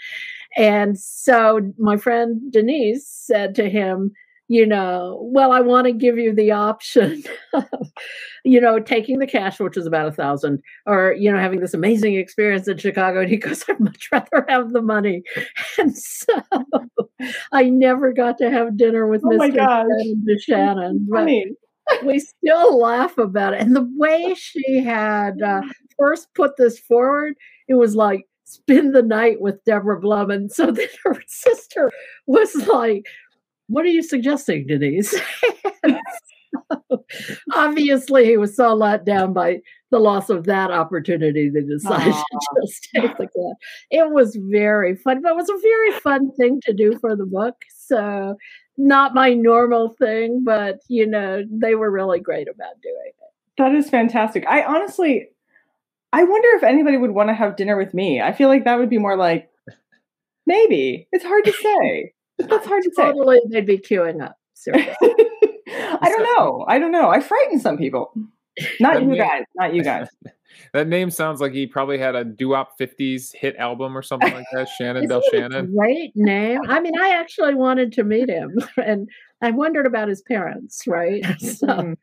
And 0.57 0.99
so 0.99 1.73
my 1.79 1.97
friend 1.97 2.41
denise 2.51 3.07
said 3.07 3.55
to 3.57 3.69
him 3.69 4.13
you 4.49 4.67
know, 4.67 5.19
well, 5.23 5.53
I 5.53 5.61
want 5.61 5.87
to 5.87 5.93
give 5.93 6.19
you 6.19 6.35
the 6.35 6.53
option 6.53 7.23
of, 7.55 7.65
you 8.45 8.61
know, 8.61 8.79
taking 8.79 9.19
the 9.19 9.27
cash, 9.27 9.59
which 9.59 9.77
is 9.77 9.87
about 9.87 10.09
a 10.09 10.13
thousand, 10.13 10.63
or, 10.87 11.15
you 11.19 11.33
know, 11.33 11.39
having 11.39 11.61
this 11.61 11.75
amazing 11.75 12.17
experience 12.17 12.69
in 12.69 12.77
Chicago. 12.77 13.21
And 13.21 13.31
he 13.31 13.37
goes, 13.39 13.65
I'd 13.69 13.81
much 13.81 14.09
rather 14.13 14.45
have 14.49 14.73
the 14.73 14.83
money. 14.83 15.23
And 15.79 15.97
so 15.97 16.43
I 17.53 17.69
never 17.69 18.13
got 18.13 18.39
to 18.39 18.51
have 18.51 18.77
dinner 18.77 19.07
with 19.07 19.23
Oh 19.25 19.29
Mr. 19.29 19.55
Shannon 19.55 20.39
Shannon. 20.41 21.07
But 21.87 22.05
we 22.05 22.19
still 22.19 22.79
laugh 22.79 23.19
about 23.19 23.55
it. 23.55 23.61
And 23.61 23.75
the 23.75 23.91
way 23.97 24.35
she 24.35 24.79
had 24.79 25.41
uh, 25.43 25.63
first 25.99 26.29
put 26.35 26.57
this 26.57 26.79
forward, 26.79 27.35
it 27.69 27.75
was 27.75 27.95
like, 27.95 28.27
spend 28.45 28.95
the 28.95 29.03
night 29.03 29.41
with 29.41 29.65
Deborah 29.65 30.01
Blum. 30.01 30.31
And 30.31 30.51
so 30.51 30.71
then 30.71 30.89
her 31.05 31.21
sister 31.27 31.91
was 32.27 32.55
like, 32.69 33.07
what 33.69 33.85
are 33.85 33.89
you 33.89 34.03
suggesting, 34.03 34.67
Denise? 34.67 35.11
So, 35.11 35.19
obviously, 37.55 38.25
he 38.25 38.37
was 38.37 38.57
so 38.57 38.75
let 38.75 39.05
down 39.05 39.33
by 39.33 39.61
the 39.91 39.99
loss 39.99 40.31
of 40.31 40.45
that 40.45 40.71
opportunity 40.71 41.51
they 41.51 41.61
decided 41.61 42.13
Aw. 42.13 42.23
to 42.23 42.61
just 42.67 42.89
take 42.95 43.17
the 43.17 43.25
cat. 43.25 43.57
It 43.91 44.11
was 44.11 44.37
very 44.51 44.97
fun, 44.97 45.23
but 45.23 45.31
it 45.31 45.37
was 45.37 45.49
a 45.49 45.61
very 45.61 45.93
fun 46.01 46.33
thing 46.33 46.61
to 46.65 46.73
do 46.73 46.99
for 47.01 47.17
the 47.17 47.27
book. 47.27 47.57
So, 47.77 48.37
not 48.77 49.15
my 49.15 49.35
normal 49.35 49.91
thing, 49.99 50.43
but 50.45 50.81
you 50.89 51.07
know, 51.07 51.45
they 51.51 51.75
were 51.75 51.91
really 51.91 52.21
great 52.21 52.49
about 52.49 52.81
doing 52.83 52.97
it. 53.07 53.15
That 53.57 53.75
is 53.75 53.89
fantastic. 53.89 54.45
I 54.49 54.65
honestly, 54.65 55.29
I 56.13 56.25
wonder 56.25 56.49
if 56.57 56.65
anybody 56.65 56.97
would 56.97 57.13
want 57.13 57.29
to 57.29 57.35
have 57.35 57.57
dinner 57.57 57.77
with 57.77 57.95
me. 57.95 58.21
I 58.21 58.33
feel 58.33 58.49
like 58.49 58.65
that 58.65 58.79
would 58.79 58.91
be 58.91 58.99
more 58.99 59.17
like, 59.17 59.49
maybe. 60.47 61.07
It's 61.13 61.25
hard 61.25 61.45
to 61.45 61.53
say. 61.53 62.14
That's 62.39 62.67
hard 62.67 62.83
to 62.83 62.91
say. 62.95 63.05
Totally, 63.05 63.41
they'd 63.51 63.67
be 63.67 63.79
queuing 63.79 64.23
up. 64.23 64.37
I 64.75 66.09
don't 66.09 66.23
know. 66.37 66.65
I 66.69 66.79
don't 66.79 66.93
know. 66.93 67.11
I 67.11 67.21
frighten 67.21 67.61
some 67.61 67.77
people. 67.79 68.13
Not 68.81 69.03
you 69.03 69.17
guys. 69.17 69.43
Not 69.57 69.75
you 69.75 69.83
guys. 69.83 70.09
That 70.73 70.87
name 70.87 71.11
sounds 71.11 71.41
like 71.41 71.53
he 71.53 71.67
probably 71.67 71.99
had 71.99 72.15
a 72.15 72.25
doo-wop 72.25 72.79
50s 72.79 73.35
hit 73.35 73.57
album 73.57 73.99
or 73.99 74.03
something 74.03 74.33
like 74.33 74.47
that. 74.53 74.69
Shannon 74.79 75.09
Bell 75.09 75.21
Isn't 75.33 75.35
it 75.35 75.47
a 75.47 75.51
Shannon. 75.51 75.75
Great 75.77 76.13
name. 76.15 76.61
I 76.69 76.79
mean, 76.79 76.93
I 77.01 77.09
actually 77.11 77.55
wanted 77.55 77.91
to 77.95 78.05
meet 78.05 78.29
him, 78.29 78.57
and 78.77 79.09
I 79.43 79.51
wondered 79.51 79.85
about 79.85 80.07
his 80.09 80.23
parents. 80.23 80.85
Right. 80.87 81.25
So, 81.41 81.95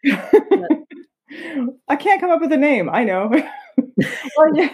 Mm. 1.31 1.67
I 1.87 1.95
can't 1.95 2.19
come 2.19 2.29
up 2.29 2.41
with 2.41 2.51
a 2.51 2.57
name. 2.57 2.89
I 2.89 3.05
know. 3.05 3.29
well, 3.29 4.55
yeah, 4.55 4.73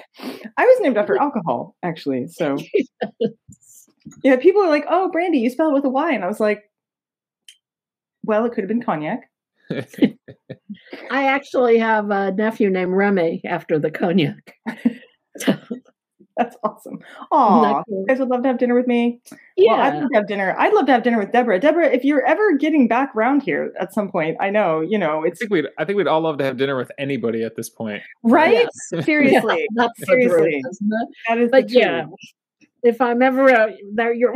I 0.57 0.65
was 0.65 0.79
named 0.81 0.97
after 0.97 1.15
alcohol, 1.15 1.75
actually. 1.83 2.27
So 2.29 2.57
yeah, 4.23 4.35
people 4.37 4.61
are 4.61 4.69
like, 4.69 4.85
"Oh, 4.89 5.09
Brandy, 5.11 5.39
you 5.39 5.49
spell 5.49 5.69
it 5.69 5.73
with 5.73 5.85
a 5.85 5.89
Y," 5.89 6.11
and 6.13 6.23
I 6.23 6.27
was 6.27 6.39
like, 6.39 6.63
"Well, 8.23 8.45
it 8.45 8.51
could 8.53 8.63
have 8.63 8.69
been 8.69 8.81
cognac." 8.83 9.29
I 11.11 11.25
actually 11.27 11.77
have 11.77 12.09
a 12.09 12.31
nephew 12.31 12.69
named 12.69 12.93
Remy 12.93 13.41
after 13.45 13.79
the 13.79 13.91
cognac. 13.91 14.55
That's 16.37 16.55
awesome. 16.63 16.99
Aw, 17.31 17.61
Not 17.63 17.85
you 17.87 18.05
guys 18.07 18.19
would 18.19 18.29
love 18.29 18.43
to 18.43 18.47
have 18.47 18.59
dinner 18.59 18.75
with 18.75 18.85
me. 18.85 19.19
Yeah. 19.55 19.71
Well, 19.73 19.81
I'd 19.81 19.93
love 19.95 20.09
to 20.11 20.15
have 20.17 20.27
dinner. 20.27 20.55
I'd 20.59 20.71
love 20.73 20.85
to 20.85 20.91
have 20.91 21.01
dinner 21.01 21.17
with 21.17 21.31
Deborah. 21.31 21.59
Deborah, 21.59 21.87
if 21.89 22.03
you're 22.05 22.23
ever 22.27 22.55
getting 22.57 22.87
back 22.87 23.15
around 23.15 23.41
here 23.41 23.73
at 23.79 23.91
some 23.91 24.11
point, 24.11 24.37
I 24.39 24.51
know, 24.51 24.81
you 24.81 24.99
know, 24.99 25.25
I 25.25 25.31
think 25.31 25.49
we'd 25.51 25.65
I 25.79 25.85
think 25.85 25.97
we'd 25.97 26.07
all 26.07 26.21
love 26.21 26.37
to 26.37 26.43
have 26.43 26.57
dinner 26.57 26.77
with 26.77 26.91
anybody 26.99 27.43
at 27.43 27.55
this 27.55 27.69
point. 27.69 28.03
right. 28.21 28.67
Yes. 28.91 29.05
Seriously, 29.05 29.57
Yeah, 29.61 29.65
that's 29.87 29.99
the 29.99 30.05
truth, 30.05 30.31
seriously. 30.31 30.61
isn't 30.69 30.91
it? 30.93 31.09
that 31.27 31.37
is. 31.39 31.49
But 31.49 31.67
the 31.69 31.73
yeah, 31.73 32.01
truth. 32.03 32.13
If 32.87 33.01
I'm 33.01 33.21
ever 33.21 33.49
uh, 33.49 33.71
there, 33.93 34.13
your 34.13 34.33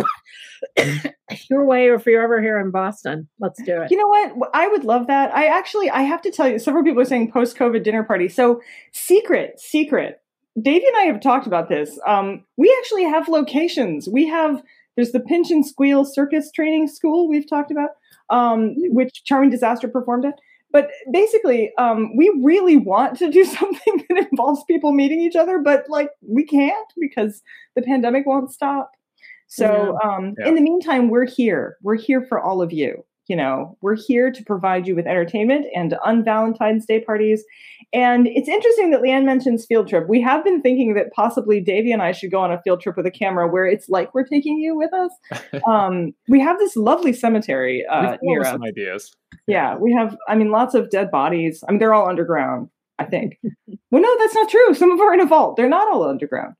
your 1.49 1.65
way, 1.65 1.88
or 1.88 1.95
if 1.95 2.06
you're 2.06 2.22
ever 2.22 2.41
here 2.41 2.60
in 2.60 2.72
Boston, 2.72 3.28
let's 3.40 3.61
do 3.64 3.82
it. 3.82 3.91
You 3.91 3.98
know 3.98 4.07
what? 4.07 4.49
I 4.53 4.68
would 4.68 4.84
love 4.84 5.07
that. 5.07 5.34
I 5.34 5.48
actually, 5.48 5.90
I 5.90 6.02
have 6.02 6.22
to 6.22 6.32
tell 6.32 6.48
you, 6.48 6.60
several 6.60 6.84
people 6.84 7.02
are 7.02 7.06
saying 7.06 7.32
post-COVID 7.32 7.84
dinner 7.84 8.03
party. 8.03 8.30
So 8.30 8.61
secret, 8.94 9.60
secret. 9.60 10.22
Davey 10.61 10.86
and 10.86 10.98
I 10.98 11.03
have 11.03 11.22
talked 11.22 11.48
about 11.48 11.69
this. 11.69 11.98
Um, 12.06 12.44
we 12.57 12.76
actually 12.80 13.06
have 13.06 13.28
locations. 13.28 14.10
We 14.10 14.28
have 14.28 14.61
there's 14.95 15.14
the 15.14 15.22
Pinch 15.22 15.49
and 15.49 15.65
Squeal 15.65 16.03
Circus 16.03 16.52
Training 16.52 16.88
School 16.88 17.30
we've 17.30 17.49
talked 17.49 17.72
about, 17.72 17.91
um, 18.30 18.73
which 18.90 19.23
Charming 19.23 19.49
Disaster 19.49 19.88
performed 19.88 20.26
at. 20.26 20.40
But 20.72 20.89
basically, 21.11 21.72
um, 21.77 22.15
we 22.15 22.31
really 22.43 22.77
want 22.77 23.18
to 23.19 23.30
do 23.30 23.43
something 23.60 24.06
that 24.10 24.27
involves 24.31 24.64
people 24.65 24.91
meeting 24.91 25.19
each 25.22 25.35
other, 25.35 25.60
but 25.60 25.85
like 25.89 26.10
we 26.27 26.45
can't 26.45 26.88
because 26.99 27.41
the 27.76 27.81
pandemic 27.81 28.26
won't 28.26 28.52
stop. 28.52 28.91
So 29.48 29.98
um, 30.03 30.35
Yeah. 30.39 30.48
in 30.48 30.56
the 30.56 30.61
meantime, 30.61 31.10
we're 31.10 31.26
here. 31.26 31.77
We're 31.81 31.95
here 31.98 32.22
for 32.23 32.39
all 32.39 32.61
of 32.61 32.72
you. 32.72 33.03
You 33.31 33.37
know, 33.37 33.77
we're 33.79 33.95
here 33.95 34.29
to 34.29 34.43
provide 34.43 34.85
you 34.85 34.93
with 34.93 35.07
entertainment 35.07 35.65
and 35.73 35.95
unvalentine's 36.05 36.85
Day 36.85 36.99
parties. 36.99 37.45
And 37.93 38.27
it's 38.27 38.49
interesting 38.49 38.91
that 38.91 39.01
Leanne 39.01 39.23
mentions 39.23 39.65
field 39.65 39.87
trip. 39.87 40.09
We 40.09 40.19
have 40.19 40.43
been 40.43 40.61
thinking 40.61 40.95
that 40.95 41.13
possibly 41.13 41.61
Davey 41.61 41.93
and 41.93 42.01
I 42.01 42.11
should 42.11 42.29
go 42.29 42.41
on 42.41 42.51
a 42.51 42.61
field 42.61 42.81
trip 42.81 42.97
with 42.97 43.05
a 43.05 43.11
camera 43.11 43.47
where 43.47 43.65
it's 43.65 43.87
like 43.87 44.13
we're 44.13 44.25
taking 44.25 44.57
you 44.57 44.75
with 44.75 44.91
us. 44.93 45.11
Um, 45.65 46.13
we 46.27 46.41
have 46.41 46.59
this 46.59 46.75
lovely 46.75 47.13
cemetery 47.13 47.85
uh, 47.89 48.17
near 48.21 48.41
us. 48.41 48.47
some 48.47 48.63
ideas. 48.63 49.15
Yeah, 49.47 49.77
we 49.77 49.93
have. 49.93 50.17
I 50.27 50.35
mean, 50.35 50.51
lots 50.51 50.73
of 50.73 50.89
dead 50.89 51.09
bodies. 51.11 51.63
I 51.65 51.71
mean, 51.71 51.79
they're 51.79 51.93
all 51.93 52.09
underground. 52.09 52.67
I 52.99 53.05
think. 53.05 53.37
well, 53.91 54.01
no, 54.01 54.17
that's 54.17 54.35
not 54.35 54.49
true. 54.49 54.73
Some 54.73 54.91
of 54.91 54.97
them 54.97 55.07
are 55.07 55.13
in 55.13 55.21
a 55.21 55.25
vault. 55.25 55.55
They're 55.55 55.69
not 55.69 55.87
all 55.87 56.03
underground. 56.03 56.55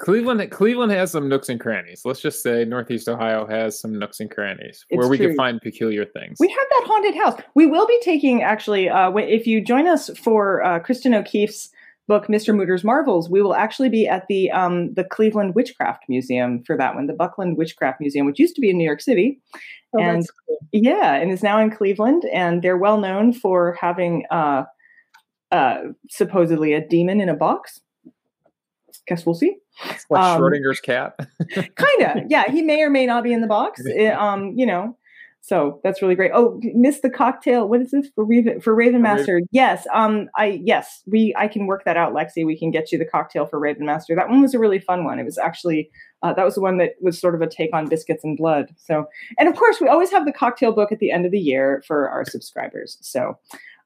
Cleveland 0.00 0.50
Cleveland 0.50 0.90
has 0.92 1.12
some 1.12 1.28
nooks 1.28 1.50
and 1.50 1.60
crannies. 1.60 2.02
Let's 2.06 2.20
just 2.20 2.42
say 2.42 2.64
Northeast 2.64 3.06
Ohio 3.06 3.46
has 3.46 3.78
some 3.78 3.98
nooks 3.98 4.18
and 4.18 4.30
crannies 4.30 4.86
where 4.88 5.02
It's 5.02 5.10
we 5.10 5.16
true. 5.18 5.28
can 5.28 5.36
find 5.36 5.60
peculiar 5.60 6.06
things. 6.06 6.38
We 6.40 6.48
have 6.48 6.66
that 6.70 6.84
haunted 6.86 7.14
house. 7.14 7.40
We 7.54 7.66
will 7.66 7.86
be 7.86 8.00
taking 8.02 8.42
actually. 8.42 8.88
Uh, 8.88 9.14
if 9.16 9.46
you 9.46 9.62
join 9.62 9.86
us 9.86 10.08
for 10.18 10.64
uh, 10.64 10.80
Cristin 10.80 11.14
O'Keefe's 11.14 11.68
book, 12.08 12.28
Mr. 12.28 12.54
Mütter's 12.54 12.82
Marvels, 12.82 13.28
we 13.28 13.42
will 13.42 13.54
actually 13.54 13.90
be 13.90 14.08
at 14.08 14.26
the 14.28 14.50
um, 14.52 14.94
the 14.94 15.04
Cleveland 15.04 15.54
Witchcraft 15.54 16.04
Museum 16.08 16.62
for 16.64 16.78
that 16.78 16.94
one, 16.94 17.06
the 17.06 17.12
Buckland 17.12 17.58
Witchcraft 17.58 18.00
Museum, 18.00 18.24
which 18.24 18.38
used 18.38 18.54
to 18.54 18.62
be 18.62 18.70
in 18.70 18.78
New 18.78 18.84
York 18.84 19.02
City. 19.02 19.38
Oh, 19.92 20.00
and 20.00 20.26
cool. 20.46 20.56
Yeah, 20.72 21.14
and 21.14 21.30
is 21.30 21.42
now 21.42 21.60
in 21.60 21.70
Cleveland, 21.70 22.24
and 22.32 22.62
they're 22.62 22.78
well 22.78 22.98
known 22.98 23.34
for 23.34 23.76
having 23.78 24.24
uh, 24.30 24.64
uh, 25.52 25.78
supposedly 26.08 26.72
a 26.72 26.80
demon 26.80 27.20
in 27.20 27.28
a 27.28 27.34
box. 27.34 27.80
Guess 29.06 29.26
we'll 29.26 29.34
see. 29.34 29.56
It's 29.86 30.06
like 30.10 30.22
um, 30.22 30.40
Schrodinger's 30.40 30.80
cat. 30.80 31.18
Kinda, 31.50 32.24
yeah. 32.28 32.50
He 32.50 32.62
may 32.62 32.82
or 32.82 32.90
may 32.90 33.06
not 33.06 33.24
be 33.24 33.32
in 33.32 33.40
the 33.40 33.46
box. 33.46 33.82
eh, 33.94 34.10
um, 34.10 34.52
you 34.56 34.66
know, 34.66 34.96
so 35.42 35.80
that's 35.82 36.02
really 36.02 36.14
great. 36.14 36.32
Oh, 36.34 36.60
miss 36.74 37.00
the 37.00 37.08
cocktail. 37.08 37.66
What 37.66 37.80
is 37.80 37.92
this 37.92 38.08
for 38.14 38.24
Raven 38.24 38.60
for 38.60 38.74
Raven 38.74 39.00
Master? 39.00 39.40
Yes. 39.50 39.86
Um, 39.92 40.28
I 40.36 40.60
yes, 40.62 41.02
we 41.06 41.34
I 41.36 41.48
can 41.48 41.66
work 41.66 41.84
that 41.86 41.96
out, 41.96 42.12
Lexi. 42.12 42.44
We 42.44 42.58
can 42.58 42.70
get 42.70 42.92
you 42.92 42.98
the 42.98 43.06
cocktail 43.06 43.46
for 43.46 43.58
Raven 43.58 43.86
Master. 43.86 44.14
That 44.14 44.28
one 44.28 44.42
was 44.42 44.52
a 44.52 44.58
really 44.58 44.78
fun 44.78 45.04
one. 45.04 45.18
It 45.18 45.24
was 45.24 45.38
actually 45.38 45.90
uh, 46.22 46.34
that 46.34 46.44
was 46.44 46.56
the 46.56 46.60
one 46.60 46.76
that 46.76 46.92
was 47.00 47.18
sort 47.18 47.34
of 47.34 47.40
a 47.40 47.46
take 47.46 47.74
on 47.74 47.88
biscuits 47.88 48.22
and 48.22 48.36
blood. 48.36 48.74
So, 48.76 49.06
and 49.38 49.48
of 49.48 49.56
course, 49.56 49.80
we 49.80 49.88
always 49.88 50.10
have 50.10 50.26
the 50.26 50.32
cocktail 50.32 50.72
book 50.72 50.92
at 50.92 50.98
the 50.98 51.10
end 51.10 51.24
of 51.24 51.32
the 51.32 51.40
year 51.40 51.82
for 51.86 52.08
our 52.10 52.24
subscribers. 52.26 52.98
So, 53.00 53.38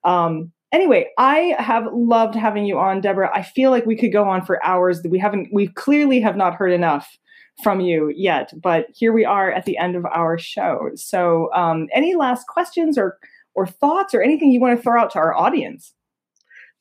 um, 0.02 0.50
anyway, 0.74 1.08
I 1.18 1.54
have 1.58 1.86
loved 1.92 2.34
having 2.34 2.64
you 2.64 2.78
on, 2.78 3.00
Deborah. 3.00 3.30
I 3.32 3.42
feel 3.42 3.70
like 3.70 3.86
we 3.86 3.96
could 3.96 4.12
go 4.12 4.24
on 4.24 4.44
for 4.44 4.64
hours. 4.64 5.00
We 5.08 5.18
haven't, 5.18 5.48
we 5.52 5.68
clearly 5.68 6.20
have 6.20 6.36
not 6.36 6.54
heard 6.54 6.72
enough 6.72 7.16
from 7.62 7.80
you 7.80 8.12
yet, 8.14 8.52
but 8.60 8.86
here 8.94 9.12
we 9.12 9.24
are 9.24 9.50
at 9.52 9.64
the 9.64 9.78
end 9.78 9.96
of 9.96 10.04
our 10.06 10.36
show. 10.38 10.90
So, 10.96 11.52
um, 11.54 11.86
any 11.94 12.14
last 12.14 12.46
questions 12.48 12.98
or 12.98 13.16
or 13.54 13.66
thoughts 13.66 14.14
or 14.14 14.20
anything 14.20 14.50
you 14.50 14.60
want 14.60 14.76
to 14.76 14.82
throw 14.82 15.00
out 15.00 15.10
to 15.12 15.18
our 15.18 15.32
audience? 15.32 15.94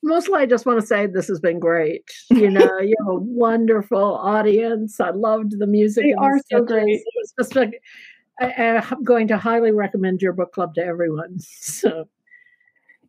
Mostly, 0.02 0.40
I 0.40 0.46
just 0.46 0.66
want 0.66 0.80
to 0.80 0.86
say 0.86 1.06
this 1.06 1.28
has 1.28 1.40
been 1.40 1.60
great. 1.60 2.04
You 2.30 2.50
know, 2.50 2.78
you 2.80 2.94
have 2.98 3.08
a 3.08 3.20
wonderful 3.20 4.16
audience. 4.16 5.00
I 5.00 5.10
loved 5.10 5.58
the 5.58 5.66
music. 5.66 6.04
They 6.04 6.10
and 6.10 6.18
the 6.18 6.24
are 6.24 6.40
so 6.50 6.64
great. 6.64 6.88
It 6.88 7.04
was 7.16 7.32
just 7.38 7.54
like, 7.54 7.80
I, 8.40 8.82
I'm 8.90 9.04
going 9.04 9.28
to 9.28 9.38
highly 9.38 9.70
recommend 9.70 10.20
your 10.20 10.32
book 10.32 10.52
club 10.52 10.74
to 10.74 10.84
everyone. 10.84 11.38
So, 11.48 12.08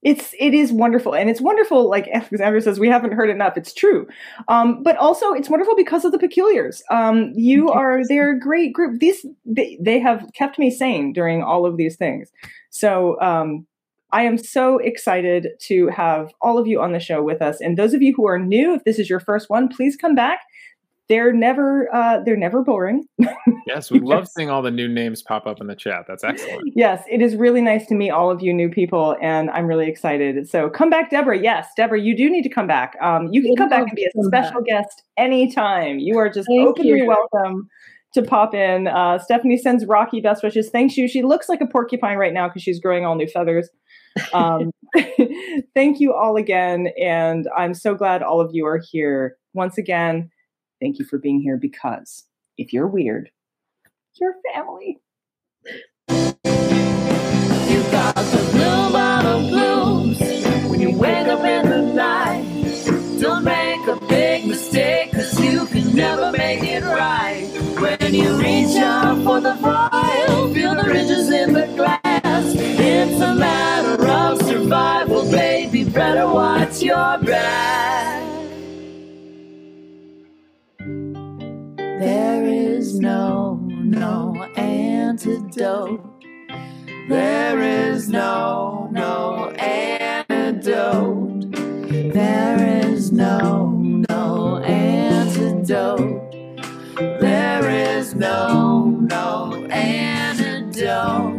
it's 0.06 0.36
it 0.40 0.53
is 0.53 0.72
wonderful 0.72 1.15
and 1.15 1.30
it's 1.32 1.41
wonderful 1.41 1.90
like 1.90 2.07
alexander 2.14 2.61
says 2.61 2.80
we 2.80 2.88
haven't 2.88 3.14
heard 3.14 3.30
enough. 3.30 3.57
It's 3.57 3.73
true. 3.73 4.07
Um, 4.48 4.84
but 4.84 4.95
also 4.98 5.34
it's 5.34 5.49
wonderful 5.49 5.76
because 5.76 6.06
of 6.06 6.11
the 6.11 6.19
peculiars. 6.19 6.82
Um, 6.91 7.34
you 7.36 7.69
are 7.69 8.02
they're 8.07 8.32
a 8.32 8.40
great 8.40 8.72
group. 8.72 8.99
These 8.99 9.26
they, 9.45 9.77
they 9.82 9.99
have 9.99 10.30
kept 10.36 10.60
me 10.60 10.69
sane 10.69 11.11
during 11.11 11.44
all 11.44 11.65
of 11.65 11.77
these 11.77 11.98
things. 11.98 12.32
So 12.69 13.19
um, 13.19 13.65
i 14.11 14.22
am 14.22 14.38
so 14.38 14.77
excited 14.77 15.48
to 15.60 15.88
have 15.88 16.32
all 16.40 16.60
of 16.60 16.68
you 16.68 16.80
on 16.80 16.94
the 16.94 16.99
show 16.99 17.23
with 17.23 17.41
us. 17.41 17.60
And 17.60 17.76
those 17.76 17.95
of 17.95 18.03
you 18.03 18.14
who 18.15 18.27
are 18.27 18.40
new 18.40 18.76
if 18.76 18.84
this 18.84 18.99
is 18.99 19.10
your 19.10 19.19
first 19.19 19.49
one 19.49 19.68
please 19.68 19.98
come 19.98 20.14
back 20.14 20.41
they're 21.10 21.34
never 21.34 21.94
uh, 21.94 22.19
they're 22.23 22.38
never 22.38 22.64
boring 22.64 23.07
yes, 23.65 23.91
we 23.91 23.99
love 23.99 24.27
seeing 24.36 24.49
all 24.49 24.61
the 24.61 24.72
new 24.72 24.88
names 24.88 25.22
pop 25.22 25.45
up 25.48 25.61
in 25.61 25.68
the 25.68 25.76
chat. 25.76 26.06
That's 26.07 26.23
excellent. 26.23 26.73
Yes, 26.76 27.03
it 27.10 27.22
is 27.22 27.36
really 27.36 27.61
nice 27.61 27.86
to 27.88 27.95
meet 27.95 28.11
all 28.11 28.32
of 28.32 28.41
you 28.41 28.53
new 28.53 28.69
people, 28.69 29.15
and 29.22 29.49
I'm 29.52 29.65
really 29.65 29.88
excited. 29.88 30.49
So 30.49 30.69
come 30.69 30.90
back, 30.90 31.10
Deborah. 31.10 31.40
Yes, 31.40 31.68
Deborah, 31.76 31.99
you 31.99 32.15
do 32.15 32.30
need 32.30 32.44
to 32.44 32.49
come 32.49 32.68
back. 32.68 32.95
Um, 33.02 33.30
you 33.32 33.41
can 33.41 33.52
Would 33.52 33.57
come 33.57 33.69
back 33.69 33.88
and 33.88 33.95
be 33.95 34.06
a 34.06 34.11
come 34.14 34.26
special 34.26 34.61
guest 34.61 35.03
anytime. 35.18 35.99
You 35.99 36.18
are 36.18 36.30
just 36.30 36.48
Thank 36.48 36.68
openly 36.68 36.99
you. 36.99 37.07
welcome 37.07 37.68
to 38.14 38.22
pop 38.22 38.53
in. 38.53 38.88
Uh, 38.88 39.19
Stephanie 39.19 39.57
sends 39.57 39.86
Rocky 39.86 40.22
best 40.22 40.44
wishes. 40.44 40.69
Thanks 40.69 40.95
you. 40.95 41.07
She 41.07 41.22
looks 41.22 41.49
like 41.49 41.61
a 41.61 41.68
porcupine 41.68 42.18
right 42.18 42.34
now 42.34 42.48
because 42.48 42.64
she's 42.64 42.80
growing 42.80 43.06
all 43.06 43.15
new 43.15 43.27
feathers. 43.27 43.69
Um, 44.34 44.72
thank 45.73 45.99
you 45.99 46.14
all 46.14 46.38
again, 46.38 46.90
and 47.02 47.48
I'm 47.57 47.73
so 47.73 47.95
glad 47.95 48.23
all 48.23 48.40
of 48.40 48.52
you 48.53 48.65
are 48.65 48.82
here 48.91 49.38
once 49.53 49.77
again. 49.77 50.30
Thank 50.86 50.99
you 50.99 51.06
for 51.06 51.18
being 51.18 51.41
here 51.41 51.57
because 51.57 52.26
if 52.60 52.72
you're 52.72 52.86
weird, 52.86 53.32
you're 54.22 54.36
family. 54.53 54.99
You 56.07 57.82
got 57.90 58.14
the 58.14 58.49
blue 58.52 58.94
bottle 58.94 59.49
blues 59.49 60.20
when 60.70 60.80
you 60.80 60.95
wake 60.95 61.26
up 61.26 61.44
in 61.44 61.70
the 61.72 61.82
night. 61.82 62.45
Don't 63.20 63.44
make 63.44 63.88
a 63.88 63.99
big 64.06 64.45
mistake, 64.45 65.12
cause 65.12 65.40
you 65.44 65.66
can 65.66 65.95
never 65.95 66.32
make 66.32 66.62
it 66.62 66.84
right. 66.84 67.49
When 67.80 68.14
you 68.14 68.38
reach 68.38 68.78
out 68.78 69.24
for 69.24 69.41
the 69.41 69.56
vial, 69.56 70.53
feel 70.53 70.76
the 70.76 70.84
ridges 70.84 71.32
in 71.32 71.53
the 71.53 71.66
glass. 71.76 72.53
It's 72.56 73.22
a 73.22 73.34
matter 73.34 74.07
of 74.07 74.40
survival, 74.44 75.32
baby. 75.32 75.84
Better 75.84 76.28
watch 76.28 76.84
your 76.84 77.18
back. 77.18 78.14
There 82.06 82.45
is 82.45 82.99
no, 82.99 83.56
no 83.68 84.36
antidote. 84.56 86.06
There 87.10 87.60
is 87.60 88.10
no, 88.10 88.88
no 88.91 89.49
antidote. 89.57 91.52
There 92.14 92.84
is 92.86 93.11
no, 93.11 93.72
no 94.11 94.60
antidote. 94.60 96.32
There 96.95 97.72
is 97.72 98.14
no, 98.14 98.86
no 98.86 99.65
antidote. 99.72 101.34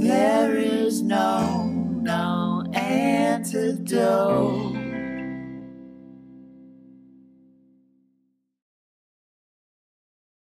There 0.00 0.56
is 0.56 1.02
no, 1.02 1.64
no 2.02 2.62
antidote. 2.72 4.65